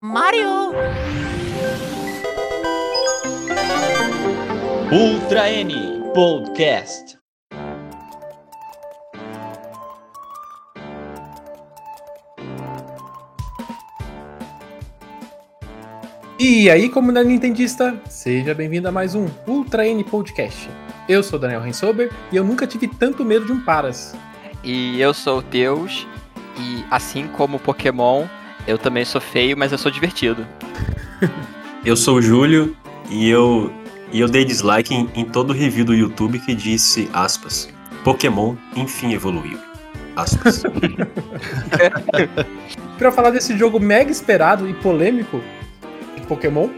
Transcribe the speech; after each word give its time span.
Mario! 0.00 0.70
Ultra 4.92 5.50
N 5.50 5.74
Podcast. 6.14 7.18
E 16.38 16.70
aí, 16.70 16.88
comunidade 16.88 17.28
nintendista, 17.28 18.00
seja 18.08 18.54
bem-vindo 18.54 18.86
a 18.86 18.92
mais 18.92 19.16
um 19.16 19.26
Ultra 19.48 19.84
N 19.84 20.04
Podcast. 20.04 20.70
Eu 21.08 21.24
sou 21.24 21.40
Daniel 21.40 21.60
Rensober 21.60 22.12
e 22.30 22.36
eu 22.36 22.44
nunca 22.44 22.68
tive 22.68 22.86
tanto 22.86 23.24
medo 23.24 23.46
de 23.46 23.50
um 23.50 23.64
Paras. 23.64 24.14
E 24.62 25.00
eu 25.00 25.12
sou 25.12 25.38
o 25.38 25.42
Teus, 25.42 26.06
e 26.56 26.84
assim 26.88 27.26
como 27.26 27.56
o 27.56 27.60
Pokémon, 27.60 28.28
eu 28.68 28.76
também 28.76 29.04
sou 29.04 29.20
feio, 29.20 29.56
mas 29.56 29.72
eu 29.72 29.78
sou 29.78 29.90
divertido. 29.90 30.46
eu 31.82 31.96
sou 31.96 32.16
o 32.16 32.22
Júlio 32.22 32.76
e 33.08 33.28
eu, 33.28 33.72
e 34.12 34.20
eu 34.20 34.28
dei 34.28 34.44
dislike 34.44 34.94
em, 34.94 35.08
em 35.14 35.24
todo 35.24 35.54
review 35.54 35.86
do 35.86 35.94
YouTube 35.94 36.38
que 36.38 36.54
disse, 36.54 37.08
aspas, 37.14 37.70
Pokémon 38.04 38.54
enfim 38.76 39.14
evoluiu. 39.14 39.58
Aspas. 40.14 40.62
Para 42.98 43.10
falar 43.10 43.30
desse 43.30 43.56
jogo 43.56 43.80
mega 43.80 44.10
esperado 44.10 44.68
e 44.68 44.74
polêmico, 44.74 45.40
Pokémon, 46.28 46.68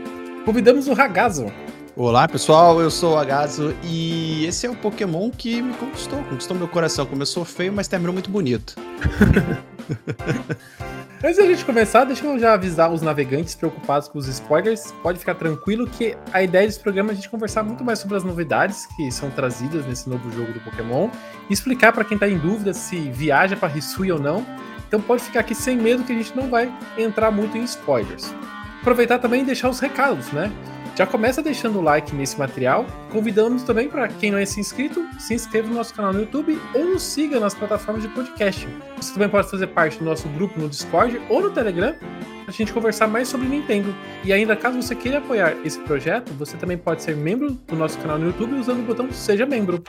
convidamos 0.45 0.87
o 0.87 0.93
Ragazo. 0.93 1.53
Olá 1.97 2.29
pessoal, 2.29 2.81
eu 2.81 2.89
sou 2.89 3.15
o 3.15 3.17
Ragazo 3.17 3.75
e 3.83 4.47
esse 4.47 4.65
é 4.65 4.71
o 4.71 4.77
Pokémon 4.77 5.29
que 5.29 5.61
me 5.61 5.75
conquistou, 5.75 6.23
conquistou 6.23 6.57
meu 6.57 6.69
coração. 6.69 7.05
Começou 7.05 7.45
feio, 7.45 7.73
mas 7.73 7.89
terminou 7.89 8.13
muito 8.13 8.31
bonito. 8.31 8.77
Antes 11.23 11.37
da 11.37 11.45
gente 11.45 11.67
começar, 11.67 12.05
deixa 12.05 12.25
eu 12.25 12.39
já 12.39 12.55
avisar 12.55 12.91
os 12.91 13.03
navegantes 13.03 13.55
preocupados 13.55 14.09
com 14.09 14.19
os 14.19 14.27
spoilers. 14.27 14.91
Pode 15.03 15.19
ficar 15.19 15.35
tranquilo 15.35 15.87
que 15.87 16.17
a 16.33 16.43
ideia 16.43 16.67
desse 16.67 16.81
programa 16.81 17.11
é 17.11 17.13
a 17.13 17.15
gente 17.15 17.29
conversar 17.29 17.63
muito 17.63 17.85
mais 17.85 17.99
sobre 17.99 18.17
as 18.17 18.25
novidades 18.25 18.87
que 18.97 19.13
são 19.13 19.31
trazidas 19.31 19.85
nesse 19.85 20.09
novo 20.09 20.33
jogo 20.33 20.51
do 20.51 20.61
Pokémon 20.61 21.11
e 21.51 21.53
explicar 21.53 21.93
para 21.93 22.05
quem 22.05 22.17
tá 22.17 22.27
em 22.27 22.39
dúvida 22.39 22.73
se 22.73 23.11
viaja 23.11 23.55
para 23.55 23.77
Hisui 23.77 24.11
ou 24.11 24.19
não. 24.19 24.47
Então 24.89 24.99
pode 24.99 25.23
ficar 25.23 25.41
aqui 25.41 25.55
sem 25.55 25.77
medo 25.77 26.05
que 26.05 26.13
a 26.13 26.17
gente 26.17 26.35
não 26.35 26.49
vai 26.49 26.73
entrar 26.97 27.31
muito 27.31 27.59
em 27.59 27.65
spoilers 27.65 28.33
aproveitar 28.81 29.19
também 29.19 29.43
e 29.43 29.45
deixar 29.45 29.69
os 29.69 29.79
recados, 29.79 30.33
né? 30.33 30.51
Já 30.97 31.07
começa 31.07 31.43
deixando 31.43 31.79
o 31.79 31.83
like 31.83 32.15
nesse 32.15 32.39
material. 32.39 32.85
Convidamos 33.11 33.63
também 33.63 33.89
para 33.89 34.09
quem 34.09 34.31
não 34.31 34.39
é 34.39 34.43
inscrito, 34.43 35.07
se 35.19 35.35
inscreva 35.35 35.69
no 35.69 35.75
nosso 35.75 35.95
canal 35.95 36.13
no 36.13 36.21
YouTube 36.21 36.61
ou 36.75 36.85
nos 36.85 37.03
siga 37.03 37.41
nas 37.41 37.55
plataformas 37.55 38.03
de 38.03 38.09
podcast. 38.09 38.69
Você 38.97 39.13
também 39.13 39.29
pode 39.29 39.51
fazer 39.51 39.69
parte 39.69 39.99
do 39.99 40.05
nosso 40.05 40.29
grupo 40.29 40.61
no 40.61 40.69
Discord 40.69 41.21
ou 41.29 41.41
no 41.41 41.51
Telegram 41.51 41.95
para 41.95 42.49
a 42.49 42.53
gente 42.53 42.73
conversar 42.73 43.07
mais 43.07 43.29
sobre 43.29 43.49
Nintendo. 43.49 43.95
E 44.25 44.33
ainda, 44.33 44.55
caso 44.57 44.81
você 44.81 44.95
queira 44.95 45.19
apoiar 45.19 45.57
esse 45.65 45.79
projeto, 45.81 46.33
você 46.35 46.57
também 46.57 46.77
pode 46.77 47.03
ser 47.03 47.17
membro 47.17 47.53
do 47.53 47.77
nosso 47.77 47.99
canal 47.99 48.19
no 48.19 48.27
YouTube 48.27 48.57
usando 48.57 48.81
o 48.81 48.83
botão 48.83 49.11
Seja 49.13 49.47
Membro. 49.47 49.83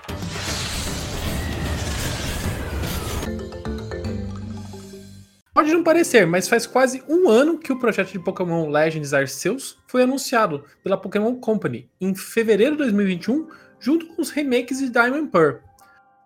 Pode 5.53 5.73
não 5.73 5.83
parecer, 5.83 6.25
mas 6.25 6.47
faz 6.47 6.65
quase 6.65 7.03
um 7.09 7.27
ano 7.27 7.59
que 7.59 7.73
o 7.73 7.77
projeto 7.77 8.13
de 8.13 8.19
Pokémon 8.19 8.69
Legends 8.69 9.13
Arceus 9.13 9.77
foi 9.85 10.03
anunciado 10.03 10.63
pela 10.81 10.95
Pokémon 10.95 11.35
Company 11.35 11.89
em 11.99 12.15
fevereiro 12.15 12.71
de 12.71 12.83
2021, 12.83 13.49
junto 13.77 14.07
com 14.07 14.21
os 14.21 14.29
remakes 14.29 14.79
de 14.79 14.89
Diamond 14.89 15.29
Pearl. 15.29 15.57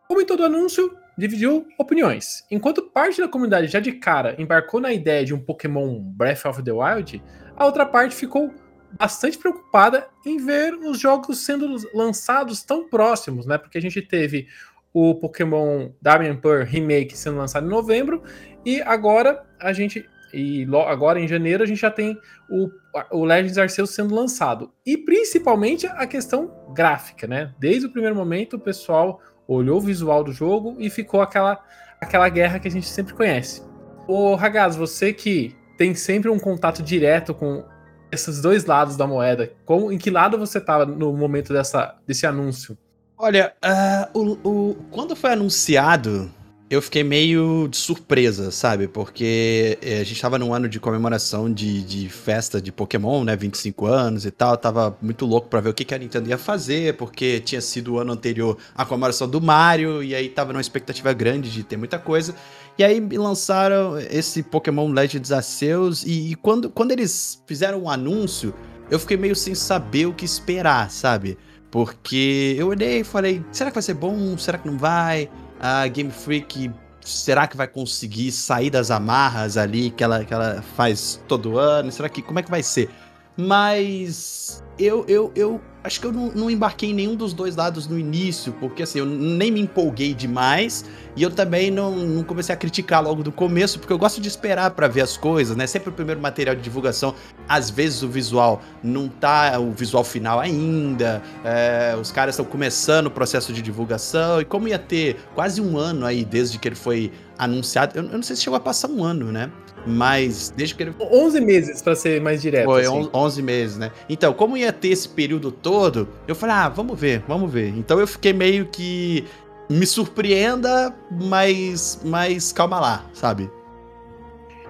Como 0.08 0.22
em 0.22 0.26
todo 0.28 0.45
anúncio, 0.45 0.95
dividiu 1.17 1.66
opiniões. 1.80 2.45
Enquanto 2.52 2.84
parte 2.84 3.20
da 3.20 3.28
comunidade 3.28 3.66
já 3.66 3.80
de 3.80 3.94
cara 3.94 4.36
embarcou 4.40 4.80
na 4.80 4.94
ideia 4.94 5.26
de 5.26 5.34
um 5.34 5.39
Pokémon 5.39 6.00
Breath 6.00 6.45
of 6.45 6.62
the 6.62 6.72
Wild, 6.72 7.23
a 7.56 7.66
outra 7.66 7.84
parte 7.84 8.14
ficou 8.14 8.54
bastante 8.92 9.39
preocupada 9.39 10.08
em 10.23 10.38
ver 10.38 10.76
os 10.76 11.00
jogos 11.00 11.39
sendo 11.44 11.76
lançados 11.95 12.62
tão 12.62 12.88
próximos, 12.88 13.48
né? 13.48 13.58
Porque 13.58 13.80
a 13.80 13.82
gente 13.82 14.04
teve 14.04 14.48
o 14.94 15.16
Pokémon 15.16 15.89
Diamond 16.02 16.39
Pearl 16.42 16.64
Remake 16.64 17.17
sendo 17.17 17.38
lançado 17.38 17.66
em 17.66 17.70
novembro 17.70 18.23
e 18.65 18.81
agora 18.81 19.43
a 19.59 19.71
gente 19.71 20.08
e 20.33 20.67
agora 20.87 21.20
em 21.20 21.27
janeiro 21.27 21.64
a 21.64 21.65
gente 21.65 21.80
já 21.80 21.92
tem 21.92 22.20
o, 22.49 22.70
o 23.11 23.23
Legends 23.23 23.58
Arceus 23.58 23.92
sendo 23.92 24.14
lançado 24.14 24.71
e 24.86 24.98
principalmente 24.98 25.87
a 25.87 26.05
questão 26.05 26.52
gráfica, 26.73 27.25
né? 27.25 27.54
Desde 27.58 27.86
o 27.86 27.92
primeiro 27.92 28.15
momento 28.15 28.55
o 28.55 28.59
pessoal 28.59 29.21
olhou 29.48 29.77
o 29.77 29.81
visual 29.81 30.23
do 30.23 30.33
jogo 30.33 30.75
e 30.80 30.89
ficou 30.89 31.21
aquela 31.21 31.64
aquela 32.02 32.27
guerra 32.27 32.59
que 32.59 32.67
a 32.67 32.71
gente 32.71 32.87
sempre 32.87 33.14
conhece. 33.14 33.64
O 34.08 34.36
Ragaz, 34.36 34.75
você 34.75 35.14
que 35.14 35.55
tem 35.77 35.95
sempre 35.95 36.30
um 36.30 36.39
contato 36.39 36.83
direto 36.83 37.33
com 37.33 37.64
esses 38.11 38.42
dois 38.42 38.65
lados 38.65 38.95
da 38.95 39.08
moeda, 39.08 39.52
como, 39.65 39.92
em 39.92 39.98
que 39.98 40.09
lado 40.09 40.37
você 40.37 40.58
estava 40.58 40.86
no 40.86 41.14
momento 41.14 41.52
dessa, 41.52 41.95
desse 42.05 42.25
anúncio? 42.25 42.77
Olha, 43.17 43.54
uh, 43.64 44.20
o, 44.20 44.49
o, 44.49 44.75
quando 44.92 45.15
foi 45.15 45.31
anunciado, 45.31 46.31
eu 46.75 46.81
fiquei 46.81 47.03
meio 47.03 47.67
de 47.69 47.77
surpresa, 47.77 48.52
sabe? 48.52 48.87
Porque 48.87 49.77
eh, 49.81 50.02
a 50.02 50.03
gente 50.03 50.21
tava 50.21 50.37
num 50.37 50.53
ano 50.53 50.67
de 50.67 50.80
comemoração 50.80 51.52
de, 51.52 51.81
de 51.81 52.09
festa 52.09 52.61
de 52.61 52.71
Pokémon, 52.71 53.23
né? 53.23 53.36
25 53.36 53.86
anos 53.86 54.25
e 54.25 54.31
tal. 54.31 54.52
Eu 54.52 54.58
tava 54.58 54.97
muito 55.02 55.25
louco 55.25 55.47
para 55.47 55.61
ver 55.61 55.69
o 55.69 55.73
que, 55.73 55.86
que 55.86 55.95
a 55.95 55.97
Nintendo 55.97 56.30
ia 56.30 56.37
fazer, 56.37 56.97
porque 56.97 57.39
tinha 57.39 57.61
sido 57.61 57.93
o 57.93 57.99
ano 57.99 58.11
anterior 58.11 58.58
a 58.75 58.86
comemoração 58.86 59.27
do 59.27 59.39
Mario, 59.39 60.03
e 60.03 60.13
aí 60.13 60.27
tava 60.27 60.52
numa 60.52 60.61
expectativa 60.61 61.13
grande 61.13 61.49
de 61.49 61.63
ter 61.63 61.77
muita 61.77 61.97
coisa. 61.97 62.36
E 62.77 62.83
aí 62.83 62.99
lançaram 62.99 63.97
esse 63.97 64.43
Pokémon 64.43 64.92
Legends 64.92 65.31
Arceus, 65.31 66.03
e, 66.03 66.31
e 66.31 66.36
quando, 66.36 66.69
quando 66.69 66.92
eles 66.92 67.42
fizeram 67.47 67.80
o 67.80 67.83
um 67.83 67.89
anúncio, 67.89 68.53
eu 68.92 68.99
fiquei 68.99 69.15
meio 69.15 69.36
sem 69.36 69.55
saber 69.55 70.07
o 70.07 70.13
que 70.13 70.25
esperar, 70.25 70.92
sabe? 70.92 71.37
Porque 71.71 72.55
eu 72.57 72.67
olhei 72.67 72.99
e 72.99 73.03
falei, 73.03 73.43
será 73.52 73.69
que 73.69 73.75
vai 73.75 73.83
ser 73.83 73.95
bom? 73.95 74.37
Será 74.37 74.57
que 74.57 74.67
não 74.67 74.77
vai? 74.77 75.30
A 75.60 75.88
Game 75.88 76.11
Freak, 76.11 76.71
será 77.02 77.48
que 77.48 77.55
vai 77.55 77.67
conseguir 77.67 78.32
sair 78.32 78.70
das 78.70 78.92
amarras 78.92 79.58
ali 79.58 79.89
que 79.89 80.04
ela, 80.04 80.23
que 80.26 80.33
ela 80.33 80.61
faz 80.76 81.21
todo 81.27 81.58
ano? 81.58 81.92
Será 81.92 82.10
que. 82.10 82.21
Como 82.21 82.39
é 82.39 82.43
que 82.43 82.52
vai 82.52 82.64
ser? 82.64 82.89
Mas 83.38 84.64
eu, 84.80 85.05
eu, 85.08 85.32
eu 85.36 85.61
acho 85.86 86.00
que 86.00 86.08
eu 86.08 86.12
não, 86.12 86.32
não, 86.32 86.50
embarquei 86.50 86.90
em 86.90 86.94
nenhum 86.94 87.16
dos 87.16 87.32
dois 87.32 87.56
lados 87.56 87.88
no 87.88 87.98
início, 87.98 88.52
porque 88.54 88.84
assim, 88.84 89.00
eu 89.00 89.06
nem 89.06 89.52
me 89.52 89.62
empolguei 89.62 90.14
demais 90.14 90.84
e 91.16 91.22
eu 91.22 91.30
também 91.30 91.70
não, 91.70 91.96
não 91.96 92.23
comecei 92.23 92.54
a 92.54 92.58
criticar 92.58 93.04
logo 93.04 93.22
do 93.22 93.32
começo, 93.32 93.80
porque 93.80 93.94
eu 93.94 93.98
gosto 93.98 94.20
de 94.20 94.28
esperar 94.28 94.72
para 94.72 94.88
ver 94.88 95.02
as 95.02 95.16
coisas, 95.16 95.56
né? 95.56 95.68
Sempre 95.68 95.90
o 95.90 95.92
primeiro 95.92 96.20
material 96.20 96.56
de 96.56 96.62
divulgação, 96.62 97.14
às 97.48 97.70
vezes 97.70 98.02
o 98.02 98.10
visual 98.10 98.62
não 98.84 99.08
tá 99.08 99.60
o 99.60 99.72
visual 99.72 100.04
final 100.04 100.40
ainda, 100.40 101.22
é, 101.44 101.96
os 102.00 102.12
caras 102.12 102.34
estão 102.34 102.46
começando 102.46 103.08
o 103.08 103.12
processo 103.12 103.54
de 103.54 103.62
divulgação, 103.62 104.42
e 104.42 104.46
como 104.46 104.67
ia 104.67 104.80
ter 104.80 105.17
quase 105.36 105.62
um 105.62 105.78
ano 105.78 106.06
aí 106.06 106.26
desde 106.26 106.58
que 106.58 106.67
ele 106.67 106.76
foi 106.76 107.12
anunciado, 107.38 107.98
eu, 107.98 108.04
eu 108.04 108.14
não 108.14 108.23
sei 108.23 108.36
se 108.36 108.44
chegou 108.44 108.58
a 108.58 108.60
passar 108.60 108.90
um 108.90 109.04
ano, 109.04 109.32
né? 109.32 109.52
Mas 109.86 110.52
desde 110.56 110.76
que 110.76 110.84
ele. 110.84 110.96
11 111.00 111.42
meses, 111.42 111.82
para 111.82 111.96
ser 111.96 112.20
mais 112.20 112.42
direto. 112.42 112.66
Foi, 112.66 112.82
assim. 112.82 113.10
11 113.14 113.42
meses, 113.42 113.78
né? 113.78 113.92
Então, 114.10 114.34
como 114.34 114.58
ia 114.58 114.73
ter 114.73 114.90
esse 114.90 115.08
período 115.08 115.52
todo, 115.52 116.08
eu 116.28 116.34
falei, 116.34 116.56
ah, 116.56 116.70
vamos 116.70 117.00
ver, 117.00 117.23
vamos 117.28 117.52
ver. 117.52 117.70
Então 117.70 118.00
eu 118.00 118.08
fiquei 118.08 118.34
meio 118.34 118.66
que. 118.66 119.26
Me 119.68 119.86
surpreenda, 119.88 120.96
mas, 121.10 122.00
mas 122.06 122.54
calma 122.54 122.80
lá, 122.80 123.06
sabe? 123.14 123.50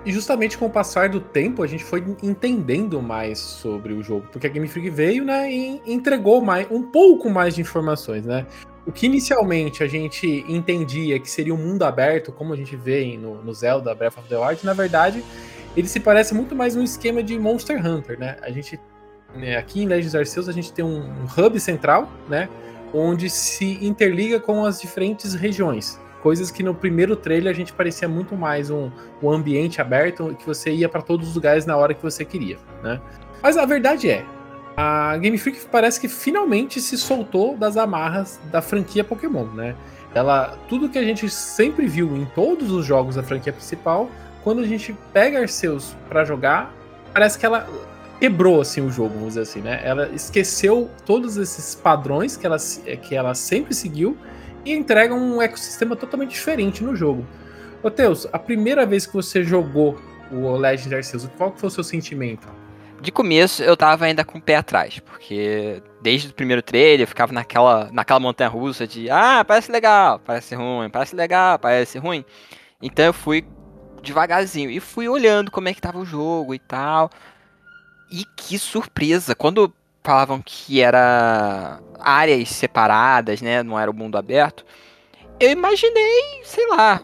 E 0.06 0.12
justamente 0.12 0.58
com 0.58 0.68
o 0.68 0.70
passar 0.70 1.10
do 1.10 1.20
tempo, 1.20 1.64
a 1.64 1.68
gente 1.68 1.84
foi 1.84 2.02
entendendo 2.22 3.02
mais 3.02 3.40
sobre 3.40 3.92
o 3.92 4.04
jogo, 4.04 4.28
porque 4.32 4.46
a 4.46 4.50
Game 4.50 4.68
Freak 4.68 4.90
veio, 4.92 5.26
né, 5.26 5.52
e 5.52 5.82
entregou 5.86 6.42
mais, 6.42 6.68
um 6.70 6.84
pouco 6.84 7.30
mais 7.30 7.56
de 7.56 7.62
informações, 7.62 8.24
né? 8.24 8.46
O 8.86 8.92
que 8.92 9.08
inicialmente 9.08 9.84
a 9.84 9.88
gente 9.88 10.46
entendia 10.48 11.20
que 11.20 11.30
seria 11.30 11.54
um 11.54 11.58
mundo 11.58 11.84
aberto, 11.84 12.32
como 12.32 12.54
a 12.54 12.56
gente 12.56 12.76
vê 12.76 13.18
no, 13.18 13.42
no 13.42 13.54
Zelda 13.54 13.96
Breath 13.96 14.18
of 14.18 14.30
the 14.30 14.38
Wild, 14.38 14.64
na 14.64 14.74
verdade, 14.74 15.24
ele 15.76 15.88
se 15.88 16.00
parece 16.00 16.36
muito 16.36 16.56
mais 16.56 16.76
um 16.76 16.84
esquema 16.84 17.24
de 17.24 17.38
Monster 17.40 17.84
Hunter, 17.84 18.20
né? 18.20 18.38
A 18.42 18.52
gente 18.52 18.80
né, 19.36 19.58
aqui 19.58 19.82
em 19.82 19.88
Legends 19.88 20.16
Arceus 20.16 20.48
a 20.48 20.52
gente 20.52 20.72
tem 20.72 20.86
um, 20.86 21.26
hub 21.38 21.60
central, 21.60 22.10
né? 22.30 22.48
Onde 22.94 23.30
se 23.30 23.84
interliga 23.86 24.40
com 24.40 24.64
as 24.64 24.80
diferentes 24.80 25.34
regiões. 25.34 26.00
Coisas 26.22 26.50
que 26.50 26.64
no 26.64 26.74
primeiro 26.74 27.16
trailer 27.16 27.52
a 27.52 27.56
gente 27.56 27.74
parecia 27.74 28.08
muito 28.08 28.36
mais 28.36 28.70
um, 28.70 28.90
um 29.22 29.30
ambiente 29.30 29.82
aberto 29.82 30.36
que 30.40 30.46
você 30.46 30.72
ia 30.72 30.88
para 30.88 31.02
todos 31.02 31.30
os 31.30 31.36
lugares 31.36 31.66
na 31.66 31.76
hora 31.76 31.94
que 31.94 32.02
você 32.02 32.24
queria, 32.24 32.58
né? 32.82 33.02
Mas 33.44 33.58
a 33.58 33.66
verdade 33.66 34.10
é, 34.10 34.26
a 34.76 35.18
Game 35.18 35.38
Freak 35.38 35.66
parece 35.72 36.00
que 36.00 36.08
finalmente 36.08 36.82
se 36.82 36.98
soltou 36.98 37.56
das 37.56 37.78
amarras 37.78 38.40
da 38.52 38.62
franquia 38.62 39.04
Pokémon, 39.04 39.46
né? 39.46 39.76
Ela, 40.14 40.58
tudo 40.70 40.90
que 40.90 40.98
a 40.98 41.04
gente 41.04 41.30
sempre 41.30 41.88
viu 41.88 42.16
em 42.16 42.26
todos 42.34 42.72
os 42.72 42.86
jogos 42.86 43.16
da 43.16 43.24
franquia 43.24 43.52
principal, 43.52 44.10
quando 44.44 44.62
a 44.62 44.66
gente 44.66 44.96
pega 45.12 45.40
Arceus 45.40 45.96
para 46.08 46.24
jogar, 46.24 46.74
parece 47.14 47.38
que 47.38 47.46
ela 47.46 47.68
quebrou 48.20 48.62
assim 48.62 48.82
o 48.82 48.90
jogo, 48.90 49.14
vamos 49.16 49.30
dizer 49.30 49.42
assim, 49.42 49.62
né? 49.62 49.82
Ela 49.84 50.10
esqueceu 50.10 50.90
todos 51.06 51.38
esses 51.38 51.76
padrões 51.76 52.38
que 52.38 52.46
ela, 52.46 52.58
que 53.02 53.16
ela 53.16 53.34
sempre 53.34 53.74
seguiu 53.74 54.18
e 54.64 54.74
entrega 54.74 55.14
um 55.14 55.42
ecossistema 55.42 55.96
totalmente 55.96 56.32
diferente 56.32 56.84
no 56.84 56.96
jogo. 56.96 57.26
Ô 57.84 57.92
Teus, 57.92 58.28
a 58.32 58.40
primeira 58.40 58.86
vez 58.86 59.06
que 59.06 59.14
você 59.14 59.44
jogou 59.44 60.00
o 60.32 60.56
Legend 60.56 60.96
Arceus, 60.96 61.30
qual 61.38 61.52
que 61.52 61.60
foi 61.60 61.68
o 61.68 61.72
seu 61.72 61.84
sentimento? 61.84 62.48
De 63.02 63.12
começo 63.12 63.62
eu 63.62 63.76
tava 63.78 64.06
ainda 64.06 64.24
com 64.24 64.38
o 64.38 64.42
pé 64.42 64.56
atrás, 64.56 65.00
porque 65.00 65.82
desde 66.02 66.30
o 66.30 66.34
primeiro 66.34 66.62
trailer 66.62 67.02
eu 67.02 67.08
ficava 67.08 67.34
naquela, 67.34 67.90
naquela 67.92 68.20
montanha 68.20 68.50
russa 68.50 68.88
de 68.88 69.10
ah, 69.10 69.44
parece 69.46 69.72
legal, 69.72 70.20
parece 70.20 70.56
ruim, 70.56 70.90
parece 70.90 71.16
legal, 71.16 71.60
parece 71.60 71.98
ruim. 72.00 72.26
Então 72.82 73.06
eu 73.06 73.14
fui 73.14 73.46
devagarzinho 74.02 74.70
e 74.70 74.80
fui 74.80 75.08
olhando 75.10 75.52
como 75.52 75.68
é 75.68 75.74
que 75.74 75.82
tava 75.82 76.00
o 76.00 76.06
jogo 76.06 76.54
e 76.54 76.60
tal. 76.60 77.10
E 78.10 78.24
que 78.38 78.58
surpresa, 78.58 79.36
quando 79.36 79.74
falavam 80.04 80.42
que 80.44 80.82
era 80.82 81.80
áreas 82.00 82.50
separadas, 82.50 83.42
né, 83.42 83.64
não 83.64 83.80
era 83.80 83.90
o 83.90 83.94
mundo 83.94 84.18
aberto, 84.18 84.64
eu 85.40 85.50
imaginei, 85.50 86.42
sei 86.44 86.68
lá, 86.68 87.02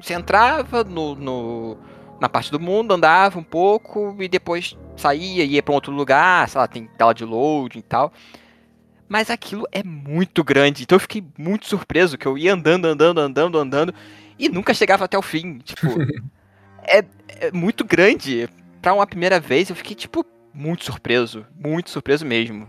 você 0.00 0.14
entrava 0.14 0.84
no, 0.84 1.14
no 1.14 1.78
na 2.20 2.28
parte 2.28 2.50
do 2.50 2.60
mundo, 2.60 2.94
andava 2.94 3.38
um 3.38 3.42
pouco 3.42 4.16
e 4.20 4.28
depois 4.28 4.76
saía, 4.96 5.44
ia 5.44 5.62
para 5.62 5.72
um 5.72 5.74
outro 5.74 5.92
lugar, 5.92 6.48
sei 6.48 6.60
lá, 6.60 6.66
tem 6.66 6.86
tela 6.96 7.12
de 7.12 7.24
load 7.24 7.78
e 7.78 7.82
tal. 7.82 8.12
Mas 9.08 9.30
aquilo 9.30 9.66
é 9.70 9.82
muito 9.84 10.42
grande, 10.42 10.82
então 10.82 10.96
eu 10.96 11.00
fiquei 11.00 11.24
muito 11.38 11.66
surpreso 11.66 12.18
que 12.18 12.26
eu 12.26 12.36
ia 12.36 12.52
andando, 12.52 12.86
andando, 12.86 13.20
andando, 13.20 13.58
andando 13.58 13.94
e 14.38 14.48
nunca 14.48 14.74
chegava 14.74 15.04
até 15.04 15.16
o 15.16 15.22
fim. 15.22 15.58
Tipo, 15.58 15.86
é, 16.82 17.04
é 17.40 17.52
muito 17.52 17.84
grande. 17.84 18.48
Pra 18.82 18.94
uma 18.94 19.06
primeira 19.06 19.40
vez 19.40 19.70
eu 19.70 19.76
fiquei, 19.76 19.94
tipo, 19.94 20.24
muito 20.52 20.84
surpreso. 20.84 21.46
Muito 21.58 21.90
surpreso 21.90 22.24
mesmo. 22.24 22.68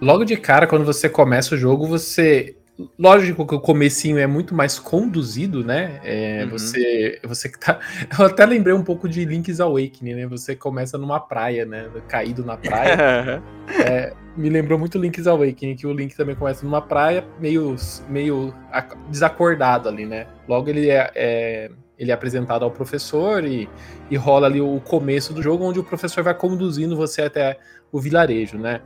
Logo 0.00 0.24
de 0.24 0.36
cara, 0.36 0.66
quando 0.66 0.84
você 0.84 1.08
começa 1.08 1.54
o 1.54 1.58
jogo, 1.58 1.86
você 1.86 2.56
Lógico 2.96 3.44
que 3.44 3.54
o 3.54 3.60
comecinho 3.60 4.18
é 4.18 4.26
muito 4.26 4.54
mais 4.54 4.78
conduzido, 4.78 5.64
né? 5.64 6.00
É, 6.04 6.44
uhum. 6.44 6.50
Você, 6.50 7.20
você 7.24 7.48
que 7.48 7.58
tá. 7.58 7.80
Eu 8.16 8.26
até 8.26 8.46
lembrei 8.46 8.72
um 8.72 8.84
pouco 8.84 9.08
de 9.08 9.24
Link's 9.24 9.60
Awakening, 9.60 10.14
né? 10.14 10.26
Você 10.28 10.54
começa 10.54 10.96
numa 10.96 11.18
praia, 11.18 11.64
né? 11.64 11.88
Caído 12.06 12.44
na 12.44 12.56
praia. 12.56 13.42
é, 13.84 14.12
me 14.36 14.48
lembrou 14.48 14.78
muito 14.78 14.96
Link's 14.96 15.26
Awakening, 15.26 15.74
que 15.74 15.86
o 15.86 15.92
Link 15.92 16.14
também 16.14 16.36
começa 16.36 16.64
numa 16.64 16.80
praia, 16.80 17.24
meio, 17.40 17.74
meio 18.08 18.54
desacordado 19.10 19.88
ali, 19.88 20.06
né? 20.06 20.28
Logo 20.46 20.70
ele 20.70 20.88
é, 20.88 21.10
é 21.16 21.70
ele 21.98 22.12
é 22.12 22.14
apresentado 22.14 22.64
ao 22.64 22.70
professor 22.70 23.44
e, 23.44 23.68
e 24.08 24.16
rola 24.16 24.46
ali 24.46 24.60
o 24.60 24.80
começo 24.80 25.32
do 25.34 25.42
jogo, 25.42 25.64
onde 25.64 25.80
o 25.80 25.84
professor 25.84 26.22
vai 26.22 26.32
conduzindo 26.32 26.96
você 26.96 27.22
até 27.22 27.58
o 27.90 28.00
vilarejo, 28.00 28.56
né? 28.56 28.80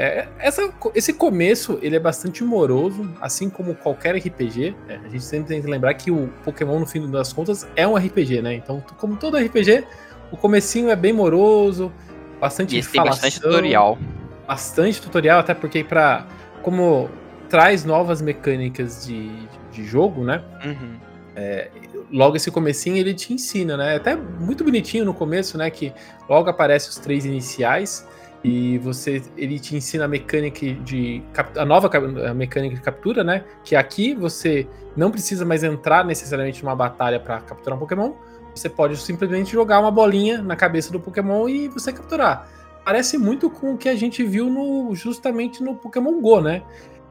É, 0.00 0.28
essa, 0.38 0.72
esse 0.94 1.12
começo 1.12 1.76
ele 1.82 1.96
é 1.96 1.98
bastante 1.98 2.44
moroso, 2.44 3.12
assim 3.20 3.50
como 3.50 3.74
qualquer 3.74 4.14
RPG. 4.14 4.76
Né? 4.86 5.00
A 5.04 5.08
gente 5.08 5.24
sempre 5.24 5.48
tem 5.48 5.60
que 5.60 5.66
lembrar 5.66 5.92
que 5.94 6.08
o 6.08 6.28
Pokémon, 6.44 6.78
no 6.78 6.86
fim 6.86 7.10
das 7.10 7.32
contas, 7.32 7.66
é 7.74 7.84
um 7.84 7.96
RPG, 7.96 8.40
né? 8.40 8.54
Então, 8.54 8.80
como 8.96 9.16
todo 9.16 9.36
RPG, 9.36 9.84
o 10.30 10.36
comecinho 10.36 10.88
é 10.88 10.94
bem 10.94 11.12
moroso, 11.12 11.92
bastante 12.40 12.78
e 12.78 12.82
tem 12.84 13.02
bastante 13.02 13.40
tutorial. 13.40 13.98
Bastante 14.46 15.02
tutorial, 15.02 15.40
até 15.40 15.52
porque 15.52 15.82
para 15.82 16.28
como 16.62 17.10
traz 17.48 17.84
novas 17.84 18.22
mecânicas 18.22 19.04
de, 19.04 19.28
de 19.72 19.84
jogo, 19.84 20.22
né? 20.22 20.44
Uhum. 20.64 20.96
É, 21.34 21.70
logo 22.12 22.36
esse 22.36 22.52
comecinho 22.52 22.96
ele 22.96 23.14
te 23.14 23.32
ensina, 23.32 23.76
né? 23.76 23.96
Até 23.96 24.14
muito 24.14 24.62
bonitinho 24.62 25.04
no 25.04 25.12
começo, 25.12 25.58
né? 25.58 25.68
Que 25.70 25.92
logo 26.28 26.48
aparece 26.48 26.88
os 26.88 26.98
três 26.98 27.24
iniciais 27.24 28.06
e 28.42 28.78
você 28.78 29.22
ele 29.36 29.58
te 29.58 29.74
ensina 29.74 30.04
a 30.04 30.08
mecânica 30.08 30.66
de 30.84 31.22
a 31.56 31.64
nova 31.64 31.90
a 32.28 32.34
mecânica 32.34 32.76
de 32.76 32.80
captura, 32.80 33.24
né? 33.24 33.44
Que 33.64 33.74
aqui 33.74 34.14
você 34.14 34.66
não 34.96 35.10
precisa 35.10 35.44
mais 35.44 35.64
entrar 35.64 36.04
necessariamente 36.04 36.62
numa 36.62 36.76
batalha 36.76 37.18
para 37.18 37.40
capturar 37.40 37.76
um 37.76 37.80
Pokémon. 37.80 38.12
Você 38.54 38.68
pode 38.68 38.96
simplesmente 38.96 39.52
jogar 39.52 39.80
uma 39.80 39.90
bolinha 39.90 40.40
na 40.42 40.56
cabeça 40.56 40.92
do 40.92 41.00
Pokémon 41.00 41.48
e 41.48 41.68
você 41.68 41.92
capturar. 41.92 42.48
Parece 42.84 43.18
muito 43.18 43.50
com 43.50 43.74
o 43.74 43.78
que 43.78 43.88
a 43.88 43.94
gente 43.94 44.24
viu 44.24 44.48
no 44.48 44.94
justamente 44.94 45.62
no 45.62 45.74
Pokémon 45.74 46.20
Go, 46.20 46.40
né? 46.40 46.62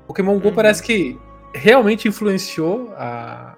Pokémon 0.07 0.39
Go 0.39 0.47
uhum. 0.47 0.55
parece 0.55 0.81
que 0.81 1.19
realmente 1.53 2.07
influenciou 2.07 2.91
a 2.95 3.55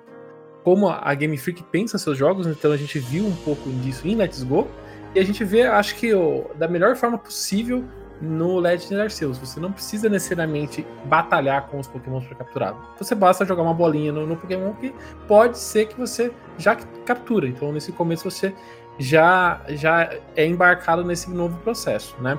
como 0.63 0.89
a 0.89 1.13
Game 1.15 1.37
Freak 1.37 1.63
pensa 1.63 1.97
seus 1.97 2.17
jogos, 2.17 2.45
então 2.45 2.71
a 2.71 2.77
gente 2.77 2.99
viu 2.99 3.25
um 3.25 3.35
pouco 3.37 3.69
disso 3.81 4.07
em 4.07 4.15
Let's 4.15 4.43
Go. 4.43 4.67
E 5.13 5.19
a 5.19 5.25
gente 5.25 5.43
vê, 5.43 5.63
acho 5.63 5.95
que 5.95 6.11
da 6.55 6.67
melhor 6.67 6.95
forma 6.95 7.17
possível 7.17 7.83
no 8.21 8.59
Legend 8.59 9.01
Arceus. 9.01 9.37
Você 9.37 9.59
não 9.59 9.71
precisa 9.71 10.09
necessariamente 10.09 10.85
batalhar 11.05 11.67
com 11.67 11.79
os 11.79 11.87
Pokémon 11.87 12.21
para 12.21 12.35
capturar. 12.35 12.75
Você 12.97 13.15
basta 13.15 13.45
jogar 13.45 13.63
uma 13.63 13.73
bolinha 13.73 14.11
no, 14.11 14.25
no, 14.25 14.35
Pokémon 14.35 14.73
que 14.73 14.93
pode 15.27 15.57
ser 15.57 15.87
que 15.87 15.97
você 15.97 16.31
já 16.57 16.75
captura. 17.05 17.47
Então, 17.47 17.71
nesse 17.71 17.91
começo, 17.91 18.29
você 18.29 18.53
já, 18.97 19.61
já 19.69 20.13
é 20.35 20.45
embarcado 20.45 21.03
nesse 21.03 21.29
novo 21.29 21.57
processo, 21.59 22.15
né? 22.21 22.37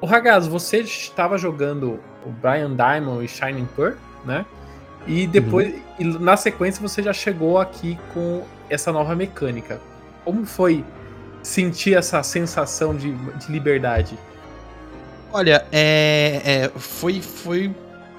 O 0.00 0.06
Ragaz, 0.06 0.46
você 0.46 0.80
estava 0.80 1.38
jogando 1.38 1.98
o 2.24 2.30
Brian 2.30 2.74
Diamond 2.76 3.24
e 3.24 3.28
Shining 3.28 3.66
Pearl, 3.74 3.96
né? 4.24 4.44
E 5.06 5.26
depois, 5.26 5.72
uhum. 5.72 5.80
e 5.98 6.04
na 6.04 6.36
sequência, 6.36 6.86
você 6.86 7.02
já 7.02 7.12
chegou 7.12 7.58
aqui 7.58 7.98
com 8.12 8.44
essa 8.68 8.92
nova 8.92 9.14
mecânica. 9.14 9.80
Como 10.24 10.44
foi 10.44 10.84
sentir 11.46 11.96
essa 11.96 12.22
sensação 12.24 12.94
de, 12.94 13.12
de 13.12 13.52
liberdade? 13.52 14.18
Olha, 15.32 15.64
é, 15.70 16.42
é, 16.44 16.78
foi, 16.78 17.20
foi 17.22 17.72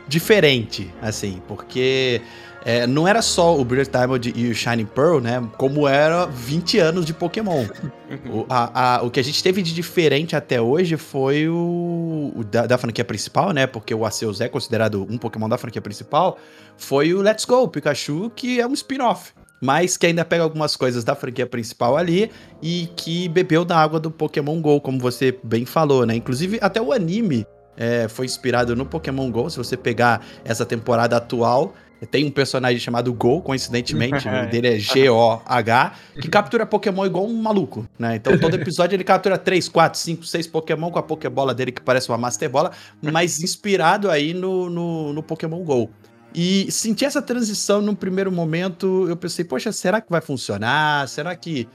diferente, 0.08 0.94
assim, 1.02 1.42
porque 1.46 2.22
é, 2.64 2.88
não 2.88 3.06
era 3.06 3.22
só 3.22 3.60
o 3.60 3.66
Brilliant 3.66 3.92
Diamond 3.92 4.34
e 4.34 4.50
o 4.50 4.56
Shining 4.56 4.86
Pearl, 4.86 5.20
né? 5.20 5.46
Como 5.58 5.88
era 5.88 6.26
20 6.26 6.80
anos 6.80 7.06
de 7.06 7.14
Pokémon. 7.14 7.66
o, 8.32 8.46
a, 8.48 8.98
a, 8.98 9.04
o 9.04 9.12
que 9.12 9.20
a 9.20 9.24
gente 9.24 9.44
teve 9.44 9.62
de 9.62 9.74
diferente 9.74 10.34
até 10.34 10.62
hoje 10.62 10.96
foi 10.96 11.50
o, 11.50 12.32
o 12.34 12.44
da, 12.46 12.66
da, 12.66 12.78
franquia 12.78 13.04
principal, 13.04 13.52
né? 13.52 13.68
Porque 13.68 13.94
o 13.94 14.06
Arceus 14.06 14.40
é 14.40 14.48
considerado 14.48 15.06
um 15.10 15.18
Pokémon 15.18 15.50
da 15.50 15.58
franquia 15.58 15.82
principal. 15.82 16.40
Foi 16.78 17.14
o 17.14 17.22
Let's 17.22 17.44
Go 17.44 17.68
Pikachu, 17.68 18.32
que 18.34 18.62
é 18.62 18.66
um 18.66 18.74
spin-off 18.74 19.34
mas 19.62 19.98
que 19.98 20.06
ainda 20.06 20.24
pega 20.24 20.44
algumas 20.44 20.76
coisas 20.76 21.04
da 21.04 21.16
franquia 21.16 21.46
principal 21.46 21.98
ali 21.98 22.32
e 22.62 22.90
que 22.96 23.28
bebeu 23.28 23.66
da 23.66 23.78
água 23.78 24.00
do 24.00 24.12
Pokémon 24.12 24.60
GO, 24.62 24.80
como 24.82 25.00
você 25.00 25.38
bem 25.44 25.66
falou, 25.66 26.06
né? 26.06 26.16
Inclusive, 26.16 26.60
até 26.62 26.82
o 26.82 26.92
anime 26.92 27.46
é, 27.76 28.08
foi 28.08 28.26
inspirado 28.26 28.76
no 28.76 28.86
Pokémon 28.86 29.30
GO. 29.32 29.50
Se 29.50 29.58
você 29.58 29.78
pegar 29.78 30.26
essa 30.44 30.66
temporada 30.66 31.18
atual, 31.18 31.74
tem 32.06 32.26
um 32.26 32.32
personagem 32.32 32.80
chamado 32.80 33.12
Go, 33.14 33.42
coincidentemente, 33.42 34.28
o 34.30 34.32
nome 34.32 34.48
dele 34.48 34.68
é 34.76 34.80
G-O-H, 34.80 35.94
que 36.22 36.28
captura 36.28 36.66
Pokémon 36.66 37.06
igual 37.06 37.26
um 37.26 37.42
maluco, 37.42 37.88
né? 37.98 38.18
Então 38.18 38.38
todo 38.38 38.56
episódio 38.56 38.96
ele 38.96 39.04
captura 39.04 39.38
3, 39.38 39.68
4, 39.68 40.00
5, 40.00 40.26
6 40.26 40.48
Pokémon 40.48 40.92
com 40.92 41.00
a 41.00 41.04
Pokébola 41.04 41.54
dele 41.54 41.72
que 41.72 41.82
parece 41.82 42.10
uma 42.10 42.18
Master 42.18 42.50
Bola, 42.50 42.72
mas 43.02 43.42
inspirado 43.42 44.12
aí 44.12 44.34
no, 44.34 44.70
no, 44.70 45.14
no 45.14 45.24
Pokémon 45.24 45.64
GO. 45.64 45.90
E 46.34 46.72
senti 46.72 47.06
essa 47.06 47.22
transição 47.22 47.82
num 47.82 47.96
primeiro 47.96 48.32
momento, 48.32 49.08
eu 49.08 49.16
pensei, 49.18 49.44
poxa, 49.44 49.72
será 49.72 50.02
que 50.02 50.10
vai 50.10 50.22
funcionar? 50.22 51.08
Será 51.08 51.36
que, 51.36 51.68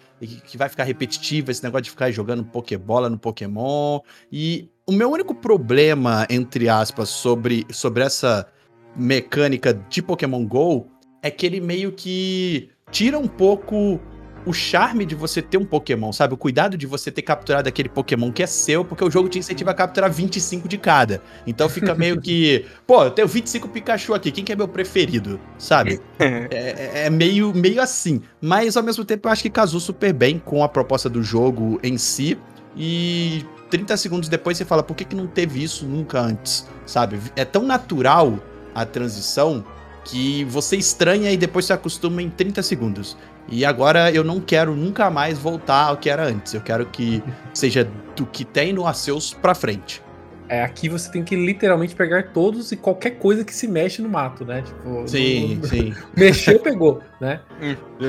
que 0.47 0.56
vai 0.56 0.68
ficar 0.68 0.85
repetitivo 0.85 1.50
esse 1.50 1.62
negócio 1.62 1.85
de 1.85 1.90
ficar 1.90 2.11
jogando 2.11 2.44
Pokébola 2.44 3.11
no 3.11 3.18
Pokémon? 3.18 4.00
E 4.30 4.68
o 4.87 4.92
meu 4.92 5.11
único 5.11 5.35
problema, 5.35 6.26
entre 6.30 6.68
aspas, 6.68 7.09
sobre, 7.09 7.66
sobre 7.71 8.04
essa 8.04 8.47
mecânica 8.94 9.73
de 9.73 10.02
Pokémon 10.02 10.47
GO 10.47 10.87
é 11.23 11.30
que 11.30 11.47
ele 11.47 11.61
meio 11.61 11.92
que 11.92 12.68
tira 12.90 13.18
um 13.18 13.28
pouco 13.28 13.99
o 14.44 14.52
charme 14.52 15.06
de 15.06 15.14
você 15.14 15.40
ter 15.40 15.56
um 15.56 15.64
Pokémon, 15.64 16.12
sabe? 16.12 16.34
O 16.34 16.37
cuidado 16.37 16.76
de 16.76 16.87
você 16.87 17.11
ter 17.11 17.22
capturado 17.22 17.68
aquele 17.68 17.88
Pokémon 17.88 18.32
que 18.32 18.42
é 18.42 18.46
seu, 18.46 18.84
porque 18.84 19.04
o 19.04 19.11
jogo 19.11 19.28
te 19.28 19.38
incentiva 19.38 19.70
a 19.70 19.75
capturar 19.75 20.11
25 20.11 20.68
de 20.68 20.78
cada. 20.78 21.22
Então 21.46 21.68
fica 21.68 21.94
meio 21.94 22.20
que, 22.20 22.64
pô, 22.87 23.04
eu 23.04 23.11
tenho 23.11 23.28
25 23.28 23.68
Pikachu 23.68 24.14
aqui, 24.14 24.30
quem 24.30 24.44
que 24.44 24.52
é 24.52 24.56
meu 24.56 24.68
preferido, 24.68 25.40
sabe? 25.58 26.00
É, 26.18 26.49
é, 26.50 27.06
é, 27.06 27.11
meio, 27.11 27.52
meio 27.54 27.80
assim. 27.80 28.22
Mas 28.40 28.76
ao 28.76 28.82
mesmo 28.82 29.04
tempo 29.04 29.28
eu 29.28 29.32
acho 29.32 29.42
que 29.42 29.50
casou 29.50 29.80
super 29.80 30.12
bem 30.12 30.38
com 30.38 30.62
a 30.64 30.68
proposta 30.68 31.08
do 31.08 31.22
jogo 31.22 31.78
em 31.82 31.96
si. 31.96 32.38
E 32.76 33.44
30 33.70 33.96
segundos 33.96 34.28
depois 34.28 34.56
você 34.56 34.64
fala, 34.64 34.82
por 34.82 34.94
que, 34.96 35.04
que 35.04 35.14
não 35.14 35.26
teve 35.26 35.62
isso 35.62 35.87
nunca 35.87 36.20
antes, 36.20 36.66
sabe? 36.87 37.18
É 37.37 37.44
tão 37.44 37.62
natural 37.62 38.38
a 38.75 38.84
transição 38.84 39.64
que 40.04 40.44
você 40.44 40.76
estranha 40.76 41.30
e 41.30 41.37
depois 41.37 41.66
se 41.66 41.72
acostuma 41.72 42.22
em 42.22 42.30
30 42.30 42.62
segundos. 42.62 43.16
E 43.49 43.64
agora 43.64 44.11
eu 44.11 44.25
não 44.25 44.40
quero 44.40 44.75
nunca 44.75 45.11
mais 45.11 45.38
voltar 45.38 45.88
ao 45.88 45.96
que 45.96 46.08
era 46.08 46.25
antes. 46.25 46.54
Eu 46.54 46.61
quero 46.61 46.87
que 46.87 47.22
seja 47.52 47.88
do 48.16 48.25
que 48.26 48.44
tem 48.44 48.72
no 48.72 48.87
Arceus 48.87 49.34
pra 49.34 49.54
frente. 49.54 50.02
É, 50.49 50.62
aqui 50.62 50.88
você 50.88 51.11
tem 51.11 51.25
que 51.25 51.34
literalmente 51.34 51.94
pegar 51.94 52.25
todos 52.32 52.72
e 52.72 52.76
qualquer 52.76 53.12
coisa 53.12 53.44
que 53.44 53.54
se 53.54 53.66
mexe 53.66 54.02
no 54.02 54.08
mato, 54.08 54.44
né? 54.44 54.62
Tipo, 54.62 55.08
sim, 55.08 55.56
no, 55.56 55.64
sim. 55.68 55.94
Mexeu, 56.16 56.58
pegou, 56.61 57.00
né? 57.20 57.40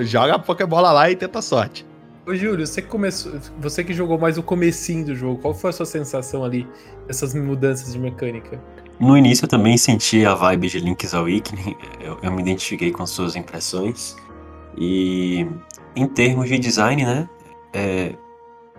Joga 0.02 0.36
a 0.36 0.40
Pokébola 0.40 0.92
lá 0.92 1.10
e 1.10 1.16
tenta 1.16 1.42
sorte. 1.42 1.86
Ô, 2.26 2.34
Júlio, 2.34 2.66
você 2.66 2.82
que 2.82 2.88
começou. 2.88 3.34
Você 3.60 3.84
que 3.84 3.94
jogou 3.94 4.18
mais 4.18 4.38
o 4.38 4.44
comecinho 4.44 5.06
do 5.06 5.16
jogo, 5.16 5.42
qual 5.42 5.54
foi 5.54 5.70
a 5.70 5.74
sua 5.74 5.86
sensação 5.86 6.44
ali, 6.44 6.68
essas 7.08 7.34
mudanças 7.34 7.94
de 7.94 8.00
mecânica? 8.00 8.62
No 9.00 9.18
início 9.18 9.46
eu 9.46 9.50
também 9.50 9.78
senti 9.78 10.26
a 10.26 10.34
vibe 10.34 10.70
de 10.70 10.80
Link's 10.80 11.14
Awakening, 11.14 11.76
eu, 12.00 12.18
eu 12.22 12.32
me 12.32 12.42
identifiquei 12.42 12.92
com 12.92 13.06
suas 13.06 13.36
impressões. 13.36 14.16
E 14.78 15.48
em 15.96 16.08
termos 16.08 16.50
de 16.50 16.58
design, 16.58 17.04
né? 17.06 17.30
é, 17.74 18.14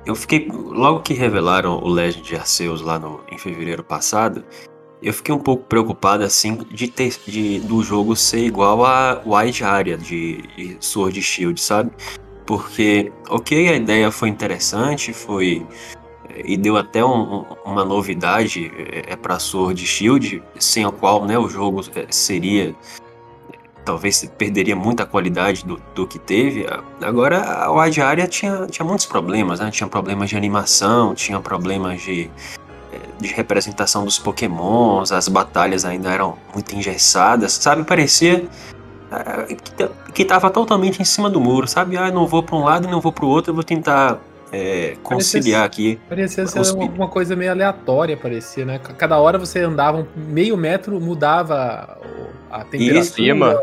eu 0.07 0.15
fiquei. 0.15 0.49
Logo 0.51 1.01
que 1.01 1.13
revelaram 1.13 1.79
o 1.83 1.89
Legend 1.89 2.23
de 2.23 2.37
Arceus 2.37 2.81
lá 2.81 2.99
no, 2.99 3.21
em 3.31 3.37
fevereiro 3.37 3.83
passado, 3.83 4.45
eu 5.03 5.13
fiquei 5.13 5.35
um 5.35 5.39
pouco 5.39 5.65
preocupado 5.65 6.23
assim 6.23 6.59
de 6.71 6.89
ter 6.89 7.15
de, 7.27 7.61
do 7.61 7.83
jogo 7.83 8.15
ser 8.15 8.45
igual 8.47 8.85
a 8.85 9.21
Wide 9.27 9.65
Area 9.65 9.99
de, 9.99 10.43
de 10.57 10.77
Sword 10.81 11.21
Shield, 11.21 11.61
sabe? 11.61 11.91
Porque, 12.47 13.13
ok, 13.29 13.69
a 13.69 13.77
ideia 13.77 14.11
foi 14.11 14.29
interessante, 14.29 15.13
foi 15.13 15.67
e 16.45 16.57
deu 16.57 16.77
até 16.77 17.05
um, 17.05 17.45
uma 17.65 17.85
novidade 17.85 18.71
é, 18.77 19.13
é 19.13 19.17
para 19.17 19.39
Sword 19.39 19.85
Shield, 19.87 20.43
sem 20.59 20.85
a 20.85 20.91
qual 20.91 21.25
né, 21.25 21.39
o 21.39 21.49
jogo 21.49 21.81
é, 21.95 22.07
seria 22.11 22.75
talvez 23.85 24.25
perderia 24.39 24.75
muita 24.75 25.05
qualidade 25.05 25.65
do, 25.65 25.81
do 25.95 26.07
que 26.07 26.19
teve. 26.19 26.67
Agora 27.03 27.43
a 27.43 27.71
Wide 27.71 28.01
Area 28.01 28.27
tinha, 28.27 28.67
tinha 28.67 28.87
muitos 28.87 29.07
problemas, 29.07 29.61
né? 29.61 29.71
Tinha 29.71 29.89
problemas 29.89 30.31
de 30.31 30.37
animação, 30.37 31.15
tinha 31.15 31.39
problemas 31.41 32.01
de, 32.01 32.31
é, 32.93 32.99
de 33.21 33.29
representação 33.29 34.05
dos 34.05 34.19
pokémons, 34.19 35.13
as 35.13 35.29
batalhas 35.29 35.85
ainda 35.85 36.11
eram 36.11 36.39
muito 36.53 36.75
engessadas, 36.75 37.53
sabe? 37.53 37.85
Parecia 37.85 38.49
é, 39.13 39.55
que, 39.55 39.91
que 40.13 40.25
tava 40.25 40.51
totalmente 40.51 41.01
em 41.01 41.05
cima 41.05 41.29
do 41.29 41.41
muro, 41.41 41.69
sabe? 41.69 41.97
Ah, 41.97 42.11
não 42.11 42.27
vou 42.27 42.43
para 42.43 42.57
um 42.57 42.65
lado 42.65 42.89
e 42.89 42.91
não 42.91 43.01
vou 43.01 43.13
para 43.13 43.25
o 43.25 43.29
outro, 43.29 43.51
eu 43.51 43.55
vou 43.55 43.65
tentar 43.65 44.19
é, 44.51 44.97
conciliar 45.03 45.63
parecia, 45.63 45.95
aqui. 45.95 46.01
Parecia 46.09 46.47
ser 46.47 46.59
alguma 46.59 47.09
coisa 47.09 47.35
meio 47.35 47.51
aleatória, 47.51 48.17
parecia, 48.17 48.65
né? 48.65 48.79
Cada 48.79 49.19
hora 49.19 49.39
você 49.39 49.61
andava 49.61 50.07
meio 50.17 50.57
metro, 50.57 51.01
mudava 51.01 51.99
a 52.55 52.65
temperatura, 52.65 53.59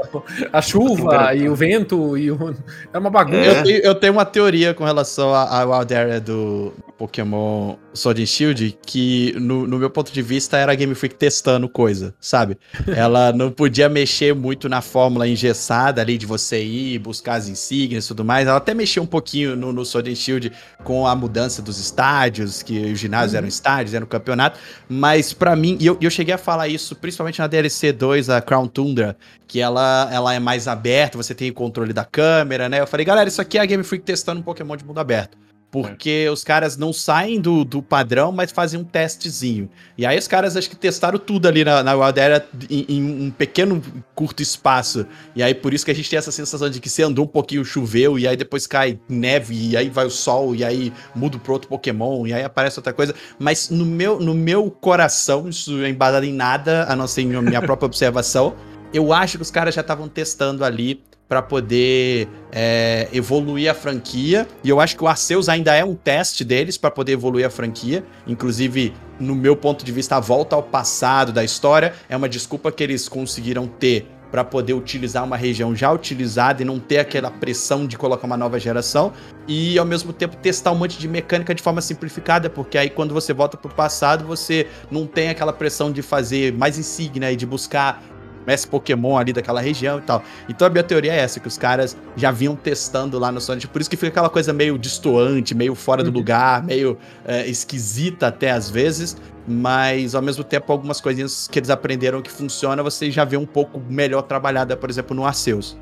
a 0.51 0.61
chuva 0.61 1.33
e 1.33 1.47
o 1.47 1.55
vento 1.55 2.17
e 2.17 2.29
o... 2.29 2.53
é 2.91 2.97
uma 2.97 3.09
bagunça. 3.09 3.37
É. 3.37 3.59
Eu, 3.59 3.63
tenho, 3.63 3.77
eu, 3.79 3.95
tenho, 3.95 4.13
uma 4.13 4.25
teoria 4.25 4.73
com 4.73 4.83
relação 4.83 5.33
à 5.33 5.63
Wild 5.63 5.95
Area 5.95 6.19
do 6.19 6.73
Pokémon 6.97 7.77
Sword 7.93 8.21
and 8.21 8.25
Shield 8.25 8.77
que, 8.85 9.33
no, 9.39 9.65
no, 9.65 9.79
meu 9.79 9.89
ponto 9.89 10.11
de 10.11 10.21
vista, 10.21 10.57
era 10.57 10.73
a 10.73 10.75
Game 10.75 10.93
Freak 10.93 11.15
testando 11.15 11.67
coisa, 11.69 12.13
sabe? 12.19 12.57
Ela 12.95 13.31
não 13.31 13.49
podia 13.49 13.87
mexer 13.87 14.35
muito 14.35 14.67
na 14.67 14.81
fórmula 14.81 15.27
engessada 15.27 16.01
ali 16.01 16.17
de 16.17 16.25
você 16.25 16.61
ir 16.61 16.99
buscar 16.99 17.35
as 17.35 17.47
insígnias 17.47 18.05
e 18.05 18.07
tudo 18.09 18.25
mais. 18.25 18.47
Ela 18.47 18.57
até 18.57 18.73
mexeu 18.73 19.03
um 19.03 19.07
pouquinho 19.07 19.55
no, 19.55 19.71
no 19.71 19.85
Sword 19.85 20.11
and 20.11 20.15
Shield 20.15 20.51
com 20.83 21.07
a 21.07 21.15
mudança 21.15 21.61
dos 21.61 21.79
estádios, 21.79 22.61
que 22.61 22.91
os 22.91 22.99
ginásios 22.99 23.31
uhum. 23.31 23.37
eram 23.39 23.47
estádios, 23.47 23.93
era 23.93 24.01
no 24.01 24.07
campeonato. 24.07 24.59
Mas 24.87 25.31
para 25.33 25.55
mim, 25.55 25.77
e 25.79 25.85
eu, 25.85 25.97
eu 26.01 26.09
cheguei 26.09 26.33
a 26.33 26.37
falar 26.37 26.67
isso 26.67 26.95
principalmente 26.95 27.39
na 27.39 27.47
DLC 27.47 27.93
2, 27.93 28.29
a 28.29 28.41
Crown 28.41 28.67
Tundra, 28.81 29.15
que 29.47 29.59
ela, 29.59 30.09
ela 30.11 30.33
é 30.33 30.39
mais 30.39 30.67
aberta, 30.67 31.15
você 31.15 31.35
tem 31.35 31.51
o 31.51 31.53
controle 31.53 31.93
da 31.93 32.03
câmera, 32.03 32.67
né? 32.67 32.79
Eu 32.79 32.87
falei, 32.87 33.05
galera, 33.05 33.29
isso 33.29 33.39
aqui 33.39 33.59
é 33.59 33.61
a 33.61 33.65
Game 33.65 33.83
Freak 33.83 34.03
testando 34.03 34.39
um 34.39 34.43
Pokémon 34.43 34.75
de 34.75 34.83
mundo 34.83 34.99
aberto. 34.99 35.37
Porque 35.71 36.25
é. 36.27 36.29
os 36.29 36.43
caras 36.43 36.75
não 36.75 36.91
saem 36.91 37.39
do, 37.39 37.63
do 37.63 37.81
padrão, 37.81 38.29
mas 38.33 38.51
fazem 38.51 38.77
um 38.77 38.83
testezinho. 38.83 39.69
E 39.97 40.05
aí 40.05 40.19
os 40.19 40.27
caras 40.27 40.57
acho 40.57 40.69
que 40.69 40.75
testaram 40.75 41.17
tudo 41.17 41.47
ali 41.47 41.63
na, 41.63 41.81
na 41.81 41.95
Wild 41.95 42.19
Area 42.19 42.45
em, 42.69 42.85
em, 42.89 43.27
um 43.27 43.31
pequeno, 43.31 43.81
curto 44.13 44.43
espaço. 44.43 45.05
E 45.33 45.41
aí 45.41 45.55
por 45.55 45.73
isso 45.73 45.85
que 45.85 45.91
a 45.91 45.95
gente 45.95 46.09
tem 46.09 46.19
essa 46.19 46.31
sensação 46.31 46.69
de 46.69 46.81
que 46.81 46.89
você 46.89 47.03
andou 47.03 47.23
um 47.23 47.27
pouquinho, 47.27 47.63
choveu, 47.63 48.19
e 48.19 48.27
aí 48.27 48.35
depois 48.35 48.67
cai 48.67 48.99
neve, 49.07 49.69
e 49.69 49.77
aí 49.77 49.87
vai 49.87 50.05
o 50.05 50.09
sol, 50.09 50.53
e 50.53 50.65
aí 50.65 50.91
muda 51.15 51.39
pro 51.39 51.53
outro 51.53 51.69
Pokémon, 51.69 52.27
e 52.27 52.33
aí 52.33 52.43
aparece 52.43 52.77
outra 52.77 52.91
coisa. 52.91 53.15
Mas 53.39 53.69
no 53.69 53.85
meu, 53.85 54.19
no 54.19 54.33
meu 54.33 54.69
coração, 54.69 55.47
isso 55.47 55.81
é 55.83 55.89
embasado 55.89 56.25
em 56.25 56.33
nada, 56.33 56.85
a 56.89 56.97
não 56.97 57.07
ser 57.07 57.21
em 57.21 57.27
minha 57.27 57.61
própria 57.61 57.85
observação, 57.85 58.55
eu 58.93 59.13
acho 59.13 59.37
que 59.37 59.41
os 59.41 59.51
caras 59.51 59.75
já 59.75 59.81
estavam 59.81 60.07
testando 60.07 60.63
ali 60.63 61.01
para 61.31 61.41
poder 61.41 62.27
é, 62.51 63.07
evoluir 63.13 63.71
a 63.71 63.73
franquia. 63.73 64.45
E 64.61 64.69
eu 64.69 64.81
acho 64.81 64.97
que 64.97 65.03
o 65.03 65.07
Arceus 65.07 65.47
ainda 65.47 65.73
é 65.73 65.85
um 65.85 65.95
teste 65.95 66.43
deles 66.43 66.77
para 66.77 66.91
poder 66.91 67.13
evoluir 67.13 67.45
a 67.45 67.49
franquia. 67.49 68.03
Inclusive, 68.27 68.93
no 69.17 69.33
meu 69.33 69.55
ponto 69.55 69.85
de 69.85 69.93
vista, 69.93 70.17
a 70.17 70.19
volta 70.19 70.57
ao 70.57 70.63
passado 70.63 71.31
da 71.31 71.41
história 71.41 71.93
é 72.09 72.17
uma 72.17 72.27
desculpa 72.27 72.69
que 72.69 72.83
eles 72.83 73.07
conseguiram 73.07 73.65
ter 73.65 74.09
para 74.31 74.43
poder 74.43 74.73
utilizar 74.73 75.23
uma 75.23 75.35
região 75.35 75.75
já 75.75 75.91
utilizada 75.91 76.61
e 76.61 76.65
não 76.65 76.79
ter 76.79 76.99
aquela 76.99 77.29
pressão 77.29 77.85
de 77.85 77.97
colocar 77.97 78.25
uma 78.25 78.37
nova 78.37 78.57
geração 78.57 79.11
e 79.47 79.77
ao 79.77 79.85
mesmo 79.85 80.13
tempo 80.13 80.37
testar 80.37 80.71
um 80.71 80.75
monte 80.75 80.97
de 80.97 81.07
mecânica 81.07 81.53
de 81.53 81.61
forma 81.61 81.81
simplificada, 81.81 82.49
porque 82.49 82.77
aí 82.77 82.89
quando 82.89 83.13
você 83.13 83.33
volta 83.33 83.57
para 83.57 83.69
o 83.69 83.73
passado, 83.73 84.25
você 84.25 84.67
não 84.89 85.05
tem 85.05 85.29
aquela 85.29 85.51
pressão 85.51 85.91
de 85.91 86.01
fazer 86.01 86.53
mais 86.53 86.79
insígnia 86.79 87.31
e 87.31 87.35
de 87.35 87.45
buscar 87.45 88.01
mestre 88.45 88.69
Pokémon 88.69 89.17
ali 89.17 89.33
daquela 89.33 89.61
região 89.61 89.99
e 89.99 90.01
tal. 90.01 90.23
Então 90.49 90.67
a 90.67 90.69
minha 90.69 90.83
teoria 90.83 91.13
é 91.13 91.17
essa, 91.17 91.39
que 91.39 91.47
os 91.47 91.57
caras 91.57 91.97
já 92.15 92.31
vinham 92.31 92.55
testando 92.55 93.17
lá 93.19 93.31
no 93.31 93.41
Sonic, 93.41 93.67
por 93.67 93.81
isso 93.81 93.89
que 93.89 93.97
fica 93.97 94.09
aquela 94.09 94.29
coisa 94.29 94.53
meio 94.53 94.77
distoante, 94.77 95.55
meio 95.55 95.75
fora 95.75 96.03
do 96.03 96.07
uhum. 96.07 96.17
lugar, 96.17 96.63
meio 96.63 96.97
é, 97.25 97.47
esquisita 97.47 98.27
até 98.27 98.51
às 98.51 98.69
vezes, 98.69 99.17
mas 99.47 100.15
ao 100.15 100.21
mesmo 100.21 100.43
tempo 100.43 100.71
algumas 100.71 101.01
coisinhas 101.01 101.47
que 101.47 101.59
eles 101.59 101.69
aprenderam 101.69 102.21
que 102.21 102.31
funciona, 102.31 102.81
você 102.83 103.09
já 103.09 103.25
vê 103.25 103.37
um 103.37 103.45
pouco 103.45 103.79
melhor 103.89 104.23
trabalhada, 104.23 104.75
por 104.77 104.89
exemplo, 104.89 105.15
no 105.15 105.25
Arceus. 105.25 105.77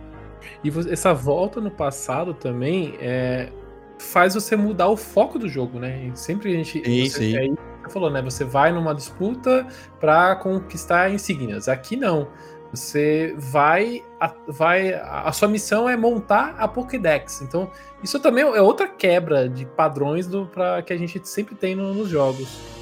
E 0.63 0.69
essa 0.91 1.13
volta 1.13 1.61
no 1.61 1.71
passado 1.71 2.33
também 2.33 2.95
é, 2.99 3.49
faz 3.97 4.33
você 4.33 4.55
mudar 4.55 4.87
o 4.87 4.97
foco 4.97 5.37
do 5.37 5.47
jogo, 5.47 5.79
né? 5.79 6.09
Sempre 6.15 6.53
a 6.53 6.55
gente. 6.55 6.83
Sim, 6.83 7.09
sim. 7.09 7.37
Aí, 7.37 7.53
falou, 7.89 8.09
né? 8.09 8.21
Você 8.21 8.43
vai 8.43 8.71
numa 8.71 8.93
disputa 8.93 9.67
para 9.99 10.35
conquistar 10.35 11.11
insígnias. 11.11 11.67
Aqui 11.67 11.95
não. 11.95 12.27
Você 12.71 13.33
vai 13.37 14.03
a, 14.19 14.33
vai. 14.47 14.93
a 14.93 15.31
sua 15.31 15.47
missão 15.47 15.89
é 15.89 15.97
montar 15.97 16.55
a 16.57 16.67
Pokédex. 16.67 17.41
Então, 17.41 17.69
isso 18.03 18.19
também 18.19 18.43
é 18.43 18.61
outra 18.61 18.87
quebra 18.87 19.49
de 19.49 19.65
padrões 19.65 20.27
do 20.27 20.45
para 20.45 20.81
que 20.81 20.93
a 20.93 20.97
gente 20.97 21.19
sempre 21.27 21.55
tem 21.55 21.75
no, 21.75 21.93
nos 21.93 22.09
jogos. 22.09 22.78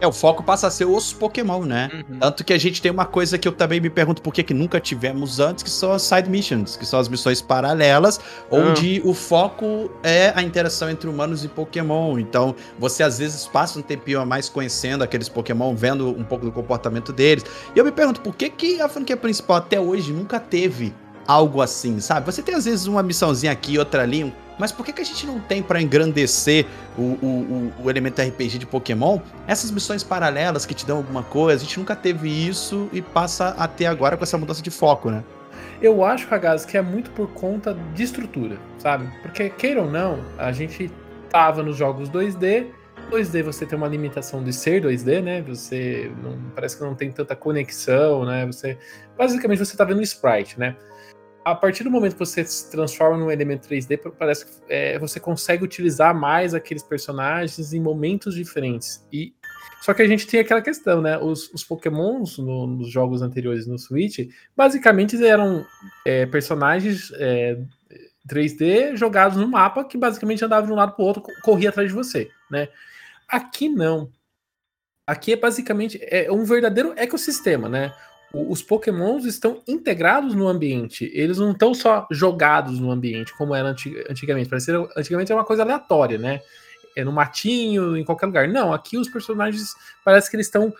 É, 0.00 0.06
o 0.06 0.12
foco 0.12 0.42
passa 0.42 0.68
a 0.68 0.70
ser 0.70 0.84
os 0.84 1.12
Pokémon, 1.12 1.64
né? 1.64 1.90
Uhum. 1.92 2.18
Tanto 2.20 2.44
que 2.44 2.52
a 2.52 2.58
gente 2.58 2.80
tem 2.80 2.90
uma 2.90 3.04
coisa 3.04 3.36
que 3.36 3.48
eu 3.48 3.52
também 3.52 3.80
me 3.80 3.90
pergunto 3.90 4.22
por 4.22 4.32
que, 4.32 4.42
que 4.42 4.54
nunca 4.54 4.78
tivemos 4.78 5.40
antes, 5.40 5.64
que 5.64 5.70
são 5.70 5.92
as 5.92 6.02
side 6.02 6.30
missions, 6.30 6.76
que 6.76 6.86
são 6.86 6.98
as 6.98 7.08
missões 7.08 7.42
paralelas, 7.42 8.20
onde 8.50 9.00
uhum. 9.04 9.10
o 9.10 9.14
foco 9.14 9.90
é 10.02 10.32
a 10.34 10.42
interação 10.42 10.88
entre 10.88 11.08
humanos 11.08 11.44
e 11.44 11.48
Pokémon. 11.48 12.18
Então, 12.18 12.54
você 12.78 13.02
às 13.02 13.18
vezes 13.18 13.46
passa 13.46 13.78
um 13.78 13.82
tempinho 13.82 14.20
a 14.20 14.26
mais 14.26 14.48
conhecendo 14.48 15.02
aqueles 15.02 15.28
Pokémon, 15.28 15.74
vendo 15.74 16.08
um 16.08 16.24
pouco 16.24 16.44
do 16.44 16.52
comportamento 16.52 17.12
deles. 17.12 17.44
E 17.74 17.78
eu 17.78 17.84
me 17.84 17.92
pergunto 17.92 18.20
por 18.20 18.36
que, 18.36 18.48
que 18.50 18.80
a 18.80 18.88
franquia 18.88 19.16
principal 19.16 19.56
até 19.56 19.80
hoje 19.80 20.12
nunca 20.12 20.38
teve 20.38 20.94
algo 21.26 21.60
assim, 21.60 22.00
sabe? 22.00 22.24
Você 22.24 22.40
tem 22.40 22.54
às 22.54 22.64
vezes 22.64 22.86
uma 22.86 23.02
missãozinha 23.02 23.52
aqui, 23.52 23.78
outra 23.78 24.02
ali, 24.02 24.24
um 24.24 24.32
mas 24.58 24.72
por 24.72 24.84
que, 24.84 24.92
que 24.92 25.00
a 25.00 25.04
gente 25.04 25.26
não 25.26 25.38
tem 25.38 25.62
para 25.62 25.80
engrandecer 25.80 26.66
o, 26.96 27.02
o, 27.02 27.72
o, 27.84 27.90
elemento 27.90 28.20
RPG 28.20 28.58
de 28.58 28.66
Pokémon 28.66 29.20
essas 29.46 29.70
missões 29.70 30.02
paralelas 30.02 30.66
que 30.66 30.74
te 30.74 30.84
dão 30.84 30.96
alguma 30.98 31.22
coisa? 31.22 31.62
A 31.62 31.64
gente 31.64 31.78
nunca 31.78 31.94
teve 31.94 32.28
isso 32.28 32.88
e 32.92 33.00
passa 33.00 33.50
a 33.50 33.68
ter 33.68 33.86
agora 33.86 34.16
com 34.16 34.24
essa 34.24 34.36
mudança 34.36 34.62
de 34.62 34.70
foco, 34.70 35.10
né? 35.10 35.22
Eu 35.80 36.04
acho, 36.04 36.26
Ragaz, 36.28 36.64
que 36.64 36.76
é 36.76 36.82
muito 36.82 37.10
por 37.12 37.28
conta 37.28 37.76
de 37.94 38.02
estrutura, 38.02 38.58
sabe? 38.78 39.08
Porque, 39.22 39.48
queira 39.48 39.82
ou 39.82 39.90
não, 39.90 40.18
a 40.36 40.50
gente 40.50 40.90
tava 41.30 41.62
nos 41.62 41.76
jogos 41.76 42.10
2D. 42.10 42.66
2D 43.12 43.44
você 43.44 43.64
tem 43.64 43.78
uma 43.78 43.86
limitação 43.86 44.42
de 44.42 44.52
ser 44.52 44.82
2D, 44.82 45.22
né? 45.22 45.42
Você 45.42 46.10
não, 46.20 46.36
parece 46.52 46.76
que 46.76 46.82
não 46.82 46.96
tem 46.96 47.12
tanta 47.12 47.36
conexão, 47.36 48.24
né? 48.24 48.44
Você 48.46 48.76
basicamente 49.16 49.58
você 49.60 49.76
tá 49.76 49.84
vendo 49.84 50.02
sprite, 50.02 50.58
né? 50.58 50.76
A 51.44 51.54
partir 51.54 51.84
do 51.84 51.90
momento 51.90 52.12
que 52.12 52.18
você 52.18 52.44
se 52.44 52.70
transforma 52.70 53.16
num 53.16 53.30
elemento 53.30 53.68
3D, 53.68 54.12
parece 54.18 54.46
que 54.46 54.52
é, 54.68 54.98
você 54.98 55.18
consegue 55.18 55.64
utilizar 55.64 56.14
mais 56.14 56.54
aqueles 56.54 56.82
personagens 56.82 57.72
em 57.72 57.80
momentos 57.80 58.34
diferentes. 58.34 59.06
E 59.12 59.34
só 59.80 59.94
que 59.94 60.02
a 60.02 60.06
gente 60.06 60.26
tem 60.26 60.40
aquela 60.40 60.60
questão, 60.60 61.00
né? 61.00 61.16
Os, 61.18 61.52
os 61.52 61.64
Pokémons 61.64 62.38
no, 62.38 62.66
nos 62.66 62.90
jogos 62.90 63.22
anteriores 63.22 63.66
no 63.66 63.78
Switch, 63.78 64.28
basicamente 64.56 65.22
eram 65.24 65.64
é, 66.04 66.26
personagens 66.26 67.10
é, 67.14 67.58
3D 68.28 68.96
jogados 68.96 69.38
no 69.38 69.48
mapa 69.48 69.84
que 69.84 69.96
basicamente 69.96 70.44
andavam 70.44 70.66
de 70.66 70.72
um 70.72 70.76
lado 70.76 70.92
para 70.92 71.02
o 71.02 71.06
outro, 71.06 71.22
corria 71.42 71.70
atrás 71.70 71.88
de 71.88 71.94
você, 71.94 72.28
né? 72.50 72.68
Aqui 73.26 73.68
não. 73.68 74.10
Aqui 75.06 75.32
é 75.32 75.36
basicamente 75.36 75.98
é 76.02 76.30
um 76.30 76.44
verdadeiro 76.44 76.92
ecossistema, 76.96 77.68
né? 77.68 77.94
Os 78.32 78.62
pokémons 78.62 79.24
estão 79.24 79.62
integrados 79.66 80.34
no 80.34 80.48
ambiente. 80.48 81.10
Eles 81.14 81.38
não 81.38 81.52
estão 81.52 81.72
só 81.72 82.06
jogados 82.10 82.78
no 82.78 82.90
ambiente, 82.90 83.34
como 83.36 83.54
era 83.54 83.74
antigamente. 84.08 84.48
Parecia, 84.48 84.86
antigamente 84.96 85.32
era 85.32 85.38
uma 85.38 85.46
coisa 85.46 85.62
aleatória, 85.62 86.18
né? 86.18 86.40
É 86.94 87.04
no 87.04 87.12
matinho, 87.12 87.96
em 87.96 88.04
qualquer 88.04 88.26
lugar. 88.26 88.48
Não, 88.48 88.72
aqui 88.72 88.98
os 88.98 89.08
personagens 89.08 89.74
parece 90.04 90.30
que 90.30 90.36
eles 90.36 90.46
estão 90.46 90.72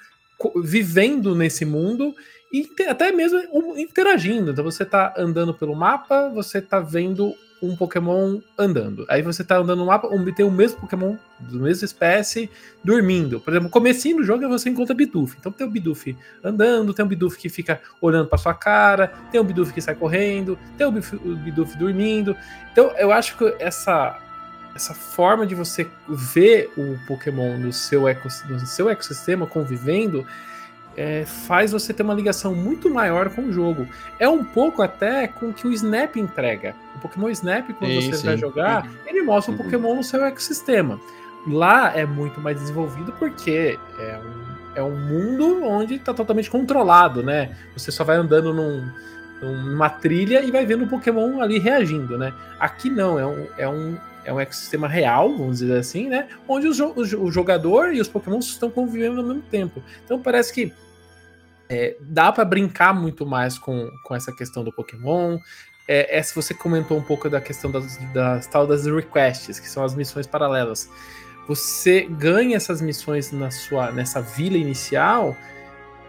vivendo 0.62 1.34
nesse 1.34 1.64
mundo 1.64 2.14
e 2.52 2.68
até 2.88 3.12
mesmo 3.12 3.40
interagindo. 3.76 4.50
Então 4.50 4.64
você 4.64 4.82
está 4.82 5.14
andando 5.16 5.54
pelo 5.54 5.74
mapa, 5.74 6.28
você 6.28 6.58
está 6.58 6.80
vendo 6.80 7.34
um 7.62 7.76
Pokémon 7.76 8.40
andando. 8.56 9.04
Aí 9.08 9.22
você 9.22 9.42
tá 9.42 9.58
andando 9.58 9.78
no 9.78 9.86
mapa, 9.86 10.08
tem 10.34 10.44
o 10.44 10.50
mesmo 10.50 10.80
Pokémon 10.80 11.16
da 11.38 11.58
mesma 11.58 11.84
espécie 11.84 12.50
dormindo. 12.82 13.40
Por 13.40 13.52
exemplo, 13.52 13.70
comecinho 13.70 14.18
do 14.18 14.24
jogo 14.24 14.44
é 14.44 14.48
você 14.48 14.68
encontra 14.68 14.94
Bidoof. 14.94 15.36
Então 15.38 15.52
tem 15.52 15.66
o 15.66 15.70
Bidoof 15.70 16.16
andando, 16.42 16.94
tem 16.94 17.04
o 17.04 17.08
Bidoof 17.08 17.36
que 17.36 17.48
fica 17.48 17.80
olhando 18.00 18.28
para 18.28 18.38
sua 18.38 18.54
cara, 18.54 19.12
tem 19.30 19.40
o 19.40 19.44
Bidoof 19.44 19.72
que 19.72 19.80
sai 19.80 19.94
correndo, 19.94 20.58
tem 20.76 20.86
o 20.86 20.92
Bidoof 20.92 21.76
dormindo. 21.76 22.36
Então 22.72 22.92
eu 22.96 23.12
acho 23.12 23.36
que 23.36 23.44
essa 23.58 24.18
essa 24.74 24.94
forma 24.94 25.44
de 25.44 25.56
você 25.56 25.88
ver 26.08 26.70
o 26.76 26.96
Pokémon 27.06 27.58
no 27.58 27.72
seu, 27.72 28.04
no 28.48 28.60
seu 28.60 28.88
ecossistema 28.88 29.44
convivendo 29.44 30.24
é, 30.96 31.24
faz 31.24 31.72
você 31.72 31.92
ter 31.92 32.02
uma 32.02 32.14
ligação 32.14 32.54
muito 32.54 32.90
maior 32.90 33.30
com 33.30 33.42
o 33.42 33.52
jogo. 33.52 33.86
É 34.18 34.28
um 34.28 34.44
pouco 34.44 34.82
até 34.82 35.28
com 35.28 35.50
o 35.50 35.52
que 35.52 35.66
o 35.66 35.72
Snap 35.72 36.16
entrega. 36.16 36.74
O 36.96 36.98
Pokémon 37.00 37.28
Snap, 37.30 37.68
quando 37.78 37.90
sim, 37.90 38.10
você 38.10 38.18
sim. 38.18 38.26
vai 38.26 38.36
jogar, 38.36 38.88
ele 39.06 39.22
mostra 39.22 39.52
o 39.52 39.56
uhum. 39.56 39.62
Pokémon 39.62 39.94
no 39.94 40.04
seu 40.04 40.24
ecossistema. 40.24 40.98
Lá 41.46 41.96
é 41.96 42.04
muito 42.04 42.40
mais 42.40 42.58
desenvolvido 42.58 43.12
porque 43.18 43.78
é 43.98 44.18
um, 44.18 44.78
é 44.80 44.82
um 44.82 44.96
mundo 44.96 45.62
onde 45.64 45.94
está 45.94 46.12
totalmente 46.12 46.50
controlado, 46.50 47.22
né? 47.22 47.56
Você 47.76 47.92
só 47.92 48.02
vai 48.02 48.16
andando 48.16 48.52
num, 48.52 48.90
numa 49.40 49.88
trilha 49.88 50.42
e 50.42 50.50
vai 50.50 50.66
vendo 50.66 50.84
o 50.84 50.88
Pokémon 50.88 51.40
ali 51.40 51.58
reagindo, 51.58 52.18
né? 52.18 52.32
Aqui 52.58 52.90
não, 52.90 53.18
é 53.18 53.26
um, 53.26 53.46
é 53.56 53.68
um, 53.68 53.96
é 54.24 54.32
um 54.32 54.40
ecossistema 54.40 54.88
real, 54.88 55.36
vamos 55.36 55.58
dizer 55.58 55.78
assim, 55.78 56.08
né? 56.08 56.28
Onde 56.46 56.66
o, 56.68 56.98
o 56.98 57.30
jogador 57.30 57.94
e 57.94 58.00
os 58.00 58.08
Pokémon 58.08 58.38
estão 58.38 58.70
convivendo 58.70 59.20
ao 59.20 59.26
mesmo 59.26 59.42
tempo. 59.42 59.82
Então 60.04 60.20
parece 60.20 60.52
que 60.52 60.72
é, 61.68 61.96
dá 62.00 62.32
para 62.32 62.44
brincar 62.44 62.94
muito 62.94 63.26
mais 63.26 63.58
com, 63.58 63.90
com 64.04 64.14
essa 64.14 64.32
questão 64.32 64.64
do 64.64 64.72
Pokémon. 64.72 65.38
É, 65.86 66.18
é, 66.18 66.22
se 66.22 66.34
você 66.34 66.52
comentou 66.54 66.98
um 66.98 67.02
pouco 67.02 67.28
da 67.28 67.40
questão 67.40 67.70
das, 67.70 67.96
das 68.12 68.46
tal 68.46 68.66
das 68.66 68.86
requests, 68.86 69.58
que 69.58 69.68
são 69.68 69.84
as 69.84 69.94
missões 69.94 70.26
paralelas. 70.26 70.90
Você 71.46 72.02
ganha 72.02 72.56
essas 72.56 72.82
missões 72.82 73.32
na 73.32 73.50
sua 73.50 73.90
nessa 73.90 74.20
vila 74.20 74.58
inicial 74.58 75.34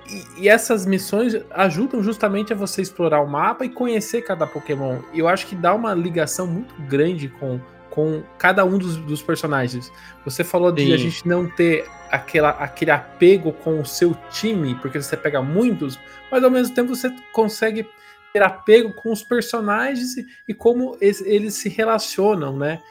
e, 0.10 0.44
e, 0.44 0.50
essas 0.50 0.86
missões 0.86 1.34
ajudam 1.51 2.04
justamente 2.04 2.51
a 2.51 2.56
você 2.56 2.82
explorar 2.82 3.22
o 3.22 3.28
mapa 3.28 3.63
e 3.63 3.70
conhecer 3.70 4.24
cada 4.24 4.48
Pokémon. 4.48 5.00
Eu 5.13 5.28
acho 5.28 5.48
que 5.48 5.56
dá 5.56 5.74
uma 5.74 5.94
ligação 5.94 6.48
muito 6.48 6.74
grande 6.82 7.30
com, 7.30 7.60
com 7.89 8.24
cada 8.38 8.63
um 8.63 8.77
dos, 8.77 8.98
dos 8.98 9.22
personagens. 9.22 9.91
Você 10.25 10.43
falou 10.43 10.72
de 10.72 10.86
Sim. 10.86 10.93
a 10.93 10.98
gente 10.98 11.27
não 11.27 11.48
ter 11.48 11.86
aquela, 12.10 12.50
aquele 12.51 12.91
apego 12.91 13.51
com 13.51 13.79
o 13.79 13.86
seu 13.86 14.15
time, 14.31 14.75
porque 14.75 15.01
você 15.01 15.17
pega 15.17 15.41
muitos, 15.41 16.00
mas 16.31 16.43
ao 16.43 16.51
mesmo 16.51 16.74
tempo 16.74 16.96
você 16.96 17.10
consegue 17.34 17.88
ter 18.34 18.43
apego 18.43 18.93
com 18.93 19.12
os 19.12 19.24
personagens 19.24 20.17
e, 20.17 20.25
e 20.48 20.53
como 20.53 20.98
eles, 21.01 21.22
eles, 21.22 21.53
se 21.55 21.69
relacionam, 21.69 22.58
né? 22.58 22.81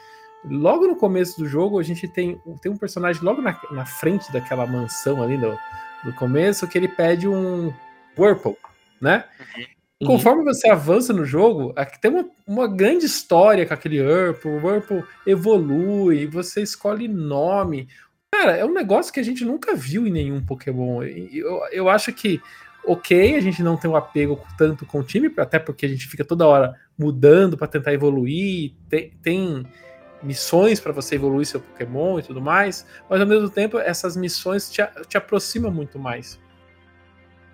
Logo 0.43 0.87
no 0.87 0.95
começo 0.95 1.39
do 1.39 1.47
jogo, 1.47 1.79
a 1.79 1.83
gente 1.83 2.07
tem, 2.07 2.41
tem 2.61 2.71
um 2.71 2.77
personagem 2.77 3.21
logo 3.23 3.41
na, 3.41 3.59
na 3.71 3.85
frente 3.85 4.31
daquela 4.31 4.65
mansão 4.65 5.21
ali 5.21 5.37
do, 5.37 5.57
do 6.03 6.13
começo 6.13 6.67
que 6.67 6.77
ele 6.77 6.87
pede 6.87 7.27
um 7.27 7.73
Whirlpool, 8.17 8.57
né? 9.01 9.25
Uhum. 9.39 9.65
Conforme 10.05 10.45
você 10.45 10.69
avança 10.69 11.11
no 11.11 11.25
jogo, 11.25 11.73
tem 11.99 12.09
uma, 12.09 12.29
uma 12.47 12.67
grande 12.67 13.05
história 13.05 13.65
com 13.65 13.73
aquele 13.73 14.01
Whirlpool, 14.01 14.53
o 14.53 14.65
Whirlpool 14.65 15.03
evolui, 15.27 16.25
você 16.25 16.61
escolhe 16.61 17.07
nome, 17.07 17.87
Cara, 18.31 18.55
é 18.55 18.63
um 18.63 18.73
negócio 18.73 19.11
que 19.11 19.19
a 19.19 19.23
gente 19.23 19.43
nunca 19.43 19.75
viu 19.75 20.05
em 20.05 20.11
nenhum 20.11 20.43
Pokémon. 20.43 21.03
Eu, 21.03 21.61
eu 21.71 21.89
acho 21.89 22.13
que, 22.13 22.41
ok, 22.85 23.35
a 23.35 23.41
gente 23.41 23.63
não 23.63 23.75
tem 23.75 23.89
um 23.89 23.95
apego 23.95 24.39
tanto 24.57 24.85
com 24.85 24.99
o 24.99 25.03
time, 25.03 25.31
até 25.37 25.57
porque 25.57 25.85
a 25.85 25.89
gente 25.89 26.07
fica 26.07 26.23
toda 26.23 26.47
hora 26.47 26.75
mudando 26.97 27.57
para 27.57 27.67
tentar 27.67 27.91
evoluir, 27.91 28.73
tem, 28.87 29.11
tem 29.21 29.65
missões 30.21 30.79
para 30.79 30.91
você 30.91 31.15
evoluir 31.15 31.47
seu 31.47 31.59
Pokémon 31.59 32.19
e 32.19 32.23
tudo 32.23 32.41
mais, 32.41 32.85
mas 33.09 33.19
ao 33.19 33.27
mesmo 33.27 33.49
tempo 33.49 33.79
essas 33.79 34.15
missões 34.15 34.69
te, 34.69 34.81
te 35.07 35.17
aproximam 35.17 35.71
muito 35.71 35.97
mais. 35.97 36.39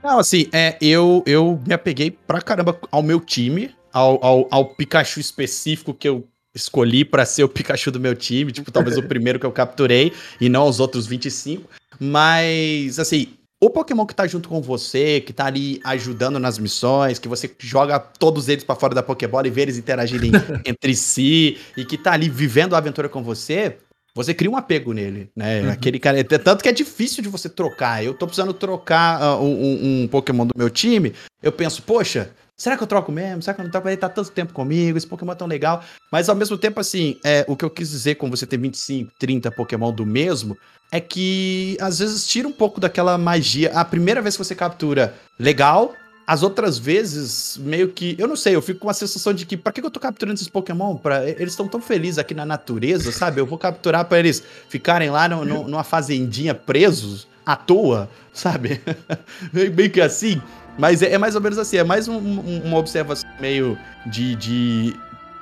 Não, 0.05 0.19
assim, 0.19 0.47
é, 0.53 0.77
eu, 0.79 1.23
eu 1.25 1.59
me 1.65 1.73
apeguei 1.73 2.11
pra 2.11 2.39
caramba 2.39 2.79
ao 2.91 3.01
meu 3.01 3.19
time, 3.19 3.73
ao, 3.91 4.23
ao, 4.23 4.47
ao 4.51 4.65
Pikachu 4.65 5.19
específico 5.19 5.95
que 5.95 6.07
eu 6.07 6.27
escolhi 6.53 7.03
para 7.03 7.25
ser 7.25 7.43
o 7.43 7.49
Pikachu 7.49 7.89
do 7.89 7.99
meu 7.99 8.13
time, 8.13 8.51
tipo, 8.51 8.71
talvez 8.71 8.99
o 8.99 9.01
primeiro 9.09 9.39
que 9.39 9.47
eu 9.47 9.51
capturei 9.51 10.13
e 10.39 10.47
não 10.47 10.67
os 10.67 10.79
outros 10.79 11.07
25. 11.07 11.67
Mas, 11.99 12.99
assim, 12.99 13.33
o 13.59 13.67
Pokémon 13.67 14.05
que 14.05 14.13
tá 14.13 14.27
junto 14.27 14.47
com 14.47 14.61
você, 14.61 15.21
que 15.21 15.33
tá 15.33 15.47
ali 15.47 15.81
ajudando 15.83 16.37
nas 16.37 16.59
missões, 16.59 17.17
que 17.17 17.27
você 17.27 17.49
joga 17.57 17.97
todos 17.97 18.47
eles 18.47 18.63
para 18.63 18.75
fora 18.75 18.93
da 18.93 19.01
Pokébola 19.01 19.47
e 19.47 19.49
vê 19.49 19.63
eles 19.63 19.75
interagirem 19.75 20.31
entre 20.63 20.93
si, 20.93 21.57
e 21.75 21.83
que 21.83 21.97
tá 21.97 22.11
ali 22.11 22.29
vivendo 22.29 22.75
a 22.75 22.77
aventura 22.77 23.09
com 23.09 23.23
você, 23.23 23.79
você 24.15 24.33
cria 24.33 24.49
um 24.49 24.55
apego 24.55 24.93
nele, 24.93 25.29
né? 25.35 25.61
Uhum. 25.61 25.71
Aquele 25.71 25.99
cara. 25.99 26.23
Tanto 26.23 26.63
que 26.63 26.69
é 26.69 26.71
difícil 26.71 27.21
de 27.21 27.27
você 27.27 27.49
trocar. 27.49 28.03
Eu 28.03 28.13
tô 28.13 28.25
precisando 28.25 28.53
trocar 28.53 29.21
uh, 29.21 29.43
um, 29.43 30.03
um, 30.03 30.07
Pokémon 30.07 30.47
do 30.47 30.57
meu 30.57 30.69
time. 30.69 31.13
Eu 31.43 31.51
penso, 31.51 31.83
poxa, 31.83 32.31
Será 32.57 32.77
que 32.77 32.83
eu 32.83 32.87
troco 32.87 33.11
mesmo? 33.11 33.41
Será 33.41 33.53
que 33.53 33.59
eu 33.59 33.65
não 33.65 33.71
troco? 33.71 33.89
Ele 33.89 33.97
tá 33.97 34.07
tanto 34.07 34.31
tempo 34.31 34.53
comigo, 34.53 34.97
esse 34.97 35.05
Pokémon 35.05 35.33
é 35.33 35.35
tão 35.35 35.45
legal. 35.45 35.83
Mas 36.09 36.29
ao 36.29 36.35
mesmo 36.35 36.57
tempo, 36.57 36.79
assim, 36.79 37.19
é, 37.21 37.43
o 37.49 37.55
que 37.57 37.65
eu 37.65 37.69
quis 37.69 37.89
dizer 37.89 38.15
com 38.15 38.29
você 38.29 38.45
ter 38.45 38.55
25, 38.55 39.11
30 39.19 39.51
Pokémon 39.51 39.91
do 39.91 40.05
mesmo 40.05 40.57
é 40.89 41.01
que 41.01 41.77
às 41.81 41.99
vezes 41.99 42.25
tira 42.25 42.47
um 42.47 42.53
pouco 42.53 42.79
daquela 42.79 43.17
magia. 43.17 43.73
A 43.73 43.83
primeira 43.83 44.21
vez 44.21 44.37
que 44.37 44.43
você 44.45 44.55
captura, 44.55 45.13
legal. 45.37 45.93
As 46.27 46.41
outras 46.41 46.77
vezes, 46.77 47.59
meio 47.61 47.89
que. 47.89 48.15
Eu 48.17 48.27
não 48.27 48.35
sei, 48.35 48.55
eu 48.55 48.61
fico 48.61 48.79
com 48.79 48.89
a 48.89 48.93
sensação 48.93 49.33
de 49.33 49.45
que. 49.45 49.55
Pra 49.55 49.71
que 49.71 49.81
eu 49.81 49.91
tô 49.91 49.99
capturando 49.99 50.35
esses 50.35 50.47
Pokémon? 50.47 50.95
Pra, 50.95 51.23
eles 51.29 51.53
estão 51.53 51.67
tão 51.67 51.79
felizes 51.79 52.17
aqui 52.17 52.33
na 52.33 52.45
natureza, 52.45 53.11
sabe? 53.11 53.39
Eu 53.39 53.45
vou 53.45 53.57
capturar 53.57 54.05
para 54.05 54.19
eles 54.19 54.43
ficarem 54.67 55.09
lá 55.09 55.29
no, 55.29 55.45
no, 55.45 55.67
numa 55.67 55.83
fazendinha 55.83 56.55
presos 56.55 57.27
à 57.45 57.55
toa, 57.55 58.09
sabe? 58.33 58.81
meio 59.53 59.89
que 59.91 60.01
assim. 60.01 60.41
Mas 60.77 61.01
é, 61.01 61.13
é, 61.13 61.17
mais 61.17 61.35
ou 61.35 61.41
menos 61.41 61.57
assim, 61.57 61.77
é 61.77 61.83
mais 61.83 62.07
um, 62.07 62.17
um, 62.17 62.61
uma 62.65 62.77
observação 62.77 63.29
meio 63.39 63.77
de, 64.05 64.35
de. 64.35 64.93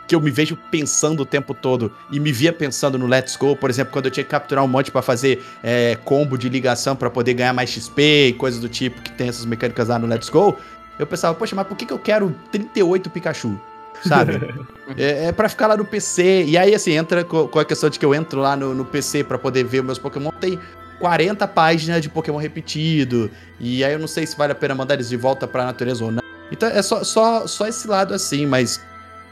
que 0.07 0.13
eu 0.13 0.21
me 0.21 0.29
vejo 0.29 0.55
pensando 0.69 1.21
o 1.21 1.25
tempo 1.25 1.53
todo 1.53 1.91
e 2.11 2.19
me 2.19 2.31
via 2.31 2.53
pensando 2.53 2.99
no 2.99 3.07
Let's 3.07 3.35
Go, 3.35 3.55
por 3.55 3.69
exemplo, 3.69 3.91
quando 3.91 4.05
eu 4.05 4.11
tinha 4.11 4.23
que 4.23 4.29
capturar 4.29 4.63
um 4.63 4.67
monte 4.67 4.91
para 4.91 5.01
fazer 5.01 5.43
é, 5.63 5.97
combo 6.03 6.37
de 6.37 6.49
ligação 6.49 6.95
para 6.95 7.09
poder 7.09 7.33
ganhar 7.33 7.53
mais 7.53 7.69
XP 7.71 8.27
e 8.27 8.33
coisas 8.33 8.59
do 8.59 8.69
tipo 8.69 9.01
que 9.01 9.11
tem 9.11 9.27
essas 9.27 9.45
mecânicas 9.45 9.87
lá 9.87 9.97
no 9.97 10.07
Let's 10.07 10.29
Go. 10.29 10.55
Eu 10.97 11.08
pensava, 11.08 11.34
poxa, 11.34 11.56
mas 11.56 11.67
por 11.67 11.75
que, 11.75 11.86
que 11.86 11.93
eu 11.93 11.99
quero 11.99 12.36
38 12.51 13.10
Pikachu? 13.10 13.60
Sabe? 14.06 14.34
é, 14.97 15.25
é 15.25 15.32
para 15.32 15.49
ficar 15.49 15.67
lá 15.67 15.77
no 15.77 15.86
PC. 15.86 16.45
E 16.45 16.58
aí, 16.58 16.75
assim, 16.75 16.91
entra 16.91 17.23
com, 17.23 17.47
com, 17.47 17.60
a 17.60 17.65
questão 17.65 17.89
de 17.89 17.97
que 17.97 18.06
eu 18.06 18.13
entro 18.13 18.39
lá 18.39 18.56
no, 18.56 18.73
no 18.73 18.86
PC 18.86 19.23
para 19.23 19.38
poder 19.38 19.63
ver 19.63 19.84
meus 19.84 19.97
Pokémon. 19.97 20.29
Tem 20.39 20.60
40 20.99 21.47
páginas 21.47 22.01
de 22.01 22.10
Pokémon 22.10 22.38
repetido. 22.38 23.29
E 23.60 23.84
aí 23.84 23.93
eu 23.93 23.99
não 23.99 24.08
sei 24.08 24.25
se 24.25 24.38
vale 24.38 24.51
a 24.51 24.56
pena 24.56 24.75
mandar 24.75 24.95
eles 24.95 25.10
de 25.10 25.17
volta 25.17 25.47
pra 25.47 25.65
natureza 25.65 26.03
ou 26.03 26.12
não. 26.12 26.23
Então 26.51 26.69
é 26.69 26.82
só, 26.82 27.03
só, 27.03 27.47
só 27.47 27.67
esse 27.67 27.88
lado 27.88 28.13
assim, 28.13 28.45
mas 28.45 28.79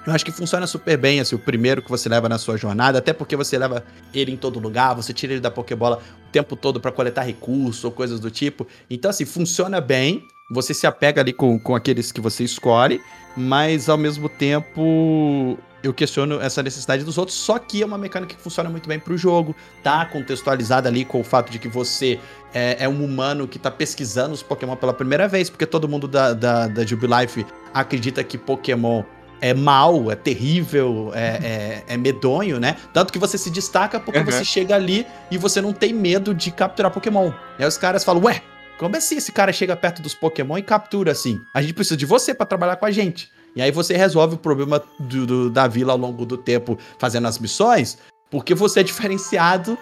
eu 0.06 0.14
acho 0.14 0.26
que 0.26 0.32
funciona 0.32 0.66
super 0.66 0.98
bem, 0.98 1.20
assim, 1.20 1.36
o 1.36 1.40
primeiro 1.40 1.82
que 1.82 1.90
você 1.90 2.10
leva 2.10 2.28
na 2.28 2.40
sua 2.40 2.58
jornada, 2.58 2.98
até 2.98 3.14
porque 3.14 3.36
você 3.36 3.58
leva 3.58 3.84
ele 4.14 4.32
em 4.32 4.38
todo 4.38 4.60
lugar, 4.60 4.96
você 4.96 5.14
tira 5.14 5.34
ele 5.34 5.42
da 5.42 5.52
Pokébola 5.52 6.02
o 6.28 6.32
tempo 6.32 6.56
todo 6.56 6.80
para 6.80 6.92
coletar 6.92 7.22
recursos 7.22 7.84
ou 7.84 7.92
coisas 7.92 8.20
do 8.20 8.32
tipo. 8.32 8.66
Então, 8.90 9.12
assim, 9.12 9.26
funciona 9.26 9.80
bem, 9.80 10.26
você 10.52 10.74
se 10.74 10.86
apega 10.86 11.22
ali 11.22 11.32
com, 11.32 11.58
com 11.58 11.74
aqueles 11.74 12.12
que 12.12 12.20
você 12.20 12.44
escolhe, 12.44 13.02
mas 13.36 13.88
ao 13.88 13.98
mesmo 13.98 14.28
tempo 14.28 15.58
eu 15.84 15.94
questiono 15.94 16.40
essa 16.40 16.62
necessidade 16.62 17.04
dos 17.04 17.18
outros, 17.18 17.36
só 17.36 17.58
que 17.58 17.82
é 17.82 17.86
uma 17.86 17.98
mecânica 17.98 18.36
que 18.36 18.42
funciona 18.42 18.70
muito 18.70 18.88
bem 18.88 19.00
pro 19.00 19.18
jogo, 19.18 19.56
tá 19.82 20.06
contextualizada 20.06 20.88
ali 20.88 21.04
com 21.04 21.22
o 21.22 21.24
fato 21.24 21.52
de 21.52 21.58
que 21.58 21.68
você 21.68 22.20
é, 22.54 22.84
é 22.84 22.90
um 22.90 23.04
humano 23.04 23.48
que 23.48 23.58
tá 23.58 23.72
pesquisando 23.72 24.34
os 24.34 24.44
Pokémon 24.44 24.76
pela 24.76 24.94
primeira 24.94 25.28
vez, 25.28 25.50
porque 25.50 25.66
todo 25.66 25.88
mundo 25.88 26.08
da, 26.08 26.34
da, 26.34 26.68
da 26.68 26.86
Jubilife 26.86 27.46
acredita 27.74 28.24
que 28.24 28.38
Pokémon 28.38 29.04
é 29.40 29.56
mal, 29.56 30.12
é 30.12 30.16
terrível, 30.16 31.12
é, 31.16 31.84
é, 31.88 31.94
é, 31.96 31.98
medonho, 31.98 32.60
né? 32.60 32.78
Tanto 32.94 33.12
que 33.12 33.18
você 33.18 33.40
se 33.40 33.50
destaca 33.50 34.00
porque 34.00 34.20
uhum. 34.20 34.26
você 34.26 34.46
chega 34.46 34.76
ali 34.76 35.08
e 35.32 35.38
você 35.38 35.60
não 35.60 35.74
tem 35.74 35.92
medo 35.92 36.36
de 36.36 36.52
capturar 36.52 36.92
Pokémon. 36.92 37.32
E 37.58 37.64
aí 37.64 37.68
os 37.68 37.76
caras 37.76 38.04
falam, 38.04 38.24
ué, 38.26 38.44
como 38.82 38.98
assim 38.98 39.18
esse 39.18 39.32
cara 39.32 39.54
chega 39.54 39.76
perto 39.76 40.02
dos 40.02 40.16
Pokémon 40.16 40.58
e 40.58 40.64
captura 40.64 41.12
assim? 41.12 41.40
A 41.54 41.62
gente 41.62 41.76
precisa 41.76 41.96
de 41.96 42.04
você 42.04 42.34
para 42.34 42.48
trabalhar 42.48 42.78
com 42.78 42.86
a 42.88 42.90
gente. 42.90 43.30
E 43.56 43.62
aí 43.62 43.70
você 43.70 43.96
resolve 43.96 44.34
o 44.34 44.38
problema 44.40 44.84
do, 45.00 45.28
do, 45.28 45.50
da 45.52 45.68
vila 45.68 45.92
ao 45.94 46.00
longo 46.00 46.26
do 46.26 46.36
tempo 46.36 46.80
fazendo 46.98 47.28
as 47.28 47.38
missões, 47.38 48.00
porque 48.32 48.56
você 48.56 48.80
é 48.80 48.84
diferenciado 48.84 49.78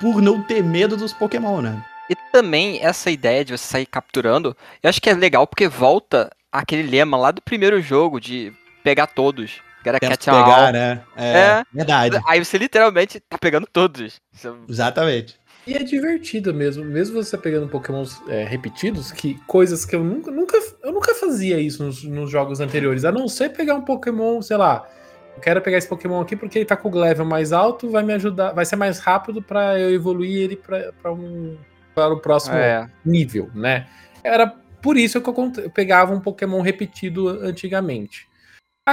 por 0.00 0.20
não 0.20 0.42
ter 0.42 0.60
medo 0.60 0.96
dos 0.96 1.12
Pokémon, 1.12 1.60
né? 1.60 1.80
E 2.10 2.16
também 2.32 2.84
essa 2.84 3.12
ideia 3.12 3.44
de 3.44 3.56
você 3.56 3.64
sair 3.64 3.86
capturando, 3.86 4.56
eu 4.82 4.90
acho 4.90 5.00
que 5.00 5.08
é 5.08 5.14
legal 5.14 5.46
porque 5.46 5.68
volta 5.68 6.28
aquele 6.50 6.82
lema 6.82 7.16
lá 7.16 7.30
do 7.30 7.40
primeiro 7.40 7.80
jogo 7.80 8.20
de 8.20 8.52
pegar 8.82 9.06
todos. 9.06 9.60
Era 9.84 10.00
catch 10.00 10.24
pegar, 10.24 10.72
né? 10.72 11.00
É, 11.16 11.38
é, 11.38 11.64
verdade. 11.72 12.20
Aí 12.26 12.44
você 12.44 12.58
literalmente 12.58 13.20
tá 13.20 13.38
pegando 13.38 13.68
todos. 13.72 14.20
Exatamente. 14.68 15.38
E 15.66 15.74
é 15.74 15.82
divertido 15.82 16.54
mesmo, 16.54 16.84
mesmo 16.84 17.22
você 17.22 17.36
pegando 17.36 17.68
pokémons 17.68 18.22
é, 18.28 18.44
repetidos, 18.44 19.10
que 19.10 19.34
coisas 19.46 19.84
que 19.84 19.96
eu 19.96 20.04
nunca, 20.04 20.30
nunca, 20.30 20.56
eu 20.82 20.92
nunca 20.92 21.12
fazia 21.14 21.58
isso 21.58 21.84
nos, 21.84 22.04
nos, 22.04 22.30
jogos 22.30 22.60
anteriores, 22.60 23.04
a 23.04 23.10
não 23.10 23.26
ser 23.26 23.50
pegar 23.50 23.74
um 23.74 23.82
pokémon, 23.82 24.40
sei 24.42 24.56
lá, 24.56 24.88
eu 25.36 25.42
quero 25.42 25.60
pegar 25.60 25.76
esse 25.76 25.88
Pokémon 25.88 26.20
aqui 26.20 26.34
porque 26.34 26.58
ele 26.58 26.64
tá 26.64 26.76
com 26.76 26.88
o 26.88 26.98
level 26.98 27.26
mais 27.26 27.52
alto, 27.52 27.90
vai 27.90 28.02
me 28.02 28.14
ajudar, 28.14 28.52
vai 28.52 28.64
ser 28.64 28.76
mais 28.76 28.98
rápido 28.98 29.42
para 29.42 29.78
eu 29.78 29.90
evoluir 29.90 30.42
ele 30.42 30.56
para 30.56 31.12
um 31.12 31.56
para 31.94 32.12
o 32.12 32.20
próximo 32.20 32.56
É. 32.56 32.88
nível, 33.04 33.50
né? 33.54 33.86
Era 34.22 34.46
por 34.82 34.96
isso 34.96 35.20
que 35.20 35.28
eu, 35.28 35.52
eu 35.58 35.70
pegava 35.70 36.14
um 36.14 36.20
Pokémon 36.20 36.60
repetido 36.60 37.28
antigamente. 37.28 38.28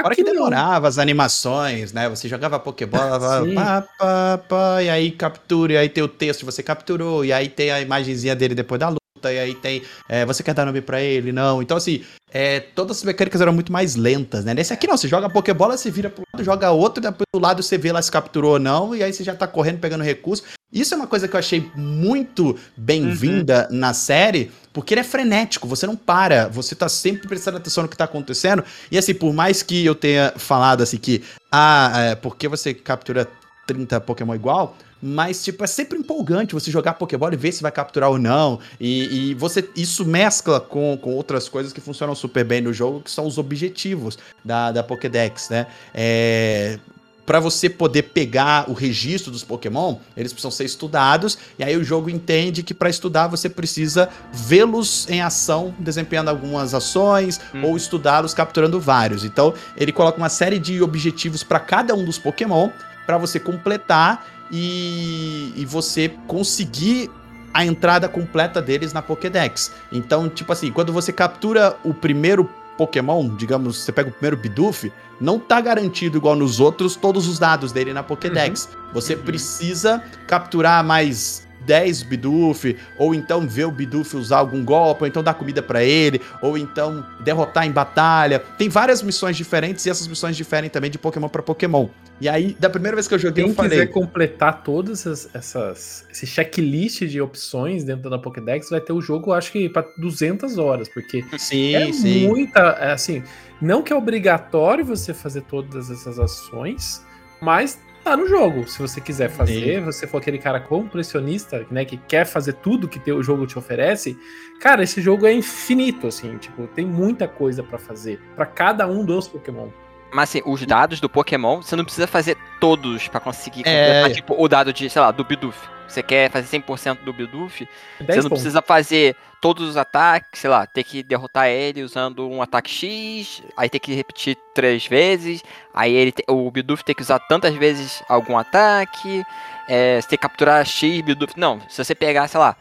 Fora 0.01 0.15
que 0.15 0.23
não. 0.23 0.33
demorava 0.33 0.87
as 0.87 0.97
animações, 0.97 1.93
né? 1.93 2.09
Você 2.09 2.27
jogava 2.27 2.59
Pokébola, 2.59 3.19
pá, 3.53 3.87
pá, 3.97 4.37
pá, 4.49 4.81
e 4.83 4.89
aí 4.89 5.11
captura, 5.11 5.73
e 5.73 5.77
aí 5.77 5.89
tem 5.89 6.03
o 6.03 6.07
texto, 6.07 6.45
você 6.45 6.63
capturou, 6.63 7.23
e 7.23 7.31
aí 7.31 7.47
tem 7.47 7.69
a 7.71 7.79
imagenzinha 7.79 8.35
dele 8.35 8.55
depois 8.55 8.79
da 8.79 8.89
luta, 8.89 9.31
e 9.31 9.37
aí 9.39 9.53
tem. 9.53 9.83
é, 10.09 10.25
você 10.25 10.41
quer 10.41 10.55
dar 10.55 10.65
nome 10.65 10.81
pra 10.81 10.99
ele? 10.99 11.31
Não. 11.31 11.61
Então, 11.61 11.77
assim, 11.77 12.03
é, 12.31 12.59
todas 12.59 12.97
as 12.97 13.03
mecânicas 13.03 13.39
eram 13.39 13.53
muito 13.53 13.71
mais 13.71 13.95
lentas, 13.95 14.43
né? 14.43 14.55
Nesse 14.55 14.73
aqui 14.73 14.87
não, 14.87 14.97
você 14.97 15.07
joga 15.07 15.29
Pokébola, 15.29 15.77
você 15.77 15.91
vira 15.91 16.09
pro 16.09 16.23
lado, 16.33 16.43
joga 16.43 16.71
outro, 16.71 16.99
depois 16.99 17.27
do 17.31 17.39
lado 17.39 17.61
você 17.61 17.77
vê 17.77 17.91
lá 17.91 18.01
se 18.01 18.11
capturou 18.11 18.53
ou 18.53 18.59
não, 18.59 18.95
e 18.95 19.03
aí 19.03 19.13
você 19.13 19.23
já 19.23 19.35
tá 19.35 19.45
correndo, 19.45 19.79
pegando 19.79 20.03
recurso. 20.03 20.43
Isso 20.73 20.95
é 20.95 20.97
uma 20.97 21.05
coisa 21.05 21.27
que 21.27 21.35
eu 21.35 21.39
achei 21.39 21.69
muito 21.75 22.57
bem-vinda 22.75 23.67
na 23.69 23.93
série, 23.93 24.51
porque 24.73 24.95
ele 24.95 25.01
é 25.01 25.03
frenético, 25.03 25.67
você 25.67 25.85
não 25.85 25.95
para, 25.95 26.47
você 26.47 26.73
tá 26.73 26.89
sempre 26.89 27.27
prestando 27.27 27.57
atenção 27.57 27.83
no 27.83 27.89
que 27.89 27.95
tá 27.95 28.05
acontecendo. 28.05 28.63
E 28.91 28.97
assim, 28.97 29.13
por 29.13 29.31
mais 29.31 29.61
que 29.61 29.85
eu 29.85 29.93
tenha 29.93 30.33
falado 30.35 30.81
assim 30.81 30.97
que, 30.97 31.21
ah, 31.51 31.91
é, 31.95 32.15
porque 32.15 32.47
você 32.47 32.73
captura 32.73 33.29
30 33.67 34.01
Pokémon 34.01 34.33
igual, 34.33 34.75
mas 34.99 35.43
tipo, 35.43 35.63
é 35.63 35.67
sempre 35.67 35.99
empolgante 35.99 36.55
você 36.55 36.71
jogar 36.71 36.93
Pokébola 36.93 37.33
e 37.33 37.37
ver 37.37 37.51
se 37.51 37.61
vai 37.61 37.71
capturar 37.71 38.09
ou 38.09 38.17
não. 38.17 38.59
E, 38.79 39.31
e 39.31 39.33
você 39.35 39.69
isso 39.75 40.03
mescla 40.05 40.59
com, 40.59 40.97
com 40.99 41.13
outras 41.13 41.47
coisas 41.47 41.71
que 41.71 41.81
funcionam 41.81 42.15
super 42.15 42.43
bem 42.43 42.61
no 42.61 42.73
jogo, 42.73 43.01
que 43.01 43.11
são 43.11 43.27
os 43.27 43.37
objetivos 43.37 44.17
da, 44.43 44.71
da 44.71 44.81
Pokédex, 44.81 45.49
né? 45.49 45.67
É, 45.93 46.79
para 47.25 47.39
você 47.39 47.69
poder 47.69 48.03
pegar 48.03 48.69
o 48.69 48.73
registro 48.73 49.31
dos 49.31 49.43
Pokémon, 49.43 49.95
eles 50.15 50.33
precisam 50.33 50.51
ser 50.51 50.65
estudados, 50.65 51.37
e 51.57 51.63
aí 51.63 51.77
o 51.77 51.83
jogo 51.83 52.09
entende 52.09 52.63
que 52.63 52.73
para 52.73 52.89
estudar 52.89 53.27
você 53.27 53.49
precisa 53.49 54.09
vê-los 54.31 55.07
em 55.09 55.21
ação, 55.21 55.73
desempenhando 55.79 56.29
algumas 56.29 56.73
ações, 56.73 57.39
Hum. 57.53 57.63
ou 57.63 57.77
estudá-los 57.77 58.33
capturando 58.33 58.79
vários. 58.79 59.23
Então, 59.23 59.53
ele 59.77 59.91
coloca 59.91 60.17
uma 60.17 60.29
série 60.29 60.59
de 60.59 60.81
objetivos 60.81 61.43
para 61.43 61.59
cada 61.59 61.95
um 61.95 62.03
dos 62.03 62.17
Pokémon, 62.17 62.69
para 63.05 63.17
você 63.17 63.39
completar 63.39 64.25
e, 64.51 65.53
e 65.55 65.65
você 65.65 66.09
conseguir 66.27 67.09
a 67.53 67.65
entrada 67.65 68.09
completa 68.09 68.61
deles 68.61 68.93
na 68.93 69.01
Pokédex. 69.01 69.71
Então, 69.91 70.27
tipo 70.27 70.51
assim, 70.51 70.71
quando 70.71 70.91
você 70.91 71.13
captura 71.13 71.77
o 71.83 71.93
primeiro 71.93 72.49
Pokémon, 72.77 73.35
digamos, 73.35 73.77
você 73.77 73.91
pega 73.91 74.09
o 74.09 74.11
primeiro 74.11 74.37
Bidoof, 74.37 74.91
não 75.19 75.39
tá 75.39 75.61
garantido 75.61 76.17
igual 76.17 76.35
nos 76.35 76.59
outros 76.59 76.95
todos 76.95 77.27
os 77.27 77.39
dados 77.39 77.71
dele 77.71 77.93
na 77.93 78.03
Pokédex. 78.03 78.69
Você 78.93 79.15
precisa 79.15 80.03
capturar 80.27 80.83
mais 80.83 81.42
10 81.65 82.03
Bidoof, 82.03 82.75
ou 82.97 83.13
então 83.13 83.47
ver 83.47 83.65
o 83.65 83.71
Bidoof 83.71 84.15
usar 84.15 84.37
algum 84.37 84.63
golpe, 84.63 85.03
ou 85.03 85.07
então 85.07 85.23
dar 85.23 85.33
comida 85.33 85.61
pra 85.61 85.83
ele, 85.83 86.21
ou 86.41 86.57
então 86.57 87.05
derrotar 87.21 87.65
em 87.65 87.71
batalha. 87.71 88.39
Tem 88.57 88.69
várias 88.69 89.01
missões 89.01 89.37
diferentes 89.37 89.85
e 89.85 89.89
essas 89.89 90.07
missões 90.07 90.35
diferem 90.35 90.69
também 90.69 90.89
de 90.91 90.97
Pokémon 90.97 91.29
pra 91.29 91.41
Pokémon. 91.41 91.87
E 92.21 92.29
aí, 92.29 92.55
da 92.59 92.69
primeira 92.69 92.95
vez 92.95 93.07
que 93.07 93.13
eu 93.13 93.19
joguei, 93.19 93.43
Quem 93.43 93.51
eu 93.51 93.55
falei. 93.55 93.71
quiser 93.71 93.87
completar 93.87 94.63
todas 94.63 95.05
essas, 95.05 95.29
essas 95.33 96.05
esse 96.11 96.25
checklist 96.25 97.01
de 97.05 97.19
opções 97.19 97.83
dentro 97.83 98.09
da 98.09 98.17
Pokédex, 98.19 98.69
vai 98.69 98.79
ter 98.79 98.93
o 98.93 99.01
jogo, 99.01 99.33
acho 99.33 99.51
que 99.51 99.67
para 99.67 99.85
200 99.97 100.57
horas, 100.57 100.87
porque 100.87 101.23
Sim, 101.37 101.75
é 101.75 101.91
sim. 101.91 102.27
muita, 102.27 102.59
é 102.79 102.91
assim, 102.93 103.23
não 103.61 103.81
que 103.81 103.91
é 103.91 103.95
obrigatório 103.95 104.85
você 104.85 105.13
fazer 105.13 105.41
todas 105.41 105.89
essas 105.89 106.19
ações, 106.19 107.03
mas 107.41 107.79
tá 108.03 108.17
no 108.17 108.27
jogo. 108.27 108.67
Se 108.67 108.79
você 108.79 108.99
quiser 108.99 109.29
fazer, 109.29 109.81
você 109.81 110.05
for 110.05 110.17
aquele 110.17 110.37
cara 110.37 110.59
completionista, 110.59 111.65
né, 111.71 111.85
que 111.85 111.97
quer 111.97 112.25
fazer 112.25 112.53
tudo 112.53 112.87
que 112.87 113.11
o 113.11 113.23
jogo 113.23 113.47
te 113.47 113.57
oferece, 113.57 114.17
cara, 114.59 114.83
esse 114.83 115.01
jogo 115.01 115.25
é 115.25 115.33
infinito, 115.33 116.07
assim, 116.07 116.37
tipo, 116.37 116.67
tem 116.67 116.85
muita 116.85 117.27
coisa 117.27 117.63
pra 117.63 117.77
fazer 117.77 118.19
para 118.35 118.45
cada 118.45 118.87
um 118.87 119.03
dos 119.03 119.27
Pokémon. 119.27 119.69
Mas 120.13 120.29
assim, 120.29 120.41
os 120.45 120.65
dados 120.65 120.99
do 120.99 121.09
Pokémon, 121.09 121.61
você 121.61 121.75
não 121.75 121.83
precisa 121.83 122.07
fazer 122.07 122.37
todos 122.59 123.07
pra 123.07 123.19
conseguir 123.19 123.63
É. 123.67 124.09
tipo, 124.09 124.35
o 124.41 124.47
dado 124.47 124.71
de, 124.71 124.89
sei 124.89 125.01
lá, 125.01 125.11
do 125.11 125.23
Bidoof. 125.23 125.57
Você 125.87 126.01
quer 126.01 126.31
fazer 126.31 126.47
100% 126.47 127.03
do 127.03 127.13
Bidoof, 127.13 127.59
10 127.65 127.69
você 127.99 128.05
não 128.15 128.23
pontos. 128.23 128.29
precisa 128.29 128.61
fazer 128.61 129.15
todos 129.41 129.67
os 129.69 129.77
ataques, 129.77 130.39
sei 130.39 130.49
lá, 130.49 130.65
ter 130.65 130.83
que 130.83 131.03
derrotar 131.03 131.47
ele 131.49 131.83
usando 131.83 132.27
um 132.27 132.41
ataque 132.41 132.69
X, 132.71 133.43
aí 133.57 133.69
ter 133.69 133.77
que 133.79 133.93
repetir 133.93 134.37
três 134.55 134.87
vezes, 134.87 135.43
aí 135.73 135.93
ele 135.93 136.11
te- 136.11 136.23
o 136.27 136.49
Bidoof 136.49 136.83
tem 136.83 136.95
que 136.95 137.01
usar 137.01 137.19
tantas 137.19 137.53
vezes 137.55 138.01
algum 138.09 138.37
ataque, 138.37 139.23
é, 139.67 139.99
você 140.01 140.07
tem 140.07 140.17
que 140.17 140.21
capturar 140.23 140.65
X 140.65 141.01
Bidoof. 141.01 141.33
Não, 141.37 141.59
se 141.69 141.83
você 141.83 141.93
pegar, 141.93 142.27
sei 142.27 142.39
lá, 142.39 142.55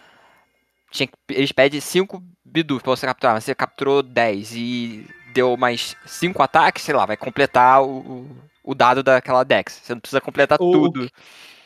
tinha 0.90 1.06
que- 1.06 1.14
eles 1.30 1.52
pedem 1.52 1.80
5 1.80 2.22
Bidoof 2.44 2.82
pra 2.82 2.90
você 2.96 3.06
capturar, 3.06 3.34
mas 3.34 3.44
você 3.44 3.54
capturou 3.54 4.02
10 4.02 4.52
e 4.54 5.06
deu 5.32 5.56
mais 5.56 5.96
5 6.06 6.42
ataques, 6.42 6.84
sei 6.84 6.94
lá, 6.94 7.06
vai 7.06 7.16
completar 7.16 7.82
o, 7.82 8.26
o- 8.64 8.74
dado 8.74 9.02
daquela 9.02 9.44
Dex. 9.44 9.80
Você 9.82 9.94
não 9.94 10.00
precisa 10.00 10.20
completar 10.20 10.58
O- 10.60 10.72
tudo. 10.72 11.10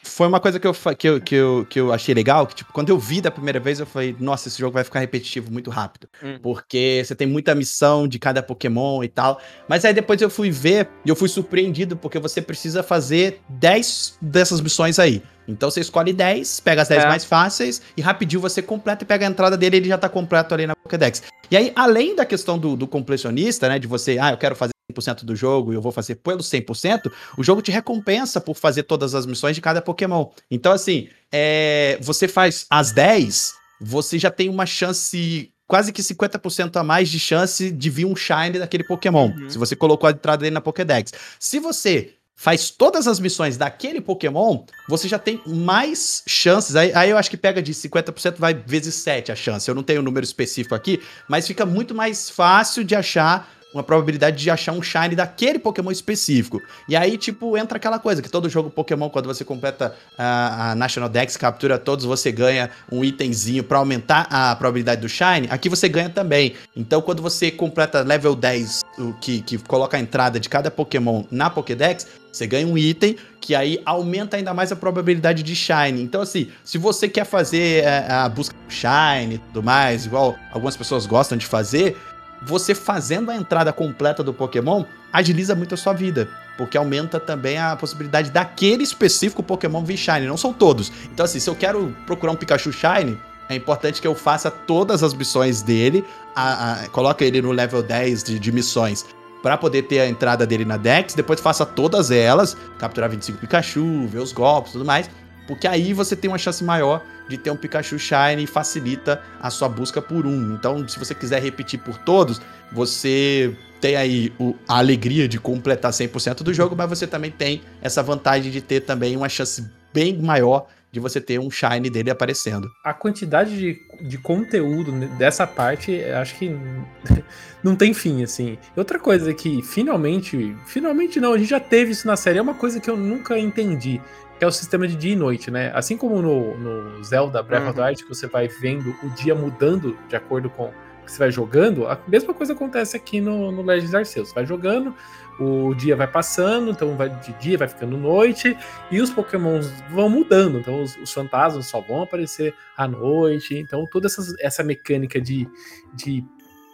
Foi 0.09 0.29
uma 0.29 0.38
coisa 0.38 0.61
que 0.61 0.66
eu, 0.68 0.72
que, 0.72 1.09
eu, 1.09 1.20
que, 1.20 1.35
eu, 1.35 1.66
que 1.68 1.81
eu 1.81 1.92
achei 1.92 2.14
legal, 2.14 2.46
que 2.46 2.55
tipo, 2.55 2.72
quando 2.72 2.90
eu 2.90 2.98
vi 2.98 3.20
da 3.20 3.29
primeira 3.29 3.59
vez, 3.59 3.81
eu 3.81 3.87
falei, 3.87 4.14
nossa, 4.20 4.46
esse 4.46 4.57
jogo 4.57 4.72
vai 4.72 4.85
ficar 4.85 5.00
repetitivo 5.00 5.50
muito 5.50 5.68
rápido. 5.68 6.09
Hum. 6.22 6.38
Porque 6.40 7.02
você 7.05 7.12
tem 7.14 7.26
muita 7.26 7.57
missão 7.57 8.07
de 8.07 8.16
cada 8.16 8.40
Pokémon 8.40 9.02
e 9.02 9.09
tal. 9.09 9.40
Mas 9.68 9.85
aí 9.85 9.92
depois 9.92 10.22
eu 10.22 10.31
fui 10.31 10.48
ver 10.48 10.88
e 11.05 11.09
eu 11.09 11.16
fui 11.16 11.29
surpreendido, 11.29 11.96
porque 11.96 12.20
você 12.20 12.40
precisa 12.40 12.85
fazer 12.85 13.40
10 13.48 14.16
dessas 14.22 14.61
missões 14.61 15.00
aí. 15.00 15.22
Então 15.48 15.70
você 15.70 15.80
escolhe 15.80 16.12
10, 16.12 16.61
pega 16.61 16.82
as 16.82 16.88
10 16.88 17.04
É. 17.04 17.09
mais 17.09 17.24
fáceis 17.24 17.82
e 17.96 18.02
rapidinho 18.02 18.40
você 18.40 18.61
completa 18.62 19.04
e 19.04 19.06
pega 19.06 19.26
a 19.26 19.30
entrada 19.30 19.56
dele 19.56 19.76
e 19.76 19.78
ele 19.80 19.88
já 19.88 19.98
tá 19.98 20.09
completo 20.09 20.54
ali 20.54 20.66
na 20.66 20.74
Pokédex. 20.74 21.22
E 21.50 21.56
aí, 21.56 21.72
além 21.76 22.16
da 22.16 22.24
questão 22.24 22.59
do, 22.59 22.76
do 22.76 22.87
completionista, 22.87 23.68
né, 23.68 23.78
de 23.78 23.87
você, 23.87 24.18
ah, 24.18 24.32
eu 24.32 24.37
quero 24.37 24.56
fazer 24.56 24.72
100% 24.92 25.24
do 25.24 25.37
jogo 25.37 25.72
e 25.72 25.76
eu 25.76 25.82
vou 25.82 25.92
fazer 25.92 26.16
pelo 26.16 26.40
100%, 26.40 27.11
o 27.37 27.44
jogo 27.44 27.62
te 27.62 27.70
recompensa 27.70 28.40
por 28.40 28.56
fazer 28.56 28.85
todas 28.85 29.14
as 29.14 29.26
missões 29.26 29.54
de 29.54 29.61
cada 29.61 29.80
Pokémon. 29.82 30.26
Então, 30.50 30.72
assim, 30.72 31.09
é, 31.32 31.98
você 32.00 32.26
faz 32.26 32.66
as 32.70 32.92
10, 32.92 33.54
você 33.80 34.18
já 34.18 34.30
tem 34.30 34.48
uma 34.48 34.66
chance, 34.66 35.52
quase 35.68 35.92
que 35.92 36.02
50% 36.02 36.76
a 36.76 36.82
mais 36.82 37.09
de 37.09 37.18
chance 37.18 37.70
de 37.70 37.90
vir 37.90 38.06
um 38.06 38.16
Shine 38.16 38.59
daquele 38.59 38.85
Pokémon. 38.85 39.30
Uhum. 39.30 39.50
Se 39.50 39.59
você 39.59 39.76
colocou 39.76 40.09
a 40.09 40.12
entrada 40.12 40.38
dele 40.42 40.54
na 40.54 40.61
Pokédex. 40.61 41.12
Se 41.38 41.59
você 41.59 42.14
faz 42.37 42.70
todas 42.70 43.09
as 43.09 43.18
missões 43.18 43.57
daquele 43.57 44.01
Pokémon, 44.01 44.64
você 44.87 45.09
já 45.09 45.18
tem 45.18 45.40
mais 45.46 46.22
chances. 46.27 46.77
Aí, 46.77 46.92
aí 46.94 47.11
eu 47.11 47.16
acho 47.16 47.31
que 47.31 47.37
pega 47.37 47.62
de 47.62 47.72
50%, 47.72 48.35
vai 48.37 48.53
vezes 48.53 48.94
7 48.96 49.33
a 49.33 49.35
chance. 49.35 49.68
Eu 49.68 49.75
não 49.75 49.83
tenho 49.83 50.01
o 50.01 50.05
número 50.05 50.22
específico 50.22 50.75
aqui, 50.75 51.03
mas 51.27 51.46
fica 51.46 51.64
muito 51.64 51.94
mais 51.94 52.29
fácil 52.29 52.85
de 52.85 52.94
achar 52.94 53.56
uma 53.72 53.83
probabilidade 53.83 54.42
de 54.42 54.50
achar 54.50 54.72
um 54.72 54.83
shine 54.83 55.14
daquele 55.14 55.59
Pokémon 55.59 55.90
específico. 55.90 56.62
E 56.88 56.96
aí, 56.96 57.18
tipo, 57.18 57.57
entra 57.57 57.76
aquela 57.76 57.98
coisa 57.98 58.22
que 58.22 58.29
todo 58.29 58.48
jogo 58.48 58.70
Pokémon, 58.70 59.11
quando 59.11 59.26
você 59.26 59.44
completa 59.44 59.94
a, 60.16 60.70
a 60.70 60.74
National 60.74 61.09
Dex, 61.09 61.37
captura 61.37 61.79
todos, 61.79 62.05
você 62.05 62.33
ganha 62.33 62.70
um 62.90 63.05
itemzinho 63.05 63.62
pra 63.62 63.79
aumentar 63.79 64.26
a 64.31 64.55
probabilidade 64.57 65.00
do 65.00 65.09
shine. 65.09 65.46
Aqui 65.50 65.68
você 65.68 65.88
ganha 65.88 66.09
também. 66.09 66.55
Então, 66.74 67.02
quando 67.02 67.22
você 67.22 67.50
completa 67.50 68.00
level 68.02 68.35
10, 68.35 68.81
o 68.98 69.12
que, 69.14 69.42
que 69.42 69.59
coloca 69.59 69.96
a 69.96 70.00
entrada 70.00 70.40
de 70.40 70.48
cada 70.48 70.70
Pokémon 70.70 71.24
na 71.31 71.50
Pokédex, 71.50 72.07
você 72.33 72.46
ganha 72.46 72.66
um 72.66 72.76
item 72.76 73.16
que 73.40 73.55
aí 73.55 73.81
aumenta 73.85 74.37
ainda 74.37 74.52
mais 74.52 74.72
a 74.72 74.76
probabilidade 74.76 75.42
de 75.42 75.55
Shine. 75.55 76.02
Então, 76.02 76.20
assim, 76.20 76.50
se 76.64 76.76
você 76.79 77.09
quer 77.09 77.24
fazer 77.24 77.85
é, 77.85 78.07
a 78.11 78.29
busca 78.29 78.55
por 78.55 78.72
Shine 78.72 79.37
e 79.37 79.38
tudo 79.38 79.62
mais, 79.62 80.05
igual 80.05 80.37
algumas 80.52 80.76
pessoas 80.76 81.07
gostam 81.07 81.38
de 81.38 81.46
fazer, 81.46 81.96
você 82.42 82.75
fazendo 82.75 83.31
a 83.31 83.37
entrada 83.37 83.72
completa 83.72 84.22
do 84.22 84.33
Pokémon 84.33 84.85
agiliza 85.12 85.55
muito 85.55 85.75
a 85.75 85.77
sua 85.77 85.92
vida. 85.92 86.29
Porque 86.57 86.77
aumenta 86.77 87.20
também 87.20 87.59
a 87.59 87.77
possibilidade 87.77 88.31
daquele 88.31 88.83
específico 88.83 89.42
Pokémon 89.42 89.85
vir 89.85 89.96
Shine. 89.96 90.27
Não 90.27 90.37
são 90.37 90.53
todos. 90.53 90.90
Então, 91.12 91.25
assim, 91.25 91.38
se 91.38 91.49
eu 91.49 91.55
quero 91.55 91.94
procurar 92.07 92.33
um 92.33 92.37
Pikachu 92.37 92.72
Shine, 92.72 93.18
é 93.49 93.55
importante 93.55 94.01
que 94.01 94.07
eu 94.07 94.14
faça 94.14 94.51
todas 94.51 95.03
as 95.03 95.14
missões 95.14 95.62
dele, 95.62 96.05
a, 96.35 96.72
a, 96.72 96.88
coloque 96.88 97.25
ele 97.25 97.40
no 97.40 97.53
level 97.53 97.83
10 97.83 98.25
de, 98.25 98.38
de 98.38 98.53
missões 98.53 99.05
para 99.42 99.57
poder 99.57 99.83
ter 99.83 100.01
a 100.01 100.09
entrada 100.09 100.44
dele 100.44 100.64
na 100.64 100.77
Dex, 100.77 101.14
depois 101.14 101.38
faça 101.38 101.64
todas 101.64 102.11
elas, 102.11 102.57
capturar 102.79 103.09
25 103.09 103.38
Pikachu, 103.38 104.09
ver 104.09 104.18
os 104.18 104.33
golpes 104.33 104.70
e 104.70 104.72
tudo 104.72 104.85
mais, 104.85 105.09
porque 105.46 105.66
aí 105.66 105.92
você 105.92 106.14
tem 106.16 106.30
uma 106.30 106.38
chance 106.38 106.62
maior 106.64 107.04
de 107.28 107.37
ter 107.37 107.50
um 107.50 107.56
Pikachu 107.56 107.98
Shine 107.98 108.44
e 108.44 108.46
facilita 108.46 109.20
a 109.40 109.50
sua 109.50 109.68
busca 109.68 110.00
por 110.00 110.26
um. 110.26 110.54
Então, 110.54 110.87
se 110.88 110.98
você 110.98 111.14
quiser 111.14 111.42
repetir 111.42 111.80
por 111.80 111.98
todos, 111.98 112.40
você 112.72 113.54
tem 113.80 113.96
aí 113.96 114.32
o- 114.38 114.54
a 114.68 114.78
alegria 114.78 115.28
de 115.28 115.38
completar 115.38 115.92
100% 115.92 116.42
do 116.42 116.52
jogo, 116.54 116.74
mas 116.76 116.88
você 116.88 117.06
também 117.06 117.30
tem 117.30 117.62
essa 117.82 118.02
vantagem 118.02 118.50
de 118.50 118.61
ter 118.61 118.80
também 118.80 119.16
uma 119.16 119.28
chance 119.28 119.68
bem 119.92 120.16
maior 120.18 120.66
de 120.92 121.00
você 121.00 121.20
ter 121.20 121.38
um 121.38 121.50
shine 121.50 121.90
dele 121.90 122.11
aparecendo. 122.11 122.70
A 122.85 122.94
quantidade 122.94 123.56
de, 123.59 123.78
de 124.09 124.16
conteúdo 124.16 124.92
dessa 125.18 125.46
parte, 125.46 126.02
acho 126.04 126.37
que 126.38 126.56
não 127.62 127.76
tem 127.76 127.92
fim, 127.92 128.22
assim. 128.22 128.56
Outra 128.76 128.98
coisa 128.98 129.35
que 129.35 129.62
finalmente, 129.62 130.56
finalmente 130.66 131.20
não, 131.20 131.32
a 131.35 131.38
gente 131.38 131.50
já 131.50 131.61
teve 131.61 131.90
isso 131.92 132.06
na 132.06 132.16
série, 132.16 132.38
é 132.38 132.42
uma 132.42 132.54
coisa 132.54 132.80
que 132.80 132.88
eu 132.88 132.96
nunca 132.96 133.38
entendi, 133.38 134.00
que 134.38 134.44
é 134.44 134.46
o 134.46 134.53
sistema 134.53 134.87
de 134.87 134.94
dia 134.96 135.12
e 135.12 135.16
noite, 135.16 135.51
né? 135.51 135.70
Assim 135.75 135.96
como 135.96 136.20
no, 136.20 136.57
no 136.59 137.03
Zelda 137.05 137.42
Breath 137.42 137.68
of 137.68 137.75
the 137.75 137.81
Uhum. 137.81 137.87
Wild, 137.87 138.03
que 138.03 138.09
você 138.09 138.27
vai 138.27 138.49
vendo 138.49 138.94
o 139.03 139.09
dia 139.11 139.35
mudando 139.35 139.96
de 140.09 140.16
acordo 140.16 140.51
com 140.51 140.64
o 140.66 140.72
que 141.07 141.12
você 141.12 141.18
vai 141.18 141.31
jogando, 141.31 141.87
a 141.87 141.96
mesma 142.09 142.35
coisa 142.35 142.53
acontece 142.53 142.96
aqui 142.96 143.20
no, 143.20 143.53
no 143.53 143.62
Legends 143.62 143.94
Arceus. 143.94 144.29
Você 144.29 144.35
vai 144.35 144.44
jogando, 144.44 144.92
o 145.38 145.72
dia 145.75 145.94
vai 145.94 146.07
passando, 146.09 146.70
então 146.70 146.96
vai 146.96 147.09
de 147.09 147.33
dia, 147.35 147.57
vai 147.57 147.68
ficando 147.68 147.96
noite, 147.96 148.59
e 148.90 149.01
os 149.01 149.11
pokémons 149.11 149.70
vão 149.90 150.09
mudando. 150.11 150.59
Então 150.59 150.83
os, 150.83 150.96
os 150.96 151.12
fantasmas 151.12 151.66
só 151.66 151.81
vão 151.81 152.03
aparecer 152.03 152.53
à 152.77 152.88
noite. 152.88 153.57
Então 153.57 153.87
toda 153.87 154.07
essa, 154.09 154.20
essa 154.40 154.64
mecânica 154.64 155.20
de, 155.20 155.49
de 155.94 156.25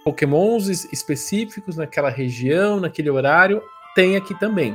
pokémons 0.02 0.68
es- 0.68 0.90
específicos 0.92 1.76
naquela 1.76 2.08
região, 2.08 2.80
naquele 2.80 3.10
horário, 3.10 3.62
tem 3.94 4.16
aqui 4.16 4.34
também. 4.40 4.74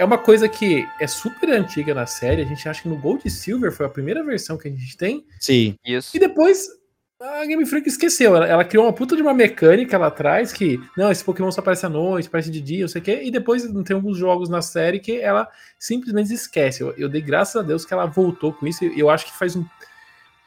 É 0.00 0.04
uma 0.04 0.16
coisa 0.18 0.48
que 0.48 0.86
é 0.98 1.06
super 1.06 1.50
antiga 1.50 1.92
na 1.92 2.06
série. 2.06 2.40
A 2.42 2.44
gente 2.46 2.66
acha 2.68 2.82
que 2.82 2.88
no 2.88 2.96
Gold 2.96 3.22
e 3.26 3.30
Silver 3.30 3.70
foi 3.70 3.84
a 3.84 3.88
primeira 3.90 4.24
versão 4.24 4.56
que 4.56 4.66
a 4.66 4.70
gente 4.70 4.96
tem. 4.96 5.24
Sim. 5.38 5.74
Isso. 5.84 6.16
E 6.16 6.18
depois 6.18 6.66
a 7.20 7.44
Game 7.44 7.66
Freak 7.66 7.86
esqueceu. 7.86 8.34
Ela, 8.34 8.46
ela 8.46 8.64
criou 8.64 8.86
uma 8.86 8.94
puta 8.94 9.14
de 9.14 9.20
uma 9.20 9.34
mecânica 9.34 9.98
lá 9.98 10.06
atrás 10.06 10.54
que, 10.54 10.80
não, 10.96 11.10
esse 11.12 11.22
Pokémon 11.22 11.52
só 11.52 11.60
aparece 11.60 11.84
à 11.84 11.88
noite, 11.90 12.28
aparece 12.28 12.50
de 12.50 12.62
dia, 12.62 12.80
não 12.80 12.88
sei 12.88 13.00
o 13.02 13.04
quê. 13.04 13.20
E 13.22 13.30
depois 13.30 13.62
tem 13.84 13.94
alguns 13.94 14.16
jogos 14.16 14.48
na 14.48 14.62
série 14.62 15.00
que 15.00 15.20
ela 15.20 15.46
simplesmente 15.78 16.32
esquece. 16.32 16.80
Eu, 16.82 16.94
eu 16.96 17.08
dei 17.08 17.20
graças 17.20 17.56
a 17.56 17.62
Deus 17.62 17.84
que 17.84 17.92
ela 17.92 18.06
voltou 18.06 18.54
com 18.54 18.66
isso. 18.66 18.82
E 18.84 18.98
eu 18.98 19.10
acho 19.10 19.26
que 19.26 19.36
faz 19.38 19.54
um. 19.54 19.66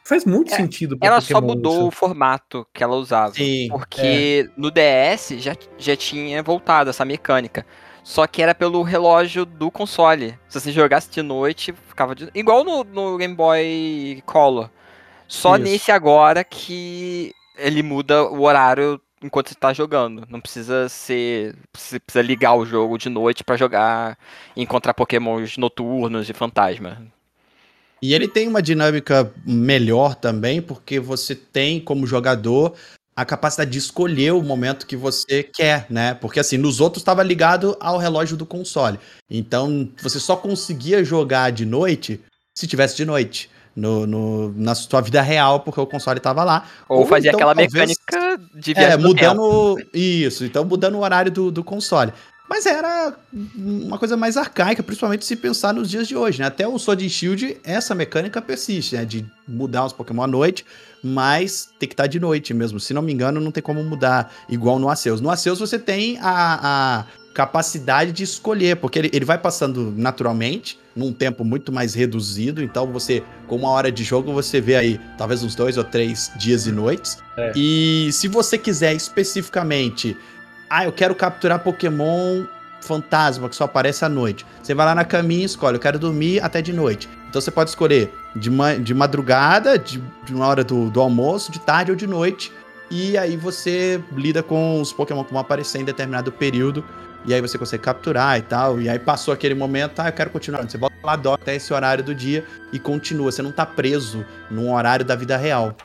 Faz 0.04 0.26
muito 0.26 0.52
É, 0.52 0.58
sentido 0.58 0.98
pra 0.98 1.08
Ela 1.08 1.22
só 1.22 1.36
Pokémon 1.36 1.54
mudou 1.56 1.74
isso. 1.78 1.88
o 1.88 1.92
formato 1.92 2.68
que 2.74 2.84
ela 2.84 2.96
usava. 2.96 3.36
Sim. 3.36 3.68
Porque 3.70 4.50
no 4.58 4.70
DS 4.72 5.36
já, 5.38 5.56
já 5.78 5.96
tinha 5.96 6.42
voltado 6.42 6.90
essa 6.90 7.06
mecânica. 7.06 7.66
Só 8.04 8.28
que 8.28 8.42
era 8.42 8.54
pelo 8.54 8.82
relógio 8.84 9.46
do 9.46 9.72
console. 9.72 10.38
Se 10.50 10.60
você 10.60 10.72
jogasse 10.72 11.10
de 11.10 11.22
noite, 11.22 11.74
ficava 11.88 12.14
de... 12.14 12.30
igual 12.36 12.64
no, 12.64 12.84
no 12.84 13.18
Game 13.18 13.34
Boy 13.34 14.22
Color. 14.26 14.70
Só 15.28 15.56
Isso. 15.56 15.64
nesse 15.64 15.92
agora 15.92 16.44
que 16.44 17.34
ele 17.58 17.82
muda 17.82 18.24
o 18.26 18.42
horário 18.44 19.00
enquanto 19.22 19.50
você 19.50 19.56
tá 19.56 19.72
jogando. 19.72 20.28
Não 20.30 20.42
precisa 20.42 20.90
ser. 20.90 21.56
Você 21.74 22.00
precisa 22.00 22.22
ligar 22.22 22.56
o 22.56 22.66
jogo 22.66 22.98
de 22.98 23.10
noite 23.10 23.44
pra 23.44 23.56
jogar 23.56 24.18
e 24.56 24.62
encontrar 24.62 24.94
pokémons 24.94 25.58
noturnos 25.58 26.30
e 26.30 26.34
fantasma. 26.34 27.02
E 28.02 28.14
ele 28.14 28.28
tem 28.28 28.50
uma 28.50 28.62
dinâmica 28.62 29.34
melhor 29.46 30.14
também, 30.14 30.62
porque 30.62 31.00
você 31.00 31.34
tem 31.34 31.80
como 31.80 32.06
jogador 32.06 32.74
a 33.16 33.24
capacidade 33.26 33.70
de 33.72 33.78
escolher 33.78 34.32
o 34.34 34.42
momento 34.42 34.88
que 34.88 34.96
você 34.96 35.44
quer, 35.44 35.86
né? 35.90 36.14
Porque 36.16 36.40
assim, 36.40 36.58
nos 36.58 36.80
outros 36.82 37.02
estava 37.02 37.22
ligado 37.24 37.78
ao 37.80 37.98
relógio 37.98 38.36
do 38.36 38.46
console. 38.46 39.00
Então, 39.30 39.90
você 40.02 40.20
só 40.20 40.36
conseguia 40.36 41.04
jogar 41.04 41.52
de 41.52 41.66
noite 41.66 42.20
se 42.58 42.66
tivesse 42.68 42.96
de 42.96 43.06
noite. 43.06 43.50
No, 43.76 44.06
no- 44.06 44.54
na 44.56 44.76
sua 44.76 45.02
vida 45.02 45.20
real, 45.20 45.62
porque 45.62 45.80
o 45.82 45.88
console 45.88 46.20
estava 46.20 46.44
lá. 46.44 46.68
Ou, 46.88 47.00
Ou 47.00 47.06
fazer 47.08 47.30
então, 47.30 47.40
aquela 47.40 47.56
talvez- 47.56 47.74
mecânica 47.74 48.40
de 48.54 48.72
viagem 48.72 48.94
É, 48.94 48.98
no 48.98 49.16
tempo. 49.16 49.34
mudando. 49.36 49.88
Isso, 49.92 50.46
então 50.46 50.64
mudando 50.64 50.94
o 50.94 51.00
horário 51.02 51.32
do, 51.32 51.50
do 51.50 51.64
console. 51.64 52.14
Mas 52.54 52.68
era 52.68 53.16
uma 53.56 53.98
coisa 53.98 54.16
mais 54.16 54.38
arcaica, 54.38 54.84
principalmente 54.84 55.26
se 55.26 55.36
pensar 55.36 55.74
nos 55.74 55.90
dias 55.90 56.08
de 56.08 56.16
hoje, 56.16 56.40
né? 56.40 56.46
Até 56.46 56.68
o 56.68 56.78
Sword 56.78 57.04
and 57.04 57.10
Shield, 57.10 57.58
essa 57.64 57.96
mecânica 57.96 58.40
persiste, 58.40 58.96
né? 58.96 59.04
De 59.04 59.26
mudar 59.48 59.88
os 59.88 59.92
Pokémon 59.92 60.22
à 60.22 60.28
noite, 60.28 60.64
mas 61.04 61.70
tem 61.80 61.90
que 61.90 61.94
estar 61.94 62.06
de 62.06 62.20
noite 62.20 62.54
mesmo. 62.54 62.80
Se 62.80 62.94
não 62.94 63.02
me 63.02 63.12
engano, 63.12 63.42
não 63.42 63.50
tem 63.50 63.64
como 63.64 63.84
mudar 63.84 64.32
igual 64.48 64.78
no 64.78 64.88
Arceus. 64.88 65.20
No 65.20 65.32
Arceus 65.32 65.58
você 65.58 65.80
tem 65.80 66.20
a, 66.22 67.00
a 67.02 67.06
capacidade 67.34 68.12
de 68.12 68.22
escolher, 68.22 68.76
porque 68.76 69.00
ele, 69.00 69.10
ele 69.12 69.26
vai 69.26 69.40
passando 69.40 69.92
naturalmente, 69.98 70.78
num 70.96 71.12
tempo 71.12 71.44
muito 71.44 71.72
mais 71.72 71.96
reduzido, 71.96 72.62
então 72.62 72.86
você, 72.86 73.24
com 73.48 73.56
uma 73.56 73.70
hora 73.70 73.92
de 73.92 74.04
jogo, 74.04 74.32
você 74.32 74.62
vê 74.62 74.76
aí 74.76 75.00
talvez 75.18 75.42
uns 75.42 75.56
dois 75.56 75.76
ou 75.76 75.84
três 75.84 76.32
dias 76.38 76.68
e 76.68 76.72
noites. 76.72 77.18
É. 77.36 77.52
E 77.56 78.12
se 78.12 78.28
você 78.28 78.60
quiser 78.60 78.94
especificamente, 78.94 80.16
ah, 80.70 80.86
eu 80.86 80.92
quero 80.92 81.14
capturar 81.16 81.60
Pokémon 81.60 82.44
fantasma 82.84 83.50
que 83.50 83.56
só 83.56 83.64
aparece 83.64 84.04
à 84.06 84.10
noite. 84.10 84.46
Você 84.62 84.74
vai 84.74 84.86
lá 84.86 84.94
na 84.94 85.06
caminha 85.06 85.42
e 85.42 85.46
escolhe, 85.46 85.78
eu 85.78 85.82
quero 85.82 85.98
dormir 85.98 86.44
até 86.44 86.62
de 86.62 86.74
noite. 86.74 87.10
Então 87.30 87.42
você 87.42 87.50
pode 87.50 87.70
escolher 87.70 88.14
de, 88.36 88.52
ma 88.52 88.76
de 88.76 88.94
madrugada, 88.94 89.80
de, 89.80 90.04
de 90.24 90.34
uma 90.34 90.46
hora 90.46 90.64
do, 90.64 90.90
do 90.90 91.02
almoço, 91.02 91.52
de 91.52 91.60
tarde 91.60 91.92
ou 91.92 91.98
de 91.98 92.06
noite. 92.06 92.52
E 92.92 93.18
aí 93.18 93.36
você 93.36 94.00
lida 94.16 94.44
com 94.44 94.80
os 94.80 94.94
Pokémon 94.94 95.24
que 95.24 95.32
vão 95.32 95.42
aparecer 95.42 95.80
em 95.80 95.86
determinado 95.86 96.32
período. 96.32 96.84
E 97.26 97.34
aí 97.34 97.42
você 97.42 97.58
consegue 97.58 97.82
capturar 97.82 98.38
e 98.38 98.42
tal. 98.42 98.80
E 98.80 98.90
aí 98.90 99.00
passou 99.00 99.34
aquele 99.34 99.56
momento, 99.56 100.00
ah, 100.00 100.10
eu 100.10 100.14
quero 100.14 100.30
continuar. 100.30 100.62
Você 100.62 100.78
volta 100.78 100.96
lá, 101.04 101.18
até 101.34 101.56
esse 101.56 101.74
horário 101.74 102.04
do 102.04 102.14
dia 102.14 102.46
e 102.72 102.78
continua. 102.78 103.32
Você 103.32 103.42
não 103.42 103.52
tá 103.52 103.66
preso 103.66 104.26
num 104.52 104.72
horário 104.72 105.06
da 105.06 105.16
vida 105.16 105.38
real. 105.38 105.76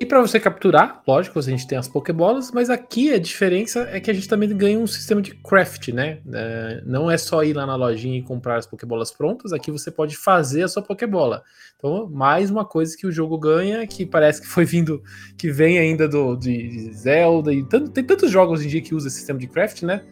E 0.00 0.06
pra 0.06 0.18
você 0.18 0.40
capturar, 0.40 1.02
lógico, 1.06 1.38
a 1.38 1.42
gente 1.42 1.66
tem 1.66 1.76
as 1.76 1.86
Pokébolas, 1.86 2.50
mas 2.50 2.70
aqui 2.70 3.12
a 3.12 3.18
diferença 3.18 3.86
é 3.92 4.00
que 4.00 4.10
a 4.10 4.14
gente 4.14 4.26
também 4.26 4.48
ganha 4.56 4.78
um 4.78 4.86
sistema 4.86 5.20
de 5.20 5.34
craft, 5.34 5.88
né? 5.88 6.20
É, 6.32 6.82
não 6.86 7.10
é 7.10 7.18
só 7.18 7.44
ir 7.44 7.52
lá 7.52 7.66
na 7.66 7.76
lojinha 7.76 8.18
e 8.18 8.22
comprar 8.22 8.56
as 8.56 8.66
Pokébolas 8.66 9.10
prontas, 9.10 9.52
aqui 9.52 9.70
você 9.70 9.90
pode 9.90 10.16
fazer 10.16 10.62
a 10.62 10.68
sua 10.68 10.82
Pokébola. 10.82 11.42
Então, 11.76 12.08
mais 12.08 12.50
uma 12.50 12.64
coisa 12.64 12.96
que 12.96 13.06
o 13.06 13.12
jogo 13.12 13.36
ganha, 13.36 13.86
que 13.86 14.06
parece 14.06 14.40
que 14.40 14.46
foi 14.46 14.64
vindo, 14.64 15.02
que 15.36 15.50
vem 15.50 15.78
ainda 15.78 16.08
do 16.08 16.34
de 16.34 16.94
Zelda, 16.94 17.52
e 17.52 17.62
tanto, 17.62 17.90
tem 17.90 18.02
tantos 18.02 18.30
jogos 18.30 18.60
hoje 18.60 18.68
em 18.68 18.70
dia 18.70 18.80
que 18.80 18.94
usam 18.94 19.08
esse 19.08 19.18
sistema 19.18 19.38
de 19.38 19.48
craft, 19.48 19.82
né? 19.82 20.02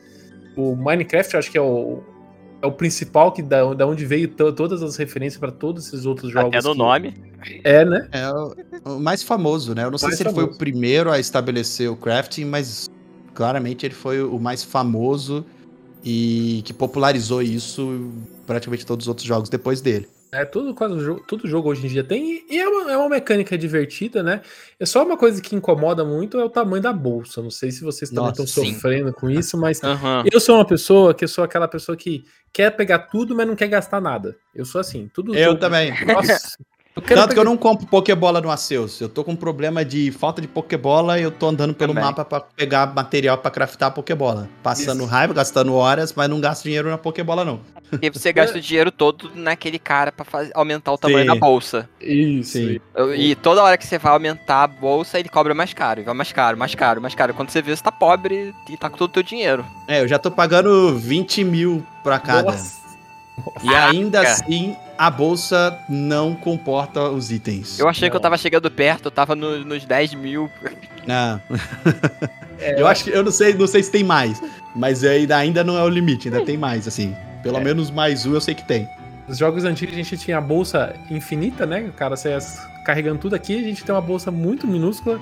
O 0.55 0.77
Minecraft, 0.77 1.35
acho 1.35 1.51
que 1.51 1.57
é 1.57 1.63
o, 1.63 2.03
é 2.61 2.67
o 2.67 2.73
principal, 2.73 3.31
que 3.33 3.41
da, 3.43 3.73
da 3.75 3.87
onde 3.87 4.05
veio 4.05 4.29
to- 4.29 4.53
todas 4.53 4.83
as 4.83 4.97
referências 4.97 5.39
para 5.39 5.53
todos 5.53 5.87
esses 5.87 6.05
outros 6.07 6.33
jogos. 6.33 6.49
Até 6.57 6.67
no 6.67 6.73
que- 6.73 6.79
nome. 6.79 7.15
É, 7.63 7.85
né? 7.85 8.09
É 8.11 8.29
o, 8.31 8.55
o 8.97 9.01
mais 9.01 9.23
famoso, 9.23 9.75
né? 9.75 9.85
Eu 9.85 9.91
não 9.91 9.99
sei 9.99 10.09
Mais 10.09 10.17
se 10.19 10.25
ele 10.25 10.33
foi 10.35 10.45
o 10.45 10.57
primeiro 10.59 11.11
a 11.11 11.19
estabelecer 11.21 11.89
o 11.91 11.97
crafting, 11.97 12.45
mas 12.45 12.89
claramente 13.35 13.87
ele 13.87 13.95
foi 13.95 14.23
o 14.23 14.39
mais 14.41 14.65
famoso 14.65 15.45
e 16.05 16.63
que 16.65 16.73
popularizou 16.73 17.43
isso 17.43 18.11
praticamente 18.47 18.85
todos 18.87 19.05
os 19.05 19.09
outros 19.09 19.27
jogos 19.27 19.49
depois 19.49 19.81
dele. 19.81 20.09
É, 20.31 20.45
tudo, 20.45 20.75
quase, 20.75 21.01
jogo, 21.01 21.25
todo 21.27 21.49
jogo 21.49 21.71
hoje 21.71 21.87
em 21.87 21.89
dia 21.89 22.05
tem, 22.05 22.45
e 22.51 22.59
é 22.59 22.69
uma, 22.69 22.93
é 22.93 22.97
uma 22.99 23.09
mecânica 23.09 23.57
divertida, 23.57 24.23
né? 24.23 24.43
É 24.79 24.85
só 24.85 25.03
uma 25.03 25.17
coisa 25.17 25.41
que 25.41 25.57
incomoda 25.57 26.05
muito 26.05 26.39
é 26.39 26.45
o 26.45 26.51
tamanho 26.51 26.83
da 26.83 26.93
bolsa. 26.93 27.41
Não 27.41 27.51
sei 27.51 27.71
se 27.71 27.83
vocês 27.83 28.11
também 28.11 28.31
estão 28.31 28.47
sofrendo 28.47 29.13
com 29.13 29.31
isso, 29.31 29.57
mas 29.57 29.83
Aham. 29.83 30.25
eu 30.31 30.39
sou 30.39 30.57
uma 30.57 30.67
pessoa 30.67 31.15
que 31.15 31.25
eu 31.25 31.29
sou 31.29 31.43
aquela 31.45 31.67
pessoa 31.67 31.97
que 31.97 32.25
quer 32.53 32.71
pegar 32.77 32.99
tudo, 33.01 33.35
mas 33.35 33.47
não 33.47 33.57
quer 33.57 33.69
gastar 33.69 34.01
nada. 34.03 34.37
Eu 34.55 34.65
sou 34.67 34.81
assim, 34.81 35.11
tudo. 35.15 35.35
Eu 35.35 35.45
jogo- 35.53 35.61
também. 35.61 35.93
Nossa, 36.07 36.57
eu 36.95 37.01
quero 37.03 37.21
Tanto 37.23 37.33
que 37.33 37.39
eu 37.39 37.43
pegar- 37.43 37.45
não 37.45 37.57
compro 37.57 37.87
Pokébola 37.87 38.41
no 38.41 38.51
Arceus. 38.51 39.01
Eu 39.01 39.09
tô 39.09 39.25
com 39.25 39.35
problema 39.35 39.83
de 39.85 40.11
falta 40.13 40.43
de 40.43 40.49
Pokébola 40.49 41.19
e 41.19 41.23
eu 41.23 41.31
tô 41.31 41.47
andando 41.49 41.73
pelo 41.73 41.95
Também. 41.95 42.05
mapa 42.05 42.25
pra 42.25 42.41
pegar 42.41 42.93
material 42.95 43.39
pra 43.39 43.51
craftar 43.51 43.95
Pokébola. 43.95 44.47
Passando 44.63 45.01
Isso. 45.05 45.07
raiva, 45.11 45.33
gastando 45.33 45.73
horas, 45.75 46.13
mas 46.13 46.29
não 46.29 46.39
gasto 46.41 46.65
dinheiro 46.65 46.91
na 46.91 46.99
Pokébola, 46.99 47.45
não. 47.47 47.61
E 48.03 48.11
você 48.11 48.33
gasta 48.33 48.59
o 48.59 48.61
dinheiro 48.61 48.91
todo 48.93 49.31
naquele 49.35 49.79
cara 49.79 50.13
pra 50.13 50.25
faz- 50.25 50.51
aumentar 50.55 50.93
o 50.93 50.99
tamanho 50.99 51.21
Sim. 51.21 51.27
da 51.27 51.35
bolsa. 51.35 51.89
Isso. 52.01 52.53
Sim. 52.53 52.81
E 53.17 53.35
toda 53.37 53.63
hora 53.63 53.77
que 53.79 53.87
você 53.87 53.99
vai 53.99 54.13
aumentar 54.13 54.63
a 54.65 54.67
bolsa, 54.67 55.19
ele 55.19 55.29
cobra 55.29 55.55
mais 55.55 55.73
caro. 55.73 56.01
E 56.01 56.05
vai 56.05 56.15
mais 56.15 56.33
caro, 56.33 56.57
mais 56.59 56.75
caro, 56.75 57.01
mais 57.01 57.15
caro. 57.15 57.35
Quando 57.35 57.51
você 57.51 57.63
vê, 57.63 57.75
você 57.75 57.83
tá 57.83 57.93
pobre 57.93 58.55
e 58.69 58.77
tá 58.77 58.89
com 58.91 58.97
todo 58.97 59.11
o 59.11 59.13
teu 59.13 59.23
dinheiro. 59.23 59.65
É, 59.87 60.01
eu 60.03 60.09
já 60.09 60.19
tô 60.19 60.31
pagando 60.31 60.97
20 60.99 61.45
mil 61.45 61.85
pra 62.03 62.19
cada. 62.19 62.53
Nossa. 62.53 62.79
E 63.63 63.73
ainda 63.73 64.23
Caraca. 64.23 64.43
assim, 64.45 64.77
a 64.99 65.09
bolsa 65.11 65.79
não 65.89 66.35
comporta 66.35 67.03
os 67.09 67.31
itens. 67.31 67.79
Eu 67.79 67.89
achei 67.89 68.11
que 68.11 68.17
eu 68.17 68.19
Não. 68.19 68.23
tava 68.23 68.37
chegando 68.37 68.69
perto, 68.69 69.07
eu 69.07 69.11
tava 69.13 69.37
no- 69.37 69.65
nos 69.65 69.85
10 69.85 70.13
mil. 70.15 70.51
Ah, 71.09 71.39
É, 72.61 72.81
eu 72.81 72.89
acho 72.89 73.05
que 73.05 73.11
eu 73.11 73.23
não 73.23 73.31
sei, 73.31 73.55
não 73.55 73.69
sei 73.69 73.85
se 73.85 73.91
tem 73.93 74.03
mais, 74.03 74.43
mas 74.75 75.05
ainda, 75.05 75.37
ainda 75.37 75.63
não 75.63 75.79
é 75.79 75.83
o 75.85 75.89
limite, 75.89 76.27
ainda 76.27 76.45
tem 76.45 76.57
mais, 76.57 76.89
assim. 76.89 77.15
Pelo 77.49 77.59
É. 77.61 77.65
menos 77.65 77.91
mais 77.91 78.27
um 78.27 78.35
eu 78.35 78.41
sei 78.41 78.55
que 78.55 78.63
tem. 78.65 78.89
Nos 79.27 79.39
jogos 79.39 79.65
antigos 79.65 79.95
a 79.95 79.97
gente 79.97 80.17
tinha 80.19 80.37
a 80.39 80.41
bolsa 80.41 80.95
infinita, 81.11 81.65
né? 81.67 81.81
O 81.89 81.93
cara 81.93 82.17
saia 82.17 82.39
carregando 82.85 83.19
tudo 83.19 83.35
aqui, 83.35 83.59
a 83.59 83.63
gente 83.63 83.83
tem 83.85 83.95
uma 83.95 84.01
bolsa 84.01 84.31
muito 84.31 84.67
minúscula. 84.67 85.19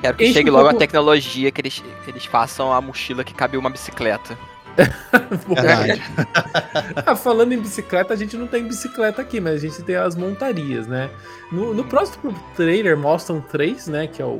Quero 0.00 0.16
que 0.16 0.24
Enche 0.24 0.34
chegue 0.34 0.50
um 0.50 0.52
logo 0.54 0.64
pouco- 0.64 0.76
a 0.76 0.78
tecnologia 0.78 1.50
que 1.50 1.60
eles, 1.60 1.82
que 2.04 2.10
eles 2.10 2.24
façam 2.24 2.72
a 2.72 2.80
mochila 2.80 3.22
que 3.24 3.34
cabe 3.34 3.56
uma 3.56 3.68
bicicleta. 3.70 4.36
Verdade. 5.48 6.02
Ah, 7.06 7.16
falando 7.16 7.52
em 7.52 7.58
bicicleta, 7.58 8.14
a 8.14 8.16
gente 8.16 8.36
não 8.36 8.46
tem 8.46 8.62
bicicleta 8.66 9.20
aqui, 9.22 9.40
mas 9.40 9.54
a 9.54 9.58
gente 9.58 9.82
tem 9.82 9.96
as 9.96 10.14
montarias, 10.14 10.86
né? 10.86 11.10
No, 11.50 11.74
no 11.74 11.84
próximo 11.84 12.34
trailer 12.56 12.96
mostram 12.96 13.40
três, 13.40 13.86
né? 13.88 14.06
Que 14.06 14.22
é 14.22 14.24
o 14.24 14.38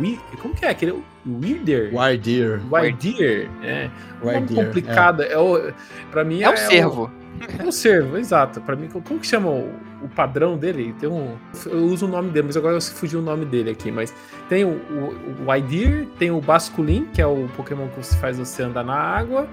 Wi- 0.00 0.20
como 0.40 0.54
que 0.54 0.64
é 0.64 0.70
aquele? 0.70 1.02
Wilder? 1.26 1.94
Wardeer. 1.94 2.60
Wardeer, 2.70 3.48
é. 3.62 3.90
Um 4.22 4.26
Wardeer, 4.26 4.66
complicado. 4.66 5.22
É. 5.22 5.36
o, 5.38 5.72
pra 6.10 6.24
mim 6.24 6.42
É 6.42 6.50
um 6.50 6.56
servo. 6.56 7.10
É 7.58 7.62
um 7.64 7.72
servo, 7.72 8.16
exato. 8.16 8.60
Pra 8.60 8.76
mim, 8.76 8.88
como 8.88 9.18
que 9.18 9.26
chama 9.26 9.48
o, 9.50 9.72
o 10.02 10.08
padrão 10.08 10.56
dele? 10.56 10.94
Tem 11.00 11.08
um. 11.08 11.36
Eu 11.66 11.84
uso 11.86 12.06
o 12.06 12.08
nome 12.08 12.30
dele, 12.30 12.46
mas 12.46 12.56
agora 12.56 12.76
eu 12.76 12.80
fugiu 12.80 13.20
o 13.20 13.22
nome 13.22 13.44
dele 13.44 13.70
aqui. 13.70 13.90
Mas 13.90 14.14
tem 14.48 14.64
o, 14.64 14.68
o, 14.68 15.50
o 15.50 16.06
tem 16.18 16.30
o 16.30 16.40
Basculin, 16.40 17.06
que 17.06 17.20
é 17.20 17.26
o 17.26 17.48
Pokémon 17.56 17.88
que 17.88 17.96
você 17.96 18.16
faz 18.18 18.38
você 18.38 18.62
andar 18.62 18.84
na 18.84 18.94
água, 18.94 19.48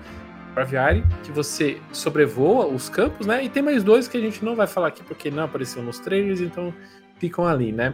Braviary, 0.53 1.03
que 1.23 1.31
você 1.31 1.77
sobrevoa 1.91 2.67
os 2.67 2.89
campos, 2.89 3.25
né? 3.25 3.43
E 3.43 3.49
tem 3.49 3.63
mais 3.63 3.83
dois 3.83 4.07
que 4.07 4.17
a 4.17 4.21
gente 4.21 4.43
não 4.43 4.55
vai 4.55 4.67
falar 4.67 4.89
aqui 4.89 5.03
porque 5.03 5.31
não 5.31 5.43
apareceram 5.43 5.85
nos 5.85 5.99
trailers, 5.99 6.41
então 6.41 6.73
ficam 7.17 7.47
ali, 7.47 7.71
né? 7.71 7.93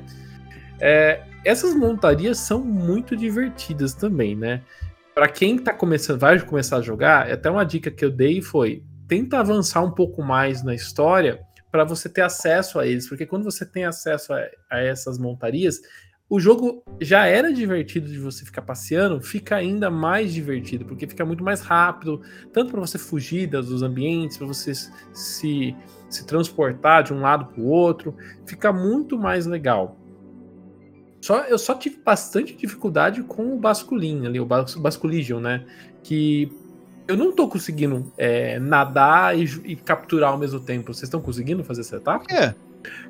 É, 0.79 1.21
essas 1.45 1.75
montarias 1.75 2.39
são 2.39 2.61
muito 2.61 3.15
divertidas 3.15 3.93
também, 3.93 4.35
né? 4.35 4.63
Pra 5.13 5.29
quem 5.29 5.57
tá 5.57 5.73
começando, 5.73 6.19
vai 6.19 6.39
começar 6.41 6.77
a 6.77 6.81
jogar, 6.81 7.31
até 7.31 7.49
uma 7.49 7.63
dica 7.63 7.89
que 7.89 8.03
eu 8.03 8.11
dei 8.11 8.41
foi 8.41 8.83
tenta 9.07 9.39
avançar 9.39 9.81
um 9.83 9.91
pouco 9.91 10.23
mais 10.23 10.63
na 10.63 10.73
história 10.73 11.39
para 11.71 11.83
você 11.83 12.09
ter 12.09 12.21
acesso 12.21 12.79
a 12.79 12.87
eles, 12.87 13.07
porque 13.07 13.25
quando 13.25 13.43
você 13.43 13.65
tem 13.65 13.85
acesso 13.85 14.33
a, 14.33 14.39
a 14.69 14.79
essas 14.79 15.17
montarias, 15.17 15.79
o 16.27 16.39
jogo 16.39 16.83
já 16.99 17.27
era 17.27 17.53
divertido 17.53 18.07
de 18.07 18.17
você 18.17 18.43
ficar 18.43 18.63
passeando, 18.63 19.21
fica 19.21 19.55
ainda 19.55 19.91
mais 19.91 20.33
divertido, 20.33 20.83
porque 20.83 21.05
fica 21.05 21.23
muito 21.23 21.43
mais 21.43 21.61
rápido, 21.61 22.21
tanto 22.51 22.71
para 22.71 22.81
você 22.81 22.97
fugir 22.97 23.47
dos 23.47 23.83
ambientes, 23.83 24.37
para 24.37 24.47
você 24.47 24.73
se, 24.73 25.75
se 26.09 26.25
transportar 26.25 27.03
de 27.03 27.13
um 27.13 27.21
lado 27.21 27.45
para 27.45 27.61
o 27.61 27.67
outro, 27.67 28.15
fica 28.45 28.73
muito 28.73 29.19
mais 29.19 29.45
legal. 29.45 29.99
Só, 31.25 31.39
eu 31.45 31.57
só 31.57 31.73
tive 31.73 31.97
bastante 32.05 32.53
dificuldade 32.53 33.23
com 33.23 33.55
o 33.55 33.57
Basculin 33.57 34.27
ali, 34.27 34.39
o 34.39 34.45
Bas- 34.45 34.75
Basculigion, 34.75 35.39
né? 35.39 35.65
Que 36.03 36.51
eu 37.07 37.17
não 37.17 37.31
tô 37.31 37.47
conseguindo 37.47 38.13
é, 38.15 38.59
nadar 38.59 39.35
e, 39.35 39.43
e 39.65 39.75
capturar 39.75 40.33
ao 40.33 40.37
mesmo 40.37 40.59
tempo. 40.59 40.93
Vocês 40.93 41.03
estão 41.05 41.19
conseguindo 41.19 41.63
fazer 41.63 41.81
essa 41.81 41.95
etapa? 41.95 42.19
Por 42.19 42.27
quê? 42.27 42.53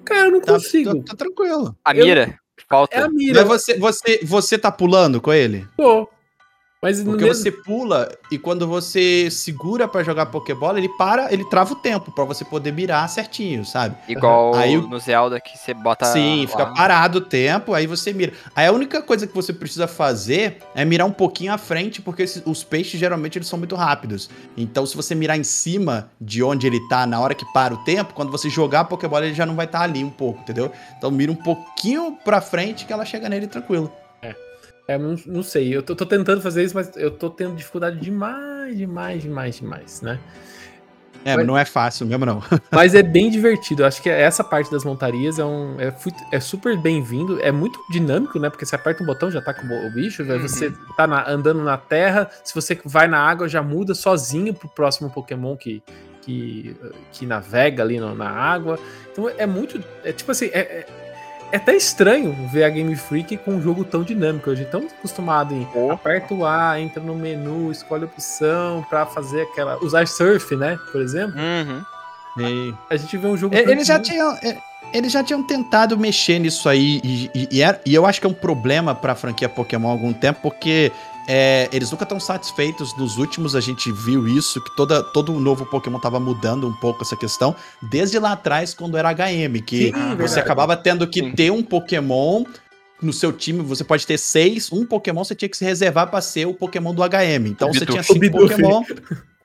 Cara, 0.06 0.28
eu 0.28 0.32
não 0.32 0.39
Tá, 0.39 0.54
consigo. 0.54 0.95
tá- 1.04 1.08
tá 1.08 1.15
tranquilo. 1.17 1.75
A 1.84 1.93
Eu- 1.93 2.06
mira. 2.06 2.39
Falta. 2.69 2.95
É 2.95 3.01
a 3.01 3.10
mira. 3.10 3.43
Mas 3.43 3.47
você, 3.49 3.78
você, 3.78 4.19
você 4.23 4.58
tá 4.58 4.71
pulando 4.71 5.19
com 5.19 5.34
ele? 5.34 5.67
Tô. 5.75 6.08
Mas 6.86 7.02
Porque 7.02 7.24
mesmo... 7.24 7.41
você 7.43 7.52
pula 7.52 8.12
e 8.32 8.38
quando 8.38 8.67
você 8.67 9.28
segura 9.32 9.88
pra 9.88 10.04
jogar 10.04 10.28
Pokébola, 10.28 10.78
ele 10.78 10.88
para, 10.89 11.34
ele 11.34 11.43
trava 11.45 11.74
o 11.74 11.76
tempo 11.76 12.12
pra 12.12 12.24
você 12.26 12.45
poder 12.45 12.71
mirar 12.71 13.10
certinho, 13.10 13.65
sabe? 13.65 13.95
Igual 14.08 14.54
Aí 14.54 14.78
o- 14.78 14.88
no 14.88 15.00
Zelda 15.00 15.39
que 15.39 15.58
você 15.58 15.74
bota. 15.74 16.06
Sim, 16.06 16.43
lá. 16.43 16.48
fica 16.48 16.65
parado 16.67 17.17
o 17.17 17.21
tempo, 17.21 17.74
aí 17.74 17.88
você 17.88 18.13
mira. 18.13 18.34
Aí 18.56 18.67
a 18.67 18.71
única 18.71 19.02
coisa 19.02 19.26
que 19.26 19.34
você 19.34 19.52
precisa 19.52 19.88
fazer 19.88 20.60
é 20.76 20.86
mirar 20.86 21.08
um 21.08 21.12
pouquinho 21.12 21.52
à 21.52 21.58
frente, 21.58 22.04
porque 22.04 22.21
esses- 22.21 22.43
os 22.45 22.63
peixes 22.63 23.00
geralmente 23.00 23.39
eles 23.39 23.48
são 23.48 23.58
muito 23.58 23.76
rápidos. 23.76 24.30
Então, 24.56 24.86
se 24.86 24.95
você 24.95 25.15
mirar 25.15 25.38
em 25.39 25.43
cima 25.43 26.12
de 26.21 26.43
onde 26.43 26.67
ele 26.67 26.80
tá 26.88 27.08
na 27.08 27.19
hora 27.19 27.34
que 27.34 27.45
para 27.52 27.74
o 27.74 27.78
tempo, 27.78 28.13
quando 28.13 28.32
você 28.32 28.48
jogar 28.48 28.82
a 28.82 28.86
Pokébola, 28.86 29.26
ele 29.26 29.34
já 29.34 29.48
não 29.48 29.56
vai 29.56 29.65
estar 29.65 29.82
ali 29.82 30.04
um 30.04 30.10
pouco, 30.12 30.41
entendeu? 30.41 30.71
Então 31.00 31.10
mira 31.10 31.32
um 31.32 31.36
pouquinho 31.36 32.15
pra 32.24 32.41
frente 32.41 32.86
que 32.86 32.93
ela 32.93 33.06
chega 33.06 33.28
nele 33.28 33.48
tranquilo. 33.48 33.91
É, 34.88 34.98
não, 34.98 35.15
não 35.26 35.41
sei, 35.43 35.76
eu 35.76 35.82
tô, 35.82 35.95
tô 35.95 36.06
tentando 36.06 36.41
fazer 36.41 36.63
isso, 36.63 36.76
mas 36.76 36.95
eu 36.95 37.10
tô 37.10 37.30
tendo 37.30 37.56
dificuldade 37.56 38.00
demais, 38.00 38.78
demais, 38.78 39.24
demais, 39.24 39.56
demais, 39.58 40.02
né? 40.02 40.19
É, 41.24 41.36
Mas- 41.36 41.48
não 41.48 41.58
é 41.58 41.65
fácil 41.65 42.06
mesmo, 42.06 42.24
não. 42.24 42.39
Mas 42.71 42.93
é 42.93 43.02
bem 43.02 43.32
divertido. 43.32 43.82
Eu 43.82 43.88
acho 43.88 44.00
que 44.00 44.08
essa 44.12 44.43
parte 44.43 44.69
das 44.69 44.84
montarias 44.86 45.39
é, 45.39 45.43
um, 45.43 45.76
é, 45.82 45.91
é 46.32 46.39
super 46.39 46.78
bem-vindo. 46.78 47.41
É 47.41 47.52
muito 47.52 47.80
dinâmico, 47.89 48.38
né? 48.38 48.48
Porque 48.48 48.63
você 48.63 48.76
aperta 48.76 49.02
um 49.02 49.08
botão, 49.08 49.32
já 49.32 49.41
tá 49.41 49.52
com 49.52 49.65
o 49.65 49.89
bicho. 49.91 50.21
aí 50.21 50.38
Você 50.38 50.71
tá 50.95 51.08
na- 51.08 51.28
andando 51.28 51.63
na 51.63 51.78
terra. 51.78 52.30
Se 52.43 52.54
você 52.54 52.80
vai 52.86 53.08
na 53.08 53.17
água, 53.17 53.50
já 53.50 53.63
muda 53.63 53.95
sozinho 53.95 54.54
pro 54.54 54.69
próximo 54.69 55.10
Pokémon 55.10 55.58
que, 55.58 55.82
que, 56.21 56.78
que 57.12 57.26
navega 57.26 57.82
ali 57.82 58.00
no- 58.00 58.13
na 58.13 58.30
água. 58.30 58.78
Então 59.12 59.28
é 59.28 59.48
muito. 59.48 59.84
É 60.04 60.12
tipo 60.13 60.30
assim. 60.30 60.52
É, 60.54 60.60
é, 60.60 60.88
é 61.51 61.58
até 61.58 61.75
estranho 61.75 62.34
ver 62.51 62.63
a 62.63 62.69
Game 62.69 62.95
Freak 62.95 63.38
com 63.38 63.51
um 63.51 63.62
jogo 63.62 63.84
tão 63.84 64.03
dinâmico. 64.03 64.49
A 64.49 64.55
gente 64.55 64.65
tá 64.67 64.77
tão 64.79 64.88
acostumado 64.88 65.53
em 65.53 65.67
Oh. 65.73 65.91
aperta 65.91 66.34
o 66.34 66.45
A, 66.45 66.79
entra 66.79 67.01
no 67.01 67.15
menu, 67.15 67.71
escolhe 67.71 68.03
a 68.03 68.08
opção 68.08 68.86
pra 68.89 69.05
fazer 69.05 69.43
aquela. 69.43 69.77
Usar 69.84 70.08
surf, 70.08 70.55
né? 70.55 70.77
Por 70.91 71.01
exemplo. 71.01 71.36
Uhum. 71.39 71.84
E- 72.38 72.73
A 72.89 72.97
gente 72.97 73.15
vê 73.17 73.27
um 73.27 73.38
jogo. 73.38 73.55
Tão 73.55 73.71
Eles 73.71 73.88
já 73.88 73.97
dinâmico. 73.97 74.39
tinham. 74.41 74.62
Eles 74.93 75.12
já 75.12 75.23
tinham 75.23 75.43
tentado 75.45 75.97
mexer 75.97 76.39
nisso 76.39 76.69
aí, 76.69 77.01
e, 77.03 77.29
e- 77.34 77.47
e 77.51 77.62
era- 77.62 77.81
e 77.86 77.93
eu 77.93 78.05
acho 78.05 78.19
que 78.21 78.27
é 78.27 78.29
um 78.29 78.34
problema 78.34 78.93
pra 78.95 79.15
franquia 79.15 79.49
Pokémon 79.49 79.89
há 79.89 79.91
algum 79.91 80.13
tempo, 80.13 80.39
porque 80.41 80.91
é, 81.27 81.69
eles 81.71 81.91
nunca 81.91 82.03
estão 82.03 82.19
satisfeitos. 82.19 82.95
Nos 82.97 83.17
últimos 83.17 83.55
a 83.55 83.61
gente 83.61 83.91
viu 83.91 84.27
isso, 84.27 84.61
que 84.61 84.75
toda, 84.75 85.03
todo 85.03 85.33
novo 85.39 85.65
Pokémon 85.65 85.99
tava 85.99 86.19
mudando 86.19 86.67
um 86.67 86.73
pouco 86.73 87.03
essa 87.03 87.15
questão, 87.15 87.55
desde 87.81 88.19
lá 88.19 88.33
atrás, 88.33 88.73
quando 88.73 88.97
era 88.97 89.11
HM, 89.13 89.61
que 89.65 89.88
Sim, 89.88 89.91
você 89.91 90.15
verdade. 90.15 90.39
acabava 90.39 90.77
tendo 90.77 91.07
que 91.07 91.19
Sim. 91.21 91.31
ter 91.31 91.51
um 91.51 91.63
Pokémon. 91.63 92.43
No 93.01 93.11
seu 93.11 93.33
time, 93.33 93.61
você 93.61 93.83
pode 93.83 94.07
ter 94.07 94.17
seis. 94.17 94.71
Um 94.71 94.85
Pokémon 94.85 95.23
você 95.23 95.35
tinha 95.35 95.49
que 95.49 95.57
se 95.57 95.65
reservar 95.65 96.09
pra 96.09 96.21
ser 96.21 96.47
o 96.47 96.53
Pokémon 96.53 96.93
do 96.93 97.03
HM. 97.03 97.47
Então 97.47 97.67
você 97.71 97.81
Bidoof. 97.81 97.91
tinha 97.91 98.03
cinco 98.03 98.38
O. 98.38 98.47
Pokémon 98.47 98.83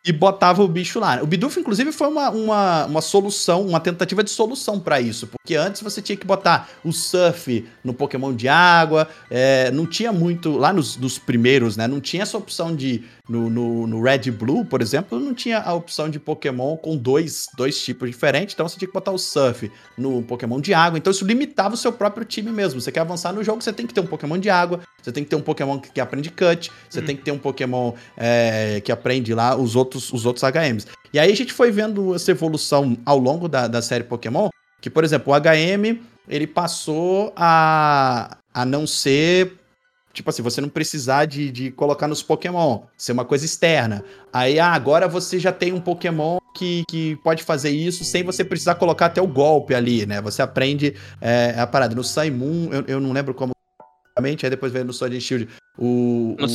e 0.05 0.13
botava 0.13 0.63
o 0.63 0.69
bicho 0.69 0.99
lá. 0.99 1.23
O 1.23 1.27
Bidoof, 1.27 1.59
inclusive, 1.61 1.93
foi 1.93 2.09
uma, 2.09 2.31
uma, 2.31 2.87
uma 2.87 3.01
solução, 3.03 3.67
uma 3.67 3.81
tentativa 3.81 4.25
de 4.25 4.31
solução 4.31 4.81
pra 4.81 5.01
isso. 5.01 5.27
Porque 5.27 5.55
antes 5.55 5.83
você 5.83 6.01
tinha 6.01 6.17
que 6.17 6.27
botar 6.27 6.69
o 6.83 6.93
surf 6.93 7.67
no 7.85 7.93
Pokémon 7.93 8.35
de 8.35 8.49
água. 8.49 9.09
é, 9.31 9.71
não 9.71 9.87
tinha 9.87 10.13
muito. 10.13 10.57
Lá 10.57 10.73
nos, 10.73 10.97
nos 10.97 11.19
primeiros, 11.19 11.77
né? 11.77 11.87
Não 11.87 12.01
tinha 12.01 12.23
essa 12.23 12.39
opção 12.39 12.75
de. 12.75 13.05
No, 13.31 13.49
no, 13.49 13.87
no 13.87 14.03
Red 14.03 14.29
Blue, 14.33 14.65
por 14.65 14.83
exemplo, 14.83 15.21
não 15.21 15.33
tinha 15.33 15.61
a 15.61 15.73
opção 15.73 16.11
de 16.11 16.19
Pokémon 16.19 16.77
com 16.77 16.97
dois, 16.97 17.47
dois 17.57 17.81
tipos 17.81 18.11
diferentes. 18.11 18.55
Então 18.55 18.69
você 18.69 18.77
tinha 18.77 18.89
que 18.89 18.93
botar 18.93 19.13
o 19.13 19.19
surf 19.19 19.71
no 19.97 20.21
Pokémon 20.23 20.61
de 20.61 20.75
água. 20.75 20.99
Então 20.99 21.13
isso 21.13 21.25
limitava 21.25 21.75
o 21.75 21.77
seu 21.77 21.93
próprio 21.93 22.25
time 22.25 22.51
mesmo. 22.51 22.81
Você 22.81 22.91
quer 22.91 23.03
avançar 23.03 23.33
no 23.33 23.45
jogo, 23.45 23.63
você 23.63 23.73
tem 23.73 23.87
que 23.87 23.95
ter 23.95 24.01
um 24.01 24.07
Pokémon 24.07 24.37
de 24.37 24.51
água. 24.51 24.81
Você 25.01 25.13
tem 25.13 25.23
que 25.23 25.31
ter 25.31 25.37
um 25.37 25.43
Pokémon 25.43 25.79
que, 25.79 25.93
que 25.93 26.01
aprende 26.01 26.29
cut. 26.29 26.73
Você 26.89 27.01
tem 27.01 27.15
que 27.15 27.23
ter 27.23 27.31
um 27.31 27.39
Pokémon 27.39 27.93
é, 28.17 28.81
que 28.81 28.91
aprende 28.91 29.33
lá 29.33 29.55
os 29.55 29.77
outros, 29.77 30.13
os 30.13 30.27
outros 30.27 30.43
HMs. 30.43 30.89
E 31.13 31.19
aí 31.21 31.31
a 31.31 31.37
gente 31.37 31.53
foi 31.53 31.71
vendo 31.71 32.13
essa 32.13 32.33
evolução 32.33 32.99
ao 33.07 33.19
longo 33.19 33.47
da, 33.49 33.69
da 33.69 33.81
série 33.81 34.03
Pokémon, 34.03 34.49
que, 34.81 34.91
por 34.91 35.05
exemplo, 35.05 35.33
o 35.33 35.37
HM, 35.37 36.01
ele 36.29 36.49
passou 36.49 37.33
a, 37.37 38.39
a 38.53 38.65
não 38.65 38.89
ser... 38.89 39.60
Tipo 40.13 40.31
assim, 40.31 40.43
você 40.43 40.61
não 40.61 40.69
precisar 40.69 41.25
de, 41.27 41.51
de 41.53 41.71
colocar 41.71 42.09
nos 42.09 42.23
Pokémon, 42.23 42.81
ser 42.97 43.13
uma 43.13 43.25
coisa 43.25 43.45
externa. 43.45 44.05
Aí, 44.33 44.59
ah, 44.59 44.73
agora 44.73 45.07
você 45.07 45.39
já 45.39 45.53
tem 45.53 45.73
um 45.73 45.81
Pokémon 45.81 46.39
que, 46.57 46.83
que 46.89 47.17
pode 47.23 47.45
fazer 47.45 47.71
isso 47.71 48.03
sem 48.05 48.25
você 48.25 48.45
precisar 48.45 48.75
colocar 48.75 49.07
até 49.07 49.23
o 49.23 49.27
golpe 49.27 49.73
ali, 49.75 50.07
né? 50.07 50.21
Você 50.21 50.43
aprende 50.43 50.95
é, 51.21 51.55
a 51.57 51.67
parada. 51.67 51.95
No 51.95 52.03
Sun 52.03 52.31
Moon, 52.33 52.69
eu, 52.73 52.85
eu 52.89 53.01
não 53.01 53.13
lembro 53.13 53.33
como 53.35 53.53
aí 54.45 54.51
depois 54.51 54.73
veio 54.73 54.85
no 54.85 54.93
Sword 54.93 55.17
and 55.17 55.21
Shield. 55.21 55.49
O, 55.79 56.37
No 56.39 56.47
o- 56.47 56.51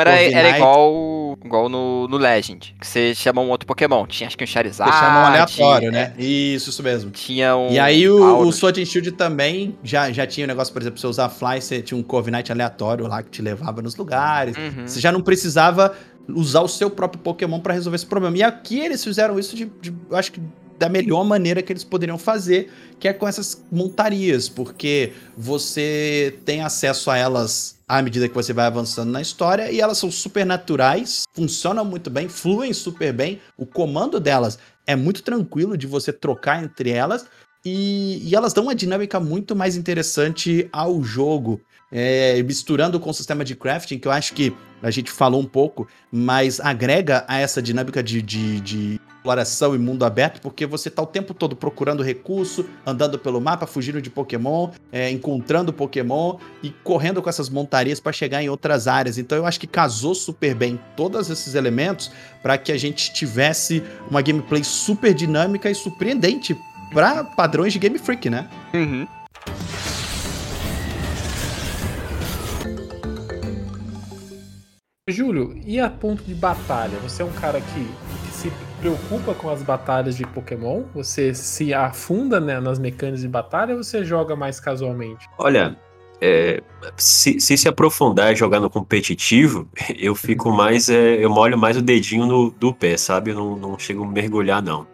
era, 0.00 0.10
era 0.32 0.56
igual, 0.56 1.25
igual 1.44 1.68
no, 1.68 2.08
no 2.08 2.16
Legend, 2.16 2.74
que 2.80 2.86
você 2.86 3.14
chama 3.14 3.40
um 3.40 3.50
outro 3.50 3.66
Pokémon. 3.66 4.06
Tinha 4.06 4.26
acho 4.26 4.36
que 4.36 4.44
um 4.44 4.46
Charizard. 4.46 4.92
Você 4.92 4.98
chama 4.98 5.20
um 5.20 5.26
aleatório, 5.26 5.88
é, 5.88 5.90
né? 5.92 6.14
Isso, 6.18 6.70
isso 6.70 6.82
mesmo. 6.82 7.10
Tinha 7.10 7.56
um. 7.56 7.70
E 7.70 7.78
aí 7.78 8.08
o, 8.08 8.38
o. 8.40 8.52
Sword 8.52 8.80
and 8.82 8.84
Shield 8.84 9.12
também 9.12 9.78
já, 9.82 10.10
já 10.10 10.26
tinha 10.26 10.44
o 10.44 10.48
negócio, 10.48 10.72
por 10.72 10.82
exemplo, 10.82 10.98
você 10.98 11.06
usar 11.06 11.28
Fly, 11.28 11.60
você 11.60 11.80
tinha 11.82 11.96
um 11.98 12.02
Corviknight 12.02 12.50
aleatório 12.50 13.06
lá 13.06 13.22
que 13.22 13.30
te 13.30 13.42
levava 13.42 13.80
nos 13.82 13.96
lugares. 13.96 14.56
Uhum. 14.56 14.86
Você 14.86 15.00
já 15.00 15.12
não 15.12 15.20
precisava 15.20 15.94
usar 16.28 16.60
o 16.62 16.68
seu 16.68 16.90
próprio 16.90 17.20
Pokémon 17.22 17.60
pra 17.60 17.72
resolver 17.74 17.96
esse 17.96 18.06
problema. 18.06 18.36
E 18.36 18.42
aqui 18.42 18.80
eles 18.80 19.04
fizeram 19.04 19.38
isso 19.38 19.54
de, 19.54 19.66
de- 19.80 19.94
eu 20.10 20.16
acho 20.16 20.32
que 20.32 20.40
da 20.78 20.88
melhor 20.88 21.24
maneira 21.24 21.62
que 21.62 21.72
eles 21.72 21.84
poderiam 21.84 22.18
fazer, 22.18 22.70
que 23.00 23.08
é 23.08 23.12
com 23.12 23.26
essas 23.26 23.64
montarias, 23.72 24.46
porque 24.48 25.12
você 25.36 26.36
tem 26.44 26.62
acesso 26.62 27.10
a 27.10 27.16
elas 27.16 27.75
à 27.88 28.02
medida 28.02 28.28
que 28.28 28.34
você 28.34 28.52
vai 28.52 28.66
avançando 28.66 29.10
na 29.10 29.20
história 29.20 29.70
e 29.70 29.80
elas 29.80 29.98
são 29.98 30.10
super 30.10 30.44
naturais, 30.44 31.24
funcionam 31.32 31.84
muito 31.84 32.10
bem, 32.10 32.28
fluem 32.28 32.72
super 32.72 33.12
bem. 33.12 33.40
O 33.56 33.64
comando 33.64 34.18
delas 34.18 34.58
é 34.86 34.96
muito 34.96 35.22
tranquilo 35.22 35.76
de 35.76 35.86
você 35.86 36.12
trocar 36.12 36.62
entre 36.62 36.90
elas 36.90 37.26
e, 37.64 38.28
e 38.28 38.34
elas 38.34 38.52
dão 38.52 38.64
uma 38.64 38.74
dinâmica 38.74 39.20
muito 39.20 39.54
mais 39.54 39.76
interessante 39.76 40.68
ao 40.72 41.02
jogo. 41.02 41.60
É, 41.92 42.42
misturando 42.42 42.98
com 42.98 43.10
o 43.10 43.14
sistema 43.14 43.44
de 43.44 43.54
crafting, 43.54 44.00
que 44.00 44.08
eu 44.08 44.12
acho 44.12 44.34
que 44.34 44.52
a 44.82 44.90
gente 44.90 45.08
falou 45.08 45.40
um 45.40 45.46
pouco, 45.46 45.86
mas 46.10 46.58
agrega 46.58 47.24
a 47.28 47.38
essa 47.38 47.62
dinâmica 47.62 48.02
de, 48.02 48.20
de, 48.20 48.60
de 48.60 49.00
exploração 49.26 49.74
e 49.74 49.78
mundo 49.78 50.04
aberto, 50.04 50.40
porque 50.40 50.64
você 50.64 50.88
tá 50.88 51.02
o 51.02 51.06
tempo 51.06 51.34
todo 51.34 51.56
procurando 51.56 52.02
recurso, 52.02 52.64
andando 52.86 53.18
pelo 53.18 53.40
mapa, 53.40 53.66
fugindo 53.66 54.00
de 54.00 54.08
Pokémon, 54.08 54.70
é, 54.92 55.10
encontrando 55.10 55.72
Pokémon 55.72 56.36
e 56.62 56.70
correndo 56.84 57.20
com 57.20 57.28
essas 57.28 57.48
montarias 57.48 57.98
para 57.98 58.12
chegar 58.12 58.42
em 58.42 58.48
outras 58.48 58.86
áreas. 58.86 59.18
Então 59.18 59.36
eu 59.36 59.44
acho 59.44 59.58
que 59.58 59.66
casou 59.66 60.14
super 60.14 60.54
bem 60.54 60.78
todos 60.96 61.28
esses 61.28 61.54
elementos 61.54 62.10
para 62.40 62.56
que 62.56 62.70
a 62.70 62.78
gente 62.78 63.12
tivesse 63.12 63.82
uma 64.08 64.22
gameplay 64.22 64.62
super 64.62 65.12
dinâmica 65.12 65.68
e 65.68 65.74
surpreendente 65.74 66.56
para 66.92 67.24
padrões 67.24 67.72
de 67.72 67.80
Game 67.80 67.98
Freak, 67.98 68.30
né? 68.30 68.48
Uhum. 68.72 69.06
Júlio, 75.08 75.56
e 75.64 75.78
a 75.78 75.88
ponto 75.88 76.24
de 76.24 76.34
batalha? 76.34 76.98
Você 76.98 77.22
é 77.22 77.24
um 77.24 77.30
cara 77.30 77.60
que, 77.60 78.26
que 78.26 78.34
se 78.34 78.52
preocupa 78.80 79.34
com 79.34 79.48
as 79.48 79.62
batalhas 79.62 80.16
de 80.16 80.26
Pokémon? 80.26 80.82
Você 80.96 81.32
se 81.32 81.72
afunda 81.72 82.40
né, 82.40 82.58
nas 82.58 82.76
mecânicas 82.76 83.20
de 83.20 83.28
batalha 83.28 83.76
ou 83.76 83.84
você 83.84 84.04
joga 84.04 84.34
mais 84.34 84.58
casualmente? 84.58 85.28
Olha, 85.38 85.78
é, 86.20 86.60
se, 86.96 87.38
se 87.38 87.56
se 87.56 87.68
aprofundar 87.68 88.32
e 88.32 88.34
jogar 88.34 88.58
no 88.58 88.68
competitivo, 88.68 89.68
eu 89.96 90.16
fico 90.16 90.50
mais. 90.50 90.88
É, 90.88 91.24
eu 91.24 91.30
molho 91.30 91.56
mais 91.56 91.76
o 91.76 91.82
dedinho 91.82 92.26
no, 92.26 92.50
do 92.50 92.74
pé, 92.74 92.96
sabe? 92.96 93.30
Eu 93.30 93.36
não, 93.36 93.56
não 93.56 93.78
chego 93.78 94.02
a 94.02 94.08
mergulhar, 94.08 94.60
não. 94.60 94.88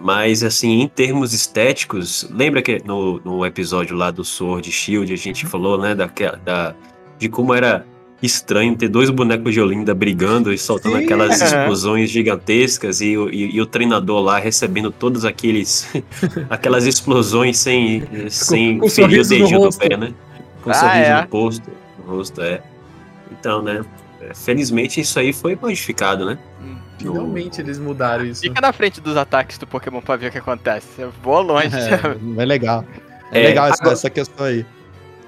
Mas, 0.00 0.44
assim, 0.44 0.80
em 0.80 0.86
termos 0.86 1.32
estéticos, 1.32 2.24
lembra 2.30 2.62
que 2.62 2.80
no, 2.84 3.18
no 3.24 3.44
episódio 3.44 3.96
lá 3.96 4.12
do 4.12 4.22
Sword 4.24 4.70
Shield 4.70 5.12
a 5.12 5.16
gente 5.16 5.44
falou, 5.44 5.76
né, 5.76 5.92
da, 5.92 6.06
da, 6.44 6.72
de 7.18 7.28
como 7.28 7.52
era 7.52 7.84
estranho 8.22 8.76
ter 8.76 8.88
dois 8.88 9.10
bonecos 9.10 9.52
de 9.54 9.60
Olinda 9.60 9.94
brigando 9.94 10.52
e 10.52 10.58
soltando 10.58 10.96
Sim. 10.98 11.04
aquelas 11.04 11.40
explosões 11.40 12.10
gigantescas 12.10 13.00
e, 13.00 13.16
o- 13.16 13.30
e- 13.30 13.54
e 13.54 13.60
o 13.60 13.66
treinador 13.66 14.20
lá 14.20 14.38
recebendo 14.38 14.90
todos 14.90 15.24
aqueles 15.24 15.88
aquelas 16.50 16.84
explosões 16.86 17.58
sem, 17.58 18.02
sem 18.30 18.78
com 18.78 18.88
ferir 18.88 19.20
o 19.20 19.24
sorriso 19.24 19.34
no 19.34 19.40
dedinho 19.40 19.70
do 19.70 19.76
pé, 19.78 19.96
né? 19.96 20.12
Com 20.62 20.70
um 20.70 20.72
Ah, 20.72 20.76
sorriso 20.76 21.10
é? 21.10 21.20
no 21.22 21.28
posto, 21.28 21.70
no 21.98 22.16
rosto, 22.16 22.42
é. 22.42 22.60
Então, 23.30 23.62
né? 23.62 23.84
é, 24.20 24.34
Felizmente 24.34 25.00
isso 25.00 25.18
aí 25.18 25.32
foi 25.32 25.54
modificado, 25.54 26.24
né? 26.26 26.38
No- 26.60 26.78
Finalmente 27.12 27.60
eles 27.60 27.78
mudaram 27.78 28.24
isso. 28.24 28.40
Fica 28.40 28.60
na 28.60 28.72
frente 28.72 29.00
dos 29.00 29.16
ataques 29.16 29.56
do 29.58 29.64
Pokémon 29.68 30.00
pra 30.00 30.16
ver 30.16 30.26
o 30.28 30.32
que 30.32 30.38
acontece. 30.38 30.88
Vou 31.22 31.40
longe. 31.42 31.68
É, 31.78 32.42
é 32.42 32.44
legal. 32.44 32.84
É, 33.30 33.40
É, 33.40 33.46
legal 33.48 33.66
essa, 33.68 33.76
agora- 33.80 33.92
essa 33.94 34.10
questão 34.10 34.44
aí. 34.44 34.66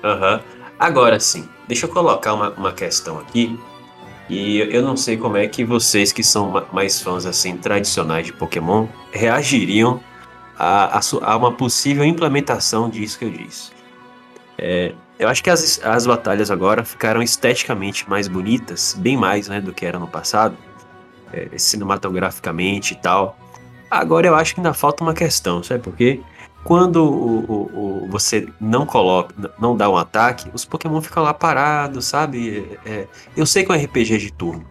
Aham. 0.03 0.41
Agora 0.81 1.21
sim, 1.21 1.47
deixa 1.69 1.85
eu 1.87 1.91
colocar 1.91 2.33
uma, 2.35 2.51
uma 2.51 2.73
questão 2.73 3.19
aqui. 3.19 3.61
E 4.31 4.59
eu- 4.61 4.83
não 4.83 4.97
sei 4.97 5.17
como 5.17 5.37
é 5.37 5.47
que 5.47 5.63
vocês 5.65 6.11
que 6.13 6.23
são 6.23 6.51
ma- 6.51 6.65
mais 6.73 7.03
fãs 7.03 7.27
assim 7.27 7.57
tradicionais 7.57 8.25
de 8.27 8.33
Pokémon 8.33 8.87
reagiriam 9.13 10.01
a, 10.59 10.99
a 10.99 11.01
a 11.23 11.37
uma 11.37 11.53
possível 11.53 12.05
implementação 12.05 12.89
disso 12.89 13.19
que 13.19 13.25
eu 13.27 13.31
disse. 13.31 13.71
É, 14.57 14.95
eu 15.19 15.29
acho 15.29 15.43
que 15.43 15.51
as, 15.51 15.81
as 15.85 16.07
batalhas 16.07 16.51
agora 16.51 16.85
ficaram 16.85 17.23
esteticamente 17.23 18.09
mais 18.09 18.29
bonitas, 18.29 18.95
bem 18.99 19.17
mais 19.17 19.49
né, 19.49 19.61
do 19.61 19.73
que 19.73 19.85
era 19.85 19.99
no 19.99 20.07
passado, 20.09 20.57
é, 21.33 21.49
cinematograficamente 21.59 22.95
e 22.95 22.97
tal. 22.97 23.37
Agora 23.91 24.27
eu 24.27 24.35
acho 24.37 24.55
que 24.55 24.61
ainda 24.61 24.73
falta 24.73 25.03
uma 25.03 25.13
questão, 25.15 25.63
sabe 25.63 25.83
por 25.83 25.95
quê? 25.97 26.21
Quando 26.65 26.97
o, 27.03 27.39
o- 27.41 28.05
o- 28.05 28.09
você 28.11 28.47
não 28.61 28.85
coloca, 28.85 29.35
não 29.59 29.77
dá 29.77 29.89
um 29.89 29.97
ataque, 29.97 30.51
os 30.53 30.65
Pokémon 30.65 31.01
ficam 31.01 31.23
lá 31.23 31.33
parados, 31.33 32.07
sabe? 32.07 32.67
É, 32.85 32.91
é, 32.91 33.07
eu 33.37 33.47
sei 33.47 33.65
que 33.65 33.73
é 33.73 33.75
um 33.75 33.79
RPG 33.79 34.19
de 34.19 34.31
turno. 34.33 34.65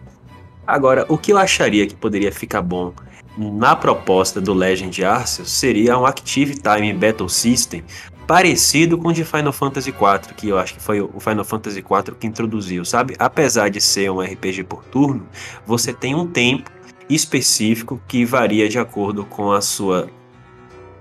Agora, 0.66 1.04
o 1.08 1.18
que 1.18 1.32
eu 1.32 1.38
acharia 1.38 1.86
que 1.86 1.94
poderia 1.94 2.30
ficar 2.30 2.62
bom 2.62 2.92
na 3.36 3.74
proposta 3.74 4.40
do 4.40 4.52
Legend 4.54 5.04
Arceus 5.04 5.50
seria 5.50 5.98
um 5.98 6.06
Active 6.06 6.54
Time 6.56 6.92
Battle 6.92 7.28
System 7.28 7.82
parecido 8.26 8.96
com 8.96 9.08
o 9.08 9.12
de 9.12 9.24
Final 9.24 9.52
Fantasy 9.52 9.90
IV, 9.90 10.34
que 10.36 10.48
eu 10.48 10.58
acho 10.58 10.74
que 10.74 10.80
foi 10.80 11.00
o 11.00 11.18
Final 11.18 11.44
Fantasy 11.44 11.78
IV 11.80 12.14
que 12.20 12.26
introduziu, 12.28 12.84
sabe? 12.84 13.16
Apesar 13.18 13.68
de 13.68 13.80
ser 13.80 14.08
um 14.12 14.20
RPG 14.20 14.62
por 14.62 14.84
turno, 14.84 15.26
você 15.66 15.92
tem 15.92 16.14
um 16.14 16.24
tempo 16.26 16.70
específico 17.08 18.00
que 18.06 18.24
varia 18.24 18.68
de 18.68 18.78
acordo 18.78 19.24
com 19.24 19.50
a 19.50 19.60
sua 19.60 20.08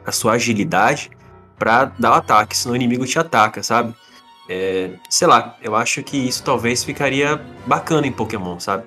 a 0.09 0.11
sua 0.11 0.33
agilidade 0.33 1.09
pra 1.57 1.85
dar 1.99 2.11
o 2.11 2.13
ataque, 2.15 2.55
senão 2.57 2.73
o 2.73 2.75
inimigo 2.75 3.05
te 3.05 3.17
ataca, 3.19 3.61
sabe? 3.63 3.93
É, 4.49 4.89
sei 5.09 5.27
lá, 5.27 5.55
eu 5.61 5.75
acho 5.75 6.01
que 6.03 6.17
isso 6.17 6.41
talvez 6.43 6.83
ficaria 6.83 7.39
bacana 7.67 8.07
em 8.07 8.11
Pokémon, 8.11 8.59
sabe? 8.59 8.83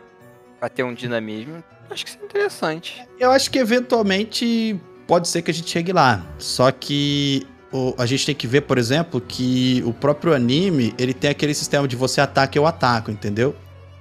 pra 0.59 0.69
ter 0.69 0.85
um 0.85 0.95
dinamismo. 0.95 1.63
Acho 1.91 2.05
que 2.05 2.11
isso 2.13 2.19
é 2.23 2.25
interessante. 2.25 3.03
Eu 3.19 3.33
acho 3.33 3.51
que 3.51 3.59
eventualmente 3.59 4.81
pode 5.09 5.27
ser 5.27 5.43
que 5.43 5.51
a 5.51 5.55
gente 5.55 5.69
chegue 5.69 5.93
lá. 5.93 6.25
Só 6.39 6.71
que 6.71 7.45
o- 7.73 7.93
a 7.99 8.07
gente 8.07 8.25
tem 8.27 8.35
que 8.35 8.47
ver, 8.47 8.61
por 8.61 8.79
exemplo, 8.79 9.21
que 9.21 9.83
o 9.85 9.93
próprio 9.93 10.33
anime, 10.33 10.95
ele 10.97 11.13
tem 11.13 11.31
aquele 11.31 11.53
sistema 11.53 11.89
de 11.89 11.97
você 11.97 12.21
ataca 12.21 12.57
eu 12.57 12.65
ataco, 12.65 13.11
entendeu? 13.11 13.57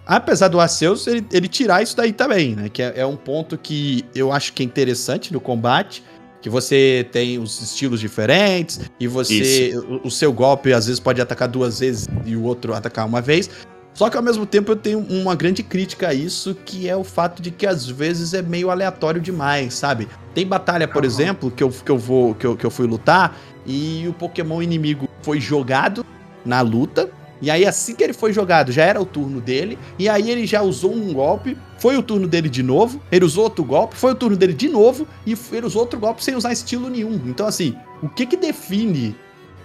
Apesar 0.06 0.50
do 0.50 0.60
Arceus, 0.60 1.08
ele, 1.08 1.26
ele 1.32 1.48
tirar 1.48 1.82
isso 1.82 1.98
daí 1.98 2.14
também, 2.14 2.56
né? 2.56 2.70
Que 2.70 2.84
é, 2.84 2.94
é 3.00 3.06
um 3.08 3.16
ponto 3.16 3.58
que 3.58 4.06
eu 4.14 4.32
acho 4.32 4.54
que 4.54 4.62
é 4.62 4.66
interessante 4.66 5.34
no 5.34 5.40
combate. 5.40 6.04
Que 6.42 6.50
você 6.50 7.08
tem 7.12 7.38
os 7.38 7.62
estilos 7.62 8.00
diferentes 8.00 8.80
e 9.00 9.08
você. 9.08 9.74
O, 9.76 10.08
o 10.08 10.12
seu 10.12 10.34
golpe 10.34 10.74
às 10.74 10.88
vezes 10.88 11.00
pode 11.00 11.22
atacar 11.22 11.48
duas 11.48 11.80
vezes 11.80 12.08
e 12.26 12.36
o 12.36 12.44
outro 12.44 12.74
atacar 12.74 13.06
uma 13.06 13.22
vez. 13.22 13.50
Só 13.94 14.10
que 14.10 14.18
ao 14.18 14.24
mesmo 14.24 14.46
tempo 14.46 14.72
eu 14.72 14.76
tenho 14.76 15.00
uma 15.00 15.36
grande 15.36 15.62
crítica 15.62 16.10
a 16.10 16.14
isso, 16.14 16.56
que 16.66 16.88
é 16.88 16.96
o 16.96 17.04
fato 17.04 17.42
de 17.42 17.52
que 17.52 17.68
às 17.68 17.86
vezes 17.86 18.34
é 18.34 18.42
meio 18.42 18.70
aleatório 18.70 19.20
demais, 19.20 19.74
sabe? 19.74 20.08
Tem 20.34 20.48
batalha, 20.48 20.88
por 20.88 21.04
Aham. 21.04 21.14
exemplo, 21.14 21.52
que 21.52 21.62
eu, 21.62 21.70
que 21.70 21.92
eu 21.92 21.98
vou 21.98 22.34
que 22.34 22.48
eu, 22.48 22.56
que 22.56 22.66
eu 22.66 22.72
fui 22.72 22.88
lutar 22.88 23.38
e 23.66 24.06
o 24.08 24.14
Pokémon 24.14 24.62
inimigo 24.62 25.08
foi 25.22 25.40
jogado 25.40 26.06
na 26.46 26.62
luta. 26.62 27.10
E 27.42 27.50
aí, 27.50 27.66
assim 27.66 27.96
que 27.96 28.04
ele 28.04 28.14
foi 28.14 28.32
jogado, 28.32 28.72
já 28.72 28.84
era 28.84 29.02
o 29.02 29.06
turno 29.06 29.42
dele. 29.42 29.78
E 29.98 30.08
aí 30.08 30.30
ele 30.30 30.46
já 30.46 30.62
usou 30.62 30.94
um 30.94 31.14
golpe. 31.14 31.58
Foi 31.80 31.98
o 31.98 32.04
turno 32.04 32.28
dele 32.28 32.48
de 32.50 32.62
novo. 32.62 33.02
Ele 33.12 33.26
usou 33.26 33.46
outro 33.46 33.64
golpe. 33.64 33.96
Foi 33.96 34.12
o 34.12 34.16
turno 34.16 34.38
dele 34.38 34.54
de 34.54 34.70
novo. 34.70 35.08
E 35.26 35.36
ele 35.52 35.66
usou 35.66 35.82
outro 35.82 36.00
golpe 36.00 36.24
sem 36.24 36.36
usar 36.36 36.54
estilo 36.54 36.90
nenhum. 36.90 37.20
Então, 37.26 37.48
assim, 37.48 37.76
o 38.02 38.08
que 38.08 38.26
que 38.26 38.38
define 38.38 39.16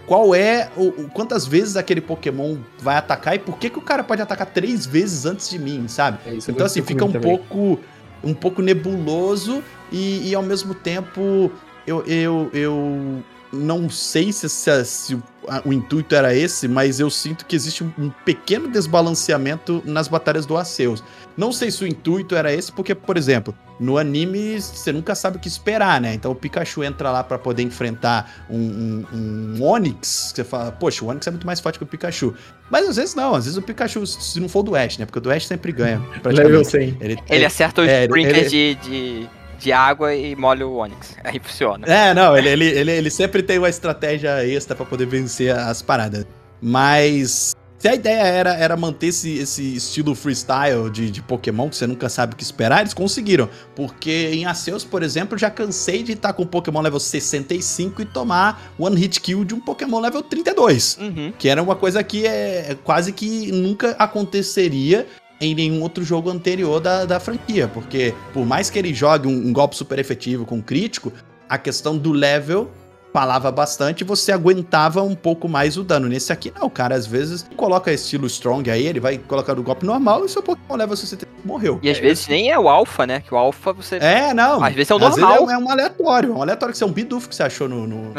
qual 0.07 0.35
é 0.35 0.71
o, 0.77 0.93
quantas 1.13 1.47
vezes 1.47 1.77
aquele 1.77 2.01
Pokémon 2.01 2.57
vai 2.79 2.97
atacar 2.97 3.35
e 3.35 3.39
por 3.41 3.59
que 3.59 3.69
que 3.69 3.79
o 3.79 3.83
cara 3.83 4.05
pode 4.05 4.23
atacar 4.23 4.47
três 4.47 4.87
vezes 4.87 5.27
antes 5.27 5.51
de 5.51 5.59
mim, 5.59 5.89
sabe? 5.89 6.19
É 6.25 6.35
isso, 6.35 6.51
Então 6.51 6.65
assim 6.65 6.81
fica 6.81 7.05
um 7.05 7.11
também. 7.11 7.29
pouco 7.29 7.81
um 8.23 8.33
pouco 8.33 8.63
nebuloso 8.63 9.63
e, 9.91 10.29
e 10.29 10.35
ao 10.35 10.43
mesmo 10.43 10.75
tempo 10.75 11.51
eu, 11.87 12.05
eu, 12.07 12.51
eu 12.53 13.23
não 13.57 13.89
sei 13.91 14.33
se, 14.33 14.49
se- 14.49 14.85
se 14.85 15.15
o, 15.15 15.23
a- 15.49 15.63
o 15.65 15.73
intuito 15.73 16.15
era 16.15 16.35
esse, 16.35 16.69
mas 16.69 17.01
eu 17.01 17.09
sinto 17.11 17.45
que 17.47 17.57
existe 17.57 17.83
um, 17.83 17.93
um 17.99 18.11
pequeno 18.25 18.69
desbalanceamento 18.69 19.83
nas 19.85 20.09
batalhas 20.09 20.47
do 20.47 20.57
Arceus. 20.57 21.03
Não 21.37 21.53
sei 21.53 21.71
se 21.71 21.85
o 21.85 21.87
intuito 21.87 22.35
era 22.35 22.53
esse, 22.53 22.73
porque, 22.73 22.95
por 22.95 23.17
exemplo, 23.17 23.55
no 23.79 23.99
anime 23.99 24.59
você 24.59 24.91
nunca 24.91 25.15
sabe 25.15 25.37
o 25.37 25.41
que 25.41 25.49
esperar, 25.49 26.01
né? 26.01 26.15
Então 26.15 26.33
o 26.33 26.35
Pikachu 26.35 26.83
entra 26.83 27.11
lá 27.11 27.23
pra 27.23 27.39
poder 27.39 27.63
enfrentar 27.63 28.45
um, 28.49 29.05
um, 29.13 29.57
um 29.59 29.63
Onix, 29.63 30.31
que 30.31 30.37
você 30.37 30.45
fala, 30.45 30.73
poxa, 30.73 31.05
o 31.05 31.09
Onix 31.09 31.27
é 31.27 31.31
muito 31.31 31.47
mais 31.47 31.61
forte 31.61 31.79
que 31.79 31.85
o 31.85 31.87
Pikachu. 31.87 32.35
Mas 32.71 32.89
às 32.89 32.97
vezes 32.97 33.15
não, 33.15 33.35
às 33.35 33.45
vezes 33.45 33.59
o 33.59 33.63
Pikachu, 33.63 34.07
se 34.07 34.41
não 34.41 34.49
for 34.49 34.63
do 34.63 34.75
Ash, 34.75 34.97
né? 34.99 35.05
Porque 35.05 35.19
o 35.19 35.23
do 35.23 35.31
Ash 35.31 35.47
sempre 35.47 35.73
ganha. 35.73 35.99
Level 35.99 36.21
praticamente. 36.23 36.71
100. 36.71 36.97
Ele, 37.01 37.19
Ele 37.29 37.45
acerta 37.45 37.83
os 37.83 37.89
é, 37.89 38.05
ele- 38.05 38.23
ele- 38.25 38.49
de, 38.49 38.75
de, 38.77 39.29
de 39.59 39.73
água 39.73 40.15
e 40.15 40.35
molha 40.37 40.67
o 40.67 40.77
Onix. 40.77 41.17
Aí 41.25 41.41
funciona. 41.41 41.87
É, 41.87 42.15
não, 42.15 42.37
ele, 42.37 42.49
ele, 42.49 42.65
ele, 42.65 42.91
ele 42.93 43.11
sempre 43.11 43.43
tem 43.43 43.59
uma 43.59 43.69
estratégia 43.69 44.47
extra 44.47 44.75
pra 44.75 44.87
poder 44.87 45.07
vencer 45.07 45.57
as 45.57 45.83
paradas. 45.83 46.27
Mas 46.61 47.55
se 47.79 47.89
a 47.89 47.95
ideia 47.95 48.23
era, 48.23 48.55
era 48.55 48.77
manter 48.77 49.09
esse, 49.09 49.39
esse 49.39 49.77
estilo 49.77 50.15
freestyle 50.15 50.91
de, 50.91 51.11
de 51.11 51.23
Pokémon, 51.23 51.69
que 51.69 51.77
você 51.77 51.87
nunca 51.87 52.09
sabe 52.09 52.33
o 52.33 52.37
que 52.37 52.43
esperar, 52.43 52.81
eles 52.81 52.95
conseguiram. 52.95 53.49
Porque 53.75 54.31
em 54.33 54.47
Arceus, 54.47 54.83
por 54.83 55.03
exemplo, 55.03 55.35
eu 55.35 55.39
já 55.39 55.51
cansei 55.51 56.03
de 56.03 56.13
estar 56.13 56.33
com 56.33 56.45
um 56.45 56.47
Pokémon 56.47 56.81
level 56.81 56.99
65 56.99 58.03
e 58.03 58.05
tomar 58.07 58.73
one 58.79 58.99
hit 58.99 59.21
kill 59.21 59.45
de 59.45 59.55
um 59.55 59.61
Pokémon 59.61 60.01
level 60.01 60.23
32. 60.23 60.99
Uhum. 61.01 61.33
Que 61.39 61.49
era 61.49 61.63
uma 61.63 61.77
coisa 61.77 62.03
que 62.03 62.27
é 62.27 62.77
quase 62.83 63.13
que 63.13 63.53
nunca 63.53 63.91
aconteceria 63.99 65.07
em 65.41 65.55
nenhum 65.55 65.83
outro 65.83 66.05
jogo 66.05 66.31
anterior 66.31 66.81
da, 66.81 67.05
da 67.05 67.21
franquia. 67.21 67.69
Porque 67.69 68.15
por 68.33 68.47
mais 68.47 68.71
que 68.71 68.79
ele 68.79 68.95
jogue 68.95 69.29
um, 69.29 69.49
um 69.49 69.53
golpe 69.53 69.77
super 69.77 69.99
efetivo 69.99 70.45
com 70.45 70.63
crítico, 70.63 71.13
a 71.49 71.59
questão 71.59 71.97
do 71.97 72.13
level 72.13 72.71
falava 73.17 73.51
bastante 73.51 74.05
você 74.05 74.31
aguentava 74.31 75.03
um 75.03 75.15
pouco 75.15 75.49
mais 75.49 75.79
o 75.79 75.83
dano. 75.83 76.07
Nesse 76.07 76.35
aqui 76.35 76.53
não, 76.55 76.69
cara, 76.69 76.95
às 76.95 77.07
vezes 77.07 77.47
coloca 77.57 77.91
estilo 77.91 78.27
strong 78.27 78.71
aí, 78.71 78.87
ele 78.87 79.01
vai 79.01 79.17
colocar 79.17 79.59
o 79.59 79.63
golpe 79.63 79.87
normal 79.87 80.27
e 80.27 80.29
seu 80.29 80.43
Pokémon 80.43 80.77
level 80.77 80.95
65 80.95 81.33
morreu. 81.43 81.79
E 81.83 81.89
às 81.89 81.97
vezes 81.99 82.29
nem 82.29 82.51
é 82.51 82.59
o 82.59 82.69
alfa, 82.69 83.07
né? 83.07 83.21
Que 83.27 83.33
o 83.33 83.39
alfa 83.39 83.73
você. 83.73 83.97
É, 83.97 84.35
não. 84.35 84.63
Às 84.63 84.75
vezes 84.75 84.91
é 84.91 84.95
o 84.95 84.99
normal. 84.99 85.35
é, 85.35 85.41
um- 85.41 85.51
é 85.51 85.57
um 85.57 85.71
aleatório. 85.71 86.33
É 86.33 86.35
um 86.37 86.43
aleatório 86.43 86.73
que 86.75 86.79
você 86.79 86.85
é 86.85 86.87
um 86.87 86.93
bidufo 86.93 87.27
que 87.27 87.35
você 87.35 87.43
achou 87.43 87.67
no, 87.67 87.87
no, 87.87 88.13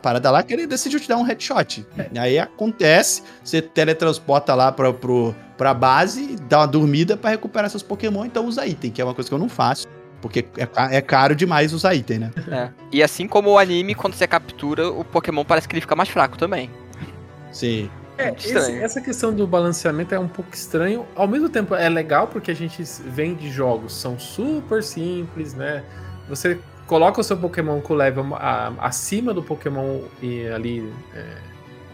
parada 0.00 0.30
lá 0.30 0.40
que 0.44 0.52
ele 0.54 0.68
decidiu 0.68 1.00
te 1.00 1.08
dar 1.08 1.16
um 1.16 1.22
headshot. 1.24 1.84
E 2.12 2.16
aí 2.16 2.38
acontece, 2.38 3.24
você 3.42 3.60
teletransporta 3.60 4.54
lá 4.54 4.70
pra, 4.70 4.92
pro, 4.92 5.34
pra 5.58 5.74
base, 5.74 6.36
dá 6.48 6.60
uma 6.60 6.68
dormida 6.68 7.16
pra 7.16 7.30
recuperar 7.30 7.68
seus 7.70 7.82
Pokémon, 7.82 8.24
então 8.24 8.46
usa 8.46 8.64
item, 8.64 8.92
que 8.92 9.02
é 9.02 9.04
uma 9.04 9.14
coisa 9.14 9.28
que 9.28 9.34
eu 9.34 9.38
não 9.38 9.48
faço. 9.48 9.88
Porque 10.24 10.42
é, 10.56 10.96
é 10.96 11.02
caro 11.02 11.36
demais 11.36 11.74
usar 11.74 11.94
item, 11.94 12.18
né? 12.20 12.30
é. 12.50 12.70
E 12.90 13.02
assim 13.02 13.28
como 13.28 13.50
o 13.50 13.58
anime, 13.58 13.94
quando 13.94 14.14
você 14.14 14.26
captura, 14.26 14.88
o 14.90 15.04
Pokémon 15.04 15.44
parece 15.44 15.68
que 15.68 15.74
ele 15.74 15.82
fica 15.82 15.94
mais 15.94 16.08
fraco 16.08 16.38
também. 16.38 16.70
Sim. 17.52 17.90
É, 18.16 18.30
esse- 18.30 18.46
estranho. 18.46 18.82
essa 18.82 19.00
questão 19.02 19.34
do 19.34 19.46
balanceamento 19.46 20.14
é 20.14 20.18
um 20.18 20.26
pouco 20.26 20.54
estranho. 20.54 21.04
Ao 21.14 21.28
mesmo 21.28 21.50
tempo, 21.50 21.74
é 21.74 21.90
legal 21.90 22.26
porque 22.28 22.50
a 22.50 22.54
gente 22.54 22.82
vem 23.04 23.34
de 23.34 23.50
jogos 23.50 23.92
são 23.94 24.18
super 24.18 24.82
simples, 24.82 25.52
né? 25.52 25.84
Você 26.26 26.58
coloca 26.86 27.20
o 27.20 27.24
seu 27.24 27.36
Pokémon 27.36 27.82
com 27.82 27.92
o 27.92 27.96
level 27.96 28.34
a- 28.36 28.72
acima 28.78 29.34
do 29.34 29.42
Pokémon 29.42 30.00
e 30.22 30.46
ali 30.48 30.90
é, 31.14 31.24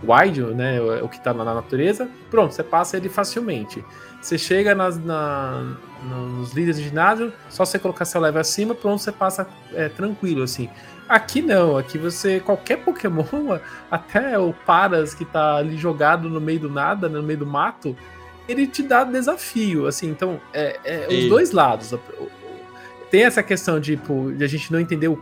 wild, 0.04 0.40
né? 0.54 0.80
O 1.02 1.08
que 1.08 1.18
tá 1.20 1.34
na 1.34 1.44
natureza. 1.52 2.08
Pronto, 2.30 2.54
você 2.54 2.62
passa 2.62 2.96
ele 2.96 3.08
facilmente. 3.08 3.84
Você 4.20 4.36
chega 4.36 4.74
nas, 4.74 5.02
na, 5.02 5.76
nos 6.04 6.52
líderes 6.52 6.76
de 6.76 6.84
ginásio, 6.84 7.32
só 7.48 7.64
você 7.64 7.78
colocar 7.78 8.04
seu 8.04 8.20
level 8.20 8.40
acima, 8.40 8.74
pronto, 8.74 9.00
você 9.00 9.10
passa 9.10 9.48
é, 9.72 9.88
tranquilo, 9.88 10.42
assim. 10.42 10.68
Aqui 11.08 11.40
não, 11.40 11.76
aqui 11.76 11.96
você, 11.96 12.38
qualquer 12.38 12.84
Pokémon, 12.84 13.24
até 13.90 14.38
o 14.38 14.52
Paras 14.52 15.14
que 15.14 15.24
tá 15.24 15.56
ali 15.56 15.76
jogado 15.76 16.28
no 16.28 16.40
meio 16.40 16.60
do 16.60 16.70
nada, 16.70 17.08
no 17.08 17.22
meio 17.22 17.38
do 17.38 17.46
mato, 17.46 17.96
ele 18.46 18.66
te 18.66 18.82
dá 18.82 19.04
desafio, 19.04 19.86
assim, 19.86 20.08
então, 20.08 20.40
é, 20.52 20.78
é 20.84 21.08
os 21.08 21.28
dois 21.28 21.52
lados. 21.52 21.94
Tem 23.10 23.24
essa 23.24 23.42
questão 23.42 23.80
de, 23.80 23.96
tipo, 23.96 24.32
de 24.32 24.44
a 24.44 24.46
gente 24.46 24.70
não 24.72 24.78
entender 24.78 25.08
o 25.08 25.16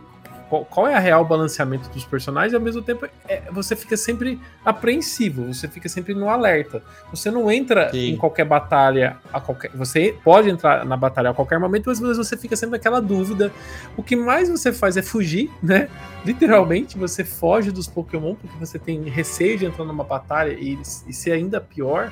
qual, 0.49 0.65
qual, 0.65 0.87
é 0.87 0.95
a 0.95 0.99
real 0.99 1.23
balanceamento 1.23 1.89
dos 1.89 2.03
personagens, 2.03 2.53
e 2.53 2.55
ao 2.55 2.61
mesmo 2.61 2.81
tempo 2.81 3.07
é, 3.27 3.43
você 3.51 3.75
fica 3.75 3.95
sempre 3.95 4.39
apreensivo, 4.65 5.53
você 5.53 5.67
fica 5.67 5.87
sempre 5.87 6.13
no 6.13 6.27
alerta. 6.29 6.81
Você 7.11 7.29
não 7.29 7.51
entra 7.51 7.89
Sim. 7.91 8.11
em 8.11 8.17
qualquer 8.17 8.45
batalha 8.45 9.17
a 9.31 9.39
qualquer. 9.39 9.71
Você 9.75 10.15
pode 10.23 10.49
entrar 10.49 10.85
na 10.85 10.97
batalha 10.97 11.29
a 11.29 11.33
qualquer 11.33 11.59
momento, 11.59 11.87
mas 11.87 12.17
você 12.17 12.35
fica 12.35 12.55
sempre 12.55 12.77
naquela 12.77 12.99
dúvida. 12.99 13.51
O 13.95 14.03
que 14.03 14.15
mais 14.15 14.49
você 14.49 14.73
faz 14.73 14.97
é 14.97 15.01
fugir, 15.01 15.49
né? 15.61 15.87
Literalmente, 16.25 16.97
você 16.97 17.23
foge 17.23 17.71
dos 17.71 17.87
Pokémon 17.87 18.35
porque 18.35 18.57
você 18.57 18.79
tem 18.79 19.03
receio 19.03 19.57
de 19.57 19.65
entrar 19.65 19.85
numa 19.85 20.03
batalha 20.03 20.51
e, 20.51 20.77
e 21.07 21.13
ser 21.13 21.31
ainda 21.31 21.61
pior. 21.61 22.11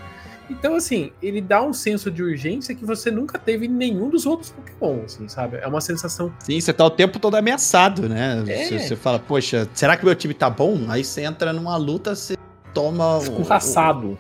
Então, 0.50 0.76
assim, 0.76 1.12
ele 1.22 1.42
dá 1.42 1.62
um 1.62 1.74
senso 1.74 2.10
de 2.10 2.24
urgência 2.24 2.74
que 2.74 2.86
você 2.86 3.12
nunca 3.12 3.38
teve 3.38 3.66
em 3.66 3.70
nenhum 3.70 4.10
dos 4.10 4.26
outros 4.26 4.52
Pokémon, 4.52 5.04
assim, 5.06 5.28
sabe? 5.28 5.58
É 5.58 5.68
uma 5.68 5.82
sensação. 5.82 6.32
Sim, 6.40 6.60
você 6.60 6.74
tá 6.74 6.86
o 6.86 6.90
tempo 6.90 7.20
todo 7.20 7.36
ameaçado, 7.36 8.08
né? 8.08 8.44
É. 8.48 8.66
Você, 8.66 8.80
você 8.80 8.96
fala, 8.96 9.20
poxa, 9.20 9.68
será 9.74 9.98
que 9.98 10.06
meu 10.06 10.16
time 10.16 10.34
tá 10.34 10.50
bom? 10.50 10.86
Aí 10.88 11.04
você 11.04 11.22
entra 11.22 11.52
numa 11.52 11.76
luta, 11.76 12.16
você 12.16 12.38
toma. 12.78 13.20
Escorraçado. 13.22 14.18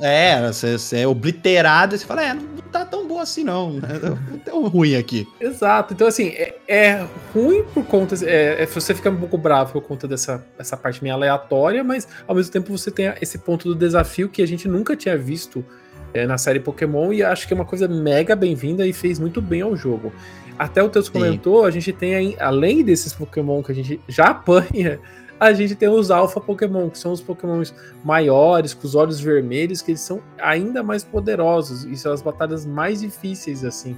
é, 0.00 0.46
você, 0.52 0.78
você, 0.78 1.00
é 1.00 1.06
obliterado 1.06 1.94
e 1.94 1.98
você 1.98 2.06
fala, 2.06 2.24
é, 2.24 2.34
não 2.34 2.62
tá 2.70 2.84
tão 2.84 3.06
bom 3.06 3.18
assim, 3.18 3.42
não. 3.42 3.80
Não 4.30 4.38
tão 4.38 4.68
ruim 4.68 4.94
aqui. 4.94 5.26
Exato. 5.40 5.94
Então, 5.94 6.06
assim, 6.06 6.28
é, 6.28 6.54
é 6.68 7.06
ruim 7.34 7.64
por 7.74 7.84
conta. 7.84 8.14
É, 8.24 8.62
é, 8.62 8.66
você 8.66 8.94
fica 8.94 9.10
um 9.10 9.16
pouco 9.16 9.36
bravo 9.36 9.72
por 9.72 9.82
conta 9.82 10.06
dessa 10.06 10.44
essa 10.58 10.76
parte 10.76 11.02
meio 11.02 11.14
aleatória, 11.14 11.82
mas 11.82 12.06
ao 12.26 12.34
mesmo 12.34 12.52
tempo 12.52 12.76
você 12.76 12.90
tem 12.90 13.12
esse 13.20 13.38
ponto 13.38 13.68
do 13.68 13.74
desafio 13.74 14.28
que 14.28 14.42
a 14.42 14.46
gente 14.46 14.68
nunca 14.68 14.94
tinha 14.96 15.16
visto 15.16 15.64
é, 16.12 16.26
na 16.26 16.38
série 16.38 16.60
Pokémon 16.60 17.12
e 17.12 17.22
acho 17.22 17.46
que 17.46 17.52
é 17.52 17.56
uma 17.56 17.64
coisa 17.64 17.88
mega 17.88 18.36
bem-vinda 18.36 18.86
e 18.86 18.92
fez 18.92 19.18
muito 19.18 19.40
bem 19.40 19.62
ao 19.62 19.76
jogo. 19.76 20.12
Até 20.58 20.82
o 20.82 20.88
Teus 20.88 21.08
comentou, 21.08 21.64
a 21.64 21.70
gente 21.70 21.92
tem, 21.92 22.34
além 22.40 22.82
desses 22.82 23.12
Pokémon 23.12 23.62
que 23.62 23.72
a 23.72 23.74
gente 23.74 24.00
já 24.08 24.26
apanha 24.28 24.98
a 25.38 25.52
gente 25.52 25.74
tem 25.74 25.88
os 25.88 26.10
alfa 26.10 26.40
Pokémon, 26.40 26.88
que 26.88 26.98
são 26.98 27.12
os 27.12 27.20
Pokémons 27.20 27.74
maiores, 28.04 28.74
com 28.74 28.86
os 28.86 28.94
olhos 28.94 29.20
vermelhos, 29.20 29.82
que 29.82 29.92
eles 29.92 30.00
são 30.00 30.22
ainda 30.38 30.82
mais 30.82 31.04
poderosos 31.04 31.84
e 31.84 31.96
são 31.96 32.12
as 32.12 32.22
batalhas 32.22 32.64
mais 32.64 33.00
difíceis, 33.00 33.64
assim. 33.64 33.96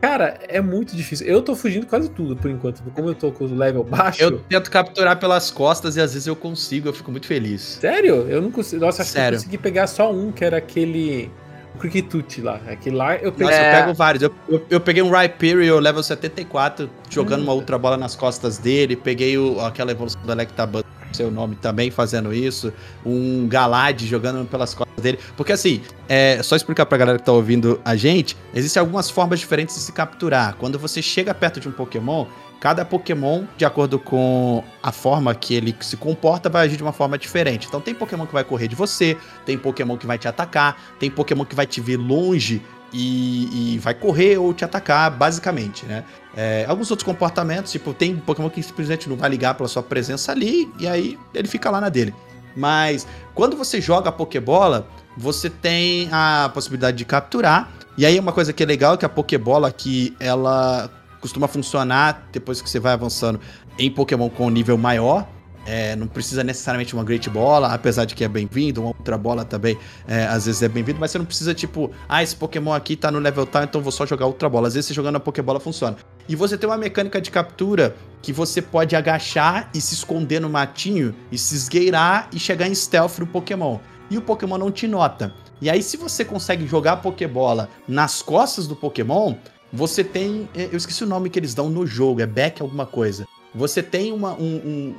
Cara, 0.00 0.38
é 0.48 0.60
muito 0.60 0.94
difícil. 0.94 1.26
Eu 1.26 1.40
tô 1.40 1.56
fugindo 1.56 1.86
quase 1.86 2.10
tudo 2.10 2.36
por 2.36 2.50
enquanto, 2.50 2.82
como 2.94 3.08
eu 3.08 3.14
tô 3.14 3.32
com 3.32 3.44
o 3.44 3.54
level 3.54 3.82
baixo. 3.82 4.22
Eu 4.22 4.38
tento 4.38 4.70
capturar 4.70 5.18
pelas 5.18 5.50
costas 5.50 5.96
e 5.96 6.00
às 6.00 6.12
vezes 6.12 6.26
eu 6.26 6.36
consigo, 6.36 6.88
eu 6.88 6.92
fico 6.92 7.10
muito 7.10 7.26
feliz. 7.26 7.78
Sério? 7.80 8.26
Eu 8.28 8.42
não 8.42 8.50
consigo. 8.50 8.84
Nossa, 8.84 9.00
acho 9.00 9.12
Sério? 9.12 9.30
que 9.30 9.34
eu 9.36 9.38
consegui 9.38 9.58
pegar 9.58 9.86
só 9.86 10.12
um, 10.12 10.30
que 10.30 10.44
era 10.44 10.58
aquele 10.58 11.30
o 11.74 11.78
Cricketut 11.78 12.40
lá. 12.40 12.60
Aquele 12.68 12.96
lá 12.96 13.16
eu 13.16 13.32
peguei. 13.32 13.46
Nossa, 13.46 13.56
é... 13.56 13.68
eu 13.68 13.80
pego 13.80 13.94
vários. 13.94 14.22
Eu, 14.22 14.34
eu, 14.48 14.66
eu 14.70 14.80
peguei 14.80 15.02
um 15.02 15.10
Rhyperior 15.10 15.80
level 15.80 16.02
74, 16.02 16.88
jogando 17.10 17.40
hum. 17.40 17.44
uma 17.44 17.54
Ultra 17.54 17.78
Bola 17.78 17.96
nas 17.96 18.14
costas 18.14 18.58
dele. 18.58 18.96
Peguei 18.96 19.36
o, 19.36 19.60
aquela 19.60 19.90
evolução 19.90 20.20
do 20.22 20.30
Electabuzz, 20.30 20.84
seu 21.12 21.30
nome 21.30 21.56
também, 21.56 21.90
fazendo 21.90 22.32
isso. 22.32 22.72
Um 23.04 23.48
Galad 23.48 24.00
jogando 24.02 24.46
pelas 24.48 24.74
costas 24.74 25.02
dele. 25.02 25.18
Porque 25.36 25.52
assim, 25.52 25.82
é, 26.08 26.42
só 26.42 26.56
explicar 26.56 26.86
pra 26.86 26.96
galera 26.98 27.18
que 27.18 27.24
tá 27.24 27.32
ouvindo 27.32 27.80
a 27.84 27.96
gente, 27.96 28.36
existem 28.54 28.80
algumas 28.80 29.10
formas 29.10 29.40
diferentes 29.40 29.74
de 29.74 29.80
se 29.80 29.92
capturar. 29.92 30.56
Quando 30.56 30.78
você 30.78 31.02
chega 31.02 31.34
perto 31.34 31.60
de 31.60 31.68
um 31.68 31.72
Pokémon, 31.72 32.26
Cada 32.64 32.82
Pokémon, 32.82 33.44
de 33.58 33.66
acordo 33.66 33.98
com 33.98 34.64
a 34.82 34.90
forma 34.90 35.34
que 35.34 35.54
ele 35.54 35.76
se 35.82 35.98
comporta, 35.98 36.48
vai 36.48 36.64
agir 36.64 36.78
de 36.78 36.82
uma 36.82 36.94
forma 36.94 37.18
diferente. 37.18 37.66
Então 37.66 37.78
tem 37.78 37.94
Pokémon 37.94 38.24
que 38.24 38.32
vai 38.32 38.42
correr 38.42 38.68
de 38.68 38.74
você, 38.74 39.18
tem 39.44 39.58
Pokémon 39.58 39.98
que 39.98 40.06
vai 40.06 40.16
te 40.16 40.26
atacar, 40.26 40.80
tem 40.98 41.10
Pokémon 41.10 41.44
que 41.44 41.54
vai 41.54 41.66
te 41.66 41.82
ver 41.82 41.98
longe 41.98 42.62
e, 42.90 43.74
e, 43.74 43.78
vai 43.80 43.92
correr 43.92 44.38
ou 44.38 44.54
te 44.54 44.64
atacar, 44.64 45.10
basicamente, 45.10 45.84
né? 45.84 46.04
É, 46.34 46.64
alguns 46.66 46.90
outros 46.90 47.04
comportamentos, 47.04 47.70
tipo, 47.70 47.92
tem 47.92 48.16
Pokémon 48.16 48.48
que 48.48 48.62
simplesmente 48.62 49.10
não 49.10 49.16
vai 49.18 49.28
ligar 49.28 49.52
pela 49.52 49.68
sua 49.68 49.82
presença 49.82 50.32
ali, 50.32 50.66
e 50.78 50.88
aí 50.88 51.18
ele 51.34 51.46
fica 51.46 51.68
lá 51.68 51.82
na 51.82 51.90
dele. 51.90 52.14
Mas 52.56 53.06
quando 53.34 53.58
você 53.58 53.78
joga 53.78 54.08
a 54.08 54.12
Pokébola, 54.12 54.88
você 55.18 55.50
tem 55.50 56.08
a 56.10 56.50
possibilidade 56.54 56.96
de 56.96 57.04
capturar. 57.04 57.70
E 57.98 58.06
aí 58.06 58.18
uma 58.18 58.32
coisa 58.32 58.54
que 58.54 58.62
é 58.62 58.66
legal 58.66 58.94
é 58.94 58.96
que 58.96 59.04
a 59.04 59.08
Pokébola 59.08 59.68
aqui, 59.68 60.16
ela 60.18 60.90
costuma 61.24 61.48
funcionar 61.48 62.28
depois 62.30 62.60
que 62.60 62.68
você 62.68 62.78
vai 62.78 62.92
avançando 62.92 63.40
em 63.78 63.90
Pokémon 63.90 64.28
com 64.28 64.50
nível 64.50 64.76
maior. 64.76 65.26
É, 65.64 65.96
não 65.96 66.06
precisa 66.06 66.44
necessariamente 66.44 66.92
uma 66.92 67.02
Great 67.02 67.30
Bola, 67.30 67.72
apesar 67.72 68.04
de 68.04 68.14
que 68.14 68.22
é 68.22 68.28
bem-vindo, 68.28 68.82
uma 68.82 68.88
outra 68.88 69.16
bola 69.16 69.42
também 69.42 69.78
é, 70.06 70.26
às 70.26 70.44
vezes 70.44 70.60
é 70.62 70.68
bem-vindo, 70.68 71.00
mas 71.00 71.10
você 71.10 71.16
não 71.16 71.24
precisa, 71.24 71.54
tipo, 71.54 71.90
ah, 72.06 72.22
esse 72.22 72.36
Pokémon 72.36 72.74
aqui 72.74 72.94
tá 72.94 73.10
no 73.10 73.18
level 73.18 73.46
tal, 73.46 73.64
então 73.64 73.80
vou 73.80 73.90
só 73.90 74.04
jogar 74.04 74.26
outra 74.26 74.50
bola. 74.50 74.68
Às 74.68 74.74
vezes 74.74 74.88
você 74.88 74.92
jogando 74.92 75.16
a 75.16 75.20
Pokébola 75.20 75.58
funciona. 75.58 75.96
E 76.28 76.36
você 76.36 76.58
tem 76.58 76.68
uma 76.68 76.76
mecânica 76.76 77.18
de 77.18 77.30
captura 77.30 77.96
que 78.20 78.30
você 78.30 78.60
pode 78.60 78.94
agachar 78.94 79.70
e 79.74 79.80
se 79.80 79.94
esconder 79.94 80.42
no 80.42 80.50
matinho 80.50 81.14
e 81.32 81.38
se 81.38 81.54
esgueirar 81.54 82.28
e 82.34 82.38
chegar 82.38 82.68
em 82.68 82.74
stealth 82.74 83.18
no 83.18 83.26
Pokémon. 83.26 83.78
E 84.10 84.18
o 84.18 84.20
Pokémon 84.20 84.58
não 84.58 84.70
te 84.70 84.86
nota. 84.86 85.32
E 85.62 85.70
aí, 85.70 85.82
se 85.82 85.96
você 85.96 86.26
consegue 86.26 86.66
jogar 86.66 86.98
Pokébola 86.98 87.70
nas 87.88 88.20
costas 88.20 88.66
do 88.66 88.76
Pokémon, 88.76 89.34
você 89.74 90.04
tem. 90.04 90.48
É, 90.54 90.68
eu 90.70 90.76
esqueci 90.76 91.02
o 91.02 91.06
nome 91.06 91.28
que 91.28 91.38
eles 91.38 91.52
dão 91.52 91.68
no 91.68 91.84
jogo, 91.84 92.20
é 92.20 92.26
back 92.26 92.62
alguma 92.62 92.86
coisa. 92.86 93.26
Você 93.54 93.82
tem 93.82 94.12
uma, 94.12 94.32
um, 94.34 94.56
um 94.56 94.94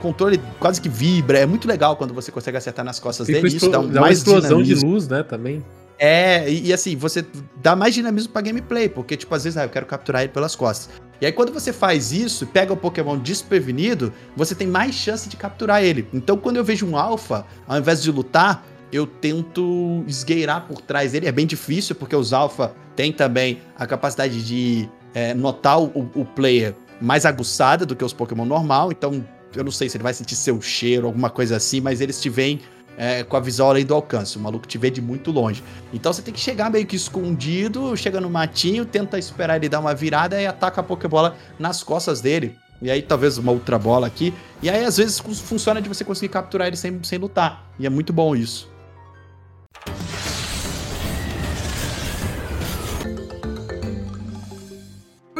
controle 0.00 0.40
quase 0.58 0.80
que 0.80 0.88
vibra. 0.88 1.38
É 1.38 1.46
muito 1.46 1.66
legal 1.66 1.96
quando 1.96 2.12
você 2.12 2.32
consegue 2.32 2.56
acertar 2.56 2.84
nas 2.84 2.98
costas 2.98 3.26
dele. 3.26 3.46
Isso 3.48 3.70
dá, 3.70 3.78
dá 3.78 4.00
mais 4.00 4.18
uma 4.18 4.34
explosão 4.34 4.62
dinamismo. 4.62 4.88
de 4.88 4.94
luz, 4.94 5.08
né? 5.08 5.22
Também. 5.22 5.64
É, 5.98 6.50
e, 6.50 6.66
e, 6.66 6.72
assim, 6.72 6.94
você 6.94 7.24
dá 7.62 7.74
mais 7.74 7.94
dinamismo 7.94 8.30
pra 8.32 8.42
gameplay, 8.42 8.88
porque, 8.88 9.16
tipo, 9.16 9.34
às 9.34 9.44
vezes, 9.44 9.56
ah, 9.56 9.64
eu 9.64 9.70
quero 9.70 9.86
capturar 9.86 10.22
ele 10.22 10.32
pelas 10.32 10.54
costas. 10.54 10.90
E 11.20 11.24
aí, 11.24 11.32
quando 11.32 11.52
você 11.52 11.72
faz 11.72 12.12
isso, 12.12 12.46
pega 12.46 12.72
o 12.72 12.76
Pokémon 12.76 13.16
desprevenido, 13.16 14.12
você 14.36 14.54
tem 14.54 14.66
mais 14.66 14.94
chance 14.94 15.28
de 15.28 15.36
capturar 15.36 15.82
ele. 15.82 16.06
Então, 16.12 16.36
quando 16.36 16.56
eu 16.56 16.64
vejo 16.64 16.86
um 16.86 16.98
Alpha, 16.98 17.46
ao 17.66 17.78
invés 17.78 18.02
de 18.02 18.10
lutar, 18.10 18.66
eu 18.92 19.06
tento 19.06 20.04
esgueirar 20.06 20.66
por 20.66 20.80
trás 20.80 21.12
dele. 21.12 21.26
É 21.26 21.32
bem 21.32 21.46
difícil, 21.46 21.94
porque 21.94 22.14
os 22.14 22.32
Alpha 22.32 22.74
têm 22.94 23.12
também 23.12 23.60
a 23.76 23.86
capacidade 23.86 24.44
de 24.44 24.88
é, 25.14 25.34
notar 25.34 25.80
o, 25.80 26.10
o, 26.14 26.24
player 26.24 26.74
mais 27.00 27.26
aguçada 27.26 27.84
do 27.84 27.96
que 27.96 28.04
os 28.04 28.12
Pokémon 28.12 28.44
normal. 28.44 28.92
Então, 28.92 29.24
eu 29.54 29.64
não 29.64 29.72
sei 29.72 29.88
se 29.88 29.96
ele 29.96 30.04
vai 30.04 30.14
sentir 30.14 30.36
seu 30.36 30.60
cheiro, 30.60 31.06
alguma 31.06 31.30
coisa 31.30 31.56
assim, 31.56 31.80
mas 31.80 32.00
eles 32.00 32.20
te 32.20 32.28
veem 32.28 32.60
é, 32.96 33.22
com 33.22 33.36
a 33.36 33.40
visão 33.40 33.68
além 33.68 33.84
do 33.84 33.94
alcance. 33.94 34.36
O 34.36 34.40
maluco 34.40 34.66
te 34.66 34.78
vê 34.78 34.90
de 34.90 35.00
muito 35.00 35.30
longe. 35.30 35.62
Então 35.92 36.12
você 36.12 36.22
tem 36.22 36.32
que 36.32 36.40
chegar 36.40 36.70
meio 36.70 36.86
que 36.86 36.96
escondido, 36.96 37.96
chega 37.96 38.20
no 38.20 38.30
matinho, 38.30 38.84
tenta 38.84 39.18
esperar 39.18 39.56
ele 39.56 39.68
dar 39.68 39.80
uma 39.80 39.94
virada 39.94 40.40
e 40.40 40.46
ataca 40.46 40.80
a 40.80 40.84
Pokébola 40.84 41.36
nas 41.58 41.82
costas 41.82 42.20
dele. 42.20 42.56
E 42.80 42.90
aí 42.90 43.00
talvez 43.02 43.38
uma 43.38 43.52
outra 43.52 43.78
bola 43.78 44.06
aqui. 44.06 44.34
E 44.62 44.68
aí 44.68 44.84
às 44.84 44.96
vezes 44.96 45.18
funciona 45.18 45.80
de 45.80 45.88
você 45.88 46.04
conseguir 46.04 46.28
capturar 46.32 46.68
ele 46.68 46.76
sem, 46.76 47.02
sem 47.02 47.18
lutar. 47.18 47.66
E 47.78 47.86
é 47.86 47.90
muito 47.90 48.12
bom 48.12 48.34
isso. 48.34 48.75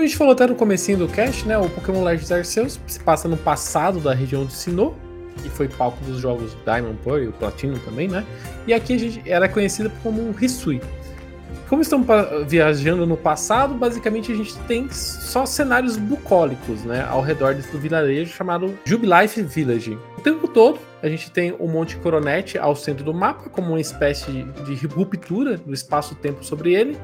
Gente 0.07 0.17
falou 0.17 0.33
até 0.33 0.47
no 0.47 0.55
comecinho 0.55 0.99
do 0.99 1.09
cast, 1.09 1.47
né? 1.47 1.59
O 1.59 1.69
Pokémon 1.69 2.03
Legends 2.03 2.31
Arceus 2.31 2.81
se 2.87 3.01
passa 3.01 3.29
no 3.29 3.37
passado 3.37 4.01
da 4.01 4.15
região 4.15 4.45
de 4.45 4.53
Sinnoh, 4.53 4.95
que 5.43 5.51
foi 5.51 5.69
palco 5.69 6.03
dos 6.05 6.21
jogos 6.21 6.57
Diamond 6.65 6.99
Pearl 7.05 7.23
e 7.23 7.29
o 7.29 7.33
Platinum 7.33 7.79
também, 7.81 8.09
né? 8.09 8.25
E 8.67 8.73
aqui 8.73 8.95
a 8.95 8.99
gente 8.99 9.23
era 9.27 9.49
conhecida 9.49 9.91
como 10.03 10.35
Hisui. 10.41 10.81
Como 11.69 11.83
estamos 11.83 12.07
viajando 12.47 13.05
no 13.05 13.17
passado, 13.17 13.75
basicamente 13.75 14.31
a 14.31 14.37
gente 14.37 14.57
tem 14.69 14.89
só 14.91 15.45
cenários 15.45 15.97
bucólicos, 15.97 16.85
né? 16.85 17.05
Ao 17.09 17.21
redor 17.21 17.55
do 17.55 17.79
vilarejo 17.79 18.33
chamado 18.33 18.79
Jubilife 18.85 19.43
Village. 19.43 19.99
O 20.17 20.21
tempo 20.21 20.47
todo 20.47 20.79
a 21.03 21.09
gente 21.09 21.31
tem 21.31 21.55
o 21.59 21.67
Monte 21.67 21.97
Coronet 21.97 22.57
ao 22.57 22.77
centro 22.77 23.05
do 23.05 23.13
mapa, 23.13 23.51
como 23.51 23.71
uma 23.71 23.81
espécie 23.81 24.45
de 24.65 24.87
ruptura 24.87 25.57
do 25.57 25.75
espaço-tempo 25.75 26.45
sobre 26.45 26.75
ele. 26.75 26.97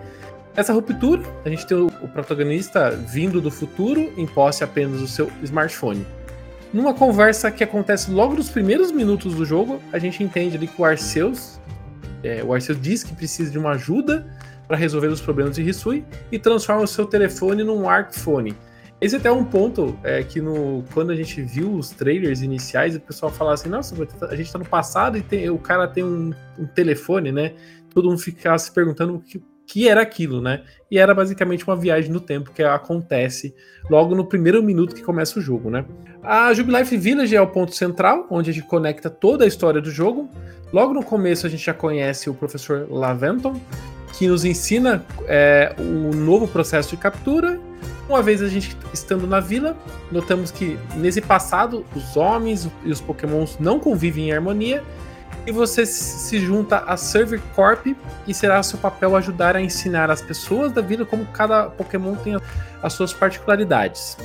Essa 0.54 0.74
ruptura, 0.74 1.22
a 1.46 1.48
gente 1.48 1.66
tem 1.66 1.76
o, 1.78 1.88
protagonista 2.08 2.90
vindo 2.90 3.40
do 3.40 3.50
futuro 3.50 4.12
em 4.18 4.26
posse 4.26 4.62
apenas 4.62 5.00
do 5.00 5.08
seu 5.08 5.32
smartphone. 5.42 6.06
Numa 6.72 6.92
conversa 6.92 7.50
que 7.50 7.64
acontece 7.64 8.10
logo 8.10 8.34
nos 8.34 8.50
primeiros 8.50 8.92
minutos 8.92 9.34
do 9.34 9.46
jogo, 9.46 9.80
a 9.92 9.98
gente 9.98 10.22
entende 10.22 10.56
ali 10.56 10.66
que 10.66 10.80
o 10.80 10.84
Arceus, 10.84 11.58
é, 12.22 12.42
o 12.44 12.52
Arceus 12.52 12.78
diz 12.80 13.02
que 13.02 13.14
precisa 13.14 13.50
de 13.50 13.58
uma 13.58 13.70
ajuda 13.70 14.26
para 14.68 14.76
resolver 14.76 15.08
os 15.08 15.22
problemas 15.22 15.56
de 15.56 15.62
Hisui 15.62 16.04
e 16.30 16.38
transforma 16.38 16.82
o 16.82 16.86
seu 16.86 17.06
telefone 17.06 17.64
num 17.64 17.88
Arcphone. 17.88 18.54
Esse 19.00 19.16
até 19.16 19.28
é 19.28 19.32
um 19.32 19.44
ponto 19.44 19.98
é, 20.04 20.22
que 20.22 20.40
no, 20.40 20.84
quando 20.92 21.10
a 21.10 21.16
gente 21.16 21.42
viu 21.42 21.72
os 21.74 21.90
trailers 21.90 22.42
iniciais, 22.42 22.94
o 22.94 23.00
pessoal 23.00 23.32
falava 23.32 23.54
assim, 23.54 23.68
nossa, 23.68 23.94
a 24.28 24.36
gente 24.36 24.52
tá 24.52 24.58
no 24.58 24.66
passado 24.66 25.16
e 25.16 25.22
tem, 25.22 25.48
o 25.50 25.58
cara 25.58 25.88
tem 25.88 26.04
um, 26.04 26.32
um 26.58 26.66
telefone, 26.66 27.32
né? 27.32 27.54
Todo 27.92 28.08
mundo 28.08 28.20
ficava 28.20 28.58
se 28.58 28.70
perguntando 28.70 29.16
o 29.16 29.20
que, 29.20 29.42
que 29.66 29.88
era 29.88 30.02
aquilo, 30.02 30.40
né? 30.40 30.62
E 30.90 30.98
era 30.98 31.14
basicamente 31.14 31.66
uma 31.66 31.76
viagem 31.76 32.10
no 32.10 32.20
tempo 32.20 32.50
que 32.52 32.62
acontece 32.62 33.54
logo 33.88 34.14
no 34.14 34.24
primeiro 34.24 34.62
minuto 34.62 34.94
que 34.94 35.02
começa 35.02 35.38
o 35.38 35.42
jogo, 35.42 35.70
né? 35.70 35.84
A 36.22 36.52
Jubilife 36.54 36.96
Village 36.96 37.34
é 37.34 37.40
o 37.40 37.46
ponto 37.46 37.74
central, 37.74 38.26
onde 38.30 38.50
a 38.50 38.52
gente 38.52 38.66
conecta 38.66 39.10
toda 39.10 39.44
a 39.44 39.48
história 39.48 39.80
do 39.80 39.90
jogo. 39.90 40.28
Logo 40.72 40.94
no 40.94 41.02
começo 41.02 41.46
a 41.46 41.50
gente 41.50 41.64
já 41.64 41.74
conhece 41.74 42.30
o 42.30 42.34
professor 42.34 42.86
Laventon, 42.90 43.60
que 44.12 44.28
nos 44.28 44.44
ensina 44.44 45.04
é, 45.26 45.74
o 45.78 46.14
novo 46.14 46.46
processo 46.46 46.90
de 46.90 46.96
captura 46.96 47.58
uma 48.08 48.22
vez 48.22 48.42
a 48.42 48.48
gente 48.48 48.76
estando 48.92 49.26
na 49.26 49.40
vila, 49.40 49.76
notamos 50.10 50.50
que 50.50 50.78
nesse 50.96 51.20
passado 51.20 51.84
os 51.94 52.16
homens 52.16 52.68
e 52.84 52.90
os 52.90 53.00
pokémons 53.00 53.56
não 53.58 53.78
convivem 53.78 54.28
em 54.28 54.32
harmonia 54.32 54.82
e 55.46 55.52
você 55.52 55.84
se 55.84 56.38
junta 56.38 56.78
a 56.78 56.96
Server 56.96 57.40
Corp 57.54 57.86
e 58.26 58.34
será 58.34 58.62
seu 58.62 58.78
papel 58.78 59.16
ajudar 59.16 59.56
a 59.56 59.60
ensinar 59.60 60.10
as 60.10 60.22
pessoas 60.22 60.72
da 60.72 60.80
vila 60.80 61.04
como 61.04 61.26
cada 61.26 61.64
Pokémon 61.64 62.14
tem 62.16 62.38
as 62.82 62.92
suas 62.92 63.12
particularidades. 63.12 64.16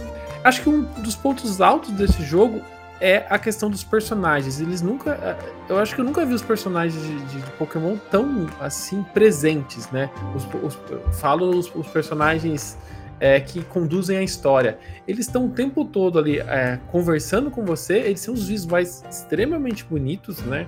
Acho 0.43 0.61
que 0.61 0.70
um 0.70 0.84
dos 1.01 1.15
pontos 1.15 1.59
altos 1.59 1.91
desse 1.91 2.24
jogo 2.24 2.61
é 2.99 3.26
a 3.30 3.38
questão 3.38 3.70
dos 3.70 3.84
personagens. 3.84 4.59
Eles 4.59 4.82
nunca. 4.82 5.11
Eh, 5.11 5.38
eu 5.70 5.80
acho 5.80 5.93
que 5.93 6.01
eu 6.01 6.05
nunca 6.05 6.26
vi 6.26 6.34
os 6.34 6.41
personagens 6.41 7.01
de, 7.01 7.20
de 7.26 7.51
Pokémon 7.51 7.97
tão 8.09 8.47
assim 8.59 9.03
presentes, 9.13 9.89
né? 9.91 10.09
Os, 10.36 10.47
os, 10.63 10.80
falo 11.20 11.49
os, 11.57 11.74
os 11.76 11.88
personagens 11.88 12.78
é, 13.20 13.39
que 13.39 13.63
conduzem 13.63 14.18
a 14.18 14.24
história. 14.24 14.78
Eles 15.07 15.28
estão 15.28 15.47
o 15.47 15.49
tempo 15.49 15.86
todo 15.86 16.20
ali 16.20 16.39
é, 16.39 16.80
conversando 16.91 17.49
com 17.49 17.65
você, 17.65 17.97
eles 17.97 18.20
são 18.20 18.34
os 18.34 18.47
visuais 18.47 19.03
extremamente 19.09 19.84
bonitos, 19.84 20.39
né? 20.41 20.68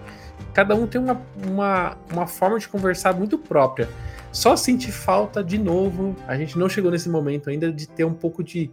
Cada 0.60 0.76
um 0.76 0.86
tem 0.86 0.99
uma, 0.99 1.22
uma, 1.47 1.97
uma 2.12 2.28
forma 2.28 2.60
de 2.60 2.68
conversar 2.68 3.14
muito 3.14 3.38
própria. 3.38 3.88
Só 4.30 4.57
senti 4.57 4.91
falta 4.91 5.41
de 5.41 5.57
novo, 5.57 6.14
a 6.28 6.36
gente 6.36 6.60
não 6.60 6.68
chegou 6.68 6.91
nesse 6.91 7.07
momento 7.07 7.49
ainda, 7.49 7.72
de 7.72 7.88
ter 7.88 8.03
um 8.03 8.14
pouco 8.14 8.43
de, 8.43 8.70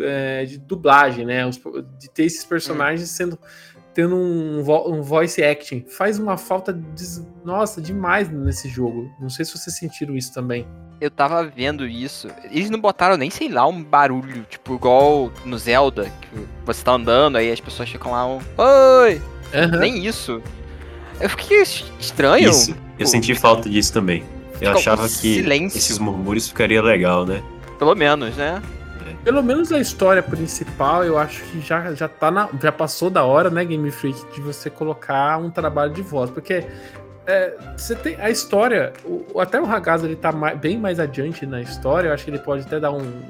é, 0.00 0.44
de 0.44 0.58
dublagem, 0.58 1.26
né? 1.26 1.40
De 1.98 2.08
ter 2.08 2.22
esses 2.22 2.44
personagens 2.44 3.10
sendo 3.10 3.36
tendo 3.92 4.14
um, 4.14 4.60
um, 4.60 5.02
voice 5.02 5.42
acting. 5.42 5.84
Faz 5.88 6.20
uma 6.20 6.36
falta, 6.36 6.72
de, 6.72 7.04
nossa, 7.44 7.82
demais 7.82 8.30
nesse 8.30 8.68
jogo. 8.68 9.10
Não 9.20 9.28
sei 9.28 9.44
se 9.44 9.58
vocês 9.58 9.76
sentiram 9.76 10.16
isso 10.16 10.32
também 10.32 10.64
eu 11.00 11.10
tava 11.10 11.44
vendo 11.44 11.86
isso. 11.86 12.28
Eles 12.44 12.70
não 12.70 12.80
botaram 12.80 13.16
nem, 13.16 13.28
sei 13.28 13.48
lá, 13.48 13.66
um 13.66 13.82
barulho, 13.82 14.46
tipo, 14.48 14.76
igual 14.76 15.30
no 15.44 15.58
Zelda, 15.58 16.04
que 16.04 16.46
você 16.64 16.82
tá 16.82 16.92
andando, 16.92 17.36
aí 17.36 17.52
as 17.52 17.60
pessoas 17.60 17.90
ficam 17.90 18.12
lá, 18.12 18.24
um. 18.24 18.38
Oi! 18.56 19.20
Uhum. 19.52 19.78
Nem 19.80 20.06
isso. 20.06 20.40
Eu 21.20 21.28
fiquei 21.30 21.62
estranho. 21.62 22.50
Isso. 22.50 22.74
Eu 22.98 23.06
senti 23.06 23.34
falta 23.34 23.68
disso 23.68 23.92
também. 23.92 24.24
Eu 24.60 24.72
achava 24.72 25.08
que 25.08 25.34
silêncio. 25.34 25.78
esses 25.78 25.98
murmúrios 25.98 26.48
ficaria 26.48 26.80
legal, 26.80 27.26
né? 27.26 27.42
Pelo 27.78 27.94
menos, 27.94 28.36
né? 28.36 28.62
Pelo 29.24 29.42
menos 29.42 29.72
a 29.72 29.80
história 29.80 30.22
principal, 30.22 31.02
eu 31.02 31.18
acho 31.18 31.42
que 31.44 31.58
já, 31.60 31.94
já 31.94 32.06
tá 32.06 32.30
na, 32.30 32.46
já 32.60 32.70
passou 32.70 33.08
da 33.08 33.24
hora, 33.24 33.48
né, 33.48 33.64
Game 33.64 33.90
Freak, 33.90 34.22
de 34.34 34.40
você 34.42 34.68
colocar 34.68 35.38
um 35.38 35.50
trabalho 35.50 35.94
de 35.94 36.02
voz, 36.02 36.30
porque 36.30 36.66
é, 37.26 37.54
você 37.74 37.94
tem 37.94 38.16
a 38.20 38.28
história, 38.28 38.92
o, 39.02 39.40
até 39.40 39.58
o 39.58 39.64
Ragaz 39.64 40.04
ele 40.04 40.14
tá 40.14 40.30
mais, 40.30 40.58
bem 40.58 40.76
mais 40.76 41.00
adiante 41.00 41.46
na 41.46 41.62
história, 41.62 42.08
eu 42.08 42.12
acho 42.12 42.22
que 42.22 42.30
ele 42.30 42.38
pode 42.38 42.66
até 42.66 42.78
dar 42.78 42.90
um, 42.90 43.22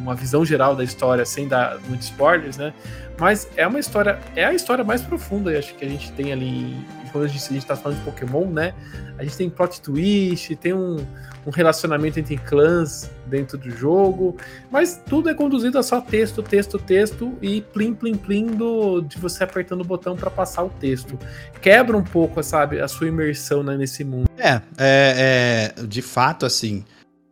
uma 0.00 0.12
visão 0.16 0.44
geral 0.44 0.74
da 0.74 0.82
história 0.82 1.24
sem 1.24 1.46
dar 1.46 1.78
muitos 1.86 2.08
spoilers, 2.08 2.56
né? 2.56 2.74
Mas 3.16 3.48
é 3.56 3.64
uma 3.64 3.78
história, 3.78 4.18
é 4.34 4.44
a 4.44 4.52
história 4.52 4.82
mais 4.82 5.02
profunda, 5.02 5.52
eu 5.52 5.58
acho 5.60 5.72
que 5.74 5.84
a 5.84 5.88
gente 5.88 6.10
tem 6.12 6.32
ali, 6.32 6.76
quando 7.08 7.24
a 7.24 7.28
gente, 7.28 7.44
a 7.44 7.52
gente 7.52 7.66
tá 7.66 7.76
falando 7.76 7.98
de 7.98 8.04
Pokémon, 8.04 8.46
né? 8.46 8.74
A 9.18 9.24
gente 9.24 9.36
tem 9.36 9.50
plot 9.50 9.80
twist, 9.80 10.54
tem 10.56 10.72
um, 10.72 10.96
um 11.46 11.50
relacionamento 11.50 12.20
entre 12.20 12.36
clãs 12.36 13.10
dentro 13.26 13.58
do 13.58 13.70
jogo, 13.70 14.36
mas 14.70 15.02
tudo 15.06 15.28
é 15.28 15.34
conduzido 15.34 15.78
a 15.78 15.82
só 15.82 16.00
texto, 16.00 16.42
texto, 16.42 16.78
texto 16.78 17.36
e 17.42 17.60
plim, 17.60 17.94
plim, 17.94 18.14
plim 18.14 18.46
do, 18.46 19.00
de 19.00 19.18
você 19.18 19.44
apertando 19.44 19.80
o 19.80 19.84
botão 19.84 20.16
para 20.16 20.30
passar 20.30 20.64
o 20.64 20.70
texto. 20.70 21.18
Quebra 21.60 21.96
um 21.96 22.04
pouco, 22.04 22.42
sabe, 22.42 22.80
a 22.80 22.88
sua 22.88 23.08
imersão 23.08 23.62
né, 23.62 23.76
nesse 23.76 24.04
mundo. 24.04 24.28
É, 24.36 24.60
é, 24.78 25.74
é, 25.78 25.86
de 25.86 26.02
fato, 26.02 26.46
assim, 26.46 26.84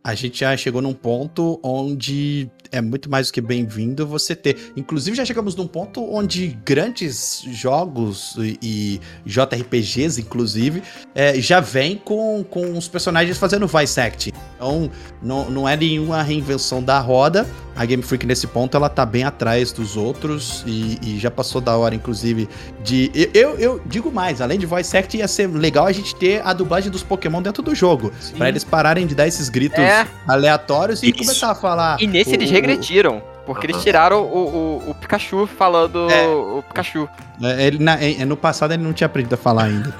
a 0.03 0.15
gente 0.15 0.39
já 0.39 0.55
chegou 0.55 0.81
num 0.81 0.93
ponto 0.93 1.59
onde 1.61 2.49
é 2.71 2.81
muito 2.81 3.09
mais 3.09 3.27
do 3.27 3.33
que 3.33 3.41
bem-vindo 3.41 4.05
você 4.05 4.35
ter. 4.35 4.71
Inclusive, 4.75 5.15
já 5.15 5.25
chegamos 5.25 5.55
num 5.55 5.67
ponto 5.67 6.03
onde 6.03 6.57
grandes 6.65 7.43
jogos 7.51 8.35
e, 8.37 8.57
e 8.61 9.01
JRPGs, 9.25 10.19
inclusive, 10.19 10.81
é, 11.13 11.39
já 11.39 11.59
vem 11.59 11.97
com, 11.97 12.43
com 12.43 12.77
os 12.77 12.87
personagens 12.87 13.37
fazendo 13.37 13.67
voice 13.67 13.99
acting. 13.99 14.31
Então, 14.55 14.89
não, 15.21 15.49
não 15.49 15.69
é 15.69 15.75
nenhuma 15.77 16.21
reinvenção 16.21 16.81
da 16.81 16.99
roda. 16.99 17.47
A 17.75 17.85
Game 17.85 18.01
Freak, 18.01 18.25
nesse 18.25 18.47
ponto, 18.47 18.75
ela 18.75 18.89
tá 18.89 19.05
bem 19.05 19.23
atrás 19.23 19.71
dos 19.71 19.95
outros 19.95 20.63
e, 20.65 20.97
e 21.03 21.19
já 21.19 21.29
passou 21.29 21.61
da 21.61 21.77
hora, 21.77 21.93
inclusive, 21.93 22.49
de. 22.83 23.11
Eu, 23.35 23.55
eu 23.59 23.79
digo 23.85 24.11
mais, 24.11 24.41
além 24.41 24.57
de 24.57 24.65
voice 24.65 24.97
acting, 24.97 25.17
ia 25.17 25.27
ser 25.27 25.47
legal 25.47 25.85
a 25.85 25.91
gente 25.91 26.15
ter 26.15 26.41
a 26.43 26.53
dublagem 26.53 26.89
dos 26.89 27.03
Pokémon 27.03 27.39
dentro 27.39 27.61
do 27.61 27.75
jogo. 27.75 28.11
para 28.35 28.49
eles 28.49 28.63
pararem 28.63 29.05
de 29.05 29.13
dar 29.13 29.27
esses 29.27 29.47
gritos 29.47 29.77
é. 29.77 30.07
aleatórios 30.27 31.03
e 31.03 31.09
Isso. 31.09 31.19
começar 31.19 31.51
a 31.51 31.55
falar. 31.55 32.01
E 32.01 32.07
nesse 32.07 32.31
o, 32.31 32.33
eles 32.33 32.49
regrediram. 32.61 33.21
Porque 33.45 33.65
eles 33.65 33.81
tiraram 33.81 34.23
o, 34.23 34.81
o, 34.85 34.89
o 34.91 34.93
Pikachu 34.93 35.47
falando 35.47 36.11
é. 36.11 36.27
o 36.27 36.61
Pikachu. 36.67 37.07
É, 37.41 37.67
ele, 37.67 37.81
na, 37.81 37.97
no 38.25 38.35
passado 38.35 38.73
ele 38.73 38.83
não 38.83 38.91
tinha 38.91 39.05
aprendido 39.05 39.35
a 39.35 39.37
falar 39.37 39.65
ainda. 39.65 39.95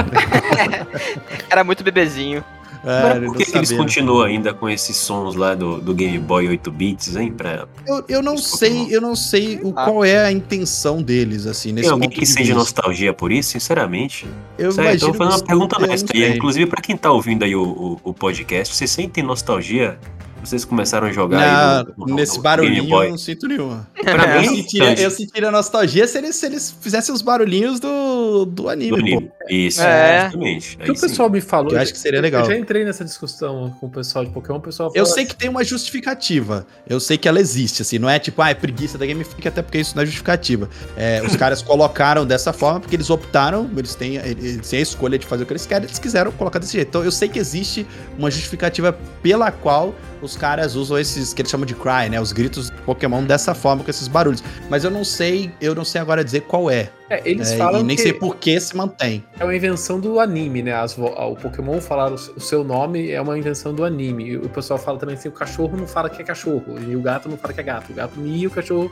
Era 1.50 1.64
muito 1.64 1.82
bebezinho. 1.82 2.44
É, 2.86 3.20
por 3.20 3.36
que, 3.36 3.46
que 3.46 3.58
eles 3.58 3.72
continuam 3.72 4.22
ainda 4.22 4.54
com 4.54 4.70
esses 4.70 4.96
sons 4.96 5.36
lá 5.36 5.56
do, 5.56 5.82
do 5.82 5.94
Game 5.94 6.18
Boy 6.20 6.48
8 6.48 6.72
bits, 6.72 7.16
hein? 7.16 7.34
Pra, 7.34 7.68
eu, 7.86 8.04
eu 8.08 8.24
não 8.24 8.38
sei, 8.38 8.88
eu 8.90 9.02
não 9.02 9.16
sei 9.16 9.60
o, 9.62 9.74
ah. 9.76 9.86
qual 9.86 10.06
é 10.06 10.26
a 10.26 10.32
intenção 10.32 11.02
deles, 11.02 11.46
assim, 11.48 11.72
nesse 11.72 11.88
Tem 11.88 11.92
alguém 11.92 12.10
que 12.10 12.26
sente 12.26 12.54
nostalgia 12.54 13.14
por 13.14 13.32
isso, 13.32 13.52
sinceramente? 13.52 14.28
Eu 14.58 14.72
Sério, 14.72 14.92
imagino. 14.92 15.12
Tô 15.12 15.18
fazendo 15.18 15.40
uma 15.40 15.46
pergunta 15.46 15.84
honesta. 15.84 16.18
Inclusive, 16.18 16.66
pra 16.68 16.82
quem 16.82 16.96
tá 16.96 17.12
ouvindo 17.12 17.44
aí 17.44 17.56
o, 17.56 17.64
o, 17.64 18.00
o 18.04 18.14
podcast, 18.14 18.76
vocês 18.76 18.92
sentem 18.92 19.24
nostalgia 19.24 20.00
vocês 20.44 20.64
começaram 20.64 21.08
a 21.08 21.12
jogar 21.12 21.86
no, 21.98 22.08
no, 22.08 22.16
nesse 22.16 22.38
no 22.38 22.44
barulhinho 22.44 23.04
eu 23.04 23.10
não 23.10 23.18
sinto 23.18 23.48
nenhuma. 23.48 23.88
Pra 24.02 24.40
mim, 24.40 24.46
eu 24.46 24.56
sentiria, 24.56 25.02
eu 25.02 25.12
sentiria 25.12 25.52
nostalgia 25.52 26.08
se 26.08 26.18
eles, 26.18 26.36
se 26.36 26.46
eles 26.46 26.76
fizessem 26.80 27.14
os 27.14 27.22
barulhinhos 27.22 27.80
do, 27.80 28.46
do 28.46 28.70
anime. 28.70 28.92
Do 28.92 28.98
anime. 28.98 29.32
Isso, 29.50 29.82
é. 29.82 30.24
justamente. 30.24 30.76
O 30.76 30.80
que 30.80 30.92
o 30.92 31.00
pessoal 31.00 31.30
me 31.30 31.42
falou. 31.42 31.74
Eu 31.74 31.80
acho 31.80 31.92
que 31.92 32.00
seria 32.00 32.22
legal. 32.22 32.44
Eu 32.44 32.48
já 32.48 32.58
entrei 32.58 32.86
nessa 32.86 33.04
discussão 33.04 33.76
com 33.80 33.88
o 33.88 33.90
pessoal 33.90 34.24
de 34.24 34.32
Pokémon. 34.32 34.58
O 34.58 34.62
pessoal 34.62 34.92
eu 34.94 35.06
sei 35.06 35.24
assim, 35.24 35.30
que 35.30 35.36
tem 35.36 35.50
uma 35.50 35.64
justificativa. 35.64 36.66
Eu 36.88 37.00
sei 37.00 37.18
que 37.18 37.28
ela 37.28 37.40
existe, 37.40 37.82
assim. 37.82 38.00
Não 38.00 38.10
é 38.10 38.20
tipo, 38.20 38.42
ah, 38.42 38.50
é 38.50 38.54
preguiça 38.54 38.98
da 38.98 39.06
Game 39.06 39.24
Freak, 39.24 39.48
até 39.48 39.62
porque 39.62 39.80
isso 39.80 39.96
não 39.96 40.04
é 40.04 40.06
justificativa. 40.06 40.70
É, 40.96 41.22
os 41.26 41.36
caras 41.38 41.62
colocaram 41.62 42.26
dessa 42.26 42.54
forma 42.54 42.80
porque 42.80 42.96
eles 42.96 43.10
optaram, 43.10 43.70
eles 43.76 43.96
têm, 43.96 44.16
eles 44.18 44.70
têm 44.70 44.80
a 44.80 44.84
escolha 44.84 45.18
de 45.18 45.26
fazer 45.26 45.44
o 45.44 45.46
que 45.46 45.54
eles 45.54 45.66
querem, 45.66 45.86
eles 45.86 46.00
quiseram 46.00 46.32
colocar 46.32 46.60
desse 46.60 46.74
jeito. 46.74 46.90
Então 46.90 47.04
eu 47.04 47.12
sei 47.12 47.28
que 47.28 47.40
existe 47.40 47.86
uma 48.18 48.30
justificativa 48.32 48.98
pela 49.22 49.52
qual 49.52 49.94
os 50.22 50.36
caras 50.36 50.76
usam 50.76 50.98
esses 50.98 51.34
que 51.34 51.42
eles 51.42 51.52
chamam 51.52 51.66
de 51.66 51.76
cry, 51.76 52.10
né? 52.10 52.20
Os 52.20 52.32
gritos 52.32 52.70
Pokémon 52.86 53.24
dessa 53.24 53.54
forma, 53.54 53.84
com 53.84 53.90
esses 53.90 54.08
barulhos. 54.08 54.44
Mas 54.70 54.84
eu 54.84 54.92
não 54.92 55.04
sei, 55.04 55.52
eu 55.62 55.76
não 55.76 55.86
sei 55.86 56.02
agora 56.02 56.24
dizer 56.24 56.42
qual 56.42 56.70
é. 56.70 56.90
É, 57.10 57.22
eles 57.24 57.52
é, 57.52 57.58
falam 57.58 57.82
e 57.82 57.84
nem 57.84 57.98
sei 57.98 58.12
por 58.14 58.36
que 58.36 58.60
se 58.60 58.76
mantém. 58.76 59.24
É 59.40 59.44
uma 59.44 59.56
invenção 59.56 60.00
do 60.00 60.20
anime, 60.20 60.62
né? 60.62 60.74
As, 60.74 60.98
o 60.98 61.36
Pokémon 61.36 61.80
falar 61.80 62.12
o 62.12 62.40
seu 62.40 62.64
nome 62.64 63.12
é 63.12 63.22
uma 63.22 63.38
invenção 63.38 63.74
do 63.74 63.86
anime. 63.86 64.32
E 64.32 64.38
o 64.38 64.50
pessoal 64.50 64.78
fala 64.78 64.98
também 64.98 65.16
assim: 65.16 65.30
o 65.30 65.32
cachorro 65.32 65.78
não 65.78 65.88
fala 65.88 66.10
que 66.10 66.22
é 66.22 66.26
cachorro, 66.26 66.76
e 66.88 66.96
o 66.96 67.02
gato 67.02 67.30
não 67.30 67.38
fala 67.38 67.54
que 67.54 67.62
é 67.62 67.64
gato. 67.64 67.92
O 67.92 67.96
gato 67.96 68.20
mia 68.20 68.44
e 68.44 68.48
o 68.48 68.52
cachorro 68.52 68.92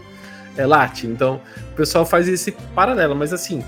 é 0.58 0.66
late. 0.66 1.08
Então, 1.08 1.42
o 1.72 1.76
pessoal 1.76 2.06
faz 2.06 2.28
esse 2.28 2.52
paralelo, 2.74 3.16
mas 3.16 3.34
assim. 3.34 3.64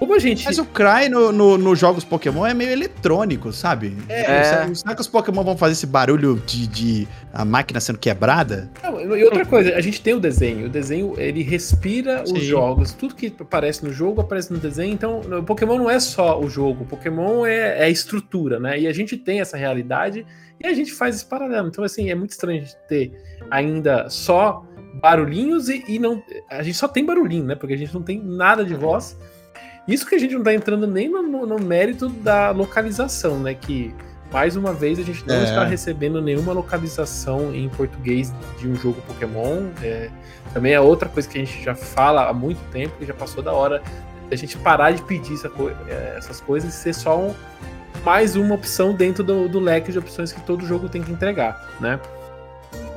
Como 0.00 0.14
a 0.14 0.18
gente. 0.18 0.46
Mas 0.46 0.58
o 0.58 0.64
Cry 0.64 1.10
nos 1.10 1.34
no, 1.34 1.58
no 1.58 1.76
jogos 1.76 2.04
Pokémon 2.04 2.46
é 2.46 2.54
meio 2.54 2.70
eletrônico, 2.70 3.52
sabe? 3.52 3.94
É. 4.08 4.62
Tipo, 4.62 4.74
será 4.74 4.94
que 4.94 5.02
os 5.02 5.06
Pokémon 5.06 5.44
vão 5.44 5.58
fazer 5.58 5.74
esse 5.74 5.86
barulho 5.86 6.42
de, 6.46 6.66
de 6.66 7.08
a 7.34 7.44
máquina 7.44 7.78
sendo 7.80 7.98
quebrada? 7.98 8.70
Não, 8.82 8.98
e 9.14 9.22
outra 9.22 9.44
coisa, 9.44 9.74
a 9.76 9.80
gente 9.82 10.00
tem 10.00 10.14
o 10.14 10.18
desenho. 10.18 10.68
O 10.68 10.68
desenho, 10.70 11.12
ele 11.18 11.42
respira 11.42 12.24
Sim. 12.24 12.32
os 12.32 12.42
jogos. 12.42 12.94
Tudo 12.94 13.14
que 13.14 13.30
aparece 13.38 13.84
no 13.84 13.92
jogo 13.92 14.22
aparece 14.22 14.50
no 14.50 14.58
desenho. 14.58 14.94
Então, 14.94 15.20
o 15.20 15.42
Pokémon 15.42 15.76
não 15.76 15.90
é 15.90 16.00
só 16.00 16.40
o 16.40 16.48
jogo. 16.48 16.84
O 16.84 16.86
Pokémon 16.86 17.44
é, 17.44 17.80
é 17.80 17.84
a 17.84 17.90
estrutura, 17.90 18.58
né? 18.58 18.80
E 18.80 18.86
a 18.86 18.94
gente 18.94 19.18
tem 19.18 19.42
essa 19.42 19.58
realidade 19.58 20.24
e 20.58 20.66
a 20.66 20.72
gente 20.72 20.94
faz 20.94 21.16
esse 21.16 21.26
paralelo. 21.26 21.68
Então, 21.68 21.84
assim, 21.84 22.08
é 22.08 22.14
muito 22.14 22.30
estranho 22.30 22.62
a 22.62 22.64
gente 22.64 22.76
ter 22.88 23.12
ainda 23.50 24.08
só 24.08 24.64
barulhinhos 24.94 25.68
e, 25.68 25.84
e 25.86 25.98
não. 25.98 26.22
A 26.48 26.62
gente 26.62 26.78
só 26.78 26.88
tem 26.88 27.04
barulhinho, 27.04 27.44
né? 27.44 27.54
Porque 27.54 27.74
a 27.74 27.76
gente 27.76 27.92
não 27.92 28.02
tem 28.02 28.18
nada 28.18 28.64
de 28.64 28.74
voz. 28.74 29.14
Isso 29.92 30.06
que 30.06 30.14
a 30.14 30.18
gente 30.18 30.34
não 30.34 30.42
tá 30.42 30.54
entrando 30.54 30.86
nem 30.86 31.08
no, 31.08 31.22
no, 31.22 31.46
no 31.46 31.58
mérito 31.58 32.08
da 32.08 32.50
localização, 32.50 33.38
né? 33.40 33.54
Que 33.54 33.94
mais 34.32 34.54
uma 34.56 34.72
vez 34.72 34.98
a 34.98 35.02
gente 35.02 35.26
não 35.26 35.34
É. 35.34 35.44
está 35.44 35.64
recebendo 35.64 36.22
nenhuma 36.22 36.52
localização 36.52 37.52
em 37.54 37.68
português 37.68 38.32
de 38.58 38.68
um 38.68 38.76
jogo 38.76 39.00
Pokémon. 39.02 39.68
É, 39.82 40.08
também 40.54 40.72
é 40.72 40.80
outra 40.80 41.08
coisa 41.08 41.28
que 41.28 41.38
a 41.38 41.44
gente 41.44 41.62
já 41.64 41.74
fala 41.74 42.28
há 42.28 42.32
muito 42.32 42.60
tempo, 42.70 42.94
que 42.98 43.04
já 43.06 43.14
passou 43.14 43.42
da 43.42 43.52
hora 43.52 43.82
da 44.28 44.36
gente 44.36 44.56
parar 44.58 44.92
de 44.92 45.02
pedir 45.02 45.34
essa 45.34 45.48
co- 45.48 45.70
é, 45.88 46.14
essas 46.16 46.40
coisas 46.40 46.72
e 46.72 46.76
ser 46.76 46.94
só 46.94 47.18
um- 47.18 47.34
mais 48.04 48.36
uma 48.36 48.54
opção 48.54 48.94
dentro 48.94 49.24
do, 49.24 49.48
do 49.48 49.58
leque 49.58 49.90
de 49.90 49.98
opções 49.98 50.32
que 50.32 50.40
todo 50.42 50.64
jogo 50.64 50.88
tem 50.88 51.02
que 51.02 51.10
entregar, 51.10 51.68
né? 51.80 51.98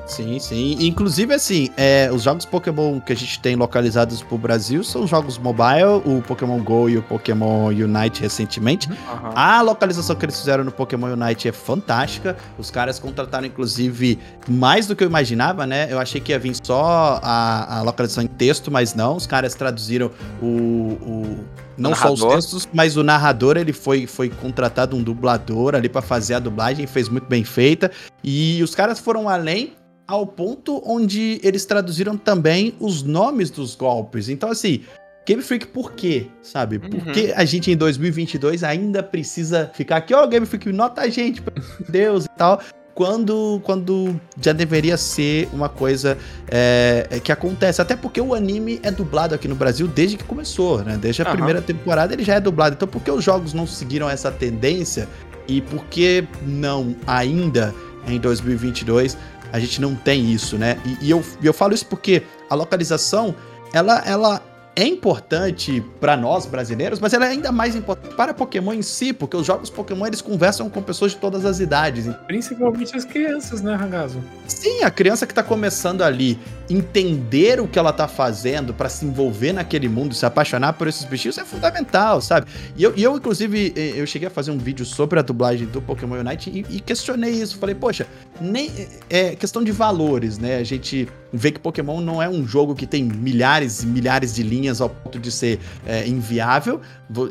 Sim, 0.05 0.37
sim. 0.37 0.75
Inclusive, 0.81 1.33
assim, 1.33 1.69
é, 1.77 2.09
os 2.11 2.23
jogos 2.23 2.45
Pokémon 2.45 2.99
que 2.99 3.13
a 3.13 3.15
gente 3.15 3.39
tem 3.39 3.55
localizados 3.55 4.21
pro 4.21 4.37
Brasil 4.37 4.83
são 4.83 5.07
jogos 5.07 5.37
mobile, 5.37 6.01
o 6.05 6.21
Pokémon 6.21 6.61
GO 6.61 6.89
e 6.89 6.97
o 6.97 7.01
Pokémon 7.03 7.67
Unite 7.67 8.21
recentemente. 8.21 8.89
Aham. 9.09 9.31
A 9.33 9.61
localização 9.61 10.15
que 10.15 10.25
eles 10.25 10.37
fizeram 10.37 10.63
no 10.65 10.71
Pokémon 10.71 11.07
Unite 11.13 11.47
é 11.47 11.51
fantástica. 11.53 12.35
Os 12.57 12.69
caras 12.69 12.99
contrataram, 12.99 13.47
inclusive, 13.47 14.19
mais 14.47 14.87
do 14.87 14.95
que 14.95 15.03
eu 15.03 15.07
imaginava, 15.07 15.65
né? 15.65 15.87
Eu 15.89 15.97
achei 15.99 16.19
que 16.19 16.31
ia 16.33 16.39
vir 16.39 16.55
só 16.61 17.19
a, 17.23 17.79
a 17.79 17.81
localização 17.81 18.23
em 18.23 18.27
texto, 18.27 18.69
mas 18.69 18.93
não. 18.93 19.15
Os 19.15 19.25
caras 19.25 19.55
traduziram 19.55 20.11
o. 20.41 20.45
o- 20.45 21.63
não 21.75 21.95
só 21.95 22.11
os 22.13 22.19
narrador. 22.19 22.35
textos, 22.35 22.69
mas 22.71 22.95
o 22.97 23.01
narrador, 23.03 23.57
ele 23.57 23.73
foi, 23.73 24.05
foi 24.05 24.29
contratado 24.29 24.95
um 24.95 25.01
dublador 25.01 25.73
ali 25.73 25.89
pra 25.89 26.03
fazer 26.03 26.35
a 26.35 26.39
dublagem, 26.39 26.85
fez 26.85 27.09
muito 27.09 27.25
bem 27.25 27.43
feita. 27.43 27.89
E 28.23 28.61
os 28.61 28.75
caras 28.75 28.99
foram 28.99 29.27
além 29.27 29.73
ao 30.07 30.25
ponto 30.27 30.81
onde 30.85 31.39
eles 31.43 31.65
traduziram 31.65 32.17
também 32.17 32.73
os 32.79 33.03
nomes 33.03 33.49
dos 33.49 33.75
golpes. 33.75 34.29
Então, 34.29 34.49
assim, 34.49 34.81
Game 35.25 35.41
Freak 35.41 35.67
por 35.67 35.93
quê? 35.93 36.27
Sabe? 36.41 36.79
Por 36.79 36.93
Uhum. 36.93 37.13
que 37.13 37.31
a 37.33 37.45
gente 37.45 37.71
em 37.71 37.77
2022 37.77 38.63
ainda 38.63 39.01
precisa 39.01 39.71
ficar 39.73 39.97
aqui, 39.97 40.13
ó, 40.13 40.27
Game 40.27 40.45
Freak, 40.45 40.71
nota 40.73 41.01
a 41.01 41.07
gente, 41.09 41.41
de 41.41 41.91
Deus 41.91 42.25
e 42.25 42.29
tal. 42.37 42.59
Quando, 42.93 43.59
quando 43.63 44.19
já 44.39 44.53
deveria 44.53 44.97
ser 44.97 45.49
uma 45.51 45.67
coisa 45.67 46.15
é, 46.47 47.07
que 47.23 47.31
acontece. 47.31 47.81
Até 47.81 47.95
porque 47.95 48.21
o 48.21 48.35
anime 48.35 48.79
é 48.83 48.91
dublado 48.91 49.33
aqui 49.33 49.47
no 49.47 49.55
Brasil 49.55 49.87
desde 49.87 50.15
que 50.15 50.23
começou, 50.23 50.83
né? 50.83 50.95
Desde 51.01 51.23
a 51.23 51.25
Aham. 51.25 51.33
primeira 51.35 51.59
temporada 51.59 52.13
ele 52.13 52.23
já 52.23 52.35
é 52.35 52.39
dublado. 52.39 52.75
Então 52.75 52.87
por 52.87 53.01
que 53.01 53.09
os 53.09 53.23
jogos 53.23 53.51
não 53.51 53.65
seguiram 53.65 54.07
essa 54.07 54.31
tendência? 54.31 55.07
E 55.47 55.59
por 55.59 55.85
que 55.85 56.23
não 56.45 56.95
ainda 57.07 57.73
em 58.07 58.19
2022 58.19 59.17
a 59.53 59.59
gente 59.59 59.79
não 59.79 59.93
tem 59.93 60.31
isso, 60.31 60.57
né? 60.57 60.79
E, 60.83 61.05
e 61.05 61.09
eu, 61.11 61.23
eu 61.41 61.53
falo 61.53 61.75
isso 61.75 61.85
porque 61.85 62.23
a 62.49 62.55
localização, 62.55 63.35
ela, 63.71 64.01
ela 64.03 64.41
é 64.75 64.85
importante 64.85 65.83
para 65.99 66.17
nós 66.17 66.45
brasileiros, 66.45 66.99
mas 66.99 67.13
ela 67.13 67.25
é 67.25 67.29
ainda 67.29 67.51
mais 67.51 67.75
importante 67.75 68.15
para 68.15 68.33
Pokémon 68.33 68.73
em 68.73 68.81
si, 68.81 69.13
porque 69.13 69.37
os 69.37 69.45
jogos 69.45 69.69
Pokémon 69.69 70.07
eles 70.07 70.21
conversam 70.21 70.69
com 70.69 70.81
pessoas 70.81 71.11
de 71.11 71.17
todas 71.17 71.45
as 71.45 71.59
idades. 71.59 72.07
Principalmente 72.25 72.95
as 72.95 73.05
crianças, 73.05 73.61
né, 73.61 73.75
Ragazo? 73.75 74.19
Sim, 74.47 74.83
a 74.83 74.89
criança 74.89 75.27
que 75.27 75.33
tá 75.33 75.43
começando 75.43 76.01
ali 76.01 76.39
entender 76.69 77.59
o 77.59 77.67
que 77.67 77.77
ela 77.77 77.93
tá 77.93 78.07
fazendo 78.07 78.73
para 78.73 78.89
se 78.89 79.05
envolver 79.05 79.53
naquele 79.53 79.87
mundo, 79.87 80.15
se 80.15 80.25
apaixonar 80.25 80.73
por 80.73 80.87
esses 80.87 81.03
bichinhos 81.03 81.37
é 81.37 81.45
fundamental, 81.45 82.21
sabe? 82.21 82.47
E 82.75 82.83
eu, 82.83 82.93
e 82.95 83.03
eu, 83.03 83.15
inclusive, 83.15 83.73
eu 83.75 84.07
cheguei 84.07 84.27
a 84.27 84.31
fazer 84.31 84.51
um 84.51 84.57
vídeo 84.57 84.85
sobre 84.85 85.19
a 85.19 85.21
dublagem 85.21 85.67
do 85.67 85.81
Pokémon 85.81 86.19
Unite 86.19 86.49
e, 86.49 86.77
e 86.77 86.79
questionei 86.79 87.31
isso. 87.31 87.57
Falei, 87.57 87.75
poxa, 87.75 88.07
nem 88.41 88.71
é 89.09 89.35
questão 89.35 89.63
de 89.63 89.71
valores, 89.71 90.37
né? 90.37 90.57
A 90.57 90.63
gente 90.63 91.07
vê 91.31 91.51
que 91.51 91.59
Pokémon 91.59 91.99
não 91.99 92.21
é 92.21 92.29
um 92.29 92.47
jogo 92.47 92.75
que 92.75 92.87
tem 92.87 93.03
milhares 93.03 93.83
e 93.83 93.87
milhares 93.87 94.35
de 94.35 94.43
linhas 94.43 94.62
ao 94.69 94.89
ponto 94.89 95.19
de 95.19 95.31
ser 95.31 95.59
é, 95.85 96.07
inviável. 96.07 96.81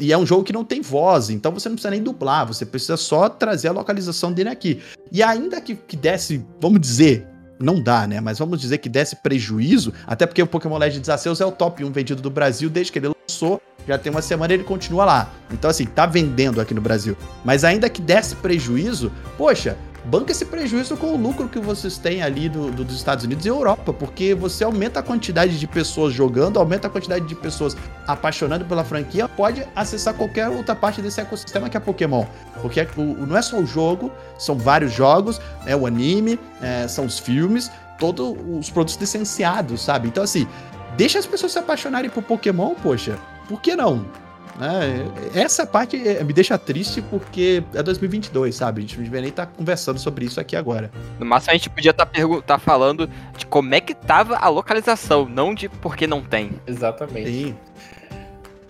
E 0.00 0.12
é 0.12 0.18
um 0.18 0.26
jogo 0.26 0.44
que 0.44 0.52
não 0.52 0.64
tem 0.64 0.80
voz, 0.80 1.30
então 1.30 1.52
você 1.52 1.68
não 1.68 1.76
precisa 1.76 1.90
nem 1.90 2.02
dublar, 2.02 2.46
você 2.46 2.64
precisa 2.64 2.96
só 2.96 3.28
trazer 3.28 3.68
a 3.68 3.72
localização 3.72 4.32
dele 4.32 4.48
aqui. 4.48 4.80
E 5.10 5.22
ainda 5.22 5.60
que, 5.60 5.74
que 5.74 5.96
desse, 5.96 6.44
vamos 6.60 6.80
dizer, 6.80 7.26
não 7.58 7.80
dá, 7.80 8.06
né? 8.06 8.20
Mas 8.20 8.38
vamos 8.38 8.60
dizer 8.60 8.78
que 8.78 8.88
desse 8.88 9.16
prejuízo, 9.16 9.92
até 10.06 10.26
porque 10.26 10.42
o 10.42 10.46
Pokémon 10.46 10.78
Legends 10.78 11.08
Arceus 11.08 11.40
é 11.40 11.46
o 11.46 11.52
top 11.52 11.84
1 11.84 11.92
vendido 11.92 12.20
do 12.20 12.30
Brasil 12.30 12.68
desde 12.68 12.92
que 12.92 12.98
ele 12.98 13.08
lançou. 13.08 13.60
Já 13.86 13.98
tem 13.98 14.10
uma 14.10 14.22
semana 14.22 14.52
ele 14.52 14.64
continua 14.64 15.04
lá. 15.04 15.30
Então, 15.50 15.70
assim, 15.70 15.84
tá 15.86 16.06
vendendo 16.06 16.60
aqui 16.60 16.74
no 16.74 16.80
Brasil. 16.80 17.16
Mas 17.44 17.64
ainda 17.64 17.88
que 17.88 18.00
desse 18.00 18.36
prejuízo, 18.36 19.10
poxa, 19.36 19.76
banca 20.05 20.32
esse 20.32 20.44
prejuízo 20.44 20.96
com 20.96 21.14
o 21.14 21.16
lucro 21.16 21.48
que 21.48 21.59
vocês 21.61 21.96
têm 21.98 22.22
ali 22.22 22.48
do, 22.48 22.70
do- 22.70 22.84
dos 22.84 22.96
Estados 22.96 23.24
Unidos 23.24 23.44
e 23.46 23.48
Europa, 23.48 23.92
porque 23.92 24.34
você 24.34 24.64
aumenta 24.64 25.00
a 25.00 25.03
quantidade 25.03 25.59
de 25.59 25.66
pessoas 25.66 26.12
jogando, 26.12 26.59
aumenta 26.59 26.88
a 26.88 26.90
quantidade 26.90 27.24
de 27.26 27.34
pessoas 27.34 27.76
apaixonando 28.07 28.64
pela 28.64 28.82
franquia, 28.84 29.28
pode 29.28 29.64
acessar 29.76 30.14
qualquer 30.14 30.48
outra 30.48 30.74
parte 30.74 31.00
desse 31.00 31.20
ecossistema 31.20 31.68
que 31.68 31.76
é 31.76 31.80
Pokémon. 31.80 32.24
Porque 32.61 32.80
é- 32.80 32.88
o- 32.96 33.26
não 33.26 33.36
é 33.36 33.42
só 33.42 33.59
o 33.59 33.66
jogo, 33.66 34.11
são 34.38 34.57
vários 34.57 34.92
jogos, 34.92 35.40
é 35.66 35.76
o 35.76 35.86
anime, 35.86 36.38
é, 36.61 36.88
são 36.88 37.05
os 37.07 37.18
filmes, 37.18 37.70
todos 37.98 38.34
os 38.59 38.68
produtos 38.70 38.96
licenciados, 39.00 39.82
sabe? 39.82 40.09
Então, 40.09 40.24
assim, 40.24 40.46
deixa 40.96 41.18
as 41.20 41.26
pessoas 41.26 41.53
se 41.53 41.59
apaixonarem 41.61 42.11
por 42.11 42.22
Pokémon, 42.24 42.74
poxa, 42.82 43.16
por 43.48 43.61
que 43.61 43.76
não? 43.76 44.05
Né? 44.62 45.10
Essa 45.34 45.66
parte 45.66 45.96
eh, 45.96 46.22
me 46.22 46.32
deixa 46.32 46.56
triste 46.56 47.02
porque 47.02 47.64
é 47.74 47.82
2022, 47.82 48.54
sabe? 48.54 48.78
A 48.78 48.82
gente 48.82 48.96
não 48.96 49.02
deveria 49.02 49.22
nem 49.22 49.30
estar 49.30 49.46
conversando 49.46 49.98
sobre 49.98 50.24
isso 50.24 50.38
aqui 50.38 50.54
agora. 50.54 50.88
No 51.18 51.26
máximo 51.26 51.50
a 51.50 51.54
gente 51.54 51.68
podia 51.68 51.90
estar 51.90 52.58
falando 52.60 53.10
de 53.36 53.44
como 53.46 53.74
é 53.74 53.80
que 53.80 53.92
tava 53.92 54.36
a 54.36 54.48
localização, 54.48 55.28
não 55.28 55.52
de 55.52 55.68
por 55.68 55.96
que 55.96 56.06
não 56.06 56.22
tem. 56.22 56.52
Exatamente. 56.64 57.28
Sim. 57.28 57.56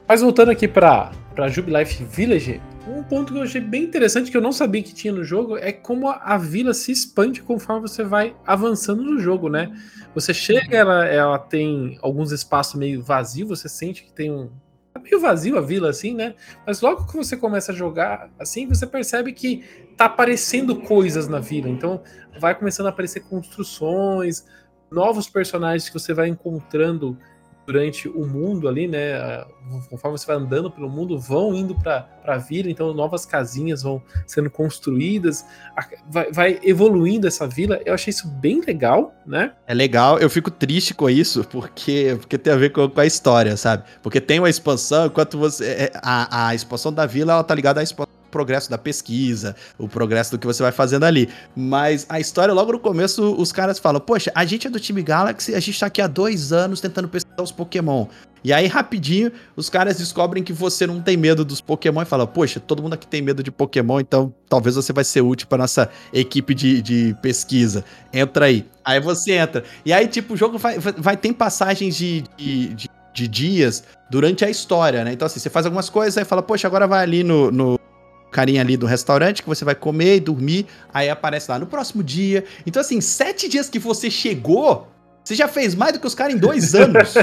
Mas 0.08 0.22
voltando 0.22 0.50
aqui 0.50 0.66
pra, 0.66 1.12
pra 1.34 1.48
Jubilife 1.48 2.04
Village, 2.04 2.58
um 2.88 3.02
ponto 3.02 3.32
que 3.32 3.38
eu 3.38 3.42
achei 3.42 3.60
bem 3.60 3.84
interessante, 3.84 4.30
que 4.30 4.36
eu 4.36 4.40
não 4.40 4.52
sabia 4.52 4.82
que 4.82 4.94
tinha 4.94 5.12
no 5.12 5.22
jogo, 5.22 5.58
é 5.58 5.72
como 5.72 6.08
a, 6.08 6.14
a 6.22 6.38
vila 6.38 6.72
se 6.72 6.90
expande 6.90 7.42
conforme 7.42 7.82
você 7.82 8.02
vai 8.02 8.34
avançando 8.46 9.02
no 9.02 9.20
jogo, 9.20 9.50
né? 9.50 9.70
Você 10.14 10.32
chega, 10.32 10.74
ela, 10.74 11.04
ela 11.06 11.38
tem 11.38 11.98
alguns 12.00 12.32
espaços 12.32 12.76
meio 12.76 13.02
vazios, 13.02 13.48
você 13.48 13.68
sente 13.68 14.02
que 14.02 14.12
tem 14.12 14.30
um. 14.30 14.50
Meio 15.02 15.20
vazio 15.20 15.58
a 15.58 15.60
vila, 15.60 15.90
assim, 15.90 16.14
né? 16.14 16.34
Mas 16.66 16.80
logo 16.80 17.06
que 17.06 17.16
você 17.16 17.36
começa 17.36 17.72
a 17.72 17.74
jogar 17.74 18.30
assim, 18.38 18.66
você 18.66 18.86
percebe 18.86 19.32
que 19.32 19.64
tá 19.96 20.06
aparecendo 20.06 20.76
coisas 20.76 21.28
na 21.28 21.40
vila. 21.40 21.68
Então 21.68 22.02
vai 22.38 22.54
começando 22.54 22.86
a 22.86 22.90
aparecer 22.90 23.20
construções, 23.20 24.44
novos 24.90 25.28
personagens 25.28 25.88
que 25.88 25.98
você 25.98 26.14
vai 26.14 26.28
encontrando 26.28 27.18
durante 27.66 28.08
o 28.08 28.26
mundo 28.26 28.68
ali, 28.68 28.88
né? 28.88 29.44
Conforme 29.88 30.18
você 30.18 30.26
vai 30.26 30.36
andando 30.36 30.70
pelo 30.70 30.88
mundo, 30.88 31.18
vão 31.18 31.54
indo 31.54 31.74
para 31.74 32.08
a 32.24 32.36
vila, 32.36 32.70
então 32.70 32.92
novas 32.92 33.24
casinhas 33.24 33.82
vão 33.82 34.02
sendo 34.26 34.50
construídas, 34.50 35.44
vai, 36.10 36.32
vai 36.32 36.60
evoluindo 36.62 37.26
essa 37.26 37.46
vila. 37.46 37.80
Eu 37.84 37.94
achei 37.94 38.10
isso 38.10 38.28
bem 38.28 38.60
legal, 38.60 39.14
né? 39.26 39.52
É 39.66 39.74
legal, 39.74 40.18
eu 40.18 40.28
fico 40.28 40.50
triste 40.50 40.94
com 40.94 41.08
isso, 41.08 41.44
porque, 41.44 42.16
porque 42.20 42.36
tem 42.36 42.52
a 42.52 42.56
ver 42.56 42.70
com, 42.70 42.88
com 42.88 43.00
a 43.00 43.06
história, 43.06 43.56
sabe? 43.56 43.84
Porque 44.02 44.20
tem 44.20 44.38
uma 44.38 44.50
expansão, 44.50 45.06
enquanto 45.06 45.38
você. 45.38 45.64
é, 45.64 45.92
A, 46.02 46.48
a 46.48 46.54
expansão 46.54 46.92
da 46.92 47.06
vila, 47.06 47.34
ela 47.34 47.44
tá 47.44 47.54
ligada 47.54 47.80
à 47.80 47.82
expansão 47.82 48.22
progresso 48.32 48.70
da 48.70 48.78
pesquisa, 48.78 49.54
o 49.78 49.86
progresso 49.86 50.32
do 50.32 50.38
que 50.38 50.46
você 50.46 50.62
vai 50.62 50.72
fazendo 50.72 51.04
ali. 51.04 51.28
Mas 51.54 52.06
a 52.08 52.18
história, 52.18 52.52
logo 52.52 52.72
no 52.72 52.80
começo, 52.80 53.34
os 53.36 53.52
caras 53.52 53.78
falam: 53.78 54.00
Poxa, 54.00 54.32
a 54.34 54.44
gente 54.44 54.66
é 54.66 54.70
do 54.70 54.80
time 54.80 55.02
Galaxy, 55.02 55.54
a 55.54 55.60
gente 55.60 55.78
tá 55.78 55.86
aqui 55.86 56.00
há 56.00 56.06
dois 56.06 56.52
anos 56.52 56.80
tentando 56.80 57.06
pesquisar 57.06 57.21
os 57.40 57.52
Pokémon. 57.52 58.06
E 58.44 58.52
aí, 58.52 58.66
rapidinho, 58.66 59.30
os 59.54 59.70
caras 59.70 59.98
descobrem 59.98 60.42
que 60.42 60.52
você 60.52 60.86
não 60.86 61.00
tem 61.00 61.16
medo 61.16 61.44
dos 61.44 61.60
Pokémon 61.60 62.02
e 62.02 62.04
falam: 62.04 62.26
Poxa, 62.26 62.58
todo 62.58 62.82
mundo 62.82 62.94
aqui 62.94 63.06
tem 63.06 63.22
medo 63.22 63.42
de 63.42 63.52
Pokémon, 63.52 64.00
então 64.00 64.34
talvez 64.48 64.74
você 64.74 64.92
vai 64.92 65.04
ser 65.04 65.20
útil 65.20 65.46
pra 65.46 65.58
nossa 65.58 65.88
equipe 66.12 66.54
de, 66.54 66.82
de 66.82 67.16
pesquisa. 67.22 67.84
Entra 68.12 68.46
aí. 68.46 68.66
Aí 68.84 69.00
você 69.00 69.32
entra. 69.32 69.62
E 69.84 69.92
aí, 69.92 70.08
tipo, 70.08 70.34
o 70.34 70.36
jogo 70.36 70.58
vai, 70.58 70.78
vai, 70.78 71.16
ter 71.16 71.32
passagens 71.32 71.96
de, 71.96 72.24
de, 72.36 72.74
de, 72.74 72.88
de 73.14 73.28
dias 73.28 73.84
durante 74.10 74.44
a 74.44 74.50
história, 74.50 75.04
né? 75.04 75.12
Então, 75.12 75.26
assim, 75.26 75.38
você 75.38 75.48
faz 75.48 75.64
algumas 75.64 75.88
coisas, 75.88 76.18
aí 76.18 76.24
fala, 76.24 76.42
poxa, 76.42 76.66
agora 76.66 76.86
vai 76.86 77.02
ali 77.02 77.22
no. 77.22 77.50
no 77.50 77.78
carinha 78.32 78.62
ali 78.62 78.78
do 78.78 78.86
restaurante 78.86 79.42
que 79.42 79.48
você 79.48 79.62
vai 79.62 79.74
comer 79.74 80.16
e 80.16 80.20
dormir, 80.20 80.66
aí 80.92 81.10
aparece 81.10 81.50
lá 81.50 81.58
no 81.58 81.66
próximo 81.66 82.02
dia. 82.02 82.44
Então, 82.66 82.80
assim, 82.80 82.98
sete 82.98 83.46
dias 83.46 83.68
que 83.68 83.78
você 83.78 84.10
chegou, 84.10 84.88
você 85.24 85.34
já 85.36 85.46
fez 85.46 85.74
mais 85.74 85.92
do 85.92 86.00
que 86.00 86.06
os 86.06 86.14
caras 86.14 86.34
em 86.34 86.38
dois 86.38 86.74
anos. 86.76 87.14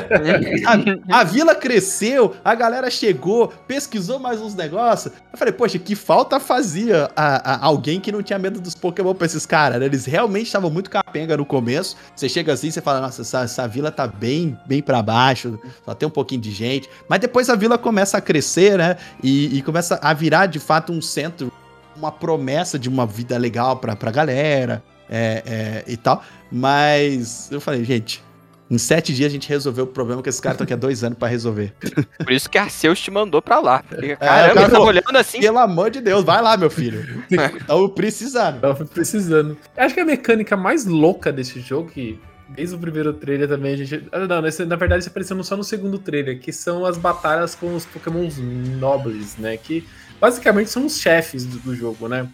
A, 1.10 1.20
a 1.20 1.24
vila 1.24 1.54
cresceu, 1.54 2.34
a 2.45 2.56
galera 2.56 2.89
chegou, 2.89 3.50
pesquisou 3.68 4.20
mais 4.20 4.39
uns 4.41 4.56
negócios. 4.56 5.14
Eu 5.32 5.38
falei, 5.38 5.54
poxa, 5.54 5.78
que 5.78 5.95
falta 5.95 6.39
fazia 6.39 7.10
a, 7.16 7.54
a- 7.56 7.66
alguém 7.66 8.00
que 8.00 8.12
não 8.12 8.24
tinha 8.24 8.39
medo 8.39 8.62
dos 8.62 8.74
Pokémon 8.74 9.14
pra 9.14 9.26
esses 9.26 9.45
caras, 9.45 9.80
né? 9.80 9.86
Eles 9.86 10.06
realmente 10.06 10.45
estavam 10.47 10.70
muito 10.70 10.89
capenga 10.89 11.36
no 11.36 11.45
começo. 11.45 11.97
Você 12.16 12.30
chega 12.30 12.54
assim, 12.54 12.72
você 12.72 12.82
fala, 12.82 13.02
nossa, 13.02 13.22
essa, 13.22 13.41
essa 13.41 13.68
vila 13.68 13.91
tá 13.91 14.08
bem, 14.08 14.58
bem 14.66 14.82
para 14.82 15.02
baixo, 15.02 15.60
só 15.86 15.93
tem 15.93 16.08
um 16.08 16.12
pouquinho 16.12 16.41
de 16.41 16.52
gente. 16.52 16.89
Mas 17.10 17.20
depois 17.20 17.50
a 17.50 17.56
vila 17.56 17.78
começa 17.78 18.18
a 18.18 18.22
crescer, 18.22 18.78
né? 18.78 18.95
E, 19.22 19.58
e 19.58 19.62
começa 19.62 20.00
a 20.02 20.14
virar 20.14 20.45
de 20.45 20.60
fato 20.60 20.93
um 20.93 21.02
centro, 21.02 21.52
uma 21.97 22.12
promessa 22.12 22.80
de 22.80 22.88
uma 22.88 23.06
vida 23.06 23.38
legal 23.38 23.76
pra, 23.78 23.95
pra 23.95 24.10
galera 24.10 24.82
é, 25.10 25.43
é, 25.45 25.84
e 25.88 25.97
tal. 25.97 26.24
Mas 26.51 27.49
eu 27.51 27.60
falei, 27.62 27.84
gente, 27.84 28.24
Em 28.72 28.78
sete 28.78 29.12
dias 29.16 29.32
a 29.32 29.34
gente 29.34 29.49
resolveu 29.49 29.86
o 29.86 29.88
problema 29.88 30.22
que 30.22 30.30
esses 30.30 30.39
caras 30.39 30.53
estão 30.55 30.64
aqui 30.64 30.74
há 30.74 30.78
dois 30.78 31.03
anos 31.03 31.18
pra 31.18 31.28
resolver. 31.28 31.74
Por 32.24 32.32
isso 32.32 32.47
que 32.47 32.55
Arceus 32.55 32.99
te 33.01 33.10
mandou 33.10 33.41
pra 33.41 33.60
lá. 33.60 33.84
É, 33.91 33.95
Porque, 33.95 34.16
caramba, 34.16 34.38
cara, 34.38 34.49
eu 34.51 34.55
tava 34.70 34.76
pô, 34.78 34.84
olhando 34.89 35.16
assim. 35.18 35.39
Pelo 35.39 35.57
amor 35.57 35.89
de 35.89 36.01
Deus, 36.01 36.24
vai 36.24 36.39
lá, 36.39 36.55
meu 36.55 36.70
filho. 36.70 37.24
Estamos 37.32 37.91
precisando. 37.95 38.60
Tava 38.62 38.86
precisando. 38.86 39.57
Acho 39.76 39.95
que 39.95 39.99
a 40.01 40.05
mecânica 40.05 40.55
mais 40.55 40.86
louca 40.86 41.32
desse 41.32 41.60
jogo, 41.62 41.89
que 41.89 42.20
desde 42.49 42.76
o 42.76 42.78
primeiro 42.78 43.12
trailer 43.14 43.47
também 43.47 43.74
a 43.74 43.78
gente. 43.78 44.07
ah, 44.12 44.28
Não, 44.28 44.41
nesse- 44.43 44.66
na 44.66 44.76
verdade 44.76 44.99
isso 45.01 45.10
apareceu 45.10 45.43
só 45.43 45.57
no 45.57 45.64
segundo 45.64 45.97
trailer, 45.97 46.39
que 46.39 46.53
são 46.53 46.86
as 46.86 46.95
batalhas 46.95 47.55
com 47.55 47.74
os 47.76 47.88
pokémons 47.88 48.38
nobres, 48.38 49.36
né? 49.38 49.57
Que 49.57 49.84
basicamente 50.22 50.70
são 50.70 50.86
os 50.86 50.99
chefes 50.99 51.43
do, 51.43 51.57
do 51.57 51.76
jogo, 51.76 52.07
né? 52.07 52.28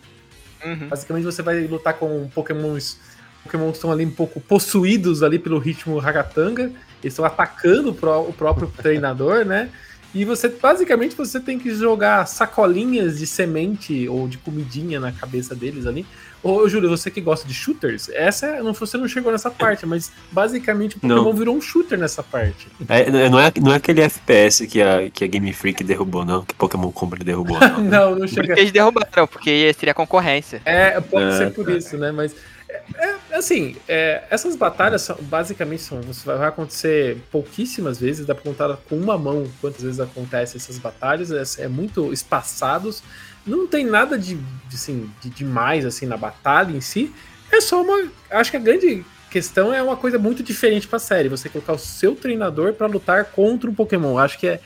Uhum. 0.66 0.88
Basicamente 0.88 1.24
você 1.24 1.42
vai 1.42 1.66
lutar 1.68 1.94
com 1.94 2.28
pokémons. 2.34 2.98
Pokémon 3.44 3.70
que 3.70 3.78
estão 3.78 3.92
ali 3.92 4.04
um 4.04 4.12
pouco 4.12 4.42
possuídos 4.42 5.22
ali 5.22 5.38
pelo 5.38 5.60
ritmo 5.60 6.00
ragatanga. 6.00 6.64
Eles 7.04 7.14
estão 7.14 7.24
atacando 7.24 7.92
o, 7.92 7.94
pró- 7.94 8.22
o 8.28 8.34
próprio 8.34 8.68
treinador, 8.76 9.46
né? 9.46 9.70
E 10.16 10.24
você, 10.26 10.48
basicamente, 10.48 11.16
você 11.16 11.40
tem 11.40 11.60
que 11.60 11.76
jogar 11.76 12.26
sacolinhas 12.26 13.20
de 13.20 13.28
semente 13.28 14.08
ou 14.08 14.28
de 14.28 14.38
comidinha 14.38 15.00
na 15.00 15.12
cabeça 15.12 15.54
deles 15.54 15.86
ali. 15.86 16.06
Ô, 16.48 16.70
Júlio, 16.70 16.88
você 16.88 17.10
que 17.10 17.20
gosta 17.20 17.48
de 17.48 17.54
shooters, 17.56 18.08
essa 18.10 18.46
é- 18.46 18.62
não, 18.62 18.72
você 18.72 18.98
não 19.00 19.08
chegou 19.08 19.32
nessa 19.32 19.50
parte, 19.50 19.84
mas 19.86 20.12
basicamente 20.32 20.96
o 20.96 21.00
Pokémon 21.00 21.24
Não. 21.24 21.34
virou 21.34 21.56
um 21.56 21.62
shooter 21.62 21.98
nessa 21.98 22.22
parte. 22.22 22.68
É, 22.88 23.10
não, 23.10 23.40
é, 23.40 23.52
não 23.60 23.72
é 23.74 23.78
aquele 23.78 24.02
FPS 24.02 24.68
que 24.68 24.80
a, 24.80 25.10
que 25.10 25.24
a 25.24 25.28
Game 25.28 25.52
Freak 25.54 25.84
derrubou, 25.84 26.24
não. 26.24 26.46
Que 26.46 26.54
Pokémon 26.54 26.92
Company 26.92 27.24
derrubou, 27.24 27.60
não. 27.60 27.82
Não, 27.96 28.16
não 28.16 28.28
chega. 28.28 28.42
isso 28.44 28.54
que 28.54 28.60
eles 28.60 28.72
derrubaram, 28.72 29.26
porque 29.28 29.74
seria 29.74 29.94
concorrência. 29.96 30.62
É, 30.66 31.02
pode 31.02 31.26
É, 31.26 31.38
ser 31.38 31.52
por 31.52 31.66
tá. 31.66 31.72
isso, 31.72 31.98
né? 31.98 32.12
Mas, 32.12 32.36
é, 32.70 32.82
é, 33.00 33.16
assim, 33.38 33.76
é, 33.88 34.24
essas 34.30 34.56
batalhas 34.56 35.02
são, 35.04 35.16
basicamente 35.22 35.82
são, 35.82 36.02
vai, 36.26 36.48
acontecer 36.48 37.18
pouquíssimas 37.32 38.00
vezes, 38.00 38.26
dá 38.26 38.34
pra 38.36 38.44
contar 38.44 38.78
com 38.90 38.96
uma 38.98 39.18
mão 39.18 39.48
quantas 39.62 39.82
vezes 39.82 40.00
acontecem 40.00 40.58
essas 40.58 40.78
batalhas, 40.78 41.58
é, 41.60 41.64
é 41.66 41.68
muito 41.68 42.12
espaçados, 42.14 43.04
não 43.46 43.68
tem 43.68 43.86
nada 43.86 44.18
de, 44.18 44.38
assim, 44.74 45.10
de 45.22 45.30
demais, 45.30 45.86
assim, 45.86 46.06
na 46.06 46.18
batalha 46.18 46.76
em 46.76 46.82
si, 46.82 47.14
é 47.52 47.62
só 47.62 47.82
uma, 47.82 48.10
acho 48.32 48.52
que 48.52 48.58
a 48.58 48.60
grande 48.60 49.06
questão 49.30 49.74
é 49.74 49.82
uma 49.84 49.98
coisa 49.98 50.18
muito 50.18 50.42
diferente 50.42 50.88
pra 50.88 50.98
série, 51.00 51.28
você 51.30 51.50
colocar 51.50 51.74
o 51.74 51.80
seu 51.80 52.16
treinador 52.16 52.74
pra 52.74 52.88
lutar 52.88 53.26
contra 53.26 53.70
um 53.70 53.74
Pokémon, 53.76 54.18
acho 54.18 54.40
que 54.40 54.48
é 54.48 54.60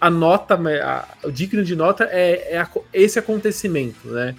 a 0.00 0.10
nota, 0.10 0.54
a- 0.54 1.08
o 1.24 1.30
digno 1.30 1.64
de 1.64 1.74
nota 1.76 2.04
é, 2.10 2.54
é 2.54 2.58
a- 2.58 2.68
esse 2.92 3.18
acontecimento, 3.18 4.08
né? 4.08 4.34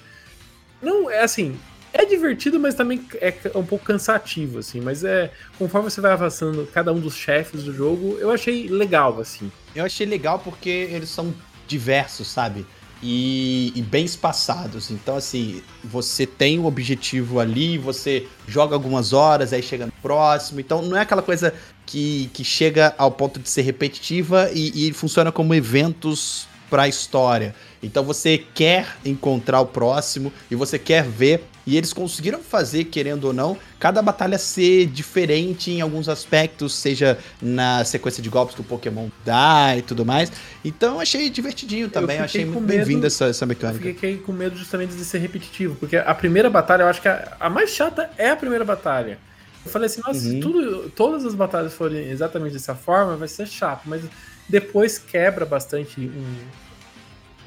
Não, 0.81 1.09
é 1.09 1.21
assim, 1.23 1.57
é 1.97 2.05
divertido, 2.05 2.59
mas 2.59 2.75
também 2.75 3.03
é 3.19 3.33
um 3.55 3.65
pouco 3.65 3.83
cansativo, 3.83 4.59
assim. 4.59 4.79
Mas 4.79 5.03
é, 5.03 5.31
conforme 5.57 5.89
você 5.89 5.99
vai 5.99 6.11
avançando 6.11 6.67
cada 6.71 6.93
um 6.93 6.99
dos 6.99 7.15
chefes 7.15 7.63
do 7.63 7.73
jogo, 7.73 8.17
eu 8.19 8.29
achei 8.29 8.67
legal, 8.67 9.19
assim. 9.19 9.51
Eu 9.75 9.83
achei 9.83 10.05
legal 10.05 10.37
porque 10.39 10.69
eles 10.69 11.09
são 11.09 11.33
diversos, 11.67 12.27
sabe? 12.27 12.67
E, 13.01 13.73
e 13.75 13.81
bem 13.81 14.05
espaçados. 14.05 14.91
Então, 14.91 15.15
assim, 15.15 15.63
você 15.83 16.27
tem 16.27 16.59
um 16.59 16.65
objetivo 16.65 17.39
ali, 17.39 17.79
você 17.79 18.27
joga 18.47 18.75
algumas 18.75 19.11
horas, 19.11 19.51
aí 19.51 19.63
chega 19.63 19.87
no 19.87 19.91
próximo. 19.93 20.59
Então, 20.59 20.83
não 20.83 20.95
é 20.95 21.01
aquela 21.01 21.23
coisa 21.23 21.51
que, 21.83 22.29
que 22.31 22.43
chega 22.43 22.93
ao 22.95 23.11
ponto 23.11 23.39
de 23.39 23.49
ser 23.49 23.63
repetitiva 23.63 24.51
e, 24.53 24.87
e 24.87 24.93
funciona 24.93 25.31
como 25.31 25.53
eventos 25.55 26.47
para 26.69 26.83
a 26.83 26.87
história. 26.87 27.55
Então, 27.81 28.03
você 28.03 28.37
quer 28.37 28.97
encontrar 29.03 29.61
o 29.61 29.65
próximo 29.65 30.31
e 30.51 30.55
você 30.55 30.77
quer 30.77 31.03
ver. 31.03 31.43
E 31.68 31.76
eles 31.76 31.91
conseguiram 31.91 32.39
fazer, 32.39 32.86
querendo 32.86 33.26
ou 33.26 33.34
não, 33.34 33.57
cada 33.78 34.01
batalha 34.01 34.38
ser 34.38 34.86
diferente 34.88 35.70
em 35.70 35.82
alguns 35.82 36.07
aspectos, 36.07 36.74
seja 36.74 37.18
na 37.41 37.84
sequência 37.84 38.24
de 38.24 38.30
golpes 38.30 38.55
que 38.55 38.61
o 38.61 38.63
Pokémon 38.63 39.09
dá 39.26 39.76
e 39.78 39.82
tudo 39.82 40.05
mais. 40.05 40.32
Então 40.63 40.93
eu 40.95 40.99
achei 41.01 41.30
divertidinho 41.30 41.89
também, 41.89 42.20
eu, 42.20 42.24
achei 42.24 42.45
muito 42.45 42.65
bem-vinda 42.65 43.07
essa, 43.07 43.26
essa 43.26 43.43
Eu 43.43 43.49
mecânica. 43.49 43.84
fiquei 43.86 44.18
com 44.18 44.32
medo 44.32 44.55
justamente 44.57 44.95
de 44.95 45.03
ser 45.03 45.18
repetitivo, 45.18 45.76
porque 45.76 45.97
a 45.97 46.15
primeira 46.15 46.49
batalha, 46.49 46.84
eu 46.84 46.88
acho 46.88 47.01
que 47.01 47.09
a, 47.09 47.36
a 47.38 47.49
mais 47.49 47.70
chata 47.72 48.09
é 48.18 48.30
a 48.30 48.36
primeira 48.38 48.63
batalha. 48.63 49.20
Eu 49.65 49.70
falei 49.70 49.88
assim, 49.88 49.99
nossa, 50.07 50.22
se 50.22 50.36
Uhum. 50.36 50.39
tudo, 50.39 50.89
todas 50.91 51.26
as 51.26 51.36
batalhas 51.36 51.74
forem 51.74 52.09
exatamente 52.09 52.53
dessa 52.53 52.74
forma, 52.76 53.18
vai 53.18 53.28
ser 53.28 53.45
chato, 53.45 53.82
mas 53.86 54.01
depois 54.47 54.97
quebra 54.97 55.45
bastante 55.45 55.99
um. 55.99 56.36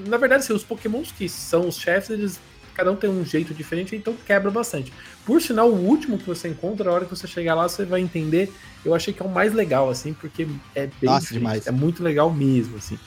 Na 0.07 0.19
verdade, 0.19 0.43
assim, 0.45 0.53
os 0.53 0.63
pokémons 0.63 1.11
que 1.11 1.27
são 1.27 1.67
os 1.67 1.77
chefes, 1.79 2.11
eles. 2.11 2.41
Cada 2.81 2.93
um 2.93 2.97
tem 2.97 3.11
um 3.11 3.23
jeito 3.27 3.53
diferente, 3.53 3.95
então 3.95 4.15
quebra 4.27 4.51
bastante. 4.51 4.91
Por 5.27 5.43
sinal, 5.43 5.69
o 5.69 5.75
último 5.87 6.17
que 6.17 6.27
você 6.27 6.49
encontra, 6.49 6.89
a 6.89 6.95
hora 6.95 7.05
que 7.05 7.11
você 7.15 7.27
chegar 7.27 7.55
lá, 7.55 7.69
você 7.69 7.85
vai 7.85 8.01
entender. 8.01 8.51
Eu 8.83 8.95
achei 8.95 9.13
que 9.13 9.21
é 9.23 9.27
o 9.27 9.29
mais 9.29 9.53
legal, 9.53 9.91
assim, 9.91 10.15
porque 10.15 10.47
é 10.75 10.87
bem. 10.99 11.11
Nossa, 11.11 11.35
demais. 11.35 11.67
É 11.67 11.71
muito 11.71 12.03
legal 12.03 12.33
mesmo, 12.33 12.79
assim. 12.79 12.99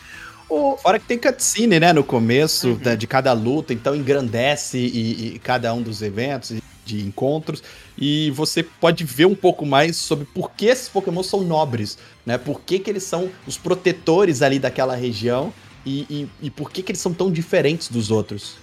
O, 0.47 0.77
Fora 0.77 0.99
que 0.99 1.07
tem 1.07 1.17
cutscene, 1.17 1.79
né, 1.79 1.91
no 1.91 2.03
começo 2.03 2.67
Uhum. 2.67 2.77
da- 2.77 2.93
de 2.93 3.07
cada 3.07 3.33
luta, 3.33 3.73
então 3.73 3.95
engrandece 3.95 4.77
e, 4.77 5.33
e 5.37 5.39
cada 5.39 5.73
um 5.73 5.81
dos 5.81 6.03
eventos 6.03 6.51
e 6.51 6.61
de 6.85 7.01
encontros 7.01 7.63
e 7.97 8.29
você 8.31 8.61
pode 8.61 9.03
ver 9.05 9.25
um 9.25 9.33
pouco 9.33 9.65
mais 9.65 9.97
sobre 9.97 10.25
por 10.25 10.51
que 10.51 10.67
esses 10.67 10.87
Pokémon 10.87 11.23
são 11.23 11.41
nobres, 11.41 11.97
né? 12.23 12.37
Por 12.37 12.61
que, 12.61 12.77
que 12.77 12.91
eles 12.91 13.03
são 13.03 13.31
os 13.47 13.57
protetores 13.57 14.43
ali 14.43 14.59
daquela 14.59 14.93
região 14.95 15.51
e, 15.83 16.01
e, 16.09 16.29
e 16.43 16.49
por 16.51 16.69
que, 16.69 16.83
que 16.83 16.91
eles 16.91 17.01
são 17.01 17.11
tão 17.11 17.31
diferentes 17.31 17.87
dos 17.89 18.11
outros. 18.11 18.61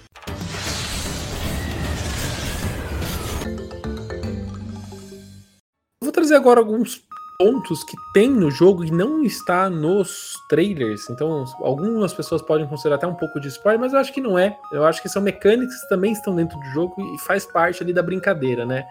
Vou 6.02 6.12
trazer 6.12 6.34
agora 6.34 6.60
alguns 6.60 7.04
pontos 7.38 7.84
que 7.84 7.94
tem 8.12 8.30
no 8.30 8.50
jogo 8.50 8.84
e 8.84 8.90
não 8.90 9.22
está 9.22 9.68
nos 9.68 10.34
trailers. 10.48 11.08
Então, 11.10 11.44
algumas 11.60 12.12
pessoas 12.14 12.40
podem 12.40 12.66
considerar 12.66 12.96
até 12.96 13.06
um 13.06 13.14
pouco 13.14 13.38
de 13.38 13.48
spoiler, 13.48 13.80
mas 13.80 13.92
eu 13.92 13.98
acho 13.98 14.12
que 14.12 14.20
não 14.20 14.38
é. 14.38 14.58
Eu 14.72 14.84
acho 14.84 15.02
que 15.02 15.08
são 15.08 15.20
mecânicas 15.22 15.78
que 15.82 15.88
também 15.88 16.12
estão 16.12 16.34
dentro 16.34 16.58
do 16.58 16.64
jogo 16.66 16.94
e 17.14 17.18
faz 17.18 17.44
parte 17.44 17.82
ali 17.82 17.92
da 17.92 18.02
brincadeira, 18.02 18.64
né? 18.64 18.86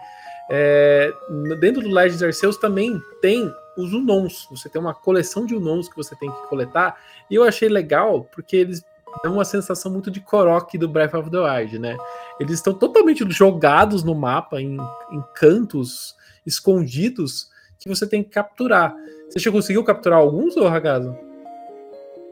É, 0.48 1.12
dentro 1.60 1.82
do 1.82 1.90
Legends 1.90 2.22
Arceus 2.22 2.56
também 2.56 3.00
tem 3.20 3.52
os 3.76 3.92
Unons. 3.92 4.46
Você 4.50 4.68
tem 4.68 4.80
uma 4.80 4.94
coleção 4.94 5.44
de 5.46 5.54
Unons 5.54 5.88
que 5.88 5.96
você 5.96 6.14
tem 6.16 6.30
que 6.30 6.46
coletar. 6.48 6.96
E 7.28 7.34
eu 7.34 7.44
achei 7.44 7.68
legal 7.68 8.24
porque 8.32 8.56
eles 8.56 8.84
dão 9.22 9.34
uma 9.34 9.44
sensação 9.44 9.90
muito 9.90 10.10
de 10.10 10.20
Korok 10.20 10.78
do 10.78 10.88
Breath 10.88 11.14
of 11.14 11.30
the 11.30 11.38
Wild, 11.38 11.78
né? 11.78 11.96
Eles 12.38 12.54
estão 12.54 12.72
totalmente 12.72 13.24
jogados 13.30 14.04
no 14.04 14.14
mapa, 14.14 14.60
em, 14.60 14.76
em 15.10 15.22
cantos 15.34 16.14
escondidos 16.50 17.48
que 17.78 17.88
você 17.88 18.06
tem 18.06 18.22
que 18.22 18.30
capturar. 18.30 18.94
Você 19.28 19.38
já 19.38 19.50
conseguiu 19.50 19.82
capturar 19.84 20.18
alguns, 20.18 20.56
ô 20.56 20.68
Ragazo? 20.68 21.16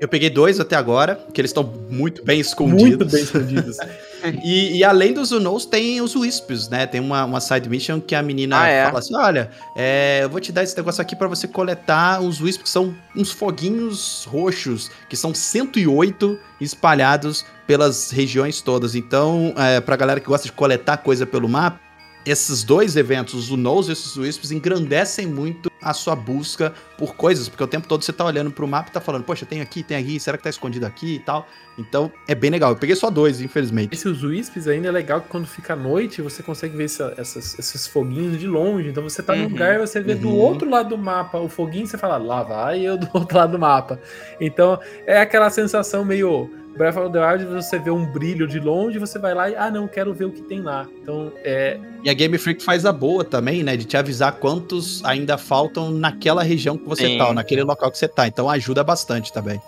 Eu 0.01 0.07
peguei 0.07 0.31
dois 0.31 0.61
até 0.61 0.77
agora, 0.77 1.27
que 1.33 1.41
eles 1.41 1.51
estão 1.51 1.65
muito 1.91 2.25
bem 2.25 2.39
escondidos. 2.39 2.99
Muito 2.99 3.07
bem 3.07 3.23
escondidos. 3.23 3.77
E, 4.43 4.79
e 4.79 4.83
além 4.83 5.13
dos 5.13 5.31
Unknowns, 5.31 5.65
tem 5.65 6.01
os 6.01 6.17
Wisps, 6.17 6.69
né? 6.69 6.89
Tem 6.89 7.01
uma, 7.01 7.25
uma 7.25 7.39
side 7.41 7.69
mission 7.69 8.01
que 8.01 8.17
a 8.17 8.21
menina 8.23 8.63
Ah, 8.63 8.67
é? 8.67 8.85
fala 8.87 8.99
assim: 8.99 9.15
olha, 9.15 9.49
é, 9.77 10.21
eu 10.25 10.29
vou 10.29 10.41
te 10.41 10.51
dar 10.51 10.65
esse 10.65 10.77
negócio 10.77 11.01
aqui 11.01 11.15
pra 11.15 11.29
você 11.29 11.47
coletar 11.47 12.21
os 12.21 12.41
Wisps, 12.41 12.65
que 12.65 12.69
são 12.69 12.93
uns 13.15 13.31
foguinhos 13.31 14.25
roxos, 14.29 14.91
que 15.09 15.17
são 15.17 15.33
108 15.33 16.37
espalhados 16.61 17.45
pelas 17.65 18.11
regiões 18.11 18.61
todas. 18.61 18.97
Então, 18.97 19.55
é, 19.57 19.81
pra 19.81 19.95
galera 19.95 20.19
que 20.19 20.27
gosta 20.27 20.47
de 20.47 20.53
coletar 20.53 20.97
coisa 20.97 21.25
pelo 21.25 21.49
mapa, 21.49 21.79
esses 22.27 22.63
dois 22.63 22.97
eventos, 22.97 23.35
os 23.35 23.51
Unknowns 23.51 23.89
e 23.89 23.93
esses 23.93 24.17
Wisps, 24.17 24.51
engrandecem 24.53 25.27
muito 25.27 25.71
a 25.81 25.95
sua 25.95 26.15
busca 26.17 26.75
por 26.99 27.15
coisas, 27.15 27.49
porque 27.49 27.63
o 27.63 27.67
tempo 27.67 27.87
todo 27.87 28.05
você 28.05 28.13
tá 28.13 28.25
olhando 28.25 28.51
pro 28.51 28.67
mapa 28.67 28.91
e 28.91 28.93
tá 28.93 29.01
falando, 29.01 29.23
poxa, 29.25 29.47
tem 29.47 29.61
aqui, 29.61 29.83
tem 29.83 29.97
aqui, 29.97 30.19
será 30.19 30.37
que 30.37 30.43
tá 30.43 30.51
escondido 30.51 30.85
aqui 30.85 31.15
e 31.15 31.19
tal. 31.21 31.47
Então, 31.79 32.11
é 32.27 32.35
bem 32.35 32.51
legal. 32.51 32.71
Eu 32.71 32.77
peguei 32.77 32.97
só 32.97 33.09
dois, 33.09 33.41
infelizmente. 33.41 33.95
Esse 33.95 34.09
os 34.09 34.25
Wisps 34.25 34.67
ainda 34.67 34.89
é 34.89 34.91
legal 34.91 35.21
que 35.21 35.29
quando 35.29 35.47
fica 35.47 35.75
à 35.75 35.77
noite 35.77 36.21
você 36.21 36.43
consegue 36.43 36.77
ver 36.77 36.85
essa- 36.87 37.15
essas- 37.17 37.57
esses 37.57 37.87
foguinhos 37.87 38.37
de 38.39 38.49
longe. 38.49 38.89
Então 38.89 39.03
você 39.05 39.23
tá 39.23 39.35
num 39.37 39.45
Uhum, 39.45 39.51
lugar 39.51 39.77
e 39.77 39.79
você 39.79 40.01
vê 40.01 40.17
do 40.17 40.29
uhum. 40.29 40.35
outro 40.35 40.69
lado 40.69 40.89
do 40.89 40.99
mapa 40.99 41.39
o 41.39 41.49
foguinho 41.49 41.85
e 41.85 41.87
você 41.87 41.97
fala, 41.97 42.17
lá 42.17 42.43
vai 42.43 42.81
eu 42.81 42.97
do 42.99 43.09
outro 43.15 43.39
lado 43.39 43.53
do 43.53 43.59
mapa. 43.61 44.01
Então 44.41 44.81
é 45.07 45.21
aquela 45.21 45.49
sensação 45.51 46.05
meio 46.05 46.51
Breath 46.79 46.97
of 46.97 47.13
the 47.13 47.19
Wild, 47.19 47.45
você 47.47 47.77
vê 47.77 47.91
um 47.91 48.07
brilho 48.07 48.47
de 48.47 48.61
longe, 48.61 49.01
você 49.01 49.19
vai 49.19 49.35
lá 49.35 49.51
e, 49.51 49.57
ah, 49.57 49.69
não, 49.69 49.89
quero 49.89 50.15
ver 50.15 50.27
o 50.27 50.31
que 50.31 50.43
tem 50.43 50.61
lá. 50.61 50.87
Então 51.03 51.33
é, 51.43 51.79
E 52.05 52.09
a 52.09 52.15
Game 52.15 52.39
Freak 52.39 52.63
faz 52.63 52.87
a 52.87 52.93
boa 52.93 53.25
também, 53.25 53.65
né? 53.65 53.77
De 53.77 53.85
te 53.85 53.97
avisar 53.97 54.33
quantos 54.35 55.05
ainda 55.05 55.37
faltam 55.37 55.91
naquela 55.91 56.45
região 56.45 56.79
que 56.79 56.89
você 56.89 57.07
Sim. 57.07 57.19
tá, 57.19 57.27
ou 57.29 57.35
naquele 57.35 57.65
local 57.65 57.91
que 57.91 57.99
você 57.99 58.07
tá. 58.07 58.29
Então 58.29 58.49
ajuda 58.49 58.85
bastante 58.85 59.33
também. 59.33 59.61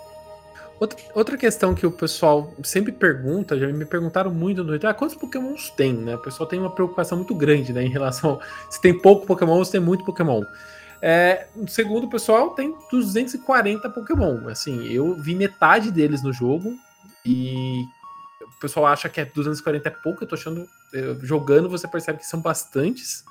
Outra, 0.79 0.97
outra 1.13 1.37
questão 1.37 1.75
que 1.75 1.85
o 1.85 1.91
pessoal 1.91 2.55
sempre 2.63 2.91
pergunta, 2.91 3.59
já 3.59 3.67
me 3.67 3.85
perguntaram 3.85 4.31
muito 4.31 4.63
no 4.63 4.69
Twitter, 4.69 4.89
ah, 4.89 4.93
quantos 4.93 5.15
pokémons 5.15 5.69
tem, 5.69 5.93
né? 5.93 6.15
O 6.15 6.19
pessoal 6.19 6.47
tem 6.47 6.59
uma 6.59 6.71
preocupação 6.71 7.17
muito 7.17 7.35
grande, 7.35 7.71
né, 7.71 7.83
em 7.83 7.89
relação 7.89 8.39
a 8.41 8.71
se 8.71 8.81
tem 8.81 8.97
pouco 8.97 9.27
pokémon 9.27 9.57
ou 9.57 9.65
se 9.65 9.73
tem 9.73 9.81
muito 9.81 10.03
pokémon. 10.03 10.43
É, 10.99 11.45
segundo 11.67 12.05
o 12.05 12.09
pessoal, 12.09 12.51
tem 12.51 12.73
240 12.89 13.89
pokémon, 13.89 14.47
assim, 14.47 14.87
eu 14.87 15.13
vi 15.15 15.35
metade 15.35 15.91
deles 15.91 16.23
no 16.23 16.31
jogo 16.31 16.75
e 17.25 17.83
o 18.41 18.59
pessoal 18.59 18.87
acha 18.87 19.09
que 19.09 19.21
é 19.21 19.25
240 19.25 19.87
é 19.87 19.91
pouco, 19.91 20.23
eu 20.23 20.27
tô 20.27 20.35
achando, 20.35 20.67
jogando 21.21 21.69
você 21.69 21.87
percebe 21.87 22.19
que 22.19 22.25
são 22.25 22.41
bastantes, 22.41 23.23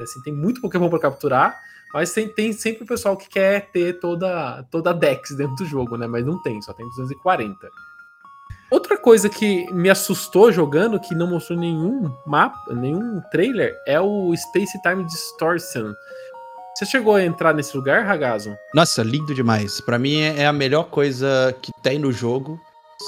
assim, 0.00 0.20
tem 0.22 0.32
muito 0.32 0.60
pokémon 0.60 0.88
para 0.88 0.98
capturar, 0.98 1.60
Mas 1.94 2.12
tem, 2.12 2.28
tem 2.28 2.52
sempre 2.52 2.84
o 2.84 2.86
pessoal 2.86 3.16
que 3.16 3.28
quer 3.28 3.70
ter 3.70 3.98
toda, 4.00 4.62
toda 4.70 4.90
a 4.90 4.92
Dex 4.92 5.30
dentro 5.36 5.56
do 5.56 5.64
jogo, 5.64 5.96
né? 5.96 6.06
Mas 6.06 6.26
não 6.26 6.42
tem, 6.42 6.60
só 6.60 6.72
tem 6.72 6.86
240. 6.90 7.56
Outra 8.70 8.98
coisa 8.98 9.28
que 9.28 9.72
me 9.72 9.88
assustou 9.88 10.50
jogando, 10.50 10.98
que 10.98 11.14
não 11.14 11.28
mostrou 11.28 11.58
nenhum 11.58 12.12
mapa, 12.26 12.74
nenhum 12.74 13.22
trailer, 13.30 13.74
é 13.86 14.00
o 14.00 14.34
Space 14.36 14.80
Time 14.82 15.04
Distortion. 15.04 15.94
Você 16.74 16.84
chegou 16.84 17.14
a 17.14 17.24
entrar 17.24 17.54
nesse 17.54 17.74
lugar, 17.76 18.04
Ragazo? 18.04 18.54
Nossa, 18.74 19.02
lindo 19.02 19.34
demais. 19.34 19.80
Pra 19.80 19.98
mim 19.98 20.20
é 20.20 20.42
é 20.42 20.46
a 20.46 20.52
melhor 20.52 20.84
coisa 20.90 21.56
que 21.62 21.72
tem 21.82 21.98
no 21.98 22.12
jogo. 22.12 22.60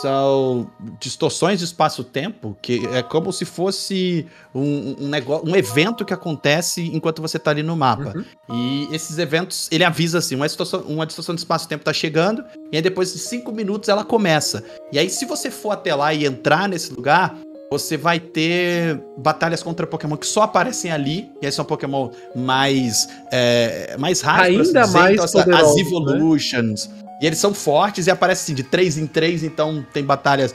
São 0.02 0.70
distorções 1.00 1.58
de 1.58 1.64
espaço-tempo, 1.64 2.56
que 2.60 2.86
é 2.88 3.02
como 3.02 3.32
se 3.32 3.44
fosse 3.44 4.26
um, 4.54 4.94
um 5.00 5.08
negócio, 5.08 5.48
um 5.48 5.56
evento 5.56 6.04
que 6.04 6.12
acontece 6.12 6.82
enquanto 6.94 7.22
você 7.22 7.38
tá 7.38 7.50
ali 7.50 7.62
no 7.62 7.74
mapa. 7.74 8.12
Uhum. 8.14 8.24
E 8.54 8.94
esses 8.94 9.18
eventos, 9.18 9.66
ele 9.72 9.84
avisa 9.84 10.18
assim, 10.18 10.36
uma 10.36 10.46
distorção, 10.46 10.80
uma 10.82 11.06
distorção 11.06 11.34
de 11.34 11.40
espaço-tempo 11.40 11.84
tá 11.84 11.92
chegando, 11.92 12.44
e 12.70 12.76
aí 12.76 12.82
depois 12.82 13.12
de 13.12 13.18
cinco 13.18 13.50
minutos 13.50 13.88
ela 13.88 14.04
começa. 14.04 14.62
E 14.92 14.98
aí, 14.98 15.08
se 15.08 15.24
você 15.24 15.50
for 15.50 15.70
até 15.70 15.94
lá 15.94 16.12
e 16.12 16.26
entrar 16.26 16.68
nesse 16.68 16.92
lugar, 16.92 17.34
você 17.70 17.96
vai 17.96 18.18
ter 18.18 19.00
batalhas 19.16 19.62
contra 19.62 19.86
Pokémon 19.86 20.16
que 20.16 20.26
só 20.26 20.42
aparecem 20.42 20.90
ali, 20.90 21.30
e 21.40 21.46
aí 21.46 21.52
são 21.52 21.64
Pokémon 21.64 22.10
mais, 22.34 23.08
é, 23.32 23.96
mais 23.98 24.20
raros. 24.20 24.46
Ainda 24.46 24.62
assim 24.62 24.72
dizer. 24.72 24.98
mais 24.98 25.20
Então, 25.20 25.32
poderosos, 25.32 25.70
As 25.70 25.76
né? 25.76 26.88
E 27.20 27.26
eles 27.26 27.38
são 27.38 27.52
fortes 27.52 28.06
e 28.06 28.10
aparecem 28.10 28.42
assim, 28.44 28.54
de 28.54 28.62
3 28.62 28.96
em 28.98 29.06
3, 29.06 29.42
então 29.42 29.84
tem 29.92 30.04
batalhas 30.04 30.54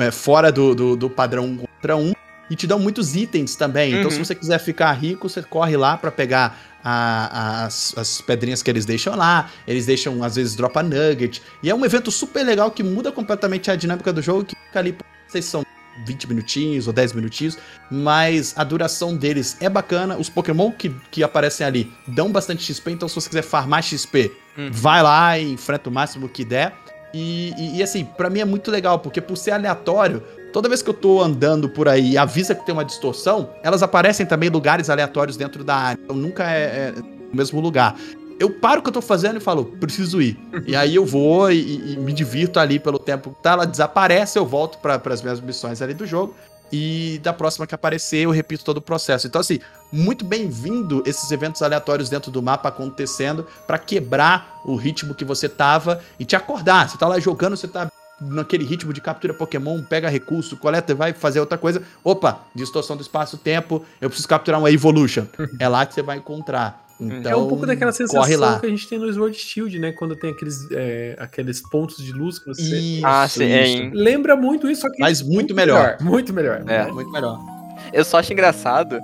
é, 0.00 0.10
fora 0.10 0.52
do, 0.52 0.74
do, 0.74 0.96
do 0.96 1.08
padrão 1.10 1.56
contra 1.56 1.96
um. 1.96 2.12
E 2.50 2.54
te 2.54 2.66
dão 2.66 2.78
muitos 2.78 3.16
itens 3.16 3.56
também. 3.56 3.90
Então, 3.94 4.04
Uhum. 4.04 4.10
se 4.10 4.18
você 4.18 4.34
quiser 4.34 4.58
ficar 4.58 4.92
rico, 4.92 5.30
você 5.30 5.42
corre 5.42 5.78
lá 5.78 5.96
pra 5.96 6.10
pegar 6.12 6.58
a- 6.84 7.64
as, 7.64 7.94
as 7.96 8.20
pedrinhas 8.20 8.62
que 8.62 8.70
eles 8.70 8.84
deixam 8.84 9.16
lá. 9.16 9.50
Eles 9.66 9.86
deixam, 9.86 10.22
às 10.22 10.36
vezes, 10.36 10.54
dropa 10.54 10.82
nugget. 10.82 11.40
E 11.62 11.70
é 11.70 11.74
um 11.74 11.82
evento 11.86 12.10
super 12.10 12.44
legal 12.44 12.70
que 12.70 12.82
muda 12.82 13.10
completamente 13.10 13.70
a 13.70 13.76
dinâmica 13.76 14.12
do 14.12 14.20
jogo, 14.20 14.44
que 14.44 14.54
fica 14.66 14.78
ali, 14.78 14.92
não 14.92 15.30
sei 15.30 15.40
se 15.40 15.48
são 15.48 15.64
20 16.04 16.28
minutinhos 16.28 16.86
ou 16.86 16.92
10 16.92 17.14
minutinhos, 17.14 17.56
mas 17.90 18.52
a 18.58 18.62
duração 18.64 19.16
deles 19.16 19.56
é 19.60 19.68
bacana. 19.70 20.18
Os 20.18 20.28
Pokémon 20.28 20.70
que, 20.70 20.90
que 21.10 21.22
aparecem 21.22 21.66
ali 21.66 21.90
dão 22.06 22.30
bastante 22.30 22.62
XP, 22.62 22.90
então 22.90 23.08
se 23.08 23.14
você 23.14 23.28
quiser 23.28 23.42
farmar 23.42 23.82
XP, 23.82 24.30
Uhum. 24.56 24.68
vai 24.72 25.02
lá 25.02 25.38
e 25.38 25.52
enfrenta 25.52 25.88
o 25.90 25.92
máximo 25.92 26.28
que 26.28 26.44
der. 26.44 26.72
E, 27.12 27.52
e- 27.56 27.78
e, 27.78 27.82
assim, 27.82 28.04
pra 28.04 28.28
mim 28.28 28.40
é 28.40 28.44
muito 28.44 28.70
legal, 28.70 28.98
porque 28.98 29.20
por 29.20 29.36
ser 29.36 29.52
aleatório, 29.52 30.22
toda 30.52 30.68
vez 30.68 30.82
que 30.82 30.90
eu 30.90 30.94
tô 30.94 31.22
andando 31.22 31.68
por 31.68 31.88
aí 31.88 32.12
e 32.12 32.18
avisa 32.18 32.54
que 32.54 32.64
tem 32.66 32.72
uma 32.72 32.84
distorção, 32.84 33.50
elas 33.62 33.82
aparecem 33.82 34.26
também 34.26 34.48
em 34.48 34.52
lugares 34.52 34.90
aleatórios 34.90 35.36
dentro 35.36 35.62
da 35.62 35.74
área. 35.76 36.00
Então 36.02 36.16
nunca 36.16 36.44
é, 36.50 36.88
é 36.88 36.92
no 37.00 37.36
mesmo 37.36 37.60
lugar. 37.60 37.94
Eu 38.40 38.50
paro 38.50 38.80
o 38.80 38.82
que 38.82 38.88
eu 38.88 38.92
tô 38.92 39.00
fazendo 39.00 39.36
e 39.36 39.40
falo, 39.40 39.64
preciso 39.78 40.20
ir. 40.20 40.36
e 40.66 40.74
aí 40.74 40.96
eu 40.96 41.06
vou 41.06 41.52
e, 41.52 41.56
e- 41.60 41.92
e 41.92 41.96
me 41.96 42.12
divirto 42.12 42.58
ali 42.58 42.80
pelo 42.80 42.98
tempo 42.98 43.30
que 43.30 43.40
tá, 43.42 43.52
ela 43.52 43.64
desaparece, 43.66 44.36
eu 44.38 44.44
volto 44.44 44.78
para 44.78 45.00
as 45.12 45.22
minhas 45.22 45.40
missões 45.40 45.80
ali 45.80 45.94
do 45.94 46.04
jogo. 46.04 46.34
E 46.76 47.20
da 47.22 47.32
próxima 47.32 47.68
que 47.68 47.74
aparecer, 47.76 48.24
eu 48.24 48.32
repito 48.32 48.64
todo 48.64 48.78
o 48.78 48.82
processo. 48.82 49.28
Então, 49.28 49.40
assim, 49.40 49.60
muito 49.92 50.24
bem-vindo 50.24 51.04
esses 51.06 51.30
eventos 51.30 51.62
aleatórios 51.62 52.08
dentro 52.08 52.32
do 52.32 52.42
mapa 52.42 52.68
acontecendo 52.68 53.46
pra 53.64 53.78
quebrar 53.78 54.60
o 54.64 54.74
ritmo 54.74 55.14
que 55.14 55.24
você 55.24 55.48
tava 55.48 56.00
e 56.18 56.24
te 56.24 56.34
acordar. 56.34 56.88
Você 56.88 56.98
tá 56.98 57.06
lá 57.06 57.20
jogando, 57.20 57.56
você 57.56 57.68
tá 57.68 57.88
naquele 58.20 58.64
ritmo 58.64 58.92
de 58.92 59.00
captura 59.00 59.32
Pokémon, 59.32 59.84
pega 59.84 60.08
recurso, 60.08 60.56
coleta 60.56 60.92
vai 60.96 61.12
fazer 61.12 61.38
outra 61.38 61.56
coisa. 61.56 61.80
Opa, 62.02 62.40
distorção 62.52 62.96
do 62.96 63.02
espaço-tempo, 63.02 63.84
eu 64.00 64.10
preciso 64.10 64.26
capturar 64.26 64.58
uma 64.58 64.72
Evolution. 64.72 65.26
é 65.60 65.68
lá 65.68 65.86
que 65.86 65.94
você 65.94 66.02
vai 66.02 66.16
encontrar. 66.16 66.83
Então, 67.00 67.32
é 67.32 67.36
um 67.36 67.48
pouco 67.48 67.66
daquela 67.66 67.90
corre 67.92 68.06
sensação 68.06 68.40
lá. 68.40 68.60
que 68.60 68.66
a 68.66 68.68
gente 68.68 68.88
tem 68.88 68.98
no 68.98 69.12
Sword 69.12 69.36
Shield, 69.36 69.78
né? 69.78 69.92
Quando 69.92 70.14
tem 70.14 70.30
aqueles, 70.30 70.56
é, 70.70 71.16
aqueles 71.18 71.60
pontos 71.60 71.96
de 71.96 72.12
luz 72.12 72.38
que 72.38 72.46
você. 72.46 72.62
Isso, 72.62 73.06
Ah, 73.06 73.26
sim, 73.28 73.44
é? 73.44 73.90
Lembra 73.92 74.36
muito 74.36 74.70
isso, 74.70 74.82
só 74.82 74.90
que. 74.90 75.00
Mas 75.00 75.20
muito 75.22 75.54
melhor. 75.54 75.96
Muito 76.00 76.32
melhor. 76.32 76.62
É. 76.68 76.86
Muito 76.90 77.10
melhor. 77.10 77.38
Eu 77.92 78.04
só 78.04 78.18
acho 78.18 78.32
engraçado 78.32 79.00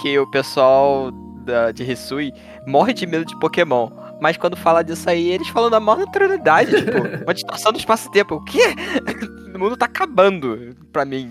que 0.00 0.18
o 0.18 0.30
pessoal 0.30 1.10
da, 1.44 1.70
de 1.70 1.82
Hisui 1.90 2.32
morre 2.66 2.92
de 2.92 3.06
medo 3.06 3.24
de 3.24 3.38
Pokémon. 3.38 3.90
Mas 4.20 4.36
quando 4.36 4.56
fala 4.56 4.82
disso 4.82 5.08
aí, 5.10 5.28
eles 5.30 5.48
falam 5.48 5.68
da 5.68 5.78
maior 5.78 5.98
naturalidade, 5.98 6.70
tipo, 6.70 6.98
uma 7.24 7.34
distorção 7.34 7.72
do 7.72 7.78
espaço-tempo. 7.78 8.36
O 8.36 8.44
quê? 8.44 8.60
O 9.54 9.58
mundo 9.58 9.76
tá 9.76 9.86
acabando 9.86 10.74
pra 10.92 11.04
mim. 11.04 11.30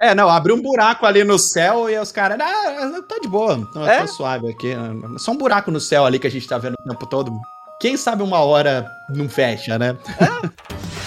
É, 0.00 0.14
não, 0.14 0.28
abriu 0.28 0.54
um 0.54 0.62
buraco 0.62 1.06
ali 1.06 1.24
no 1.24 1.38
céu 1.38 1.88
e 1.88 1.98
os 1.98 2.12
caras, 2.12 2.38
ah, 2.40 3.02
tá 3.08 3.18
de 3.20 3.28
boa, 3.28 3.68
tá, 3.72 3.92
É? 3.92 3.98
tá 4.00 4.06
suave 4.06 4.50
aqui. 4.50 4.74
Só 5.18 5.32
um 5.32 5.36
buraco 5.36 5.70
no 5.70 5.80
céu 5.80 6.04
ali 6.04 6.18
que 6.18 6.26
a 6.26 6.30
gente 6.30 6.46
tá 6.46 6.58
vendo 6.58 6.74
o 6.74 6.88
tempo 6.88 7.06
todo. 7.06 7.32
Quem 7.80 7.96
sabe 7.96 8.22
uma 8.22 8.40
hora 8.40 8.88
não 9.10 9.28
fecha, 9.28 9.78
né? 9.78 9.96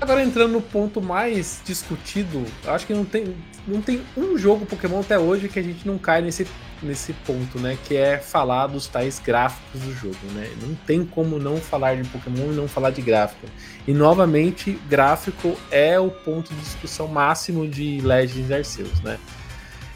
Agora 0.00 0.22
entrando 0.24 0.52
no 0.52 0.60
ponto 0.60 1.00
mais 1.00 1.60
discutido, 1.64 2.44
acho 2.66 2.84
que 2.86 2.92
não 2.92 3.04
tem, 3.04 3.36
não 3.66 3.80
tem 3.80 4.02
um 4.16 4.36
jogo 4.36 4.66
Pokémon 4.66 5.00
até 5.00 5.18
hoje 5.18 5.48
que 5.48 5.58
a 5.58 5.62
gente 5.62 5.86
não 5.86 5.96
cai 5.98 6.20
nesse, 6.20 6.46
nesse 6.82 7.12
ponto, 7.12 7.58
né? 7.58 7.78
Que 7.86 7.96
é 7.96 8.18
falar 8.18 8.66
dos 8.66 8.88
tais 8.88 9.20
gráficos 9.24 9.80
do 9.80 9.94
jogo, 9.94 10.18
né? 10.34 10.50
Não 10.60 10.74
tem 10.74 11.04
como 11.04 11.38
não 11.38 11.58
falar 11.58 11.96
de 11.96 12.08
Pokémon 12.08 12.52
e 12.52 12.56
não 12.56 12.66
falar 12.66 12.90
de 12.90 13.00
gráfico. 13.00 13.46
E 13.86 13.92
novamente, 13.92 14.78
gráfico 14.88 15.56
é 15.70 15.98
o 15.98 16.10
ponto 16.10 16.52
de 16.52 16.60
discussão 16.60 17.06
máximo 17.06 17.68
de 17.68 18.00
Legends 18.00 18.50
Arceus, 18.50 19.00
né? 19.02 19.18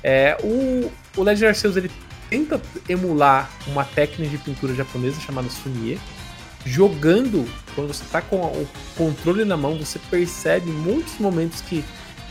É, 0.02 0.36
o, 0.42 0.92
o 1.16 1.22
Legends 1.22 1.48
Arceus 1.48 1.76
ele 1.76 1.90
tenta 2.30 2.60
emular 2.88 3.50
uma 3.66 3.84
técnica 3.84 4.30
de 4.30 4.38
pintura 4.38 4.74
japonesa 4.74 5.20
chamada 5.20 5.48
Sunie. 5.50 5.98
Jogando, 6.64 7.48
quando 7.74 7.88
você 7.88 8.04
tá 8.10 8.20
com 8.20 8.36
o 8.36 8.68
controle 8.96 9.44
na 9.44 9.56
mão, 9.56 9.78
você 9.78 10.00
percebe 10.10 10.68
muitos 10.68 11.16
momentos 11.18 11.60
que 11.60 11.84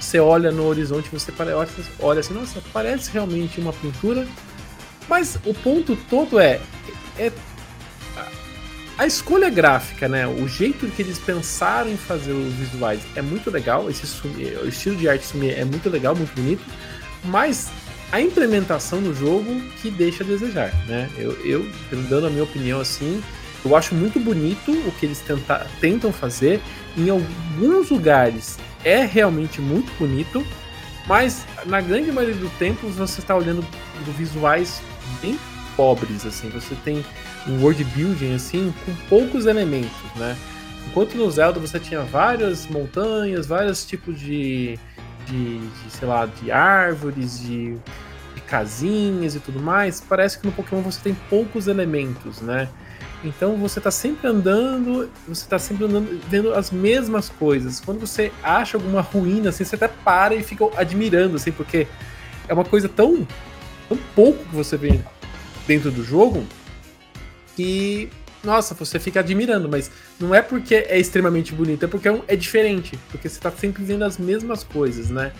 você 0.06 0.20
olha 0.20 0.51
no 0.51 0.66
horizonte, 0.68 1.10
você 1.12 1.32
olha, 1.39 1.68
olha 1.99 2.20
assim, 2.20 2.34
nossa, 2.34 2.62
parece 2.72 3.12
realmente 3.12 3.60
uma 3.60 3.74
pintura. 3.74 4.28
Mas 5.10 5.38
o 5.45 5.53
ponto 5.53 5.95
todo 6.10 6.39
é, 6.39 6.60
é 7.18 7.32
a- 8.97 9.06
escolha 9.06 9.49
gráfica, 9.49 10.08
né? 10.08 10.26
O 10.28 10.47
jeito 10.47 10.88
que 10.88 11.01
eles 11.01 11.20
pensaram 11.20 11.91
em 11.91 11.97
fazer 11.97 12.32
os 12.32 12.53
visuais 12.53 13.01
é 13.16 13.22
muito 13.22 13.51
legal. 13.51 13.89
Esse 13.89 14.06
o 14.28 14.68
estilo 14.68 14.95
de 14.95 15.10
arte 15.10 15.26
sumi 15.26 15.49
é 15.49 15.66
muito 15.66 15.89
legal, 15.89 16.16
muito 16.16 16.34
bonito. 16.34 16.64
Mas 17.24 17.70
a 18.12 18.22
implementação 18.22 19.01
no 19.01 19.14
jogo 19.14 19.60
que 19.82 19.89
deixa 19.91 20.24
a 20.24 20.28
desejar, 20.28 20.72
né? 20.88 21.10
Eu, 21.18 21.34
eu 21.45 21.70
dando 22.10 22.28
a 22.28 22.30
minha 22.30 22.43
opinião 22.43 22.80
assim, 22.80 23.22
eu 23.64 23.76
acho 23.76 23.93
muito 23.93 24.20
bonito 24.20 24.72
o 24.72 24.91
que 24.91 25.06
eles 25.06 25.20
tenta, 25.20 25.68
tentam 25.82 26.12
fazer. 26.14 26.62
Em 26.97 27.10
alguns 27.10 27.89
lugares 27.89 28.58
é 28.86 29.03
realmente 29.03 29.59
muito 29.59 29.91
bonito, 29.97 30.45
mas 31.07 31.45
na 31.65 31.81
grande 31.81 32.11
maioria 32.11 32.36
do 32.36 32.49
tempo 32.57 32.88
você 32.88 33.19
está 33.19 33.36
olhando 33.36 33.65
visuais 34.15 34.81
bem 35.21 35.38
pobres, 35.75 36.25
assim. 36.25 36.49
Você 36.49 36.75
tem 36.86 37.03
um 37.47 37.61
world 37.61 37.83
building 37.83 38.36
assim 38.36 38.73
com 38.86 38.95
poucos 39.09 39.47
elementos, 39.47 39.91
né? 40.15 40.38
Enquanto 40.88 41.15
no 41.15 41.29
Zelda 41.29 41.59
você 41.59 41.79
tinha 41.79 42.01
várias 42.01 42.67
montanhas, 42.67 43.47
vários 43.47 43.86
tipos 43.86 44.19
de, 44.19 44.79
de, 45.25 45.57
de, 45.57 45.89
sei 45.89 46.07
lá, 46.07 46.27
de 46.27 46.51
árvores, 46.51 47.39
de, 47.39 47.75
de 48.36 48.41
casinhas 48.41 49.36
e 49.36 49.39
tudo 49.39 49.59
mais, 49.59 49.99
parece 49.99 50.39
que 50.39 50.45
no 50.45 50.53
Pokémon 50.53 50.81
você 50.81 50.99
tem 51.01 51.15
poucos 51.29 51.67
elementos, 51.67 52.39
né? 52.41 52.69
Então 53.24 53.55
você 53.57 53.82
tá 53.82 53.89
sempre 53.89 54.28
andando, 54.28 55.09
você 55.28 55.47
tá 55.47 55.57
sempre 55.57 55.86
andando, 55.86 56.20
vendo 56.30 56.53
as 56.53 56.70
mesmas 56.70 57.30
coisas. 57.30 57.80
Quando 57.80 57.99
você 57.99 58.32
acha 58.43 58.78
alguma 58.78 59.01
ruína, 59.01 59.49
assim, 59.49 59.63
você 59.63 59.76
até 59.76 59.88
para 59.88 60.36
e 60.36 60.43
fica 60.43 60.66
admirando, 60.78 61.36
assim, 61.36 61.51
porque 61.51 61.88
é 62.47 62.53
uma 62.53 62.66
coisa 62.66 62.88
tão, 62.88 63.28
tão 63.89 63.97
pouco 64.16 64.43
que 64.45 64.55
você 64.55 64.78
vê 64.78 64.99
dentro 65.68 65.89
do 65.89 66.03
jogo 66.03 66.45
que, 67.55 68.09
nossa, 68.43 68.76
você 68.76 68.99
fica 68.99 69.22
admirando, 69.22 69.68
mas 69.68 69.89
não 70.20 70.36
é 70.36 70.41
porque 70.41 70.76
é 70.76 70.99
extremamente 70.99 71.53
bonito, 71.53 71.86
é 71.86 71.88
porque 71.88 72.07
é, 72.07 72.11
um- 72.11 72.22
é 72.28 72.36
diferente, 72.36 72.99
porque 73.09 73.28
você 73.28 73.39
tá 73.39 73.49
sempre 73.51 73.84
vendo 73.84 74.03
as 74.03 74.18
mesmas 74.20 74.63
coisas, 74.63 75.09
né? 75.09 75.32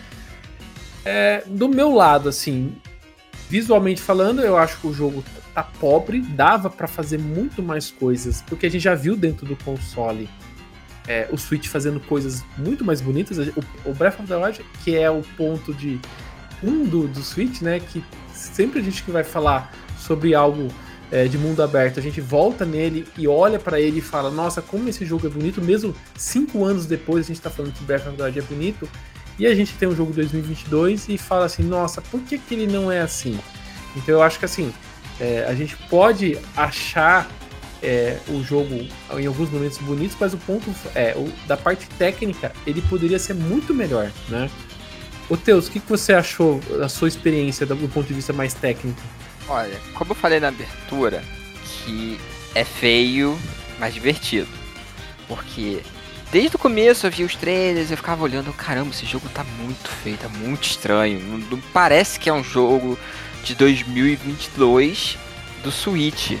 É, 1.04 1.44
do 1.46 1.68
meu 1.68 1.94
lado, 1.94 2.28
assim, 2.28 2.74
visualmente 3.48 4.00
falando, 4.02 4.42
eu 4.42 4.56
acho 4.56 4.80
que 4.80 4.86
o 4.88 4.92
jogo 4.92 5.22
tá 5.56 5.62
pobre, 5.62 6.20
dava 6.20 6.68
pra 6.68 6.86
fazer 6.86 7.18
muito 7.18 7.62
mais 7.62 7.90
coisas, 7.90 8.42
porque 8.42 8.66
a 8.66 8.70
gente 8.70 8.82
já 8.82 8.94
viu 8.94 9.16
dentro 9.16 9.46
do 9.46 9.56
console 9.56 10.28
é, 11.08 11.26
o 11.32 11.38
Switch 11.38 11.66
fazendo 11.68 11.98
coisas 11.98 12.44
muito 12.58 12.84
mais 12.84 13.00
bonitas. 13.00 13.38
O, 13.38 13.64
o 13.90 13.94
Breath 13.94 14.20
of 14.20 14.28
the 14.28 14.36
Wild, 14.36 14.62
que 14.84 14.94
é 14.94 15.10
o 15.10 15.22
ponto 15.34 15.72
de 15.72 15.98
um 16.62 16.84
do, 16.84 17.08
do 17.08 17.22
Switch, 17.22 17.62
né? 17.62 17.80
Que 17.80 18.04
sempre 18.34 18.80
a 18.80 18.82
gente 18.82 19.02
que 19.02 19.10
vai 19.10 19.24
falar 19.24 19.72
sobre 19.98 20.34
algo 20.34 20.68
é, 21.10 21.24
de 21.26 21.38
mundo 21.38 21.62
aberto, 21.62 21.98
a 21.98 22.02
gente 22.02 22.20
volta 22.20 22.66
nele 22.66 23.06
e 23.16 23.26
olha 23.26 23.58
pra 23.58 23.80
ele 23.80 24.00
e 24.00 24.02
fala: 24.02 24.30
Nossa, 24.30 24.60
como 24.60 24.88
esse 24.90 25.06
jogo 25.06 25.26
é 25.26 25.30
bonito, 25.30 25.62
mesmo 25.62 25.94
cinco 26.18 26.66
anos 26.66 26.84
depois 26.84 27.24
a 27.24 27.28
gente 27.28 27.40
tá 27.40 27.48
falando 27.48 27.72
que 27.72 27.82
Breath 27.82 28.08
of 28.08 28.16
the 28.16 28.24
Wild 28.24 28.38
é 28.38 28.42
bonito. 28.42 28.88
E 29.38 29.46
a 29.46 29.54
gente 29.54 29.72
tem 29.74 29.88
um 29.88 29.96
jogo 29.96 30.12
2022 30.12 31.08
e 31.08 31.18
fala 31.18 31.44
assim, 31.44 31.62
nossa, 31.62 32.00
por 32.00 32.22
que, 32.22 32.38
que 32.38 32.54
ele 32.54 32.66
não 32.66 32.90
é 32.90 33.02
assim? 33.02 33.38
Então 33.94 34.14
eu 34.14 34.22
acho 34.22 34.38
que 34.38 34.46
assim, 34.46 34.72
é, 35.20 35.46
a 35.48 35.54
gente 35.54 35.76
pode 35.88 36.38
achar 36.56 37.28
é, 37.82 38.18
o 38.28 38.42
jogo 38.42 38.74
em 38.74 39.26
alguns 39.26 39.50
momentos 39.50 39.78
bonitos, 39.78 40.16
mas 40.18 40.34
o 40.34 40.38
ponto 40.38 40.74
é, 40.94 41.14
o, 41.16 41.30
da 41.46 41.56
parte 41.56 41.88
técnica, 41.90 42.52
ele 42.66 42.82
poderia 42.82 43.18
ser 43.18 43.34
muito 43.34 43.74
melhor, 43.74 44.10
né? 44.28 44.50
Ô 45.28 45.36
Teus, 45.36 45.66
o 45.66 45.70
que, 45.70 45.80
que 45.80 45.88
você 45.88 46.12
achou 46.12 46.60
da 46.78 46.88
sua 46.88 47.08
experiência 47.08 47.66
do, 47.66 47.76
ponto 47.88 48.06
de 48.06 48.14
vista 48.14 48.32
mais 48.32 48.54
técnico? 48.54 49.00
Olha, 49.48 49.78
como 49.94 50.12
eu 50.12 50.14
falei 50.14 50.38
na 50.38 50.48
abertura, 50.48 51.22
que 51.64 52.18
é 52.54 52.64
feio, 52.64 53.38
mas 53.78 53.94
divertido. 53.94 54.48
Porque 55.26 55.82
desde 56.30 56.54
o 56.54 56.58
começo 56.58 57.06
eu 57.06 57.10
vi 57.10 57.24
os 57.24 57.34
trailers, 57.34 57.90
eu 57.90 57.96
ficava 57.96 58.22
olhando, 58.22 58.52
caramba, 58.52 58.90
esse 58.90 59.04
jogo 59.04 59.28
tá 59.30 59.44
muito 59.60 59.88
feio, 59.88 60.16
tá 60.16 60.28
muito 60.28 60.64
estranho. 60.64 61.20
Não, 61.20 61.38
não 61.38 61.60
parece 61.72 62.20
que 62.20 62.28
é 62.28 62.32
um 62.32 62.44
jogo 62.44 62.96
de 63.46 63.54
2022 63.54 65.16
do 65.62 65.70
Switch. 65.70 66.32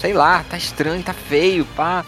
Sei 0.00 0.12
lá, 0.12 0.44
tá 0.48 0.56
estranho, 0.56 1.02
tá 1.02 1.12
feio, 1.12 1.64
pá. 1.76 2.04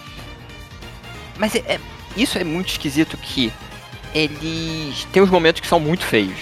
Mas 1.36 1.56
é, 1.56 1.58
é- 1.66 1.80
isso 2.16 2.38
é 2.38 2.44
muito 2.44 2.68
esquisito 2.68 3.16
que 3.16 3.52
eles 4.14 5.04
tem 5.12 5.20
uns 5.22 5.30
momentos 5.30 5.60
que 5.60 5.66
são 5.66 5.80
muito 5.80 6.04
feios. 6.04 6.38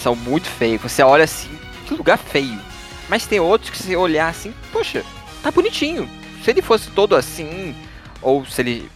São 0.00 0.14
muito 0.14 0.48
feios. 0.48 0.80
Você 0.80 1.02
olha 1.02 1.24
assim, 1.24 1.50
que 1.86 1.94
lugar 1.94 2.18
feio. 2.18 2.60
Mas 3.08 3.26
tem 3.26 3.40
outros 3.40 3.70
que 3.70 3.78
você 3.78 3.96
olhar 3.96 4.28
assim, 4.28 4.54
poxa, 4.72 5.04
tá 5.42 5.50
bonitinho. 5.50 6.08
Se 6.44 6.50
ele 6.50 6.62
fosse 6.62 6.88
todo 6.90 7.16
assim, 7.16 7.74
ou 8.22 8.46
se 8.46 8.60
ele 8.62 8.88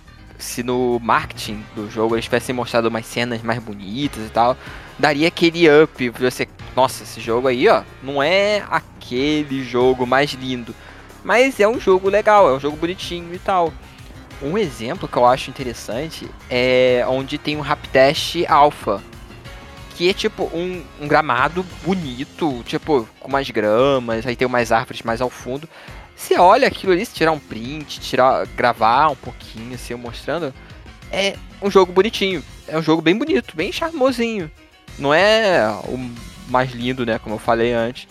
se 0.42 0.62
no 0.62 0.98
marketing 1.00 1.64
do 1.74 1.90
jogo 1.90 2.14
eles 2.14 2.24
tivessem 2.24 2.54
mostrado 2.54 2.88
umas 2.88 3.06
cenas 3.06 3.42
mais 3.42 3.62
bonitas 3.62 4.26
e 4.26 4.30
tal, 4.30 4.56
daria 4.98 5.28
aquele 5.28 5.68
up, 5.68 6.08
você, 6.10 6.48
nossa, 6.74 7.04
esse 7.04 7.20
jogo 7.20 7.48
aí, 7.48 7.68
ó, 7.68 7.82
não 8.02 8.22
é 8.22 8.64
aquele 8.70 9.64
jogo 9.64 10.06
mais 10.06 10.32
lindo, 10.32 10.74
mas 11.24 11.60
é 11.60 11.68
um 11.68 11.78
jogo 11.78 12.08
legal, 12.08 12.48
é 12.48 12.54
um 12.54 12.60
jogo 12.60 12.76
bonitinho 12.76 13.32
e 13.34 13.38
tal. 13.38 13.72
Um 14.42 14.58
exemplo 14.58 15.06
que 15.06 15.16
eu 15.16 15.24
acho 15.24 15.50
interessante 15.50 16.28
é 16.50 17.04
onde 17.08 17.38
tem 17.38 17.56
um 17.56 17.60
Raptest 17.60 18.44
Alpha. 18.48 19.00
Que 19.94 20.08
é 20.08 20.12
tipo 20.12 20.44
um, 20.54 20.82
um 21.00 21.06
gramado 21.06 21.64
bonito, 21.84 22.62
tipo, 22.64 23.06
com 23.20 23.28
umas 23.28 23.48
gramas, 23.50 24.26
aí 24.26 24.34
tem 24.34 24.48
umas 24.48 24.72
árvores 24.72 25.02
mais 25.02 25.20
ao 25.20 25.30
fundo. 25.30 25.68
Você 26.16 26.38
olha 26.38 26.68
aquilo 26.68 26.92
ali, 26.92 27.04
se 27.04 27.14
tirar 27.14 27.32
um 27.32 27.38
print, 27.38 28.00
tirar, 28.00 28.46
gravar 28.48 29.08
um 29.08 29.16
pouquinho, 29.16 29.74
assim, 29.74 29.94
mostrando, 29.94 30.54
é 31.10 31.36
um 31.60 31.70
jogo 31.70 31.92
bonitinho. 31.92 32.42
É 32.68 32.78
um 32.78 32.82
jogo 32.82 33.02
bem 33.02 33.16
bonito, 33.16 33.56
bem 33.56 33.72
charmosinho. 33.72 34.50
Não 34.98 35.12
é 35.12 35.68
o 35.84 35.98
mais 36.48 36.70
lindo, 36.72 37.04
né, 37.04 37.18
como 37.18 37.34
eu 37.34 37.38
falei 37.38 37.72
antes. 37.72 38.06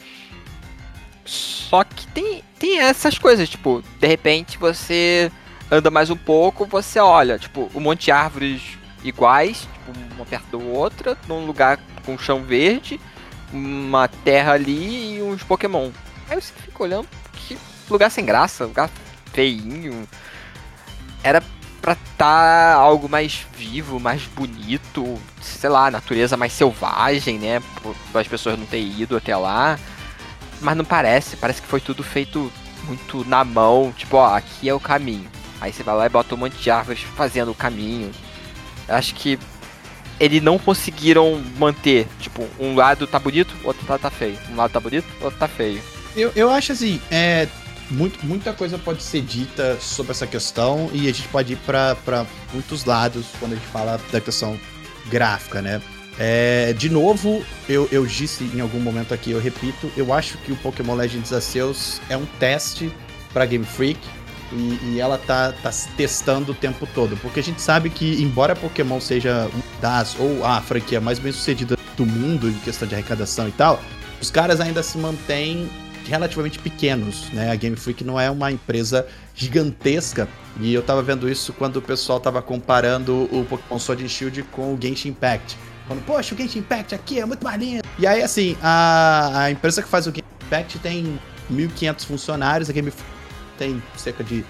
Só 1.26 1.84
que 1.84 2.08
tem, 2.08 2.44
tem 2.60 2.80
essas 2.80 3.18
coisas, 3.18 3.48
tipo, 3.50 3.84
de 4.00 4.08
repente 4.08 4.58
você 4.58 5.32
anda 5.70 5.90
mais 5.90 6.10
um 6.10 6.18
pouco, 6.18 6.66
você 6.66 7.00
olha, 7.00 7.40
tipo, 7.40 7.72
um 7.74 7.80
monte 7.80 8.06
de 8.06 8.12
árvores 8.12 8.62
iguais, 9.04 9.62
tipo, 9.62 10.16
uma 10.16 10.26
perto 10.26 10.58
da 10.58 10.64
outra, 10.64 11.18
num 11.28 11.46
lugar 11.46 11.80
com 12.06 12.18
chão 12.18 12.44
verde, 12.44 13.00
uma 13.54 14.08
terra 14.08 14.54
ali 14.54 15.16
e 15.16 15.22
uns 15.22 15.44
Pokémon. 15.44 15.92
Aí 16.30 16.36
você 16.42 16.52
fica 16.54 16.84
olhando, 16.84 17.08
que 17.34 17.58
lugar 17.92 18.10
sem 18.10 18.26
graça, 18.26 18.66
lugar 18.66 18.90
feinho. 19.34 20.08
Era 21.24 21.44
pra 21.82 21.96
tá 22.18 22.74
algo 22.76 23.10
mais 23.10 23.46
vivo, 23.58 24.00
mais 24.00 24.24
bonito, 24.24 25.20
sei 25.42 25.70
lá, 25.70 25.90
natureza 25.90 26.38
mais 26.38 26.54
selvagem, 26.54 27.40
né? 27.40 27.62
As 28.14 28.28
pessoas 28.28 28.58
não 28.58 28.66
terem 28.66 29.02
ido 29.02 29.18
até 29.18 29.36
lá. 29.36 29.80
Mas 30.60 30.78
não 30.78 30.86
parece, 30.86 31.36
parece 31.38 31.62
que 31.62 31.68
foi 31.68 31.82
tudo 31.82 32.04
feito 32.04 32.52
muito 32.84 33.28
na 33.28 33.44
mão, 33.44 33.94
tipo, 33.98 34.18
ó, 34.18 34.36
aqui 34.36 34.70
é 34.70 34.74
o 34.74 34.80
caminho. 34.80 35.30
Aí 35.60 35.74
você 35.74 35.84
vai 35.84 35.96
lá 35.96 36.06
e 36.06 36.10
bota 36.10 36.36
um 36.36 36.38
monte 36.38 36.56
de 36.56 36.70
árvores 36.70 37.02
fazendo 37.16 37.52
o 37.52 37.56
caminho. 37.56 38.12
Eu 38.88 38.96
acho 38.96 39.16
que 39.16 39.40
eles 40.20 40.42
não 40.42 40.60
conseguiram 40.60 41.42
manter, 41.58 42.08
tipo, 42.20 42.48
um 42.60 42.76
lado 42.76 43.08
tá 43.08 43.18
bonito, 43.18 43.56
outro 43.64 43.86
lado 43.90 44.02
tá 44.02 44.12
feio. 44.12 44.38
Um 44.52 44.56
lado 44.56 44.72
tá 44.72 44.80
bonito, 44.80 45.08
outro 45.20 45.40
tá 45.40 45.48
feio. 45.48 45.82
Eu, 46.16 46.32
eu 46.36 46.52
acho 46.52 46.74
assim, 46.74 47.02
é, 47.10 47.48
muito, 47.92 48.26
muita 48.26 48.54
coisa 48.54 48.78
pode 48.78 49.04
ser 49.04 49.22
dita 49.22 49.78
sobre 49.80 50.12
essa 50.12 50.26
questão 50.26 50.90
e 50.94 51.08
a 51.10 51.14
gente 51.14 51.28
pode 51.28 51.54
ir 51.54 51.58
pra 51.58 52.26
muitos 52.54 52.86
lados 52.86 53.28
quando 53.40 53.54
a 53.54 53.56
gente 53.56 53.68
fala 53.68 54.00
da 54.12 54.22
questão 54.22 54.58
gráfica, 55.10 55.62
né? 55.62 55.82
É, 56.18 56.74
de 56.74 56.90
novo, 56.90 57.44
eu, 57.68 57.88
eu 57.92 58.06
disse 58.06 58.44
em 58.44 58.60
algum 58.60 58.80
momento 58.80 59.14
aqui, 59.14 59.32
eu 59.32 59.40
repito, 59.40 59.92
eu 59.96 60.14
acho 60.14 60.38
que 60.40 60.52
o 60.52 60.56
Pokémon 60.58 60.96
Legends 60.96 61.32
Arceus 61.34 62.02
é 62.10 62.18
um 62.18 62.26
teste 62.40 62.94
pra 63.34 63.46
Game 63.46 63.66
Freak 63.66 64.00
e, 64.52 64.80
e 64.84 65.00
ela 65.00 65.18
tá, 65.18 65.54
tá 65.64 65.72
testando 65.96 66.52
o 66.52 66.56
tempo 66.56 66.88
todo. 66.94 67.18
Porque 67.18 67.40
a 67.40 67.44
gente 67.44 67.62
sabe 67.62 67.90
que, 67.90 68.22
embora 68.22 68.56
Pokémon 68.56 69.00
seja 69.00 69.50
das, 69.82 70.16
ou 70.20 70.46
a 70.46 70.62
franquia 70.62 71.00
mais 71.00 71.18
bem 71.18 71.32
sucedida 71.32 71.78
do 71.96 72.06
mundo 72.06 72.50
em 72.50 72.54
questão 72.60 72.88
de 72.88 72.94
arrecadação 72.94 73.48
e 73.48 73.52
tal, 73.52 73.82
os 74.22 74.30
caras 74.30 74.60
ainda 74.60 74.84
se 74.84 74.98
mantêm 74.98 75.70
relativamente 76.06 76.60
pequenos, 76.60 77.30
né? 77.32 77.52
A 77.52 77.56
Game 77.56 77.76
Freak 77.76 78.04
não 78.04 78.20
é 78.20 78.30
uma 78.30 78.52
empresa 78.52 79.08
gigantesca 79.36 80.28
e 80.60 80.74
eu 80.74 80.82
tava 80.82 81.02
vendo 81.02 81.30
isso 81.30 81.54
quando 81.54 81.78
o 81.78 81.82
pessoal 81.82 82.20
tava 82.20 82.42
comparando 82.42 83.30
o 83.32 83.46
Pokémon 83.46 83.80
Sword 83.80 84.04
and 84.04 84.10
Shield 84.10 84.44
com 84.52 84.74
o 84.74 84.78
Genshin 84.82 85.10
Impact. 85.10 85.58
Falando, 85.88 86.06
poxa, 86.06 86.36
o 86.36 86.38
Genshin 86.38 86.60
Impact 86.60 86.96
aqui 86.96 87.20
é 87.20 87.26
muito 87.26 87.44
maneiro. 87.44 87.88
E 87.98 88.06
aí, 88.06 88.22
assim, 88.22 88.58
a, 88.62 89.44
a 89.44 89.52
empresa 89.52 89.82
que 89.82 89.88
faz 89.88 90.08
o 90.08 90.10
Genshin 90.10 90.46
Impact 90.46 90.80
tem 90.80 91.20
1.500 91.52 92.06
funcionários, 92.06 92.70
a 92.70 92.74
Game 92.74 92.92
Freak 92.92 93.12
tem 93.58 93.84
cerca 93.98 94.24
de, 94.24 94.44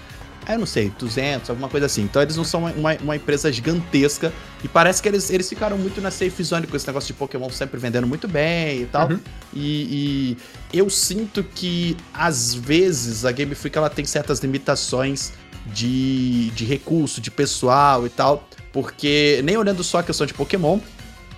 eu 0.48 0.58
não 0.58 0.66
sei, 0.66 0.90
200, 0.98 1.50
alguma 1.50 1.68
coisa 1.68 1.86
assim. 1.86 2.02
Então 2.02 2.20
eles 2.20 2.36
não 2.36 2.44
são 2.44 2.64
uma, 2.64 2.94
uma 3.00 3.16
empresa 3.16 3.52
gigantesca 3.52 4.32
e 4.62 4.68
parece 4.68 5.00
que 5.00 5.08
eles, 5.08 5.30
eles 5.30 5.48
ficaram 5.48 5.78
muito 5.78 6.00
na 6.00 6.10
safe 6.10 6.42
zone 6.42 6.66
com 6.66 6.76
esse 6.76 6.86
negócio 6.86 7.06
de 7.06 7.12
Pokémon 7.14 7.48
sempre 7.50 7.78
vendendo 7.78 8.06
muito 8.06 8.26
bem 8.26 8.82
e 8.82 8.86
tal. 8.86 9.08
Uhum. 9.08 9.20
E, 9.54 10.36
e 10.72 10.78
eu 10.78 10.90
sinto 10.90 11.44
que, 11.44 11.96
às 12.12 12.54
vezes, 12.54 13.24
a 13.24 13.32
Game 13.32 13.54
Freak 13.54 13.78
ela 13.78 13.90
tem 13.90 14.04
certas 14.04 14.40
limitações 14.40 15.32
de, 15.66 16.50
de 16.50 16.64
recurso, 16.64 17.20
de 17.20 17.30
pessoal 17.30 18.06
e 18.06 18.10
tal. 18.10 18.48
Porque, 18.72 19.40
nem 19.44 19.56
olhando 19.56 19.84
só 19.84 19.98
a 19.98 20.02
questão 20.02 20.26
de 20.26 20.32
Pokémon, 20.32 20.80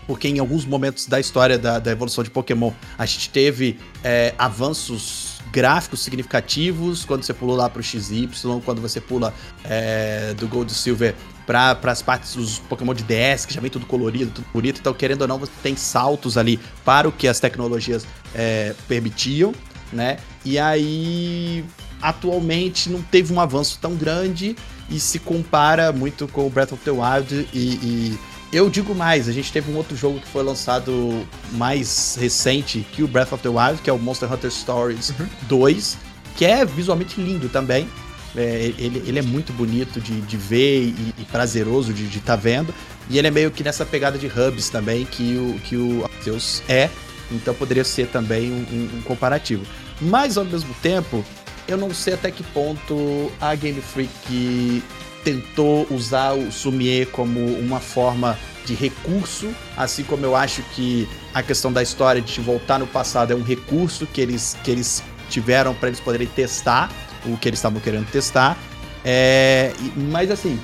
porque 0.07 0.29
em 0.29 0.39
alguns 0.39 0.65
momentos 0.65 1.07
da 1.07 1.19
história 1.19 1.59
da, 1.59 1.79
da 1.79 1.91
evolução 1.91 2.23
de 2.23 2.31
Pokémon, 2.31 2.73
a 2.97 3.05
gente 3.07 3.31
teve 3.31 3.79
é, 4.03 4.35
avanços 4.39 5.34
gráficos 5.55 6.01
significativos 6.01 7.05
quando 7.05 7.23
você 7.23 7.33
pulou 7.33 7.55
lá 7.55 7.71
pro 7.71 7.81
XY, 7.81 8.29
quando 8.65 8.83
você 8.83 9.01
pula 9.01 9.33
é, 9.63 10.35
do 10.35 10.49
Gold 10.49 10.73
e 10.73 10.75
Silver 10.75 11.15
para 11.47 11.79
as 11.85 12.03
partes 12.03 12.35
dos 12.35 12.59
Pokémon 12.59 12.93
de 12.93 13.05
DS, 13.05 13.47
que 13.47 13.55
já 13.55 13.61
vem 13.61 13.71
tudo 13.71 13.87
colorido, 13.87 14.33
tudo 14.33 14.47
bonito, 14.53 14.81
então 14.81 14.93
querendo 14.93 15.23
ou 15.23 15.29
não, 15.29 15.39
você 15.39 15.53
tem 15.63 15.77
saltos 15.77 16.37
ali 16.37 16.59
para 16.85 17.09
o 17.09 17.13
que 17.13 17.29
as 17.29 17.39
tecnologias 17.39 18.05
é, 18.35 18.75
permitiam, 18.89 19.55
né? 19.93 20.17
E 20.45 20.59
aí, 20.59 21.65
atualmente, 22.03 22.91
não 22.91 23.01
teve 23.01 23.33
um 23.33 23.41
avanço 23.41 23.79
tão 23.81 23.95
grande 23.95 24.57
e 24.91 24.99
se 24.99 25.21
compara 25.21 25.93
muito 25.93 26.27
com 26.27 26.47
o 26.47 26.51
Breath 26.51 26.73
of 26.73 26.83
the 26.83 26.91
Wild 26.91 27.49
e, 27.53 27.59
e 27.59 28.19
eu 28.57 28.71
digo 28.71 28.95
mais, 28.95 29.29
a 29.29 29.33
gente 29.33 29.53
teve 29.53 29.71
um 29.73 29.77
outro 29.77 29.97
jogo 29.97 30.21
que 30.21 30.29
foi 30.29 30.43
lançado 30.43 31.27
mais 31.53 32.17
recente 32.21 32.87
que 32.93 33.03
o 33.03 33.09
Breath 33.09 33.33
of 33.33 33.43
the 33.43 33.49
Wild, 33.49 33.83
que 33.83 33.91
é 33.91 33.93
o 33.93 33.99
Monster 33.99 34.33
Hunter 34.33 34.51
Stories 34.51 35.11
Uhum. 35.19 35.27
2, 35.43 35.99
que 36.37 36.45
é 36.45 36.65
visualmente 36.65 37.21
lindo 37.21 37.49
também. 37.49 37.89
É, 38.37 38.73
ele, 38.79 39.03
ele 39.07 39.19
é 39.19 39.23
muito 39.23 39.53
bonito 39.53 40.01
de, 40.01 40.21
de 40.23 40.37
ver 40.37 40.83
e, 40.85 41.15
e 41.19 41.25
prazeroso 41.27 41.93
de 41.93 42.07
estar 42.19 42.37
vendo. 42.37 42.75
E 43.09 43.19
ele 43.19 43.29
é 43.29 43.31
meio 43.31 43.51
que 43.51 43.63
nessa 43.63 43.85
pegada 43.85 44.19
de 44.19 44.27
hubs 44.27 44.69
também 44.71 45.05
que 45.05 45.37
o, 45.37 45.59
que 45.61 45.77
o 45.77 46.05
Arceus 46.05 46.63
é. 46.69 46.91
Então 47.31 47.55
poderia 47.55 47.85
ser 47.85 48.09
também 48.09 48.51
um, 48.51 48.57
um- 48.73 48.99
um 48.99 49.03
comparativo. 49.03 49.65
Mas 50.01 50.37
ao 50.37 50.45
mesmo 50.45 50.75
tempo, 50.83 51.25
eu 51.69 51.77
não 51.77 51.93
sei 51.95 52.15
até 52.15 52.31
que 52.31 52.43
ponto 52.43 53.31
a 53.41 53.55
Game 53.55 53.81
Freak 53.81 54.83
tentou 55.25 55.87
usar 55.91 56.35
o 56.35 56.53
Sumier 56.53 57.09
como 57.09 57.41
uma 57.59 57.81
forma 57.81 58.39
de 58.65 58.75
recurso, 58.75 59.55
assim 59.77 60.05
como 60.05 60.25
eu 60.25 60.37
acho 60.37 60.63
que 60.75 61.09
a 61.33 61.43
questão 61.43 61.73
da 61.73 61.83
história 61.83 62.21
de 62.21 62.41
voltar 62.41 62.79
no 62.79 62.87
passado 62.87 63.33
é 63.33 63.37
um 63.37 63.43
recurso 63.43 64.07
que 64.07 64.21
eles, 64.21 64.57
que 64.63 64.71
eles 64.71 65.03
tiveram 65.29 65.75
para 65.75 65.89
eles 65.89 66.01
poderem 66.01 66.27
testar 66.27 66.91
o 67.27 67.37
que 67.37 67.49
eles 67.49 67.59
estavam 67.59 67.81
querendo 67.81 68.07
testar. 68.11 68.57
É, 69.05 69.73
mas 70.11 70.31
assim, 70.31 70.59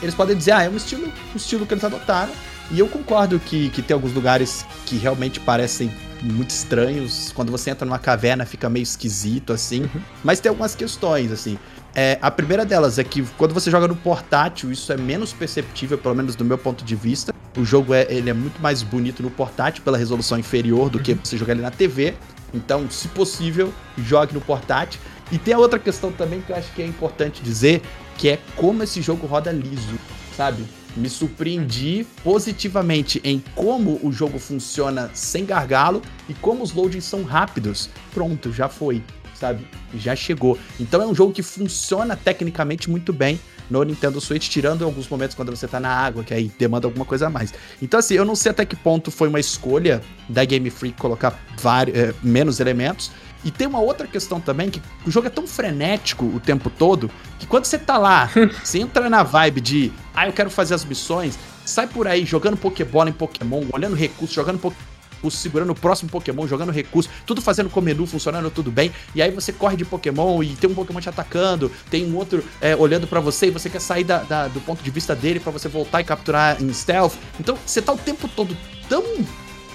eles 0.00 0.14
podem 0.14 0.36
dizer, 0.36 0.52
ah, 0.52 0.62
é 0.62 0.68
um 0.68 0.76
estilo, 0.76 1.06
um 1.06 1.36
estilo 1.36 1.66
que 1.66 1.74
eles 1.74 1.84
adotaram. 1.84 2.32
E 2.70 2.78
eu 2.78 2.88
concordo 2.88 3.38
que, 3.38 3.68
que 3.70 3.82
tem 3.82 3.94
alguns 3.94 4.12
lugares 4.12 4.64
que 4.86 4.96
realmente 4.96 5.38
parecem 5.38 5.90
muito 6.22 6.50
estranhos. 6.50 7.30
Quando 7.34 7.50
você 7.50 7.70
entra 7.70 7.84
numa 7.84 7.98
caverna 7.98 8.46
fica 8.46 8.70
meio 8.70 8.82
esquisito, 8.82 9.52
assim. 9.52 9.88
Mas 10.22 10.40
tem 10.40 10.48
algumas 10.48 10.74
questões, 10.74 11.30
assim. 11.30 11.58
É, 11.96 12.18
a 12.20 12.30
primeira 12.30 12.64
delas 12.64 12.98
é 12.98 13.04
que 13.04 13.22
quando 13.38 13.54
você 13.54 13.70
joga 13.70 13.86
no 13.86 13.94
portátil, 13.94 14.72
isso 14.72 14.92
é 14.92 14.96
menos 14.96 15.32
perceptível, 15.32 15.96
pelo 15.96 16.14
menos 16.14 16.34
do 16.34 16.44
meu 16.44 16.58
ponto 16.58 16.84
de 16.84 16.96
vista. 16.96 17.32
O 17.56 17.64
jogo 17.64 17.94
é, 17.94 18.06
ele 18.10 18.28
é 18.28 18.32
muito 18.32 18.60
mais 18.60 18.82
bonito 18.82 19.22
no 19.22 19.30
portátil 19.30 19.84
pela 19.84 19.96
resolução 19.96 20.36
inferior 20.36 20.90
do 20.90 20.98
que 20.98 21.14
você 21.14 21.36
jogar 21.36 21.52
ele 21.52 21.62
na 21.62 21.70
TV. 21.70 22.14
Então, 22.52 22.90
se 22.90 23.06
possível, 23.08 23.72
jogue 23.96 24.34
no 24.34 24.40
portátil. 24.40 25.00
E 25.30 25.38
tem 25.38 25.54
a 25.54 25.58
outra 25.58 25.78
questão 25.78 26.10
também 26.10 26.40
que 26.40 26.50
eu 26.50 26.56
acho 26.56 26.72
que 26.72 26.82
é 26.82 26.86
importante 26.86 27.42
dizer, 27.42 27.80
que 28.18 28.28
é 28.28 28.38
como 28.56 28.82
esse 28.82 29.00
jogo 29.00 29.26
roda 29.26 29.52
liso, 29.52 29.94
sabe? 30.36 30.64
Me 30.96 31.08
surpreendi 31.08 32.06
positivamente 32.22 33.20
em 33.24 33.42
como 33.54 34.00
o 34.02 34.12
jogo 34.12 34.38
funciona 34.38 35.10
sem 35.14 35.44
gargalo 35.44 36.02
e 36.28 36.34
como 36.34 36.62
os 36.62 36.72
loadings 36.72 37.04
são 37.04 37.22
rápidos. 37.22 37.88
Pronto, 38.12 38.52
já 38.52 38.68
foi, 38.68 39.02
sabe? 39.34 39.66
Já 39.94 40.14
chegou. 40.16 40.58
Então 40.78 41.02
é 41.02 41.06
um 41.06 41.14
jogo 41.14 41.32
que 41.32 41.42
funciona 41.42 42.16
tecnicamente 42.16 42.88
muito 42.88 43.12
bem 43.12 43.38
no 43.70 43.82
Nintendo 43.82 44.20
Switch, 44.20 44.48
tirando 44.48 44.84
alguns 44.84 45.08
momentos 45.08 45.34
quando 45.34 45.54
você 45.54 45.66
tá 45.66 45.80
na 45.80 45.88
água, 45.88 46.22
que 46.22 46.34
aí 46.34 46.50
demanda 46.58 46.86
alguma 46.86 47.04
coisa 47.04 47.26
a 47.26 47.30
mais. 47.30 47.52
Então, 47.80 47.98
assim, 47.98 48.14
eu 48.14 48.24
não 48.24 48.34
sei 48.36 48.50
até 48.50 48.64
que 48.64 48.76
ponto 48.76 49.10
foi 49.10 49.28
uma 49.28 49.40
escolha 49.40 50.02
da 50.28 50.44
Game 50.44 50.68
Freak 50.70 50.98
colocar 51.00 51.38
vários, 51.58 51.96
é, 51.96 52.14
menos 52.22 52.60
elementos. 52.60 53.10
E 53.44 53.50
tem 53.50 53.66
uma 53.66 53.80
outra 53.80 54.06
questão 54.06 54.40
também, 54.40 54.70
que 54.70 54.80
o 55.06 55.10
jogo 55.10 55.26
é 55.26 55.30
tão 55.30 55.46
frenético 55.46 56.24
o 56.24 56.40
tempo 56.40 56.70
todo, 56.70 57.10
que 57.38 57.46
quando 57.46 57.66
você 57.66 57.78
tá 57.78 57.98
lá, 57.98 58.30
você 58.62 58.78
entra 58.78 59.10
na 59.10 59.22
vibe 59.22 59.60
de, 59.60 59.92
ah, 60.14 60.26
eu 60.26 60.32
quero 60.32 60.48
fazer 60.48 60.74
as 60.74 60.84
missões, 60.84 61.38
sai 61.64 61.86
por 61.86 62.08
aí 62.08 62.24
jogando 62.24 62.56
Pokébola 62.56 63.10
em 63.10 63.12
Pokémon, 63.12 63.64
olhando 63.72 63.94
recursos, 63.94 64.34
jogando 64.34 64.58
Pokémon 64.58 64.93
segurando 65.30 65.70
o 65.70 65.74
próximo 65.74 66.10
Pokémon, 66.10 66.46
jogando 66.46 66.72
recurso, 66.72 67.10
tudo 67.26 67.40
fazendo 67.40 67.70
com 67.70 67.80
o 67.80 67.82
menu, 67.82 68.06
funcionando 68.06 68.50
tudo 68.50 68.70
bem. 68.70 68.92
E 69.14 69.22
aí 69.22 69.30
você 69.30 69.52
corre 69.52 69.76
de 69.76 69.84
Pokémon 69.84 70.42
e 70.42 70.56
tem 70.56 70.68
um 70.70 70.74
Pokémon 70.74 71.00
te 71.00 71.08
atacando, 71.08 71.70
tem 71.90 72.04
um 72.06 72.16
outro 72.16 72.44
é, 72.60 72.74
olhando 72.76 73.06
para 73.06 73.20
você 73.20 73.46
e 73.46 73.50
você 73.50 73.68
quer 73.70 73.80
sair 73.80 74.04
da, 74.04 74.18
da, 74.18 74.48
do 74.48 74.60
ponto 74.60 74.82
de 74.82 74.90
vista 74.90 75.14
dele 75.14 75.40
para 75.40 75.52
você 75.52 75.68
voltar 75.68 76.00
e 76.00 76.04
capturar 76.04 76.62
em 76.62 76.72
stealth. 76.72 77.14
Então 77.38 77.56
você 77.64 77.80
tá 77.80 77.92
o 77.92 77.98
tempo 77.98 78.28
todo 78.28 78.56
tão 78.88 79.04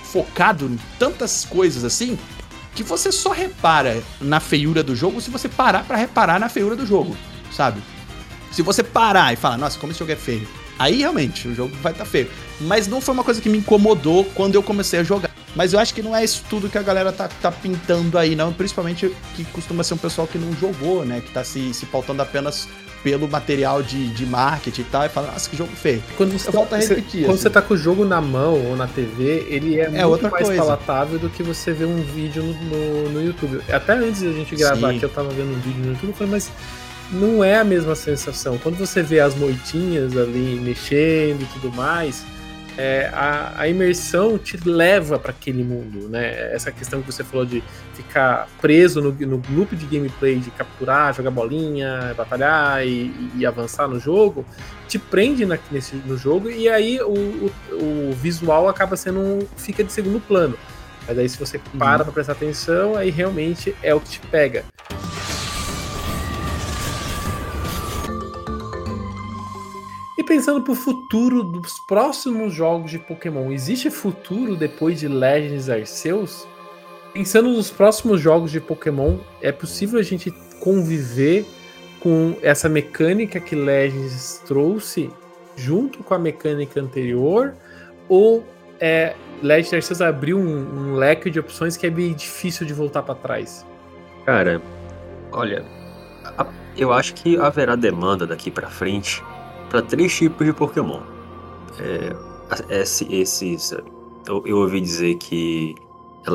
focado 0.03 0.65
em 0.65 0.79
tantas 0.97 1.45
coisas 1.45 1.83
assim 1.83 2.17
que 2.75 2.83
você 2.83 3.11
só 3.11 3.31
repara 3.31 4.01
na 4.21 4.39
feiura 4.39 4.81
do 4.81 4.95
jogo 4.95 5.19
se 5.21 5.29
você 5.29 5.49
parar 5.49 5.83
para 5.83 5.97
reparar 5.97 6.39
na 6.39 6.49
feiura 6.49 6.75
do 6.75 6.85
jogo, 6.85 7.15
sabe? 7.51 7.81
Se 8.51 8.61
você 8.61 8.83
parar 8.83 9.33
e 9.33 9.35
falar, 9.35 9.57
nossa, 9.57 9.77
como 9.77 9.91
esse 9.91 9.99
jogo 9.99 10.11
é 10.11 10.15
feio, 10.15 10.47
aí 10.77 10.99
realmente 10.99 11.47
o 11.47 11.53
jogo 11.53 11.75
vai 11.81 11.91
estar 11.91 12.05
tá 12.05 12.09
feio. 12.09 12.29
Mas 12.61 12.87
não 12.87 13.01
foi 13.01 13.13
uma 13.13 13.23
coisa 13.23 13.41
que 13.41 13.49
me 13.49 13.57
incomodou 13.57 14.25
quando 14.33 14.55
eu 14.55 14.63
comecei 14.63 14.99
a 14.99 15.03
jogar. 15.03 15.28
Mas 15.55 15.73
eu 15.73 15.79
acho 15.79 15.93
que 15.93 16.01
não 16.01 16.15
é 16.15 16.23
isso 16.23 16.43
tudo 16.49 16.69
que 16.69 16.77
a 16.77 16.81
galera 16.81 17.11
tá, 17.11 17.27
tá 17.27 17.51
pintando 17.51 18.17
aí, 18.17 18.35
não. 18.35 18.53
Principalmente 18.53 19.11
que 19.35 19.43
costuma 19.45 19.83
ser 19.83 19.95
um 19.95 19.97
pessoal 19.97 20.27
que 20.27 20.37
não 20.37 20.53
jogou, 20.53 21.03
né? 21.03 21.21
Que 21.21 21.31
tá 21.31 21.43
se, 21.43 21.73
se 21.73 21.85
pautando 21.85 22.21
apenas 22.21 22.67
pelo 23.03 23.27
material 23.27 23.81
de, 23.81 24.09
de 24.09 24.25
marketing 24.25 24.81
e 24.81 24.85
tal, 24.85 25.05
e 25.05 25.09
fala, 25.09 25.31
nossa, 25.31 25.49
que 25.49 25.55
jogo 25.55 25.71
feio. 25.73 26.03
Quando 26.17 26.37
você, 26.37 26.51
tá, 26.51 26.77
repetir, 26.77 27.21
quando 27.21 27.33
assim. 27.33 27.43
você 27.43 27.49
tá 27.49 27.61
com 27.61 27.73
o 27.73 27.77
jogo 27.77 28.05
na 28.05 28.19
mão 28.19 28.65
ou 28.65 28.75
na 28.75 28.87
TV, 28.87 29.45
ele 29.49 29.79
é, 29.79 29.85
é 29.85 30.05
muito 30.05 30.29
mais 30.29 30.45
coisa. 30.45 30.61
palatável 30.61 31.17
do 31.17 31.29
que 31.29 31.41
você 31.41 31.71
ver 31.71 31.85
um 31.85 32.01
vídeo 32.01 32.43
no, 32.43 32.53
no, 32.53 33.09
no 33.09 33.23
YouTube. 33.23 33.61
Até 33.71 33.93
antes 33.93 34.21
da 34.21 34.31
gente 34.31 34.55
gravar 34.55 34.89
Sim. 34.89 34.97
aqui, 34.97 35.03
eu 35.03 35.09
tava 35.09 35.29
vendo 35.29 35.51
um 35.51 35.59
vídeo 35.59 35.81
no 35.81 35.91
YouTube 35.93 36.09
e 36.11 36.13
falei, 36.13 36.33
mas 36.33 36.51
não 37.11 37.43
é 37.43 37.57
a 37.57 37.63
mesma 37.63 37.95
sensação. 37.95 38.57
Quando 38.57 38.77
você 38.77 39.01
vê 39.01 39.19
as 39.19 39.35
moitinhas 39.35 40.15
ali 40.17 40.59
mexendo 40.61 41.41
e 41.41 41.45
tudo 41.53 41.75
mais, 41.75 42.23
é, 42.77 43.09
a, 43.13 43.61
a, 43.61 43.67
imersão 43.67 44.37
te 44.37 44.57
leva 44.57 45.19
para 45.19 45.31
aquele 45.31 45.63
mundo, 45.63 46.07
né? 46.09 46.53
Essa 46.53 46.71
questão 46.71 47.01
que 47.01 47.11
você 47.11 47.23
falou 47.23 47.45
de 47.45 47.63
ficar 47.93 48.47
preso 48.61 49.01
no, 49.01 49.11
no 49.11 49.41
loop 49.49 49.75
de 49.75 49.85
gameplay, 49.85 50.39
de 50.39 50.51
capturar, 50.51 51.13
jogar 51.13 51.31
bolinha, 51.31 52.13
batalhar 52.15 52.85
e, 52.85 53.13
e 53.35 53.45
avançar 53.45 53.87
no 53.87 53.99
jogo, 53.99 54.45
te 54.87 54.97
prende 54.97 55.45
na, 55.45 55.57
nesse, 55.71 55.95
no 55.95 56.17
jogo 56.17 56.49
e 56.49 56.69
aí 56.69 56.99
o, 57.01 57.11
o, 57.11 57.51
o, 58.09 58.13
visual 58.13 58.67
acaba 58.67 58.95
sendo 58.95 59.19
um, 59.19 59.47
fica 59.57 59.83
de 59.83 59.91
segundo 59.91 60.19
plano. 60.19 60.57
Mas 61.07 61.17
aí 61.17 61.27
se 61.27 61.37
você 61.37 61.59
para 61.77 61.99
uhum. 61.99 62.03
para 62.03 62.11
prestar 62.11 62.33
atenção, 62.33 62.95
aí 62.95 63.09
realmente 63.09 63.75
é 63.81 63.93
o 63.93 63.99
que 63.99 64.09
te 64.09 64.19
pega. 64.27 64.63
Pensando 70.23 70.61
pro 70.61 70.75
futuro 70.75 71.43
dos 71.43 71.79
próximos 71.79 72.53
jogos 72.53 72.91
de 72.91 72.99
Pokémon, 72.99 73.51
existe 73.51 73.89
futuro 73.89 74.55
depois 74.55 74.99
de 74.99 75.07
Legends 75.07 75.69
Arceus? 75.69 76.47
Pensando 77.13 77.49
nos 77.49 77.71
próximos 77.71 78.19
jogos 78.19 78.51
de 78.51 78.59
Pokémon, 78.59 79.17
é 79.41 79.51
possível 79.51 79.99
a 79.99 80.03
gente 80.03 80.31
conviver 80.59 81.45
com 81.99 82.35
essa 82.41 82.67
mecânica 82.67 83.39
que 83.39 83.55
Legends 83.55 84.41
trouxe 84.45 85.09
junto 85.55 86.03
com 86.03 86.13
a 86.13 86.19
mecânica 86.19 86.79
anterior? 86.79 87.53
Ou 88.07 88.43
é, 88.79 89.15
Legends 89.41 89.73
Arceus 89.73 90.01
abriu 90.01 90.37
um, 90.37 90.91
um 90.91 90.95
leque 90.95 91.29
de 91.29 91.39
opções 91.39 91.77
que 91.77 91.87
é 91.87 91.89
bem 91.89 92.13
difícil 92.13 92.65
de 92.65 92.73
voltar 92.73 93.03
para 93.03 93.15
trás? 93.15 93.65
Cara, 94.25 94.61
olha, 95.31 95.63
eu 96.77 96.91
acho 96.91 97.13
que 97.13 97.37
haverá 97.37 97.75
demanda 97.75 98.27
daqui 98.27 98.51
para 98.51 98.69
frente 98.69 99.23
para 99.69 99.81
três 99.81 100.15
tipos 100.15 100.45
de 100.45 100.51
Pokémon. 100.51 100.99
É, 101.79 102.15
esse, 102.81 103.05
esses, 103.13 103.71
eu, 104.27 104.43
eu, 104.45 104.57
ouvi 104.57 104.81
dizer 104.81 105.15
que 105.15 105.75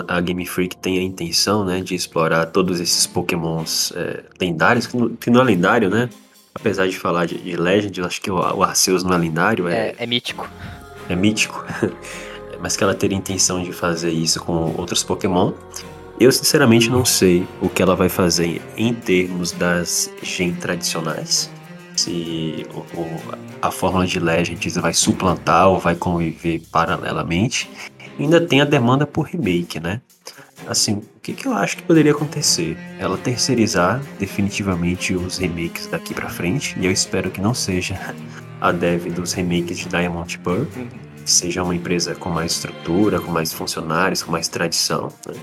a 0.09 0.20
Game 0.20 0.47
Freak 0.47 0.77
tem 0.77 0.98
a 0.98 1.02
intenção 1.02 1.65
né, 1.65 1.81
de 1.81 1.94
explorar 1.94 2.47
todos 2.47 2.81
esses 2.81 3.06
Pokémons 3.06 3.93
é, 3.97 4.24
lendários, 4.40 4.86
que 4.86 4.97
não, 4.97 5.09
que 5.11 5.31
não, 5.31 5.40
é 5.40 5.44
lendário, 5.44 5.90
né? 5.90 6.09
Apesar 6.55 6.86
de 6.86 6.97
falar 6.97 7.27
de, 7.27 7.36
de 7.36 7.56
Legend, 7.56 8.01
eu 8.01 8.06
acho 8.06 8.20
que 8.20 8.31
o, 8.31 8.36
o 8.36 8.62
Arceus 8.62 9.02
não 9.02 9.12
é 9.12 9.19
lendário. 9.19 9.69
É, 9.69 9.89
é, 9.89 9.94
é 9.98 10.06
mítico. 10.06 10.48
É 11.09 11.16
mítico. 11.16 11.65
Mas 12.61 12.77
que 12.77 12.85
ela 12.85 12.94
teria 12.94 13.19
intenção 13.19 13.62
de 13.62 13.73
fazer 13.73 14.11
isso 14.11 14.40
com 14.43 14.74
outros 14.77 15.02
Pokémon. 15.02 15.52
Eu 16.19 16.31
sinceramente 16.31 16.89
não 16.89 17.05
sei 17.05 17.47
o 17.61 17.69
que 17.69 17.82
ela 17.82 17.97
vai 17.97 18.09
fazer 18.09 18.62
em 18.77 18.94
termos 18.94 19.51
das 19.51 20.11
gen 20.23 20.55
tradicionais 20.55 21.51
se 21.96 22.66
o, 22.74 22.78
o, 23.00 23.20
a 23.62 23.70
fórmula 23.70 24.06
de 24.06 24.18
Legends 24.18 24.76
vai 24.76 24.92
suplantar 24.92 25.68
ou 25.68 25.78
vai 25.78 25.94
conviver 25.94 26.62
paralelamente. 26.70 27.70
ainda 28.18 28.40
tem 28.40 28.60
a 28.60 28.64
demanda 28.64 29.06
por 29.06 29.26
remake, 29.26 29.80
né? 29.80 30.00
Assim, 30.66 30.94
o 30.94 31.20
que, 31.20 31.34
que 31.34 31.46
eu 31.46 31.52
acho 31.52 31.76
que 31.76 31.82
poderia 31.82 32.12
acontecer? 32.12 32.76
Ela 32.98 33.18
terceirizar 33.18 34.02
definitivamente 34.18 35.14
os 35.14 35.38
remakes 35.38 35.86
daqui 35.86 36.14
para 36.14 36.28
frente, 36.28 36.76
e 36.78 36.86
eu 36.86 36.92
espero 36.92 37.30
que 37.30 37.40
não 37.40 37.52
seja 37.52 37.98
a 38.60 38.72
dev 38.72 39.06
dos 39.12 39.32
remakes 39.32 39.78
de 39.78 39.88
Diamond 39.88 40.38
Pearl, 40.38 40.64
seja 41.24 41.62
uma 41.62 41.74
empresa 41.74 42.14
com 42.14 42.30
mais 42.30 42.52
estrutura, 42.52 43.20
com 43.20 43.30
mais 43.30 43.52
funcionários, 43.52 44.22
com 44.22 44.32
mais 44.32 44.48
tradição. 44.48 45.12
Né? 45.26 45.34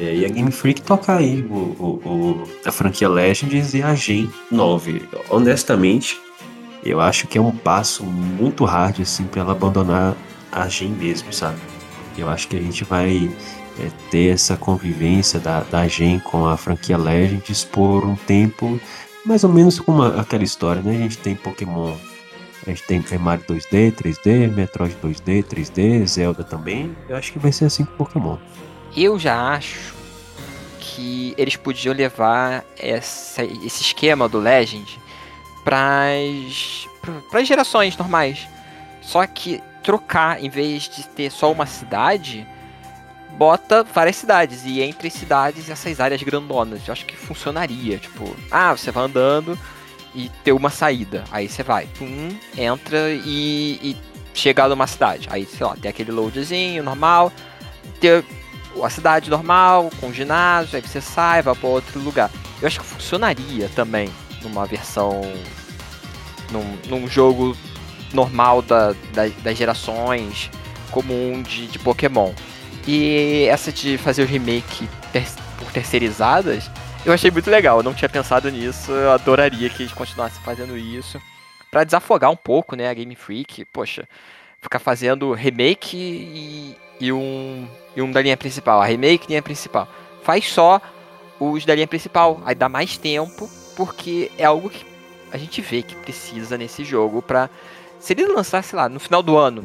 É, 0.00 0.14
e 0.14 0.24
a 0.24 0.28
Game 0.28 0.50
Freak 0.50 0.80
toca 0.80 1.14
aí 1.14 1.42
o, 1.42 1.54
o, 1.54 2.08
o, 2.08 2.48
a 2.64 2.72
franquia 2.72 3.06
Legends 3.06 3.74
e 3.74 3.82
a 3.82 3.94
Gen 3.94 4.30
9. 4.50 5.02
Honestamente, 5.28 6.18
eu 6.82 7.02
acho 7.02 7.26
que 7.26 7.36
é 7.36 7.40
um 7.40 7.54
passo 7.54 8.02
muito 8.02 8.64
hard 8.64 9.00
assim 9.00 9.24
para 9.24 9.42
ela 9.42 9.52
abandonar 9.52 10.16
a 10.50 10.66
Gen 10.68 10.92
mesmo, 10.92 11.30
sabe? 11.34 11.58
Eu 12.16 12.30
acho 12.30 12.48
que 12.48 12.56
a 12.56 12.60
gente 12.60 12.82
vai 12.82 13.30
é, 13.78 13.88
ter 14.10 14.32
essa 14.32 14.56
convivência 14.56 15.38
da, 15.38 15.60
da 15.60 15.86
Gen 15.86 16.18
com 16.18 16.46
a 16.46 16.56
franquia 16.56 16.96
Legends 16.96 17.64
por 17.64 18.02
um 18.02 18.16
tempo, 18.16 18.80
mais 19.26 19.44
ou 19.44 19.52
menos 19.52 19.78
como 19.78 20.02
aquela 20.02 20.44
história, 20.44 20.80
né? 20.80 20.92
A 20.92 21.00
gente 21.00 21.18
tem 21.18 21.34
Pokémon, 21.34 21.94
a 22.66 22.70
gente 22.70 22.84
tem 22.86 23.02
Mario 23.18 23.44
2D, 23.44 23.92
3D, 23.92 24.50
Metroid 24.50 24.96
2D, 25.02 25.44
3D, 25.44 26.06
Zelda 26.06 26.42
também. 26.42 26.96
Eu 27.06 27.16
acho 27.16 27.32
que 27.32 27.38
vai 27.38 27.52
ser 27.52 27.66
assim 27.66 27.84
com 27.84 27.92
Pokémon. 27.96 28.38
Eu 28.96 29.18
já 29.18 29.54
acho 29.54 29.94
que 30.80 31.34
eles 31.38 31.56
podiam 31.56 31.94
levar 31.94 32.64
essa, 32.78 33.44
esse 33.44 33.82
esquema 33.82 34.28
do 34.28 34.38
Legend 34.38 34.98
para 35.64 36.12
as 37.32 37.46
gerações 37.48 37.96
normais. 37.96 38.48
Só 39.00 39.26
que 39.26 39.62
trocar, 39.82 40.42
em 40.42 40.48
vez 40.48 40.88
de 40.88 41.06
ter 41.08 41.30
só 41.30 41.50
uma 41.50 41.66
cidade, 41.66 42.46
bota 43.36 43.84
várias 43.84 44.16
cidades. 44.16 44.64
E 44.64 44.82
entre 44.82 45.08
cidades, 45.10 45.70
essas 45.70 46.00
áreas 46.00 46.22
grandonas. 46.22 46.86
Eu 46.86 46.92
acho 46.92 47.06
que 47.06 47.16
funcionaria. 47.16 47.98
Tipo, 47.98 48.36
ah, 48.50 48.76
você 48.76 48.90
vai 48.90 49.04
andando 49.04 49.58
e 50.14 50.28
ter 50.44 50.52
uma 50.52 50.70
saída. 50.70 51.24
Aí 51.30 51.48
você 51.48 51.62
vai, 51.62 51.86
pum, 51.98 52.36
entra 52.56 53.10
e, 53.10 53.78
e 53.82 53.96
chega 54.34 54.68
numa 54.68 54.86
cidade. 54.86 55.28
Aí, 55.30 55.46
sei 55.46 55.66
lá, 55.66 55.76
tem 55.76 55.88
aquele 55.88 56.10
loadzinho 56.10 56.82
normal. 56.82 57.32
A 58.82 58.90
cidade 58.90 59.30
normal, 59.30 59.90
com 60.00 60.12
ginásio, 60.12 60.76
aí 60.76 60.82
você 60.82 61.00
sai, 61.00 61.42
vai 61.42 61.54
para 61.54 61.68
outro 61.68 62.00
lugar. 62.00 62.30
Eu 62.60 62.66
acho 62.66 62.80
que 62.80 62.86
funcionaria 62.86 63.68
também 63.74 64.10
numa 64.42 64.66
versão. 64.66 65.22
num, 66.50 66.78
num 66.88 67.08
jogo 67.08 67.56
normal 68.12 68.62
da, 68.62 68.92
da, 69.12 69.28
das 69.42 69.56
gerações 69.56 70.50
comum 70.90 71.42
de, 71.42 71.66
de 71.66 71.78
Pokémon. 71.78 72.32
E 72.86 73.46
essa 73.48 73.72
de 73.72 73.96
fazer 73.98 74.22
o 74.22 74.26
remake 74.26 74.88
ter, 75.12 75.24
por 75.58 75.70
terceirizadas, 75.72 76.70
eu 77.04 77.12
achei 77.12 77.30
muito 77.30 77.50
legal. 77.50 77.78
Eu 77.78 77.82
não 77.82 77.94
tinha 77.94 78.08
pensado 78.08 78.50
nisso, 78.50 78.90
eu 78.92 79.12
adoraria 79.12 79.68
que 79.70 79.82
eles 79.82 79.92
continuassem 79.92 80.42
fazendo 80.42 80.76
isso. 80.76 81.20
para 81.70 81.84
desafogar 81.84 82.30
um 82.30 82.36
pouco, 82.36 82.74
né, 82.74 82.88
a 82.88 82.94
Game 82.94 83.14
Freak. 83.14 83.64
Poxa, 83.66 84.08
ficar 84.60 84.78
fazendo 84.78 85.32
remake 85.32 85.96
e, 85.96 86.76
e 87.00 87.12
um, 87.12 87.66
e 87.94 88.02
um 88.02 88.10
da 88.10 88.20
linha 88.22 88.36
principal. 88.36 88.80
A 88.80 88.84
remake 88.84 89.28
linha 89.28 89.42
principal. 89.42 89.88
Faz 90.22 90.46
só 90.48 90.80
os 91.38 91.64
da 91.64 91.74
linha 91.74 91.86
principal. 91.86 92.40
Aí 92.44 92.54
dá 92.54 92.68
mais 92.68 92.96
tempo, 92.96 93.48
porque 93.76 94.30
é 94.36 94.44
algo 94.44 94.70
que 94.70 94.84
a 95.32 95.36
gente 95.36 95.60
vê 95.60 95.82
que 95.82 95.94
precisa 95.96 96.56
nesse 96.58 96.84
jogo 96.84 97.22
pra. 97.22 97.48
Se 97.98 98.14
ele 98.14 98.26
lançasse 98.26 98.74
lá 98.74 98.88
no 98.88 98.98
final 98.98 99.22
do 99.22 99.36
ano, 99.36 99.64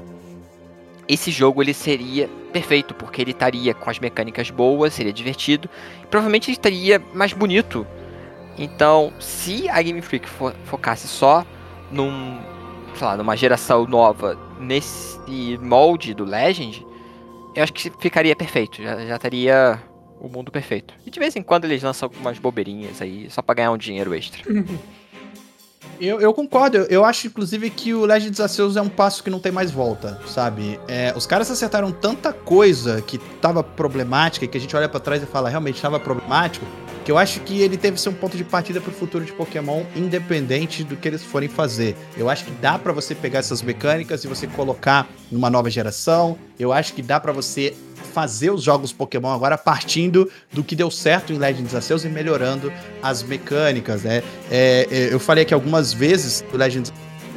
esse 1.07 1.31
jogo 1.31 1.61
ele 1.61 1.73
seria 1.73 2.29
perfeito, 2.51 2.93
porque 2.93 3.21
ele 3.21 3.31
estaria 3.31 3.73
com 3.73 3.89
as 3.89 3.99
mecânicas 3.99 4.49
boas, 4.49 4.93
seria 4.93 5.13
divertido, 5.13 5.69
e 6.03 6.07
provavelmente 6.07 6.49
ele 6.49 6.57
estaria 6.57 7.01
mais 7.13 7.31
bonito. 7.31 7.85
Então, 8.57 9.13
se 9.19 9.69
a 9.69 9.81
Game 9.81 10.01
Freak 10.01 10.27
fo 10.27 10.51
focasse 10.65 11.07
só 11.07 11.45
num, 11.91 12.39
sei 12.95 13.07
lá, 13.07 13.17
numa 13.17 13.35
geração 13.35 13.85
nova 13.85 14.37
nesse 14.59 15.57
molde 15.61 16.13
do 16.13 16.23
Legend, 16.23 16.85
eu 17.55 17.63
acho 17.63 17.73
que 17.73 17.91
ficaria 17.99 18.35
perfeito, 18.35 18.81
já, 18.81 19.05
já 19.05 19.15
estaria 19.15 19.81
o 20.19 20.27
mundo 20.27 20.51
perfeito. 20.51 20.93
E 21.05 21.09
de 21.09 21.19
vez 21.19 21.35
em 21.35 21.41
quando 21.41 21.65
eles 21.65 21.81
lançam 21.81 22.07
algumas 22.07 22.37
bobeirinhas 22.37 23.01
aí, 23.01 23.29
só 23.29 23.41
pra 23.41 23.55
ganhar 23.55 23.71
um 23.71 23.77
dinheiro 23.77 24.13
extra. 24.13 24.43
Eu, 25.99 26.19
eu 26.19 26.33
concordo, 26.33 26.77
eu, 26.89 27.05
acho 27.05 27.27
inclusive 27.27 27.69
que 27.69 27.93
o 27.93 28.05
Legends 28.05 28.39
Arceus 28.39 28.75
é 28.75 28.81
um 28.81 28.89
passo 28.89 29.23
que 29.23 29.29
não 29.29 29.39
tem 29.39 29.51
mais 29.51 29.71
volta, 29.71 30.19
sabe? 30.27 30.79
É, 30.87 31.13
os 31.15 31.25
caras 31.25 31.49
acertaram 31.49 31.91
tanta 31.91 32.33
coisa 32.33 33.01
que 33.01 33.17
tava 33.17 33.63
problemática, 33.63 34.45
que 34.45 34.57
a 34.57 34.61
gente 34.61 34.75
olha 34.75 34.89
para 34.89 34.99
trás 34.99 35.23
e 35.23 35.25
fala, 35.25 35.49
realmente 35.49 35.81
tava 35.81 35.97
problemático, 35.99 36.65
que 37.05 37.11
eu 37.11 37.17
acho 37.17 37.39
que 37.41 37.61
ele 37.61 37.77
teve 37.77 38.01
ser 38.01 38.09
um 38.09 38.13
ponto 38.13 38.35
de 38.35 38.43
partida 38.43 38.81
pro 38.81 38.91
futuro 38.91 39.23
de 39.23 39.31
Pokémon, 39.31 39.83
independente 39.95 40.83
do 40.83 40.97
que 40.97 41.07
eles 41.07 41.23
forem 41.23 41.47
fazer. 41.47 41.95
Eu 42.17 42.29
acho 42.29 42.43
que 42.43 42.51
dá 42.51 42.79
para 42.79 42.91
você 42.91 43.13
pegar 43.13 43.39
essas 43.39 43.61
mecânicas 43.61 44.23
e 44.23 44.27
você 44.27 44.47
colocar 44.47 45.07
numa 45.31 45.49
nova 45.49 45.69
geração. 45.69 46.35
Eu 46.59 46.73
acho 46.73 46.93
que 46.93 47.03
dá 47.03 47.19
para 47.19 47.31
você 47.31 47.75
fazer 47.95 48.51
os 48.51 48.63
jogos 48.63 48.91
Pokémon 48.91 49.33
agora 49.33 49.57
partindo 49.57 50.29
do 50.51 50.63
que 50.63 50.75
deu 50.75 50.91
certo 50.91 51.33
em 51.33 51.37
Legends 51.37 51.73
Arceus 51.73 52.05
e 52.05 52.09
melhorando 52.09 52.71
as 53.01 53.23
mecânicas, 53.23 54.03
né? 54.03 54.21
É, 54.51 54.87
é, 54.91 55.13
eu 55.13 55.19
falei 55.19 55.43
aqui 55.43 55.53
algumas 55.53 55.93
vezes 55.93 56.43
do 56.51 56.57
Legends 56.57 56.93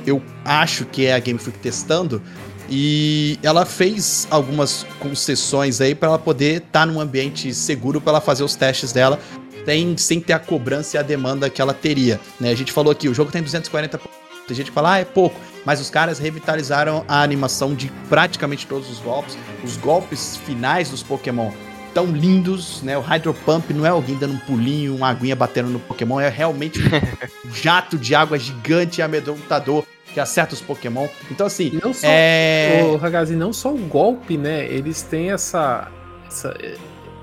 eu 0.06 0.22
acho 0.44 0.84
que 0.86 1.06
é 1.06 1.14
a 1.14 1.18
Game 1.18 1.38
Freak 1.38 1.58
testando 1.58 2.22
e 2.70 3.38
ela 3.42 3.64
fez 3.64 4.26
algumas 4.30 4.86
concessões 5.00 5.80
aí 5.80 5.94
para 5.94 6.08
ela 6.08 6.18
poder 6.18 6.58
estar 6.58 6.80
tá 6.80 6.86
num 6.86 7.00
ambiente 7.00 7.52
seguro 7.54 8.00
para 8.00 8.12
ela 8.12 8.20
fazer 8.20 8.44
os 8.44 8.54
testes 8.54 8.92
dela 8.92 9.18
sem, 9.64 9.96
sem 9.96 10.20
ter 10.20 10.32
a 10.32 10.38
cobrança 10.38 10.96
e 10.96 10.98
a 10.98 11.02
demanda 11.02 11.50
que 11.50 11.60
ela 11.60 11.74
teria, 11.74 12.18
né? 12.40 12.50
A 12.50 12.54
gente 12.54 12.72
falou 12.72 12.90
aqui, 12.90 13.08
o 13.08 13.14
jogo 13.14 13.30
tem 13.30 13.42
240 13.42 14.00
tem 14.48 14.56
gente 14.56 14.70
que 14.70 14.74
fala, 14.74 14.94
ah, 14.94 14.98
é 14.98 15.04
pouco. 15.04 15.38
Mas 15.64 15.80
os 15.80 15.90
caras 15.90 16.18
revitalizaram 16.18 17.04
a 17.06 17.22
animação 17.22 17.74
de 17.74 17.92
praticamente 18.08 18.66
todos 18.66 18.90
os 18.90 18.98
golpes. 18.98 19.36
Os 19.62 19.76
golpes 19.76 20.38
finais 20.38 20.90
dos 20.90 21.02
Pokémon 21.02 21.52
tão 21.92 22.06
lindos, 22.06 22.82
né? 22.82 22.96
O 22.96 23.00
Hydro 23.00 23.34
Pump 23.34 23.72
não 23.74 23.84
é 23.84 23.90
alguém 23.90 24.16
dando 24.16 24.34
um 24.34 24.38
pulinho, 24.38 24.94
uma 24.94 25.08
aguinha 25.08 25.36
batendo 25.36 25.68
no 25.68 25.78
Pokémon, 25.78 26.20
é 26.20 26.28
realmente 26.28 26.80
um 27.44 27.52
jato 27.52 27.98
de 27.98 28.14
água 28.14 28.38
gigante 28.38 29.00
e 29.00 29.02
amedrontador 29.02 29.84
que 30.12 30.20
acerta 30.20 30.54
os 30.54 30.60
Pokémon. 30.60 31.06
Então, 31.30 31.46
assim. 31.46 31.78
Não 31.82 31.92
só, 31.92 32.06
é... 32.08 32.82
o 32.84 32.96
Ragazzi, 32.96 33.36
não 33.36 33.52
só 33.52 33.72
o 33.72 33.78
golpe, 33.78 34.36
né? 34.36 34.66
Eles 34.66 35.02
têm 35.02 35.32
essa, 35.32 35.88
essa. 36.26 36.56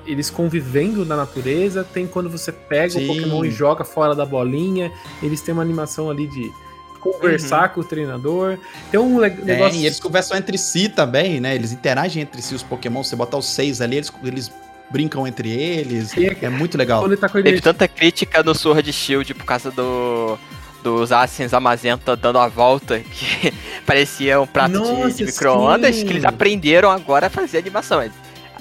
Eles 0.06 0.30
convivendo 0.30 1.04
na 1.04 1.16
natureza, 1.16 1.84
tem 1.84 2.06
quando 2.06 2.30
você 2.30 2.52
pega 2.52 2.92
Sim. 2.92 3.06
o 3.06 3.08
Pokémon 3.08 3.44
e 3.44 3.52
joga 3.52 3.84
fora 3.84 4.14
da 4.14 4.26
bolinha. 4.26 4.92
Eles 5.24 5.42
têm 5.42 5.54
uma 5.54 5.64
animação 5.64 6.10
ali 6.10 6.28
de 6.28 6.52
conversar 7.14 7.70
com 7.70 7.82
o 7.82 7.84
treinador. 7.84 8.58
Tem 8.92 9.00
um 9.00 9.20
le- 9.20 9.28
É, 9.28 9.32
negócio. 9.46 9.80
e 9.80 9.86
eles 9.86 10.00
conversam 10.00 10.38
entre 10.38 10.58
si 10.58 10.90
também, 10.90 11.40
né? 11.40 11.54
Eles 11.56 11.72
interagem 11.72 12.24
entre 12.24 12.42
si, 12.42 12.54
os 12.56 12.64
Pokémon. 12.64 13.04
Você 13.04 13.16
botar 13.16 13.38
os 13.38 13.46
seis 13.48 13.82
ali, 13.82 13.98
eles, 13.98 14.12
eles 14.24 14.52
brincam 14.90 15.26
entre 15.28 15.50
eles. 15.50 16.14
E 16.16 16.26
é- 16.28 16.38
É 16.44 16.50
muito 16.50 16.78
legal. 16.78 17.02
Quando 17.02 17.18
tá 17.18 17.28
Teve 17.30 17.62
tanta 17.62 17.88
crítica 17.88 18.44
no 18.44 18.54
Sword 18.56 18.92
Shield 18.94 19.34
por 19.34 19.46
causa 19.46 19.72
do 19.72 20.38
dos 20.84 21.12
Assassins 21.12 21.52
Amazenta 21.52 22.16
dando 22.16 22.38
a 22.38 22.48
volta 22.48 23.00
que 23.00 23.52
parecia 23.88 24.40
um 24.40 24.46
prato 24.46 24.74
de- 24.74 24.78
Nossa, 24.78 25.10
de, 25.16 25.26
micro-ondas 25.26 25.96
sim. 25.96 26.06
que 26.06 26.14
eles 26.14 26.24
aprenderam 26.24 26.92
agora 26.92 27.26
a 27.26 27.30
fazer 27.30 27.58
animação. 27.58 28.04
Eles- 28.04 28.14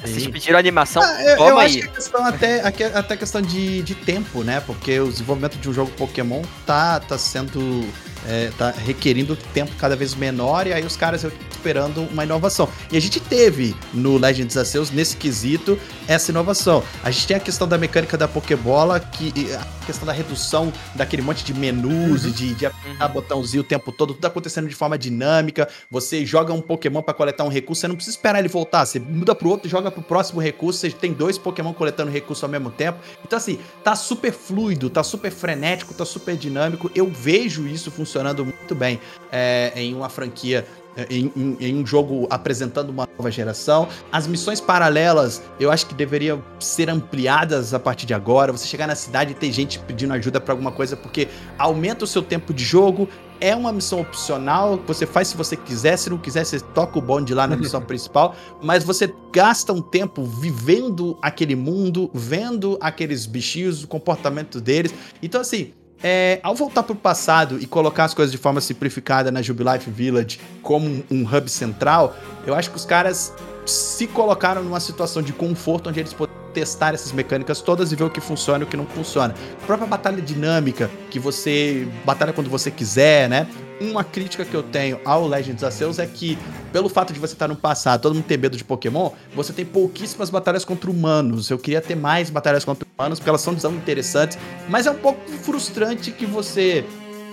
Vocês 0.02 0.22
Sim. 0.24 0.30
pediram 0.32 0.58
animação, 0.58 1.02
Ah, 1.02 1.22
eu, 1.22 1.36
toma 1.38 1.50
eu 1.50 1.58
aí. 1.58 1.66
acho 1.66 1.78
que 1.78 1.84
é 1.84 1.88
questão 1.88 2.24
até, 2.26 2.60
aque- 2.66 2.82
até 2.84 3.16
questão 3.16 3.40
de, 3.40 3.82
de 3.82 3.94
tempo, 3.94 4.42
né? 4.42 4.60
Porque 4.66 5.00
o 5.00 5.08
desenvolvimento 5.10 5.56
de 5.56 5.66
um 5.68 5.72
jogo 5.72 5.90
Pokémon 5.92 6.42
tá, 6.66 7.00
tá 7.00 7.16
sendo. 7.16 7.86
É, 8.26 8.50
tá 8.56 8.70
requerindo 8.70 9.36
tempo 9.52 9.72
cada 9.78 9.94
vez 9.94 10.14
menor, 10.14 10.66
e 10.66 10.72
aí 10.72 10.84
os 10.84 10.96
caras 10.96 11.24
esperando 11.50 12.02
uma 12.02 12.24
inovação. 12.24 12.68
E 12.90 12.96
a 12.96 13.00
gente 13.00 13.20
teve 13.20 13.74
no 13.92 14.18
Legends 14.18 14.56
Arceus, 14.56 14.90
nesse 14.90 15.16
quesito, 15.16 15.78
essa 16.06 16.30
inovação. 16.30 16.82
A 17.02 17.10
gente 17.10 17.26
tem 17.26 17.36
a 17.36 17.40
questão 17.40 17.66
da 17.66 17.78
mecânica 17.78 18.16
da 18.16 18.28
Pokébola, 18.28 19.00
que, 19.00 19.32
a 19.54 19.86
questão 19.86 20.06
da 20.06 20.12
redução 20.12 20.72
daquele 20.94 21.22
monte 21.22 21.44
de 21.44 21.54
menus 21.54 22.24
e 22.24 22.30
de, 22.30 22.54
de 22.54 22.66
apertar 22.66 23.08
botãozinho 23.08 23.62
o 23.62 23.64
tempo 23.64 23.92
todo, 23.92 24.14
tudo 24.14 24.24
acontecendo 24.26 24.68
de 24.68 24.74
forma 24.74 24.98
dinâmica. 24.98 25.68
Você 25.90 26.24
joga 26.26 26.52
um 26.52 26.60
Pokémon 26.60 27.02
pra 27.02 27.14
coletar 27.14 27.44
um 27.44 27.48
recurso, 27.48 27.80
você 27.80 27.88
não 27.88 27.96
precisa 27.96 28.16
esperar 28.16 28.38
ele 28.38 28.48
voltar. 28.48 28.84
Você 28.84 28.98
muda 28.98 29.34
pro 29.34 29.48
outro 29.48 29.68
joga 29.68 29.90
pro 29.90 30.02
próximo 30.02 30.40
recurso. 30.40 30.80
Você 30.80 30.90
tem 30.90 31.12
dois 31.12 31.38
Pokémon 31.38 31.72
coletando 31.72 32.10
recurso 32.10 32.44
ao 32.44 32.50
mesmo 32.50 32.70
tempo. 32.70 32.98
Então, 33.24 33.36
assim, 33.36 33.58
tá 33.82 33.94
super 33.94 34.32
fluido, 34.32 34.90
tá 34.90 35.02
super 35.02 35.30
frenético, 35.30 35.94
tá 35.94 36.04
super 36.04 36.36
dinâmico. 36.36 36.90
Eu 36.94 37.06
vejo 37.06 37.66
isso 37.66 37.90
funcionando 37.90 38.13
muito 38.44 38.74
bem 38.74 39.00
é, 39.32 39.72
em 39.76 39.94
uma 39.94 40.08
franquia. 40.08 40.64
é, 40.96 41.06
Em, 41.10 41.32
em- 41.36 41.56
em 41.60 41.82
um 41.82 41.84
jogo 41.84 42.24
apresentando 42.30 42.90
uma 42.90 43.08
nova 43.18 43.28
geração. 43.28 43.88
As 44.12 44.28
missões 44.28 44.60
paralelas 44.60 45.42
eu 45.58 45.68
acho 45.72 45.86
que 45.86 45.94
deveriam 45.94 46.40
ser 46.60 46.88
ampliadas 46.88 47.74
a 47.74 47.80
partir 47.80 48.06
de 48.06 48.14
agora. 48.14 48.52
Você 48.52 48.66
chegar 48.68 48.86
na 48.86 48.94
cidade 48.94 49.32
e 49.32 49.34
ter 49.34 49.50
gente 49.50 49.78
pedindo 49.80 50.12
ajuda 50.12 50.40
pra 50.40 50.52
alguma 50.54 50.70
coisa, 50.70 50.96
porque 50.96 51.26
aumenta 51.58 52.04
o 52.04 52.06
seu 52.06 52.22
tempo 52.22 52.54
de 52.54 52.62
jogo, 52.62 53.08
é 53.40 53.56
uma 53.56 53.72
missão 53.72 54.00
opcional, 54.00 54.80
você 54.86 55.04
faz 55.04 55.26
se 55.28 55.36
você 55.36 55.56
quiser, 55.56 55.96
se 55.96 56.08
não 56.08 56.16
quiser, 56.16 56.44
você 56.44 56.60
toca 56.60 56.96
o 56.96 57.02
bonde 57.02 57.34
lá 57.34 57.48
na 57.48 57.56
missão 57.56 57.82
principal, 57.82 58.36
mas 58.62 58.84
você 58.84 59.12
gasta 59.32 59.72
um 59.72 59.82
tempo 59.82 60.22
vivendo 60.22 61.18
aquele 61.20 61.56
mundo, 61.56 62.08
vendo 62.14 62.78
aqueles 62.80 63.26
bichinhos, 63.26 63.82
o 63.82 63.88
comportamento 63.88 64.60
deles. 64.60 64.94
Então, 65.20 65.40
assim, 65.40 65.72
é, 66.06 66.38
ao 66.42 66.54
voltar 66.54 66.82
pro 66.82 66.94
passado 66.94 67.58
e 67.58 67.66
colocar 67.66 68.04
as 68.04 68.12
coisas 68.12 68.30
de 68.30 68.36
forma 68.36 68.60
simplificada 68.60 69.32
na 69.32 69.40
Jubilife 69.40 69.90
Village 69.90 70.38
como 70.62 70.86
um, 70.86 71.02
um 71.10 71.22
hub 71.22 71.48
central, 71.48 72.14
eu 72.46 72.54
acho 72.54 72.70
que 72.70 72.76
os 72.76 72.84
caras 72.84 73.32
se 73.64 74.06
colocaram 74.06 74.62
numa 74.62 74.80
situação 74.80 75.22
de 75.22 75.32
conforto 75.32 75.88
onde 75.88 76.00
eles 76.00 76.12
podem 76.12 76.34
testar 76.52 76.92
essas 76.92 77.10
mecânicas 77.10 77.62
todas 77.62 77.90
e 77.90 77.96
ver 77.96 78.04
o 78.04 78.10
que 78.10 78.20
funciona 78.20 78.62
e 78.62 78.66
o 78.66 78.70
que 78.70 78.76
não 78.76 78.84
funciona. 78.84 79.34
A 79.62 79.66
própria 79.66 79.88
batalha 79.88 80.20
dinâmica, 80.20 80.90
que 81.10 81.18
você 81.18 81.88
batalha 82.04 82.34
quando 82.34 82.50
você 82.50 82.70
quiser, 82.70 83.26
né? 83.28 83.48
Uma 83.80 84.04
crítica 84.04 84.44
que 84.44 84.54
eu 84.54 84.62
tenho 84.62 85.00
ao 85.04 85.26
Legends 85.26 85.64
Arceus 85.64 85.98
é 85.98 86.06
que, 86.06 86.38
pelo 86.72 86.88
fato 86.88 87.12
de 87.12 87.18
você 87.18 87.32
estar 87.32 87.48
no 87.48 87.56
passado, 87.56 88.02
todo 88.02 88.14
mundo 88.14 88.24
ter 88.24 88.38
medo 88.38 88.56
de 88.56 88.62
Pokémon, 88.62 89.10
você 89.34 89.52
tem 89.52 89.64
pouquíssimas 89.64 90.30
batalhas 90.30 90.64
contra 90.64 90.90
humanos. 90.90 91.50
Eu 91.50 91.58
queria 91.58 91.80
ter 91.80 91.96
mais 91.96 92.30
batalhas 92.30 92.64
contra 92.64 92.86
humanos, 92.96 93.18
porque 93.18 93.28
elas 93.28 93.40
são, 93.40 93.54
interessantes, 93.72 94.38
mas 94.68 94.86
é 94.86 94.90
um 94.90 94.98
pouco 94.98 95.20
frustrante 95.42 96.12
que 96.12 96.24
você 96.24 96.84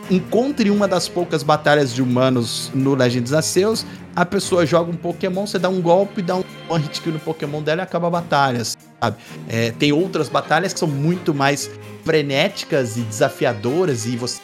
encontre 0.10 0.72
uma 0.72 0.88
das 0.88 1.08
poucas 1.08 1.44
batalhas 1.44 1.94
de 1.94 2.02
humanos 2.02 2.72
no 2.74 2.96
Legends 2.96 3.34
Arceus, 3.34 3.86
a 4.16 4.26
pessoa 4.26 4.66
joga 4.66 4.92
um 4.92 4.96
Pokémon, 4.96 5.46
você 5.46 5.60
dá 5.60 5.70
um 5.70 5.82
golpe, 5.82 6.22
dá 6.22 6.36
um 6.36 6.44
hit 6.76 7.02
kill 7.02 7.14
no 7.14 7.20
Pokémon 7.20 7.62
dela 7.62 7.82
e 7.82 7.84
acaba 7.84 8.08
a 8.08 8.10
batalha, 8.10 8.64
sabe? 8.66 9.18
É, 9.48 9.72
tem 9.72 9.92
outras 9.92 10.28
batalhas 10.28 10.74
que 10.74 10.80
são 10.80 10.88
muito 10.88 11.34
mais 11.34 11.70
frenéticas 12.04 12.98
e 12.98 13.02
desafiadoras 13.02 14.06
e 14.06 14.18
você 14.18 14.42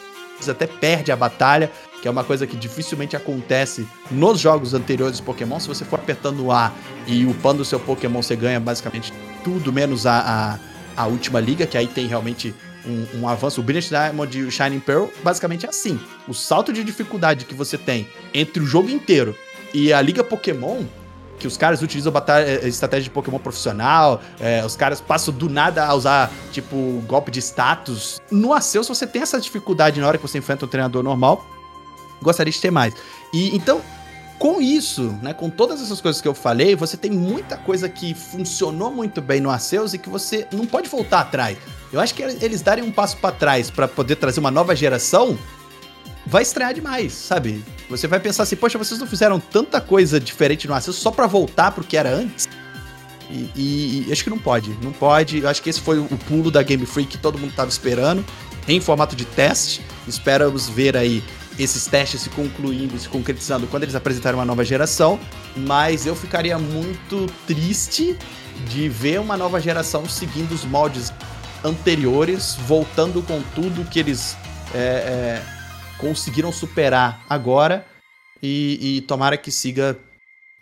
até 0.49 0.67
perde 0.67 1.11
a 1.11 1.15
batalha, 1.15 1.71
que 2.01 2.07
é 2.07 2.11
uma 2.11 2.23
coisa 2.23 2.45
que 2.45 2.55
dificilmente 2.55 3.15
acontece 3.15 3.87
nos 4.11 4.39
jogos 4.39 4.73
anteriores 4.73 5.17
de 5.17 5.23
Pokémon. 5.23 5.59
Se 5.59 5.67
você 5.67 5.83
for 5.83 5.99
apertando 5.99 6.51
A 6.51 6.71
e 7.05 7.25
upando 7.25 7.61
o 7.61 7.65
seu 7.65 7.79
Pokémon, 7.79 8.21
você 8.21 8.35
ganha 8.35 8.59
basicamente 8.59 9.13
tudo, 9.43 9.73
menos 9.73 10.05
a, 10.05 10.59
a, 10.95 11.03
a 11.03 11.07
última 11.07 11.39
liga, 11.39 11.65
que 11.65 11.77
aí 11.77 11.87
tem 11.87 12.07
realmente 12.07 12.53
um, 12.85 13.21
um 13.21 13.27
avanço. 13.27 13.61
O 13.61 13.63
Brilliant 13.63 13.89
Diamond 13.89 14.37
e 14.37 14.43
o 14.43 14.51
Shining 14.51 14.79
Pearl, 14.79 15.07
basicamente 15.23 15.65
é 15.65 15.69
assim. 15.69 15.99
O 16.27 16.33
salto 16.33 16.71
de 16.71 16.83
dificuldade 16.83 17.45
que 17.45 17.55
você 17.55 17.77
tem 17.77 18.07
entre 18.33 18.61
o 18.61 18.65
jogo 18.65 18.89
inteiro 18.89 19.35
e 19.73 19.91
a 19.91 20.01
Liga 20.01 20.23
Pokémon, 20.23 20.83
que 21.39 21.45
os 21.45 21.55
caras 21.57 21.81
utilizam 21.81 22.11
batalha, 22.11 22.45
eh, 22.45 22.67
estratégia 22.67 23.03
de 23.03 23.09
Pokémon 23.09 23.37
profissional, 23.37 24.21
eh, 24.39 24.63
os 24.65 24.75
caras 24.75 24.99
passam 24.99 25.33
do 25.33 25.49
nada 25.49 25.85
a 25.85 25.93
usar, 25.93 26.31
tipo, 26.51 27.03
golpe 27.05 27.29
de 27.29 27.39
status. 27.39 28.19
No 28.31 28.53
Arceus, 28.53 28.87
você 28.87 29.05
tem 29.05 29.21
essa 29.21 29.39
dificuldade 29.39 29.99
na 29.99 30.07
hora 30.07 30.17
que 30.17 30.27
você 30.27 30.39
enfrenta 30.39 30.65
um 30.65 30.67
treinador 30.67 31.03
normal. 31.03 31.45
Gostaria 32.21 32.51
de 32.51 32.59
ter 32.59 32.71
mais. 32.71 32.93
E 33.33 33.55
então, 33.55 33.81
com 34.39 34.61
isso, 34.61 35.17
né, 35.21 35.33
com 35.33 35.49
todas 35.49 35.81
essas 35.81 35.99
coisas 36.01 36.21
que 36.21 36.27
eu 36.27 36.33
falei, 36.33 36.75
você 36.75 36.95
tem 36.97 37.11
muita 37.11 37.57
coisa 37.57 37.87
que 37.89 38.13
funcionou 38.13 38.91
muito 38.91 39.21
bem 39.21 39.41
no 39.41 39.49
Arceus 39.49 39.93
e 39.93 39.97
que 39.97 40.09
você 40.09 40.47
não 40.51 40.65
pode 40.65 40.87
voltar 40.89 41.21
atrás. 41.21 41.57
Eu 41.91 41.99
acho 41.99 42.13
que 42.13 42.21
eles 42.21 42.61
darem 42.61 42.83
um 42.83 42.91
passo 42.91 43.17
para 43.17 43.33
trás 43.33 43.69
para 43.71 43.87
poder 43.87 44.15
trazer 44.17 44.39
uma 44.39 44.51
nova 44.51 44.75
geração 44.75 45.37
vai 46.25 46.41
estrear 46.43 46.73
demais, 46.73 47.13
sabe? 47.13 47.63
Você 47.89 48.05
vai 48.05 48.19
pensar 48.19 48.43
assim, 48.43 48.57
poxa, 48.57 48.77
vocês 48.77 48.99
não 48.99 49.07
fizeram 49.07 49.39
tanta 49.39 49.79
coisa 49.79 50.19
diferente 50.19 50.67
no 50.67 50.73
Acesso 50.73 50.99
só 50.99 51.09
pra 51.09 51.25
voltar 51.25 51.71
pro 51.71 51.83
que 51.85 51.95
era 51.95 52.09
antes? 52.13 52.47
E, 53.29 53.49
e- 53.55 54.05
e 54.07 54.11
acho 54.11 54.23
que 54.23 54.29
não 54.29 54.37
pode, 54.39 54.77
não 54.83 54.91
pode. 54.91 55.39
Eu 55.39 55.47
acho 55.49 55.61
que 55.63 55.69
esse 55.69 55.79
foi 55.81 55.99
o 55.99 56.05
pulo 56.27 56.51
da 56.51 56.61
Game 56.63 56.85
Freak 56.85 57.11
que 57.11 57.17
todo 57.17 57.37
mundo 57.39 57.53
tava 57.55 57.69
esperando, 57.69 58.25
em 58.67 58.79
formato 58.81 59.15
de 59.15 59.23
teste. 59.23 59.81
Esperamos 60.05 60.67
ver 60.67 60.97
aí 60.97 61.23
esses 61.57 61.85
testes 61.87 62.21
se 62.21 62.29
concluindo, 62.29 62.97
se 62.97 63.09
concretizando 63.09 63.67
quando 63.67 63.83
eles 63.83 63.95
apresentarem 63.95 64.37
uma 64.37 64.45
nova 64.45 64.63
geração. 64.63 65.19
Mas 65.55 66.05
eu 66.05 66.15
ficaria 66.15 66.57
muito 66.57 67.25
triste 67.45 68.17
de 68.69 68.89
ver 68.89 69.19
uma 69.19 69.37
nova 69.37 69.59
geração 69.59 70.07
seguindo 70.07 70.51
os 70.51 70.63
moldes 70.63 71.13
anteriores, 71.63 72.55
voltando 72.55 73.21
com 73.21 73.41
tudo 73.55 73.89
que 73.89 73.99
eles 73.99 74.37
é, 74.73 74.77
é, 74.77 75.43
conseguiram 75.97 76.51
superar 76.51 77.23
agora. 77.29 77.85
E, 78.41 78.97
e 78.97 79.01
tomara 79.01 79.35
que 79.35 79.51
siga 79.51 79.97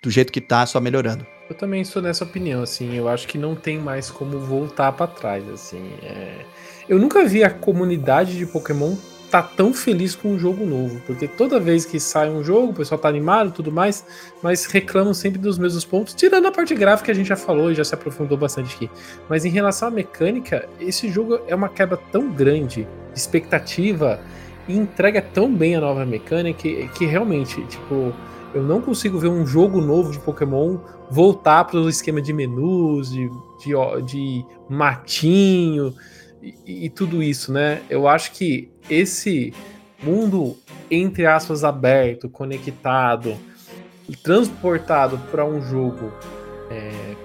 do 0.02 0.10
jeito 0.10 0.32
que 0.32 0.40
tá, 0.40 0.66
só 0.66 0.80
melhorando. 0.80 1.26
Eu 1.50 1.56
também 1.56 1.84
sou 1.84 2.02
nessa 2.02 2.24
opinião, 2.24 2.64
assim. 2.64 2.96
Eu 2.96 3.10
acho 3.10 3.28
que 3.28 3.38
não 3.38 3.54
tem 3.54 3.78
mais 3.78 4.10
como 4.10 4.40
voltar 4.40 4.92
pra 4.94 5.08
trás, 5.08 5.48
assim. 5.50 5.92
é. 6.02 6.46
Eu 6.88 7.00
nunca 7.00 7.26
vi 7.26 7.44
a 7.44 7.50
comunidade 7.50 8.38
de 8.38 8.46
Pokémon 8.46 8.96
tá 9.30 9.42
tão 9.42 9.74
feliz 9.74 10.16
com 10.16 10.30
um 10.30 10.40
jogo 10.40 10.66
novo, 10.66 11.02
porque 11.06 11.28
toda 11.28 11.60
vez 11.60 11.86
que 11.86 12.00
sai 12.00 12.30
um 12.30 12.44
jogo, 12.44 12.72
o 12.72 12.74
pessoal 12.74 13.00
tá 13.00 13.10
animado 13.10 13.50
e 13.50 13.52
tudo 13.52 13.72
mais, 13.72 14.06
mas 14.42 14.66
reclamam 14.66 15.14
sempre 15.14 15.40
dos 15.40 15.58
mesmos 15.58 15.84
pontos, 15.84 16.14
tirando 16.14 16.48
a 16.48 16.52
parte 16.52 16.74
gráfica 16.76 17.06
que 17.06 17.12
a 17.12 17.14
gente 17.14 17.28
já 17.28 17.36
falou 17.36 17.72
e 17.72 17.76
já 17.76 17.84
se 17.84 17.94
aprofundou 17.94 18.38
bastante 18.38 18.76
aqui. 18.76 18.90
Mas 19.30 19.46
em 19.46 19.50
relação 19.50 19.88
à 19.88 19.92
mecânica, 19.92 20.68
esse 20.80 21.10
jogo 21.10 21.40
é 21.48 21.56
uma 21.56 21.70
quebra 21.70 21.98
tão 22.12 22.32
grande 22.32 22.88
de 23.14 23.20
expectativa 23.20 24.20
e 24.68 24.78
entrega 24.78 25.22
tão 25.22 25.54
bem 25.54 25.76
a 25.76 25.82
nova 25.82 26.06
mecânica 26.06 26.60
que, 26.60 26.88
que 26.90 27.06
realmente, 27.06 27.64
tipo, 27.66 28.14
eu 28.54 28.64
não 28.64 28.82
consigo 28.82 29.20
ver 29.20 29.28
um 29.28 29.46
jogo 29.46 29.82
novo 29.82 30.12
de 30.12 30.20
Pokémon 30.20 30.78
voltar 31.10 31.66
para 31.66 31.80
o 31.80 31.90
esquema 31.90 32.22
de 32.22 32.32
menus, 32.32 33.12
de, 33.12 33.30
de, 33.60 33.74
de 34.06 34.46
matinho 34.70 35.94
e, 36.66 36.86
e 36.86 36.90
tudo 36.90 37.24
isso, 37.24 37.52
né? 37.52 37.82
Eu 37.90 38.08
acho 38.08 38.32
que 38.32 38.70
esse 38.90 39.54
mundo, 40.04 40.58
entre 40.92 41.26
aspas, 41.26 41.64
aberto, 41.64 42.30
conectado 42.30 43.36
transportado 44.24 45.18
para 45.32 45.44
um 45.44 45.62
jogo 45.62 46.12
é, 46.70 47.16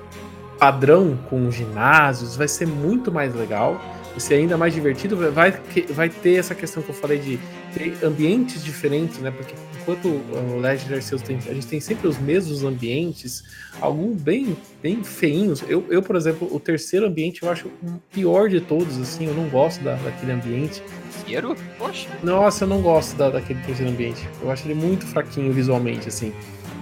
padrão 0.59 1.19
com 1.29 1.51
ginásios 1.51 2.37
vai 2.37 2.49
ser 2.49 2.67
muito 2.67 3.13
mais 3.13 3.35
legal. 3.35 3.81
Ser 4.19 4.35
ainda 4.35 4.57
mais 4.57 4.75
divertido. 4.75 5.17
Vai, 5.33 5.53
vai 5.91 6.09
ter 6.09 6.35
essa 6.35 6.55
questão 6.55 6.83
que 6.83 6.91
eu 6.91 6.95
falei 6.95 7.19
de 7.19 7.39
ter 7.73 7.97
ambientes 8.05 8.63
diferentes, 8.63 9.19
né? 9.19 9.31
Porque 9.31 9.55
enquanto 9.81 10.09
o 10.09 10.59
Legend 10.61 10.95
Arceus 10.95 11.23
tem, 11.23 11.37
a 11.37 11.55
gente 11.55 11.67
tem 11.67 11.81
sempre 11.81 12.07
os 12.07 12.19
mesmos 12.19 12.63
ambientes, 12.65 13.45
alguns 13.81 14.21
bem, 14.21 14.57
bem 14.83 15.03
feinhos. 15.03 15.63
Eu, 15.69 15.87
eu, 15.89 16.03
por 16.03 16.17
exemplo, 16.17 16.49
o 16.51 16.61
terceiro 16.61 17.07
ambiente 17.07 17.43
eu 17.43 17.51
acho 17.51 17.69
o 17.69 18.01
pior 18.13 18.49
de 18.49 18.61
todos, 18.61 18.99
assim, 19.01 19.27
eu 19.27 19.35
não 19.35 19.49
gosto 19.49 19.83
da, 19.83 19.95
daquele 19.95 20.33
ambiente. 20.33 20.83
Terceiro? 21.15 21.57
Poxa. 21.79 22.09
Nossa, 22.23 22.65
eu 22.65 22.69
não 22.69 22.83
gosto 22.83 23.17
da, 23.17 23.31
daquele 23.31 23.61
terceiro 23.63 23.91
ambiente. 23.91 24.29
Eu 24.43 24.51
acho 24.51 24.67
ele 24.67 24.75
muito 24.75 25.07
fraquinho 25.07 25.53
visualmente, 25.53 26.09
assim. 26.09 26.33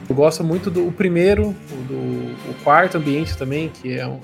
Eu 0.09 0.15
gosto 0.15 0.43
muito 0.43 0.71
do 0.71 0.91
primeiro, 0.91 1.55
do, 1.87 2.51
o 2.51 2.55
quarto 2.65 2.97
ambiente 2.97 3.37
também, 3.37 3.69
que 3.69 3.93
é, 3.99 4.07
um- 4.07 4.19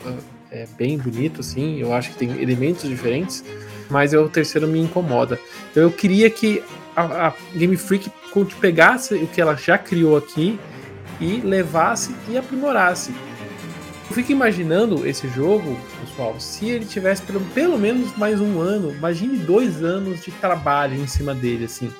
é 0.54 0.66
bem 0.78 0.96
bonito, 0.96 1.40
assim. 1.40 1.80
Eu 1.80 1.92
acho 1.92 2.10
que 2.10 2.18
tem 2.18 2.30
elementos 2.40 2.88
diferentes, 2.88 3.44
mas 3.90 4.14
é 4.14 4.18
o 4.18 4.28
terceiro 4.28 4.68
me 4.68 4.78
incomoda. 4.78 5.38
Então 5.70 5.82
eu 5.82 5.90
queria 5.90 6.30
que 6.30 6.62
a, 6.94 7.28
a 7.28 7.34
Game 7.54 7.76
Freak 7.76 8.10
pegasse 8.60 9.14
o 9.14 9.26
que 9.26 9.40
ela 9.40 9.56
já 9.56 9.76
criou 9.76 10.16
aqui 10.16 10.58
e 11.20 11.40
levasse 11.40 12.14
e 12.28 12.38
aprimorasse. 12.38 13.12
Eu 14.08 14.14
fico 14.14 14.32
imaginando 14.32 15.06
esse 15.06 15.28
jogo, 15.28 15.78
pessoal, 16.00 16.38
se 16.38 16.68
ele 16.68 16.84
tivesse 16.84 17.22
pelo, 17.22 17.40
pelo 17.40 17.78
menos 17.78 18.16
mais 18.16 18.40
um 18.40 18.60
ano, 18.60 18.92
imagine 18.92 19.38
dois 19.38 19.82
anos 19.82 20.22
de 20.22 20.30
trabalho 20.30 20.94
em 20.94 21.06
cima 21.06 21.34
dele, 21.34 21.64
assim. 21.64 21.90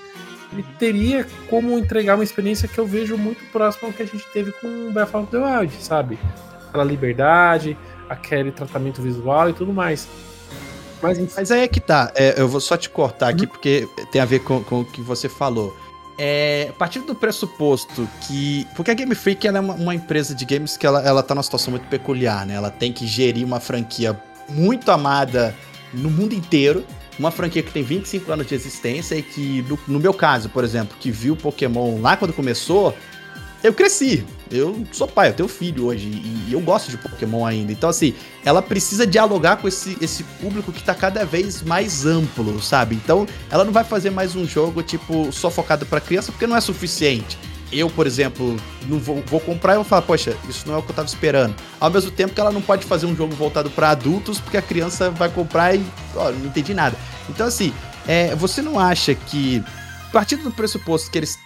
Ele 0.53 0.65
teria 0.79 1.27
como 1.49 1.77
entregar 1.79 2.15
uma 2.15 2.23
experiência 2.23 2.69
que 2.69 2.79
eu 2.79 2.87
vejo 2.87 3.17
muito 3.17 3.43
próxima 3.51 3.89
ao 3.89 3.93
que 3.93 4.03
a 4.03 4.07
gente 4.07 4.25
teve 4.33 4.53
com 4.53 4.93
Breath 4.93 5.15
of 5.15 5.27
the 5.31 5.39
Wild, 5.39 5.75
sabe? 5.81 6.19
Aquela 6.69 6.85
liberdade, 6.85 7.77
aquele 8.09 8.51
tratamento 8.51 9.01
visual 9.01 9.51
e 9.51 9.53
tudo 9.53 9.73
mais. 9.73 10.09
Mas 11.03 11.19
enfim, 11.19 11.35
Mas 11.37 11.51
aí 11.51 11.63
é 11.63 11.69
que 11.69 11.81
tá. 11.81 12.11
é, 12.15 12.41
eu 12.41 12.49
vou 12.49 12.61
só 12.61 12.77
te 12.77 12.89
cortar 12.89 13.29
aqui 13.29 13.47
porque 13.47 13.89
tem 14.11 14.21
a 14.21 14.25
ver 14.25 14.41
com, 14.41 14.63
com 14.65 14.81
o 14.81 14.85
que 14.85 15.01
você 15.03 15.29
falou. 15.29 15.77
É, 16.17 16.69
a 16.71 16.73
partir 16.73 17.01
do 17.01 17.15
pressuposto 17.15 18.09
que. 18.23 18.67
Porque 18.77 18.91
a 18.91 18.95
Game 18.95 19.15
Freak 19.15 19.47
é 19.47 19.51
uma, 19.51 19.75
uma 19.75 19.95
empresa 19.95 20.35
de 20.35 20.45
games 20.45 20.77
que 20.77 20.87
ela, 20.87 21.03
ela 21.03 21.23
tá 21.23 21.35
numa 21.35 21.43
situação 21.43 21.73
muito 21.73 21.87
peculiar, 21.89 22.47
né? 22.47 22.55
Ela 22.55 22.71
tem 22.71 22.93
que 22.93 23.07
gerir 23.07 23.45
uma 23.45 23.59
franquia 23.59 24.19
muito 24.49 24.91
amada 24.91 25.55
no 25.93 26.11
mundo 26.11 26.35
inteiro. 26.35 26.85
Uma 27.19 27.31
franquia 27.31 27.63
que 27.63 27.71
tem 27.71 27.83
25 27.83 28.31
anos 28.33 28.47
de 28.47 28.55
existência 28.55 29.15
e 29.15 29.23
que, 29.23 29.63
no, 29.69 29.79
no 29.87 30.01
meu 30.01 30.13
caso, 30.13 30.49
por 30.49 30.65
exemplo, 30.65 30.97
que 30.99 31.11
viu 31.11 31.37
Pokémon 31.37 32.01
lá 32.01 32.17
quando 32.17 32.33
começou, 32.33 32.97
eu 33.63 33.73
cresci. 33.73 34.25
Eu 34.51 34.87
sou 34.93 35.09
pai, 35.09 35.31
eu 35.31 35.33
tenho 35.33 35.49
filho 35.49 35.87
hoje 35.87 36.07
e, 36.07 36.53
eu 36.53 36.61
gosto 36.61 36.91
de 36.91 36.99
Pokémon 36.99 37.45
ainda. 37.45 37.73
Então, 37.73 37.89
assim, 37.89 38.15
ela 38.45 38.61
precisa 38.61 39.07
dialogar 39.07 39.57
com 39.57 39.67
esse, 39.67 39.97
esse 40.01 40.23
público 40.41 40.73
que 40.73 40.83
tá 40.83 40.95
cada 40.95 41.25
vez 41.25 41.63
mais 41.63 42.05
amplo, 42.05 42.61
sabe? 42.61 42.95
Então, 42.95 43.27
ela 43.51 43.65
não 43.65 43.73
vai 43.73 43.85
fazer 43.85 44.11
mais 44.11 44.37
um 44.37 44.47
jogo, 44.47 44.83
tipo, 44.83 45.33
só 45.33 45.51
focado 45.51 45.87
pra 45.87 46.01
criança, 46.01 46.31
porque 46.31 46.47
não 46.47 46.57
é 46.57 46.61
suficiente. 46.61 47.39
Eu, 47.73 47.91
por 47.91 48.07
exemplo, 48.07 48.57
não 48.87 48.99
vou, 48.99 49.23
vou 49.27 49.41
comprar 49.41 49.73
e 49.73 49.77
vou 49.77 49.85
falar, 49.85 50.03
poxa, 50.03 50.37
isso 50.49 50.69
não 50.69 50.75
é 50.75 50.79
o 50.79 50.83
que 50.83 50.91
eu 50.91 50.95
tava 50.95 51.09
esperando. 51.09 51.55
Ao 51.81 51.91
mesmo 51.91 52.11
tempo 52.11 52.35
que 52.35 52.41
ela 52.41 52.53
não 52.53 52.63
pode 52.63 52.85
fazer 52.85 53.07
um 53.07 53.17
jogo 53.17 53.35
voltado 53.35 53.71
pra 53.71 53.91
adultos, 53.91 54.39
porque 54.39 54.57
a 54.57 54.63
criança 54.63 55.11
vai 55.11 55.29
comprar 55.29 55.75
e, 55.75 55.85
ó, 56.15 56.31
não 56.31 56.47
entendi 56.47 56.73
nada. 56.75 56.97
Então, 57.29 57.47
assim, 57.47 57.73
é, 58.07 58.35
você 58.37 58.63
não 58.63 58.79
acha 58.79 59.15
que, 59.15 59.65
partindo 60.13 60.45
do 60.45 60.53
pressuposto 60.53 61.11
que 61.11 61.19
eles 61.19 61.39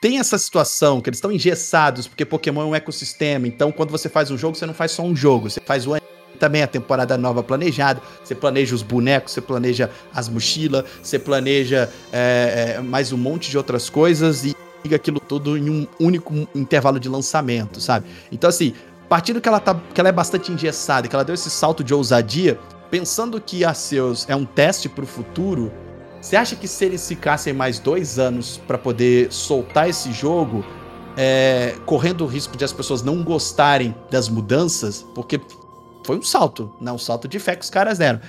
têm 0.00 0.18
essa 0.18 0.38
situação, 0.38 1.00
que 1.00 1.10
eles 1.10 1.18
estão 1.18 1.30
engessados, 1.30 2.08
porque 2.08 2.24
Pokémon 2.24 2.62
é 2.62 2.64
um 2.64 2.74
ecossistema, 2.74 3.46
então 3.46 3.70
quando 3.70 3.90
você 3.90 4.08
faz 4.08 4.30
um 4.30 4.38
jogo, 4.38 4.56
você 4.56 4.66
não 4.66 4.74
faz 4.74 4.92
só 4.92 5.02
um 5.02 5.14
jogo, 5.14 5.50
você 5.50 5.60
faz 5.60 5.86
o 5.86 6.00
também 6.38 6.62
a 6.62 6.66
temporada 6.66 7.18
nova 7.18 7.42
planejada, 7.42 8.00
você 8.24 8.34
planeja 8.34 8.74
os 8.74 8.82
bonecos, 8.82 9.34
você 9.34 9.42
planeja 9.42 9.90
as 10.14 10.26
mochilas, 10.26 10.84
você 11.02 11.18
planeja 11.18 11.90
é, 12.10 12.76
é, 12.78 12.80
mais 12.80 13.12
um 13.12 13.18
monte 13.18 13.50
de 13.50 13.58
outras 13.58 13.90
coisas 13.90 14.42
e 14.44 14.56
liga 14.82 14.96
aquilo 14.96 15.20
tudo 15.20 15.58
em 15.58 15.68
um 15.68 15.86
único 16.00 16.48
intervalo 16.54 16.98
de 16.98 17.10
lançamento, 17.10 17.78
sabe? 17.78 18.06
Então, 18.32 18.48
assim, 18.48 18.72
partindo 19.06 19.38
que 19.38 19.46
ela, 19.46 19.60
tá, 19.60 19.78
que 19.92 20.00
ela 20.00 20.08
é 20.08 20.12
bastante 20.12 20.50
engessada, 20.50 21.06
que 21.06 21.14
ela 21.14 21.24
deu 21.24 21.34
esse 21.34 21.50
salto 21.50 21.84
de 21.84 21.92
ousadia, 21.92 22.58
pensando 22.90 23.38
que 23.38 23.62
a 23.62 23.74
Seus 23.74 24.26
é 24.26 24.34
um 24.34 24.46
teste 24.46 24.88
pro 24.88 25.06
futuro, 25.06 25.70
você 26.20 26.36
acha 26.36 26.54
que 26.56 26.68
se 26.68 26.84
eles 26.84 27.06
ficassem 27.08 27.52
mais 27.52 27.78
dois 27.78 28.18
anos 28.18 28.60
para 28.66 28.76
poder 28.76 29.32
soltar 29.32 29.88
esse 29.88 30.12
jogo, 30.12 30.64
é, 31.16 31.74
correndo 31.86 32.24
o 32.24 32.26
risco 32.26 32.56
de 32.56 32.64
as 32.64 32.72
pessoas 32.72 33.02
não 33.02 33.22
gostarem 33.22 33.94
das 34.10 34.28
mudanças, 34.28 35.04
porque 35.14 35.40
foi 36.04 36.18
um 36.18 36.22
salto, 36.22 36.74
né? 36.80 36.92
Um 36.92 36.98
salto 36.98 37.26
de 37.28 37.38
fé 37.38 37.56
que 37.56 37.64
os 37.64 37.70
caras 37.70 37.98
deram. 37.98 38.20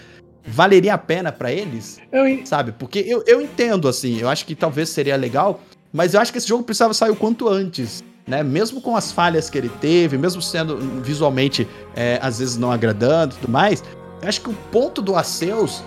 Valeria 0.45 0.93
a 0.95 0.97
pena 0.97 1.31
para 1.31 1.51
eles? 1.51 1.99
eu, 2.11 2.27
en- 2.27 2.45
sabe? 2.45 2.72
Porque 2.72 2.99
eu, 2.99 3.23
eu 3.27 3.41
entendo, 3.41 3.88
assim, 3.88 4.19
eu 4.19 4.27
acho 4.30 4.45
que 4.45 4.55
talvez 4.55 4.89
seria 4.89 5.15
legal, 5.15 5.61
mas 5.93 6.13
eu 6.13 6.19
acho 6.19 6.31
que 6.31 6.38
esse 6.38 6.47
jogo 6.47 6.63
precisava 6.63 6.93
sair 6.93 7.11
o 7.11 7.15
quanto 7.15 7.47
antes, 7.47 8.03
né? 8.26 8.41
Mesmo 8.41 8.81
com 8.81 8.95
as 8.95 9.11
falhas 9.11 9.49
que 9.49 9.57
ele 9.57 9.69
teve, 9.81 10.18
mesmo 10.18 10.41
sendo 10.41 10.77
visualmente, 11.01 11.68
é, 11.95 12.18
às 12.22 12.39
vezes, 12.39 12.57
não 12.57 12.72
agradando 12.72 13.35
e 13.35 13.38
tudo 13.39 13.51
mais, 13.51 13.84
eu 14.22 14.27
acho 14.30 14.41
que 14.41 14.49
o 14.49 14.53
ponto 14.72 15.01
do 15.01 15.15
Aceus 15.15 15.84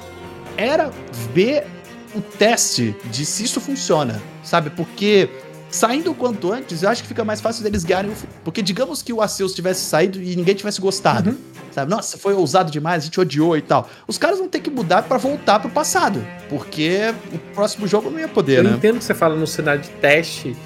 era 0.57 0.91
ver 1.33 1.67
o 2.15 2.21
teste 2.21 2.95
de 3.11 3.25
se 3.25 3.45
isso 3.45 3.61
funciona, 3.61 4.21
sabe? 4.43 4.71
Porque 4.71 5.29
saindo 5.71 6.13
o 6.13 6.15
quanto 6.15 6.53
antes, 6.53 6.83
eu 6.83 6.89
acho 6.89 7.03
que 7.03 7.09
fica 7.09 7.25
mais 7.25 7.41
fácil 7.41 7.63
deles 7.65 7.83
ganharem 7.85 8.11
o... 8.11 8.15
fi- 8.15 8.29
Porque 8.45 8.63
digamos 8.63 9.03
que 9.03 9.13
o 9.13 9.21
Aceus 9.21 9.53
tivesse 9.55 9.85
saído 9.85 10.23
e 10.23 10.37
ninguém 10.37 10.55
tivesse 10.55 10.81
gostado, 10.81 11.31
Uhum. 11.31 11.37
sabe? 11.73 11.91
Nossa, 11.91 12.17
foi 12.17 12.33
ousado 12.35 12.71
demais, 12.71 13.03
a 13.03 13.07
gente 13.07 13.19
odiou 13.21 13.57
e 13.57 13.63
tal. 13.63 13.89
Os 14.07 14.17
caras 14.17 14.39
vão 14.39 14.49
ter 14.49 14.61
que 14.61 14.71
mudar 14.71 15.03
pra 15.03 15.19
voltar 15.19 15.59
pro 15.59 15.69
passado, 15.71 16.25
porque 16.49 17.13
o 17.33 17.39
próximo 17.55 17.87
jogo 17.89 18.09
não 18.11 18.21
ia 18.21 18.29
poder, 18.29 18.59
eu 18.59 18.65
né? 18.65 18.71
entendo 18.77 18.99
que 18.99 19.05
você 19.05 19.15
fala 19.15 19.35
no 19.35 19.47
cenário 19.49 19.81
de 19.83 19.89
teste, 19.91 20.57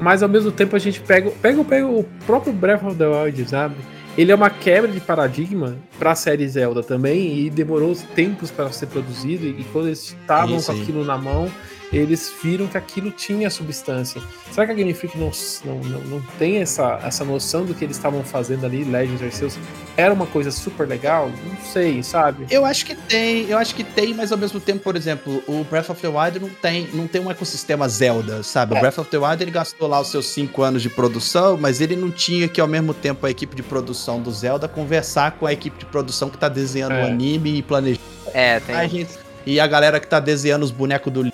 mas 0.00 0.22
ao 0.22 0.28
mesmo 0.30 0.50
tempo 0.50 0.74
a 0.74 0.78
gente 0.78 0.98
pega, 1.00 1.30
pega, 1.30 1.62
pega 1.62 1.86
o 1.86 2.02
próprio 2.26 2.52
Breath 2.52 2.82
of 2.84 2.96
the 2.96 3.06
Wild, 3.06 3.48
sabe? 3.50 3.74
Ele 4.16 4.30
é 4.30 4.34
uma 4.34 4.48
quebra 4.48 4.90
de 4.90 5.00
paradigma 5.00 5.76
pra 5.98 6.14
série 6.14 6.48
Zelda 6.48 6.84
também 6.84 7.36
e 7.40 7.50
demorou 7.50 7.96
tempos 8.14 8.48
para 8.50 8.70
ser 8.70 8.86
produzido 8.86 9.44
e 9.44 9.64
quando 9.72 9.86
eles 9.86 10.14
estavam 10.20 10.62
com 10.62 10.72
aquilo 10.72 11.04
na 11.04 11.18
mão, 11.18 11.50
eles 11.96 12.32
viram 12.42 12.66
que 12.66 12.76
aquilo 12.76 13.10
tinha 13.10 13.48
substância. 13.50 14.20
Será 14.50 14.66
que 14.66 14.72
a 14.72 14.74
Game 14.74 14.92
Freak 14.94 15.18
não, 15.18 15.30
não, 15.64 15.78
não, 15.80 16.00
não 16.02 16.20
tem 16.38 16.58
essa, 16.58 17.00
essa 17.04 17.24
noção 17.24 17.64
do 17.64 17.74
que 17.74 17.84
eles 17.84 17.96
estavam 17.96 18.22
fazendo 18.22 18.64
ali, 18.66 18.84
Legends 18.84 19.22
Arceus? 19.22 19.58
Era 19.96 20.12
uma 20.12 20.26
coisa 20.26 20.50
super 20.50 20.86
legal? 20.86 21.28
Não 21.28 21.56
sei, 21.72 22.02
sabe? 22.02 22.46
Eu 22.50 22.64
acho 22.64 22.84
que 22.86 22.94
tem, 22.94 23.48
eu 23.48 23.58
acho 23.58 23.74
que 23.74 23.82
tem, 23.84 24.14
mas 24.14 24.30
ao 24.32 24.38
mesmo 24.38 24.60
tempo, 24.60 24.80
por 24.82 24.96
exemplo, 24.96 25.42
o 25.46 25.64
Breath 25.64 25.90
of 25.90 26.00
the 26.00 26.08
Wild 26.08 26.38
não 26.40 26.48
tem, 26.50 26.88
não 26.92 27.06
tem 27.06 27.20
um 27.20 27.30
ecossistema 27.30 27.88
Zelda, 27.88 28.42
sabe? 28.42 28.74
É. 28.74 28.78
O 28.78 28.80
Breath 28.80 28.98
of 28.98 29.10
the 29.10 29.18
Wild 29.18 29.42
ele 29.42 29.50
gastou 29.50 29.88
lá 29.88 30.00
os 30.00 30.08
seus 30.08 30.26
cinco 30.26 30.62
anos 30.62 30.82
de 30.82 30.88
produção, 30.90 31.56
mas 31.56 31.80
ele 31.80 31.96
não 31.96 32.10
tinha 32.10 32.46
que 32.48 32.60
ao 32.60 32.68
mesmo 32.68 32.92
tempo 32.94 33.26
a 33.26 33.30
equipe 33.30 33.54
de 33.56 33.62
produção 33.62 34.20
do 34.20 34.30
Zelda 34.32 34.68
conversar 34.68 35.32
com 35.32 35.46
a 35.46 35.52
equipe 35.52 35.78
de 35.78 35.84
produção 35.86 36.28
que 36.30 36.38
tá 36.38 36.48
desenhando 36.48 36.92
É. 36.94 37.02
o 37.02 37.06
anime 37.06 37.58
e 37.58 37.62
planejando 37.62 38.00
É, 38.32 38.60
tem. 38.60 38.74
a 38.74 38.86
gente- 38.86 39.24
e 39.46 39.60
a 39.60 39.66
galera 39.66 40.00
que 40.00 40.06
tá 40.06 40.18
desenhando 40.20 40.62
os 40.62 40.70
bonecos 40.70 41.12
do. 41.12 41.33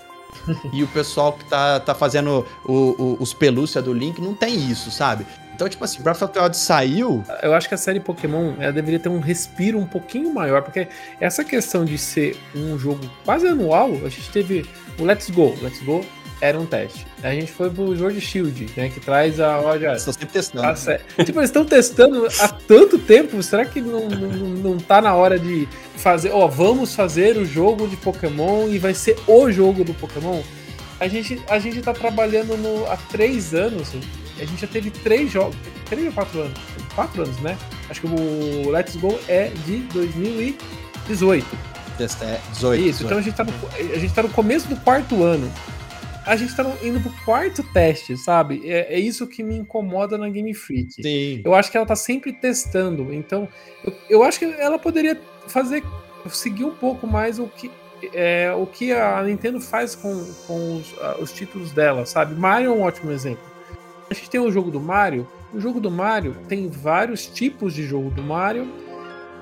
e 0.72 0.82
o 0.82 0.88
pessoal 0.88 1.32
que 1.32 1.44
tá, 1.44 1.80
tá 1.80 1.94
fazendo 1.94 2.46
o- 2.64 2.72
o- 2.72 3.16
os 3.20 3.32
pelúcia 3.32 3.80
do 3.82 3.92
Link, 3.92 4.20
não 4.20 4.34
tem 4.34 4.54
isso, 4.70 4.90
sabe? 4.90 5.26
Então, 5.54 5.68
tipo 5.68 5.84
assim, 5.84 6.02
Breath 6.02 6.22
of 6.22 6.32
the 6.32 6.40
Wild 6.40 6.56
saiu. 6.56 7.22
Eu 7.42 7.52
acho 7.52 7.68
que 7.68 7.74
a 7.74 7.78
série 7.78 8.00
Pokémon 8.00 8.54
ela 8.58 8.72
deveria 8.72 8.98
ter 8.98 9.10
um 9.10 9.20
respiro 9.20 9.78
um 9.78 9.84
pouquinho 9.86 10.32
maior, 10.32 10.62
porque 10.62 10.88
essa 11.20 11.44
questão 11.44 11.84
de 11.84 11.98
ser 11.98 12.34
um 12.56 12.78
jogo 12.78 13.00
quase 13.26 13.46
anual, 13.46 13.90
a 14.04 14.08
gente 14.08 14.30
teve 14.30 14.64
o 14.98 15.04
Let's 15.04 15.28
Go. 15.28 15.54
Let's 15.60 15.82
Go 15.82 16.02
era 16.40 16.58
um 16.58 16.64
teste. 16.66 17.06
A 17.22 17.30
gente 17.32 17.52
foi 17.52 17.68
pro 17.70 17.96
Sword 17.96 18.20
Shield, 18.20 18.70
né? 18.76 18.88
Que 18.88 18.98
traz 19.00 19.38
a. 19.40 19.60
Olha, 19.60 19.94
Estão 19.94 20.12
sempre 20.12 20.28
testando. 20.28 20.62
Tá 20.62 20.74
certo. 20.76 21.24
tipo, 21.24 21.38
eles 21.38 21.50
estão 21.50 21.64
testando 21.64 22.26
há 22.40 22.48
tanto 22.48 22.98
tempo. 22.98 23.42
Será 23.42 23.64
que 23.64 23.80
não, 23.80 24.08
não, 24.08 24.28
não 24.48 24.78
tá 24.78 25.00
na 25.02 25.14
hora 25.14 25.38
de 25.38 25.68
fazer? 25.96 26.30
Ó, 26.30 26.46
vamos 26.48 26.94
fazer 26.94 27.36
o 27.36 27.44
jogo 27.44 27.86
de 27.86 27.96
Pokémon 27.96 28.68
e 28.68 28.78
vai 28.78 28.94
ser 28.94 29.16
o 29.26 29.50
jogo 29.50 29.84
do 29.84 29.92
Pokémon? 29.94 30.40
A 30.98 31.08
gente, 31.08 31.40
a 31.48 31.58
gente 31.58 31.80
tá 31.80 31.92
trabalhando 31.92 32.56
no, 32.56 32.86
há 32.90 32.96
três 32.96 33.54
anos. 33.54 33.92
A 34.38 34.44
gente 34.44 34.60
já 34.60 34.66
teve 34.66 34.90
três 34.90 35.30
jogos. 35.30 35.56
Três 35.88 36.06
ou 36.06 36.12
quatro 36.12 36.40
anos? 36.40 36.58
Quatro 36.94 37.22
anos, 37.22 37.38
né? 37.40 37.56
Acho 37.88 38.00
que 38.00 38.06
o 38.06 38.70
Let's 38.70 38.96
Go 38.96 39.18
é 39.28 39.50
de 39.66 39.78
2018. 39.92 41.46
Testa- 41.98 42.24
é, 42.24 42.40
18. 42.52 42.82
Isso, 42.88 43.04
então 43.04 43.18
a 43.18 43.22
gente, 43.22 43.34
tá 43.34 43.44
no, 43.44 43.52
a 43.78 43.98
gente 43.98 44.14
tá 44.14 44.22
no 44.22 44.28
começo 44.30 44.68
do 44.68 44.76
quarto 44.76 45.22
ano. 45.22 45.50
A 46.30 46.36
gente 46.36 46.54
tá 46.54 46.62
indo 46.80 47.00
pro 47.00 47.10
quarto 47.24 47.60
teste, 47.72 48.16
sabe? 48.16 48.62
É, 48.64 48.94
é 48.94 49.00
isso 49.00 49.26
que 49.26 49.42
me 49.42 49.56
incomoda 49.56 50.16
na 50.16 50.28
Game 50.28 50.54
Freak. 50.54 51.02
Sim. 51.02 51.42
Eu 51.44 51.56
acho 51.56 51.72
que 51.72 51.76
ela 51.76 51.84
tá 51.84 51.96
sempre 51.96 52.32
testando. 52.32 53.12
Então, 53.12 53.48
eu, 53.84 53.92
eu 54.08 54.22
acho 54.22 54.38
que 54.38 54.44
ela 54.44 54.78
poderia 54.78 55.20
fazer, 55.48 55.82
seguir 56.28 56.62
um 56.64 56.70
pouco 56.70 57.04
mais 57.04 57.40
o 57.40 57.48
que, 57.48 57.68
é, 58.14 58.54
o 58.56 58.64
que 58.64 58.92
a 58.92 59.20
Nintendo 59.24 59.60
faz 59.60 59.96
com, 59.96 60.24
com 60.46 60.76
os, 60.76 60.94
os 61.20 61.32
títulos 61.32 61.72
dela, 61.72 62.06
sabe? 62.06 62.36
Mario 62.36 62.68
é 62.68 62.70
um 62.74 62.82
ótimo 62.82 63.10
exemplo. 63.10 63.42
A 64.08 64.14
gente 64.14 64.30
tem 64.30 64.40
o 64.40 64.52
jogo 64.52 64.70
do 64.70 64.78
Mario. 64.78 65.26
O 65.52 65.58
jogo 65.58 65.80
do 65.80 65.90
Mario 65.90 66.36
tem 66.48 66.68
vários 66.68 67.26
tipos 67.26 67.74
de 67.74 67.82
jogo 67.82 68.08
do 68.08 68.22
Mario 68.22 68.72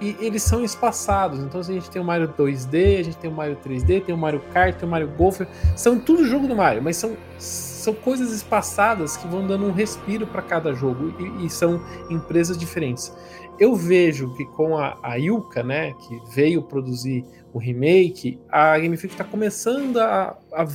e 0.01 0.17
eles 0.21 0.43
são 0.43 0.65
espaçados. 0.65 1.41
Então 1.41 1.61
a 1.61 1.65
gente 1.65 1.91
tem 1.91 2.01
o 2.01 2.05
Mario 2.05 2.29
2D, 2.29 3.01
a 3.01 3.03
gente 3.03 3.17
tem 3.17 3.31
o 3.31 3.35
Mario 3.35 3.57
3D, 3.65 4.05
tem 4.05 4.15
o 4.15 4.19
Mario 4.19 4.41
Kart, 4.53 4.77
tem 4.77 4.89
o 4.89 4.91
Mario 4.91 5.09
Golf. 5.09 5.41
São 5.77 5.99
tudo 5.99 6.27
jogo 6.27 6.47
do 6.47 6.57
Mario, 6.57 6.83
mas 6.83 6.97
são, 6.97 7.17
são 7.39 7.95
coisas 7.95 8.33
espaçadas 8.33 9.17
que 9.17 9.27
vão 9.27 9.47
dando 9.47 9.67
um 9.67 9.73
respiro 9.73 10.27
para 10.27 10.43
cada 10.43 10.73
jogo 10.75 11.15
e, 11.19 11.47
e 11.47 11.51
são 11.51 11.83
empresas 12.11 12.57
diferentes. 12.57 13.13
Eu 13.59 13.75
vejo 13.75 14.35
que 14.37 14.45
com 14.45 14.79
a, 14.79 14.97
a 15.03 15.17
Yuka, 15.17 15.63
né, 15.65 15.93
que 15.95 16.21
veio 16.33 16.63
produzir 16.63 17.25
o 17.53 17.59
remake, 17.59 18.39
a 18.49 18.79
Game 18.79 18.97
Freak 18.97 19.15
está 19.15 19.25
começando 19.25 19.99
a, 19.99 20.39
a 20.53 20.67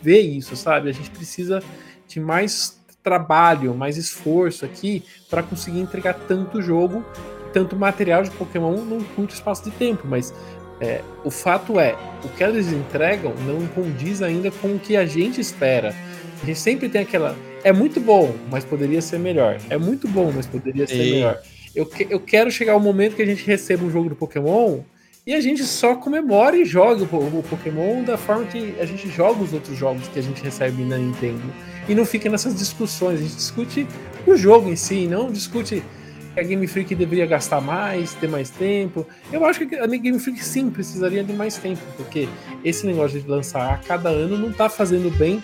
ver 0.00 0.20
isso, 0.20 0.56
sabe? 0.56 0.88
A 0.88 0.92
gente 0.92 1.10
precisa 1.10 1.62
de 2.08 2.18
mais 2.18 2.82
trabalho, 3.02 3.74
mais 3.74 3.96
esforço 3.96 4.64
aqui 4.64 5.04
para 5.28 5.42
conseguir 5.42 5.80
entregar 5.80 6.14
tanto 6.14 6.62
jogo, 6.62 7.04
tanto 7.52 7.76
material 7.76 8.22
de 8.22 8.30
Pokémon 8.30 8.76
num 8.76 9.02
curto 9.02 9.34
espaço 9.34 9.64
de 9.64 9.70
tempo. 9.72 10.06
Mas 10.06 10.32
é, 10.80 11.00
o 11.24 11.30
fato 11.30 11.78
é, 11.78 11.94
o 12.24 12.28
que 12.28 12.42
eles 12.42 12.68
entregam 12.72 13.32
não 13.46 13.66
condiz 13.68 14.22
ainda 14.22 14.50
com 14.50 14.68
o 14.74 14.78
que 14.78 14.96
a 14.96 15.04
gente 15.06 15.40
espera. 15.40 15.94
A 16.42 16.46
gente 16.46 16.58
sempre 16.58 16.88
tem 16.88 17.02
aquela. 17.02 17.36
É 17.62 17.72
muito 17.72 18.00
bom, 18.00 18.34
mas 18.50 18.64
poderia 18.64 19.00
ser 19.00 19.18
melhor. 19.18 19.58
É 19.70 19.78
muito 19.78 20.08
bom, 20.08 20.32
mas 20.34 20.46
poderia 20.46 20.86
ser 20.86 20.94
melhor. 21.14 21.40
Eu, 21.74 21.86
que- 21.86 22.06
eu 22.10 22.18
quero 22.20 22.50
chegar 22.50 22.72
ao 22.72 22.80
momento 22.80 23.14
que 23.16 23.22
a 23.22 23.26
gente 23.26 23.46
receba 23.46 23.84
um 23.84 23.90
jogo 23.90 24.08
do 24.08 24.16
Pokémon 24.16 24.80
e 25.24 25.32
a 25.34 25.40
gente 25.40 25.62
só 25.62 25.94
comemore 25.94 26.62
e 26.62 26.64
jogue 26.64 27.02
o, 27.04 27.16
o 27.16 27.44
Pokémon 27.48 28.02
da 28.02 28.18
forma 28.18 28.44
que 28.46 28.74
a 28.80 28.84
gente 28.84 29.08
joga 29.08 29.40
os 29.42 29.52
outros 29.52 29.78
jogos 29.78 30.08
que 30.08 30.18
a 30.18 30.22
gente 30.22 30.42
recebe 30.42 30.82
na 30.82 30.98
Nintendo. 30.98 31.40
E 31.88 31.94
não 31.94 32.04
fica 32.04 32.28
nessas 32.28 32.54
discussões. 32.56 33.20
A 33.20 33.22
gente 33.22 33.36
discute 33.36 33.86
o 34.26 34.36
jogo 34.36 34.68
em 34.68 34.76
si, 34.76 35.06
não 35.06 35.30
discute 35.30 35.82
a 36.36 36.42
Game 36.42 36.66
Freak 36.66 36.94
deveria 36.94 37.26
gastar 37.26 37.60
mais, 37.60 38.14
ter 38.14 38.28
mais 38.28 38.50
tempo. 38.50 39.06
Eu 39.32 39.44
acho 39.44 39.66
que 39.66 39.74
a 39.74 39.86
Game 39.86 40.18
Freak 40.18 40.42
sim 40.44 40.70
precisaria 40.70 41.22
de 41.22 41.32
mais 41.32 41.56
tempo, 41.56 41.82
porque 41.96 42.28
esse 42.64 42.86
negócio 42.86 43.20
de 43.20 43.28
lançar 43.28 43.74
a 43.74 43.78
cada 43.78 44.08
ano 44.08 44.38
não 44.38 44.52
tá 44.52 44.68
fazendo 44.68 45.10
bem 45.16 45.42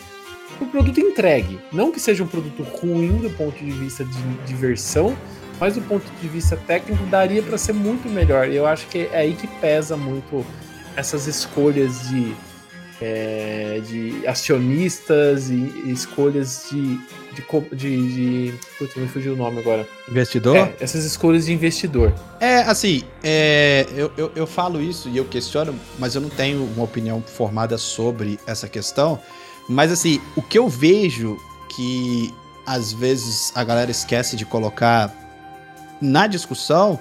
o 0.61 0.67
produto 0.67 0.99
entregue. 0.99 1.59
Não 1.73 1.93
que 1.93 2.01
seja 2.01 2.25
um 2.25 2.27
produto 2.27 2.63
ruim 2.63 3.17
do 3.19 3.31
ponto 3.31 3.63
de 3.63 3.71
vista 3.71 4.05
de 4.05 4.47
diversão, 4.47 5.17
mas 5.61 5.75
do 5.75 5.83
ponto 5.83 6.05
de 6.21 6.29
vista 6.29 6.57
técnico 6.57 7.05
daria 7.07 7.43
para 7.43 7.59
ser 7.59 7.73
muito 7.73 8.09
melhor. 8.09 8.49
Eu 8.49 8.67
acho 8.67 8.87
que 8.87 9.09
é 9.13 9.19
aí 9.19 9.35
que 9.35 9.47
pesa 9.61 9.97
muito 9.97 10.45
essas 10.97 11.27
escolhas 11.27 12.09
de, 12.09 12.35
é, 13.01 13.81
de 13.87 14.27
acionistas 14.27 15.51
e 15.51 15.91
escolhas 15.91 16.69
de. 16.71 17.01
De, 17.43 17.77
de, 17.77 18.53
de 18.53 18.59
putz, 18.79 18.95
me 18.97 19.09
fugiu 19.09 19.35
o 19.35 19.37
nome 19.37 19.59
agora. 19.59 19.87
Investidor? 20.09 20.57
É, 20.57 20.77
essas 20.81 21.05
escolhas 21.05 21.47
de 21.47 21.53
investidor. 21.53 22.13
É, 22.41 22.59
assim, 22.61 23.03
é, 23.23 23.87
eu, 23.95 24.13
eu, 24.17 24.33
eu 24.35 24.47
falo 24.47 24.81
isso 24.81 25.09
e 25.09 25.17
eu 25.17 25.25
questiono, 25.25 25.75
mas 25.99 26.15
eu 26.15 26.21
não 26.21 26.29
tenho 26.29 26.65
uma 26.65 26.85
opinião 26.85 27.23
formada 27.23 27.79
sobre 27.79 28.39
essa 28.47 28.69
questão. 28.69 29.21
Mas, 29.69 29.93
assim, 29.93 30.21
o 30.35 30.43
que 30.43 30.59
eu 30.59 30.69
vejo 30.69 31.37
que 31.75 32.33
às 32.67 32.93
vezes 32.93 33.53
a 33.55 33.65
galera 33.65 33.91
esquece 33.91 34.37
de 34.37 34.45
colocar 34.45 35.13
na 36.01 36.27
discussão 36.27 36.99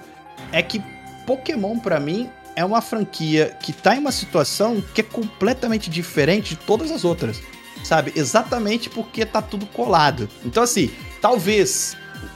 é 0.51 0.61
que 0.61 0.81
Pokémon, 1.26 1.77
pra 1.77 1.99
mim, 1.99 2.30
é 2.55 2.64
uma 2.64 2.81
franquia 2.81 3.55
que 3.61 3.72
tá 3.72 3.95
em 3.95 3.99
uma 3.99 4.11
situação 4.11 4.81
que 4.93 5.01
é 5.01 5.03
completamente 5.03 5.89
diferente 5.89 6.55
de 6.55 6.55
todas 6.55 6.89
as 6.89 7.05
outras. 7.05 7.41
Sabe? 7.84 8.12
Exatamente 8.16 8.90
porque 8.90 9.26
tá 9.26 9.41
tudo 9.41 9.66
colado. 9.68 10.30
Então, 10.44 10.64
assim, 10.64 10.91
talvez 11.22 11.95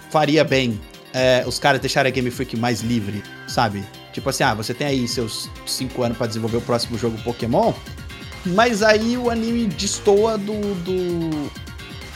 faria 0.09 0.43
bem 0.43 0.79
é, 1.13 1.43
os 1.45 1.59
caras 1.59 1.81
deixarem 1.81 2.09
a 2.09 2.13
Game 2.13 2.29
Freak 2.31 2.55
mais 2.57 2.81
livre, 2.81 3.23
sabe? 3.47 3.83
Tipo 4.13 4.29
assim, 4.29 4.43
ah, 4.43 4.53
você 4.53 4.73
tem 4.73 4.87
aí 4.87 5.07
seus 5.07 5.49
5 5.65 6.03
anos 6.03 6.17
pra 6.17 6.27
desenvolver 6.27 6.57
o 6.57 6.61
próximo 6.61 6.97
jogo 6.97 7.17
Pokémon, 7.23 7.73
mas 8.45 8.81
aí 8.81 9.17
o 9.17 9.29
anime 9.29 9.67
destoa 9.67 10.37
do, 10.37 10.75
do, 10.75 11.51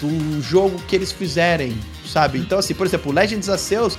do 0.02 0.42
jogo 0.42 0.80
que 0.88 0.96
eles 0.96 1.12
fizerem, 1.12 1.78
sabe? 2.06 2.40
Então, 2.40 2.60
assim, 2.60 2.74
por 2.74 2.86
exemplo, 2.86 3.12
Legends 3.12 3.50
Arceus, 3.50 3.98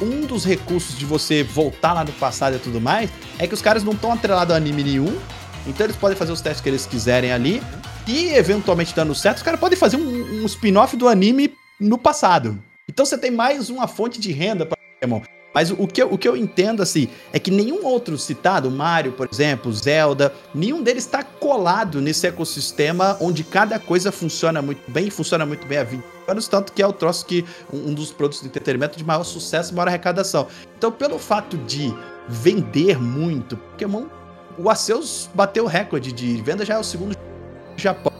um 0.00 0.22
dos 0.22 0.44
recursos 0.44 0.98
de 0.98 1.04
você 1.04 1.42
voltar 1.42 1.92
lá 1.92 2.04
no 2.04 2.12
passado 2.12 2.56
e 2.56 2.58
tudo 2.58 2.80
mais, 2.80 3.10
é 3.38 3.46
que 3.46 3.54
os 3.54 3.62
caras 3.62 3.84
não 3.84 3.92
estão 3.92 4.12
atrelados 4.12 4.54
a 4.54 4.56
anime 4.56 4.82
nenhum, 4.82 5.18
então 5.66 5.86
eles 5.86 5.96
podem 5.96 6.16
fazer 6.16 6.32
os 6.32 6.40
testes 6.40 6.60
que 6.60 6.68
eles 6.68 6.84
quiserem 6.86 7.32
ali, 7.32 7.62
e 8.06 8.28
eventualmente 8.34 8.94
dando 8.94 9.14
certo, 9.14 9.38
os 9.38 9.42
caras 9.42 9.58
podem 9.58 9.78
fazer 9.78 9.96
um, 9.96 10.42
um 10.42 10.46
spin-off 10.46 10.96
do 10.96 11.08
anime 11.08 11.54
no 11.80 11.98
passado. 11.98 12.62
Então 12.88 13.04
você 13.04 13.16
tem 13.16 13.30
mais 13.30 13.70
uma 13.70 13.88
fonte 13.88 14.20
de 14.20 14.32
renda 14.32 14.66
para 14.66 14.76
Pokémon. 14.76 15.20
Mas 15.54 15.70
o 15.70 15.86
que, 15.86 16.02
eu, 16.02 16.12
o 16.12 16.18
que 16.18 16.28
eu 16.28 16.36
entendo, 16.36 16.82
assim, 16.82 17.08
é 17.32 17.38
que 17.38 17.48
nenhum 17.48 17.86
outro 17.86 18.18
citado, 18.18 18.68
Mario, 18.72 19.12
por 19.12 19.28
exemplo, 19.32 19.72
Zelda, 19.72 20.34
nenhum 20.52 20.82
deles 20.82 21.04
está 21.04 21.22
colado 21.22 22.00
nesse 22.00 22.26
ecossistema 22.26 23.16
onde 23.20 23.44
cada 23.44 23.78
coisa 23.78 24.10
funciona 24.10 24.60
muito 24.60 24.90
bem 24.90 25.10
funciona 25.10 25.46
muito 25.46 25.64
bem 25.64 25.78
há 25.78 25.84
20 25.84 26.02
anos, 26.26 26.48
tanto 26.48 26.72
que 26.72 26.82
é 26.82 26.86
o 26.86 26.92
troço 26.92 27.24
que 27.24 27.44
um 27.72 27.94
dos 27.94 28.10
produtos 28.10 28.40
de 28.40 28.48
entretenimento 28.48 28.98
de 28.98 29.04
maior 29.04 29.22
sucesso 29.22 29.70
e 29.70 29.76
maior 29.76 29.86
arrecadação. 29.86 30.48
Então, 30.76 30.90
pelo 30.90 31.20
fato 31.20 31.56
de 31.56 31.94
vender 32.28 33.00
muito, 33.00 33.56
Pokémon, 33.56 34.06
o 34.58 34.68
Arceus 34.68 35.30
bateu 35.32 35.64
o 35.64 35.68
recorde 35.68 36.10
de 36.10 36.42
venda, 36.42 36.64
já 36.64 36.74
é 36.74 36.78
o 36.78 36.84
segundo 36.84 37.16
Japão. 37.76 38.12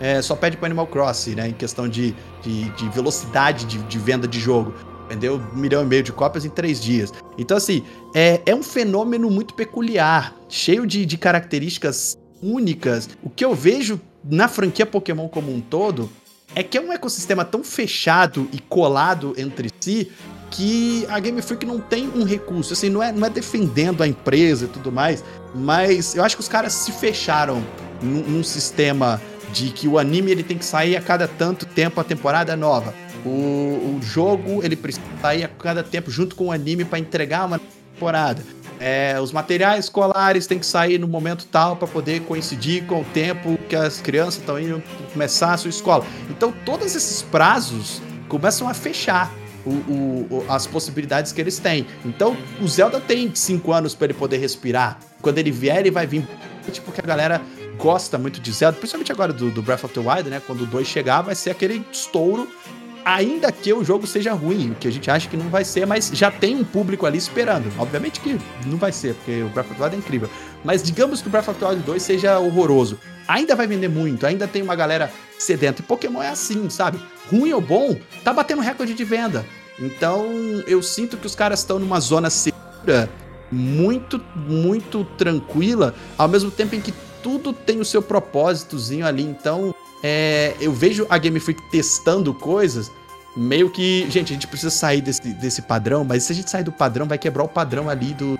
É, 0.00 0.20
só 0.20 0.34
pede 0.34 0.56
para 0.56 0.66
Animal 0.66 0.86
Crossing, 0.88 1.36
né, 1.36 1.48
em 1.48 1.52
questão 1.52 1.88
de, 1.88 2.14
de, 2.42 2.68
de 2.70 2.88
velocidade 2.88 3.64
de, 3.66 3.78
de 3.78 3.98
venda 3.98 4.26
de 4.26 4.40
jogo. 4.40 4.74
Vendeu 5.08 5.36
um 5.36 5.56
milhão 5.56 5.82
e 5.82 5.86
meio 5.86 6.02
de 6.02 6.12
cópias 6.12 6.44
em 6.44 6.50
três 6.50 6.80
dias. 6.80 7.12
Então, 7.38 7.56
assim, 7.56 7.84
é, 8.14 8.40
é 8.46 8.54
um 8.54 8.62
fenômeno 8.62 9.30
muito 9.30 9.54
peculiar, 9.54 10.34
cheio 10.48 10.86
de, 10.86 11.06
de 11.06 11.16
características 11.16 12.18
únicas. 12.42 13.08
O 13.22 13.30
que 13.30 13.44
eu 13.44 13.54
vejo 13.54 14.00
na 14.24 14.48
franquia 14.48 14.86
Pokémon 14.86 15.28
como 15.28 15.54
um 15.54 15.60
todo 15.60 16.10
é 16.54 16.62
que 16.62 16.76
é 16.76 16.80
um 16.80 16.92
ecossistema 16.92 17.44
tão 17.44 17.62
fechado 17.62 18.48
e 18.52 18.58
colado 18.58 19.34
entre 19.36 19.70
si 19.80 20.10
que 20.52 21.06
a 21.08 21.18
Game 21.18 21.40
Freak 21.42 21.66
não 21.66 21.80
tem 21.80 22.08
um 22.14 22.22
recurso. 22.24 22.74
Assim, 22.74 22.88
não 22.88 23.02
é, 23.02 23.10
não 23.10 23.26
é 23.26 23.30
defendendo 23.30 24.02
a 24.02 24.06
empresa 24.06 24.66
e 24.66 24.68
tudo 24.68 24.92
mais, 24.92 25.24
mas 25.54 26.14
eu 26.14 26.22
acho 26.22 26.36
que 26.36 26.42
os 26.42 26.48
caras 26.48 26.72
se 26.72 26.92
fecharam 26.92 27.64
num, 28.00 28.22
num 28.22 28.44
sistema 28.44 29.20
de 29.52 29.70
que 29.70 29.88
o 29.88 29.98
anime 29.98 30.30
ele 30.30 30.42
tem 30.42 30.56
que 30.56 30.64
sair 30.64 30.96
a 30.96 31.00
cada 31.00 31.26
tanto 31.26 31.66
tempo 31.66 32.00
a 32.00 32.04
temporada 32.04 32.54
nova. 32.54 32.94
O, 33.24 33.28
o 33.28 34.00
jogo 34.02 34.62
ele 34.62 34.76
precisa 34.76 35.04
sair 35.20 35.44
a 35.44 35.48
cada 35.48 35.82
tempo 35.82 36.10
junto 36.10 36.36
com 36.36 36.46
o 36.46 36.52
anime 36.52 36.84
para 36.84 36.98
entregar 36.98 37.46
uma 37.46 37.60
temporada. 37.94 38.42
É, 38.80 39.20
os 39.20 39.30
materiais 39.30 39.84
escolares 39.84 40.46
têm 40.46 40.58
que 40.58 40.66
sair 40.66 40.98
no 40.98 41.06
momento 41.06 41.46
tal 41.46 41.76
para 41.76 41.86
poder 41.86 42.22
coincidir 42.22 42.84
com 42.86 43.02
o 43.02 43.04
tempo 43.04 43.56
que 43.68 43.76
as 43.76 44.00
crianças 44.00 44.38
estão 44.38 44.58
indo 44.58 44.82
começar 45.12 45.52
a 45.52 45.56
sua 45.56 45.70
escola. 45.70 46.04
Então, 46.28 46.52
todos 46.64 46.96
esses 46.96 47.22
prazos 47.22 48.02
começam 48.28 48.68
a 48.68 48.74
fechar 48.74 49.30
o, 49.66 49.70
o, 49.70 50.44
as 50.48 50.66
possibilidades 50.66 51.32
que 51.32 51.40
eles 51.40 51.58
têm. 51.58 51.86
Então, 52.04 52.36
o 52.60 52.68
Zelda 52.68 53.00
tem 53.00 53.34
5 53.34 53.72
anos 53.72 53.94
para 53.94 54.06
ele 54.06 54.14
poder 54.14 54.38
respirar. 54.38 54.98
Quando 55.20 55.38
ele 55.38 55.50
vier, 55.50 55.78
ele 55.78 55.90
vai 55.90 56.06
vir 56.06 56.26
porque 56.84 57.00
a 57.00 57.04
galera 57.04 57.42
gosta 57.76 58.16
muito 58.18 58.40
de 58.40 58.52
Zelda, 58.52 58.78
principalmente 58.78 59.10
agora 59.10 59.32
do, 59.32 59.50
do 59.50 59.62
Breath 59.62 59.84
of 59.84 59.94
the 59.94 60.00
Wild, 60.00 60.30
né? 60.30 60.40
Quando 60.46 60.62
o 60.62 60.66
2 60.66 60.86
chegar, 60.86 61.22
vai 61.22 61.34
ser 61.34 61.50
aquele 61.50 61.84
estouro 61.90 62.48
ainda 63.04 63.50
que 63.50 63.72
o 63.72 63.84
jogo 63.84 64.06
seja 64.06 64.32
ruim, 64.32 64.70
o 64.70 64.74
que 64.74 64.88
a 64.88 64.90
gente 64.90 65.10
acha 65.10 65.28
que 65.28 65.36
não 65.36 65.48
vai 65.48 65.64
ser, 65.64 65.86
mas 65.86 66.10
já 66.12 66.30
tem 66.30 66.56
um 66.56 66.64
público 66.64 67.06
ali 67.06 67.18
esperando. 67.18 67.72
Obviamente 67.78 68.20
que 68.20 68.38
não 68.66 68.78
vai 68.78 68.92
ser, 68.92 69.14
porque 69.14 69.42
o 69.42 69.48
Breath 69.48 69.70
of 69.70 69.76
the 69.76 69.82
Wild 69.82 69.96
é 69.96 69.98
incrível. 69.98 70.30
Mas 70.64 70.82
digamos 70.82 71.20
que 71.20 71.28
o 71.28 71.30
Breath 71.30 71.48
of 71.48 71.58
the 71.58 71.66
Wild 71.66 71.82
2 71.82 72.02
seja 72.02 72.38
horroroso. 72.38 72.98
Ainda 73.26 73.54
vai 73.54 73.66
vender 73.66 73.88
muito, 73.88 74.26
ainda 74.26 74.46
tem 74.46 74.62
uma 74.62 74.74
galera 74.74 75.10
sedenta. 75.38 75.80
E 75.80 75.84
Pokémon 75.84 76.22
é 76.22 76.28
assim, 76.28 76.68
sabe? 76.70 77.00
Ruim 77.32 77.52
ou 77.52 77.60
bom, 77.60 77.96
tá 78.22 78.32
batendo 78.32 78.60
recorde 78.60 78.92
de 78.92 79.04
venda. 79.04 79.44
Então, 79.78 80.26
eu 80.66 80.82
sinto 80.82 81.16
que 81.16 81.26
os 81.26 81.34
caras 81.34 81.60
estão 81.60 81.78
numa 81.78 81.98
zona 81.98 82.28
segura, 82.28 83.08
muito, 83.50 84.20
muito 84.36 85.04
tranquila, 85.16 85.94
ao 86.18 86.28
mesmo 86.28 86.50
tempo 86.50 86.74
em 86.74 86.80
que 86.80 86.92
tudo 87.22 87.52
tem 87.52 87.80
o 87.80 87.84
seu 87.84 88.02
propósitozinho 88.02 89.06
ali. 89.06 89.22
Então, 89.22 89.74
é, 90.02 90.54
eu 90.60 90.72
vejo 90.72 91.06
a 91.08 91.16
Game 91.16 91.40
Freak 91.40 91.62
testando 91.70 92.34
coisas 92.34 92.90
meio 93.36 93.70
que. 93.70 94.06
Gente, 94.10 94.32
a 94.32 94.34
gente 94.34 94.46
precisa 94.46 94.70
sair 94.70 95.00
desse, 95.00 95.32
desse 95.34 95.62
padrão, 95.62 96.04
mas 96.04 96.24
se 96.24 96.32
a 96.32 96.34
gente 96.34 96.50
sair 96.50 96.64
do 96.64 96.72
padrão, 96.72 97.06
vai 97.06 97.18
quebrar 97.18 97.44
o 97.44 97.48
padrão 97.48 97.88
ali 97.88 98.12
do, 98.12 98.38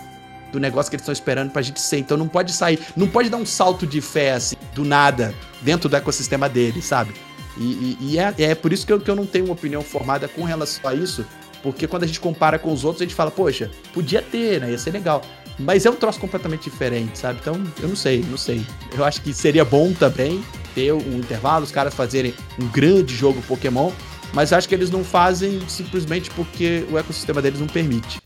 do 0.52 0.60
negócio 0.60 0.90
que 0.90 0.96
eles 0.96 1.02
estão 1.02 1.12
esperando 1.12 1.50
pra 1.50 1.62
gente 1.62 1.80
ser. 1.80 1.98
Então 1.98 2.16
não 2.16 2.28
pode 2.28 2.52
sair, 2.52 2.78
não 2.96 3.08
pode 3.08 3.30
dar 3.30 3.38
um 3.38 3.46
salto 3.46 3.86
de 3.86 4.00
fé 4.00 4.32
assim, 4.32 4.56
do 4.74 4.84
nada, 4.84 5.34
dentro 5.62 5.88
do 5.88 5.96
ecossistema 5.96 6.48
deles, 6.48 6.84
sabe? 6.84 7.14
E, 7.56 7.62
e, 7.62 7.98
e 8.00 8.18
é, 8.18 8.34
é, 8.38 8.54
por 8.54 8.72
isso 8.72 8.86
que 8.86 8.92
eu, 8.92 9.00
que 9.00 9.10
eu 9.10 9.16
não 9.16 9.26
tenho 9.26 9.44
uma 9.44 9.54
opinião 9.54 9.82
formada 9.82 10.26
com 10.28 10.42
relação 10.42 10.88
a 10.88 10.94
isso, 10.94 11.24
porque 11.62 11.86
quando 11.86 12.04
a 12.04 12.06
gente 12.06 12.20
compara 12.20 12.58
com 12.58 12.72
os 12.72 12.84
outros, 12.84 13.02
a 13.02 13.04
gente 13.04 13.14
fala, 13.14 13.30
poxa, 13.30 13.70
podia 13.92 14.20
ter, 14.22 14.60
né? 14.60 14.70
Ia 14.70 14.78
ser 14.78 14.90
legal. 14.90 15.22
Mas 15.58 15.86
é 15.86 15.90
um 15.90 15.94
troço 15.94 16.18
completamente 16.18 16.68
diferente, 16.68 17.18
sabe? 17.18 17.38
Então, 17.40 17.62
eu 17.80 17.88
não 17.88 17.96
sei, 17.96 18.24
não 18.28 18.38
sei. 18.38 18.64
Eu 18.96 19.04
acho 19.04 19.20
que 19.20 19.32
seria 19.32 19.64
bom 19.64 19.92
também 19.92 20.42
ter 20.74 20.92
um 20.92 21.18
intervalo, 21.18 21.64
os 21.64 21.70
caras 21.70 21.94
fazerem 21.94 22.34
um 22.58 22.66
grande 22.68 23.14
jogo 23.14 23.42
Pokémon, 23.42 23.92
mas 24.32 24.52
acho 24.52 24.68
que 24.68 24.74
eles 24.74 24.90
não 24.90 25.04
fazem 25.04 25.60
simplesmente 25.68 26.30
porque 26.30 26.86
o 26.90 26.98
ecossistema 26.98 27.42
deles 27.42 27.60
não 27.60 27.66
permite. 27.66 28.18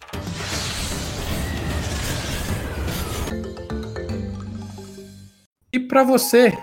E 5.72 5.80
para 5.80 6.04
você, 6.04 6.56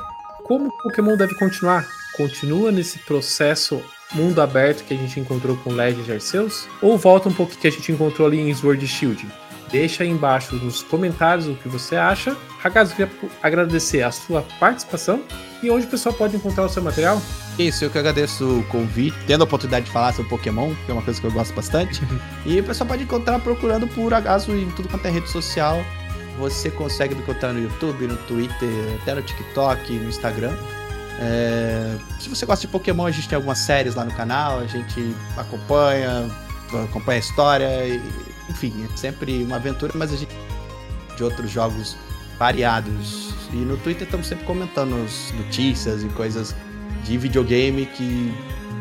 como 0.45 0.69
o 0.69 0.77
Pokémon 0.83 1.15
deve 1.17 1.35
continuar? 1.35 1.85
Continua 2.15 2.71
nesse 2.71 2.99
processo 2.99 3.81
mundo 4.13 4.41
aberto 4.41 4.83
que 4.83 4.93
a 4.93 4.97
gente 4.97 5.19
encontrou 5.19 5.57
com 5.57 5.71
Legend 5.71 6.11
Arceus? 6.11 6.67
Ou 6.81 6.97
volta 6.97 7.27
um 7.27 7.33
pouco 7.33 7.55
que 7.55 7.67
a 7.67 7.71
gente 7.71 7.91
encontrou 7.91 8.27
ali 8.27 8.39
em 8.39 8.53
Sword 8.53 8.85
Shield? 8.87 9.27
Deixa 9.71 10.03
aí 10.03 10.09
embaixo 10.09 10.55
nos 10.57 10.83
comentários 10.83 11.47
o 11.47 11.55
que 11.55 11.67
você 11.67 11.95
acha. 11.95 12.37
Ragazzo, 12.59 12.95
queria 12.95 13.11
agradecer 13.41 14.03
a 14.03 14.11
sua 14.11 14.43
participação 14.59 15.23
e 15.63 15.71
onde 15.71 15.87
o 15.87 15.89
pessoal 15.89 16.13
pode 16.13 16.35
encontrar 16.35 16.65
o 16.65 16.69
seu 16.69 16.83
material. 16.83 17.19
Isso, 17.57 17.83
eu 17.83 17.89
que 17.89 17.97
agradeço 17.97 18.59
o 18.59 18.63
convite, 18.65 19.17
tendo 19.25 19.41
a 19.41 19.45
oportunidade 19.45 19.85
de 19.85 19.91
falar 19.91 20.13
sobre 20.13 20.29
Pokémon, 20.29 20.73
que 20.85 20.91
é 20.91 20.93
uma 20.93 21.01
coisa 21.01 21.19
que 21.19 21.25
eu 21.25 21.31
gosto 21.31 21.55
bastante. 21.55 22.01
e 22.45 22.59
o 22.59 22.63
pessoal 22.63 22.87
pode 22.87 23.03
encontrar 23.03 23.39
procurando 23.39 23.87
por 23.87 24.13
Agaso 24.13 24.51
em 24.51 24.69
tudo 24.71 24.87
quanto 24.87 25.07
é 25.07 25.09
rede 25.09 25.29
social. 25.29 25.83
Você 26.37 26.69
consegue 26.69 27.15
me 27.15 27.21
encontrar 27.21 27.53
no 27.53 27.61
YouTube, 27.61 28.05
no 28.05 28.17
Twitter, 28.17 28.69
até 29.01 29.15
no 29.15 29.23
TikTok, 29.23 29.91
no 29.93 30.09
Instagram. 30.09 30.55
É... 31.23 31.95
Se 32.19 32.27
você 32.27 32.45
gosta 32.45 32.67
de 32.67 32.71
Pokémon, 32.71 33.05
a 33.05 33.11
gente 33.11 33.29
tem 33.29 33.35
algumas 33.37 33.59
séries 33.59 33.95
lá 33.95 34.03
no 34.03 34.11
canal, 34.11 34.59
a 34.59 34.67
gente 34.67 35.15
acompanha, 35.37 36.29
acompanha 36.89 37.17
a 37.17 37.19
história. 37.19 37.87
E 37.87 38.01
enfim, 38.49 38.73
é 38.91 38.97
sempre 38.97 39.41
uma 39.43 39.55
aventura, 39.55 39.93
mas 39.95 40.11
a 40.11 40.17
gente 40.17 40.35
de 41.15 41.23
outros 41.23 41.49
jogos 41.49 41.95
variados. 42.37 43.33
E 43.51 43.55
no 43.55 43.77
Twitter 43.77 44.03
estamos 44.03 44.27
sempre 44.27 44.45
comentando 44.45 44.95
notícias 45.35 46.03
e 46.03 46.07
coisas 46.09 46.55
de 47.03 47.17
videogame 47.17 47.85
que 47.85 48.33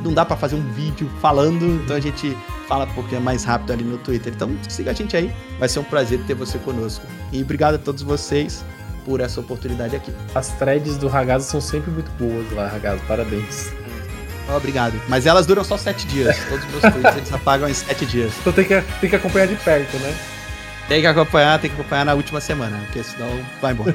não 0.03 0.13
dá 0.13 0.25
para 0.25 0.37
fazer 0.37 0.57
um 0.57 0.73
vídeo 0.73 1.09
falando, 1.21 1.65
então 1.83 1.95
a 1.95 2.01
gente 2.01 2.37
fala 2.67 2.87
porque 2.89 3.15
é 3.15 3.21
mais 3.21 3.45
rápido 3.45 3.73
ali 3.73 3.85
no 3.85 3.99
Twitter. 3.99 4.33
Então 4.35 4.51
siga 4.69 4.91
a 4.91 4.95
gente 4.95 5.17
aí, 5.17 5.33
vai 5.59 5.69
ser 5.69 5.79
um 5.79 5.85
prazer 5.85 6.21
ter 6.27 6.35
você 6.35 6.59
conosco. 6.59 7.07
E 7.31 7.43
obrigado 7.43 7.75
a 7.75 7.79
todos 7.79 8.03
vocês 8.03 8.65
por 9.05 9.21
essa 9.21 9.41
oportunidade 9.41 9.97
aqui. 9.97 10.13
As 10.35 10.49
threads 10.59 10.97
do 10.97 11.09
Ragazzo 11.09 11.51
são 11.51 11.61
sempre 11.61 11.91
muito 11.91 12.11
boas 12.13 12.51
lá, 12.53 12.69
Ragazzo, 12.69 13.03
parabéns. 13.07 13.71
Obrigado. 14.57 15.01
Mas 15.09 15.27
elas 15.27 15.47
duram 15.47 15.65
só 15.65 15.77
sete 15.77 16.07
dias. 16.07 16.37
Todos 16.49 16.65
os 16.65 16.71
meus 16.71 16.83
tweets 16.83 17.17
eles 17.17 17.33
apagam 17.33 17.69
em 17.69 17.75
sete 17.75 18.05
dias. 18.05 18.33
Então 18.41 18.53
tem 18.53 18.65
que, 18.65 18.83
tem 19.01 19.11
que 19.11 19.17
acompanhar 19.17 19.47
de 19.47 19.57
perto, 19.57 19.97
né? 19.99 20.15
Tem 20.89 21.01
que 21.01 21.07
acompanhar, 21.07 21.61
tem 21.61 21.71
que 21.71 21.81
acompanhar 21.81 22.05
na 22.05 22.15
última 22.15 22.41
semana, 22.41 22.77
porque 22.87 23.03
senão 23.05 23.29
vai 23.61 23.73
embora. 23.73 23.95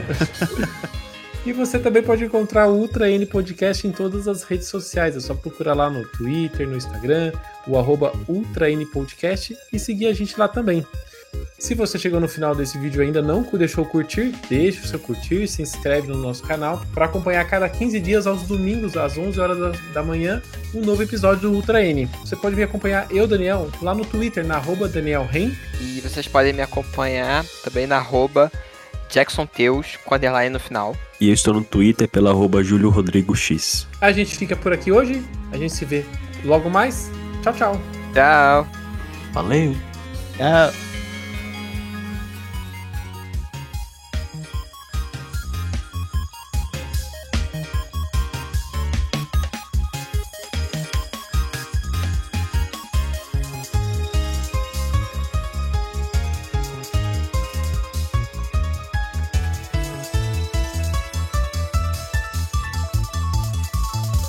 E 1.45 1.53
você 1.53 1.79
também 1.79 2.03
pode 2.03 2.25
encontrar 2.25 2.67
o 2.67 2.75
Ultra 2.75 3.09
N 3.09 3.25
Podcast 3.25 3.87
em 3.87 3.91
todas 3.91 4.27
as 4.27 4.43
redes 4.43 4.67
sociais. 4.67 5.15
É 5.15 5.19
só 5.21 5.33
procurar 5.33 5.73
lá 5.73 5.89
no 5.89 6.05
Twitter, 6.05 6.67
no 6.67 6.75
Instagram, 6.75 7.31
o 7.65 7.77
arroba 7.77 8.11
Ultra 8.27 8.69
N 8.69 8.85
Podcast 8.85 9.55
e 9.71 9.79
seguir 9.79 10.07
a 10.07 10.13
gente 10.13 10.37
lá 10.37 10.47
também. 10.47 10.85
Se 11.59 11.73
você 11.73 11.97
chegou 11.97 12.19
no 12.19 12.27
final 12.27 12.53
desse 12.53 12.77
vídeo 12.77 13.01
e 13.01 13.05
ainda 13.05 13.21
não 13.21 13.41
deixou 13.53 13.83
curtir, 13.83 14.33
deixe 14.47 14.79
o 14.79 14.87
seu 14.87 14.99
curtir, 14.99 15.47
se 15.47 15.61
inscreve 15.61 16.07
no 16.07 16.17
nosso 16.17 16.43
canal 16.43 16.85
para 16.93 17.05
acompanhar 17.05 17.43
cada 17.45 17.67
15 17.67 17.99
dias 17.99 18.27
aos 18.27 18.43
domingos 18.43 18.95
às 18.95 19.17
11 19.17 19.39
horas 19.39 19.79
da 19.93 20.03
manhã 20.03 20.41
um 20.73 20.81
novo 20.81 21.01
episódio 21.01 21.49
do 21.49 21.55
Ultra 21.55 21.83
N. 21.83 22.07
Você 22.23 22.35
pode 22.35 22.55
me 22.55 22.63
acompanhar 22.63 23.07
eu, 23.09 23.27
Daniel, 23.27 23.69
lá 23.81 23.95
no 23.95 24.05
Twitter, 24.05 24.45
na 24.45 24.57
arroba 24.57 24.87
Daniel 24.87 25.25
Ren. 25.25 25.51
E 25.81 25.99
vocês 26.01 26.27
podem 26.27 26.53
me 26.53 26.61
acompanhar 26.61 27.43
também 27.63 27.87
na 27.87 27.97
arroba 27.97 28.51
Jackson 29.09 29.45
Teus, 29.45 29.97
com 30.05 30.13
a 30.13 30.17
underline 30.17 30.51
no 30.51 30.59
final. 30.59 30.95
E 31.19 31.29
eu 31.29 31.33
estou 31.33 31.53
no 31.53 31.63
Twitter 31.63 32.07
pela 32.07 32.29
arroba 32.29 32.63
Júlio 32.63 32.89
Rodrigo 32.89 33.35
X. 33.35 33.87
A 33.99 34.11
gente 34.11 34.35
fica 34.35 34.55
por 34.55 34.71
aqui 34.73 34.91
hoje, 34.91 35.25
a 35.51 35.57
gente 35.57 35.73
se 35.73 35.85
vê 35.85 36.05
logo 36.43 36.69
mais. 36.69 37.09
Tchau, 37.41 37.53
tchau. 37.53 37.81
Tchau. 38.13 38.67
Valeu! 39.33 39.75
É... 40.39 40.86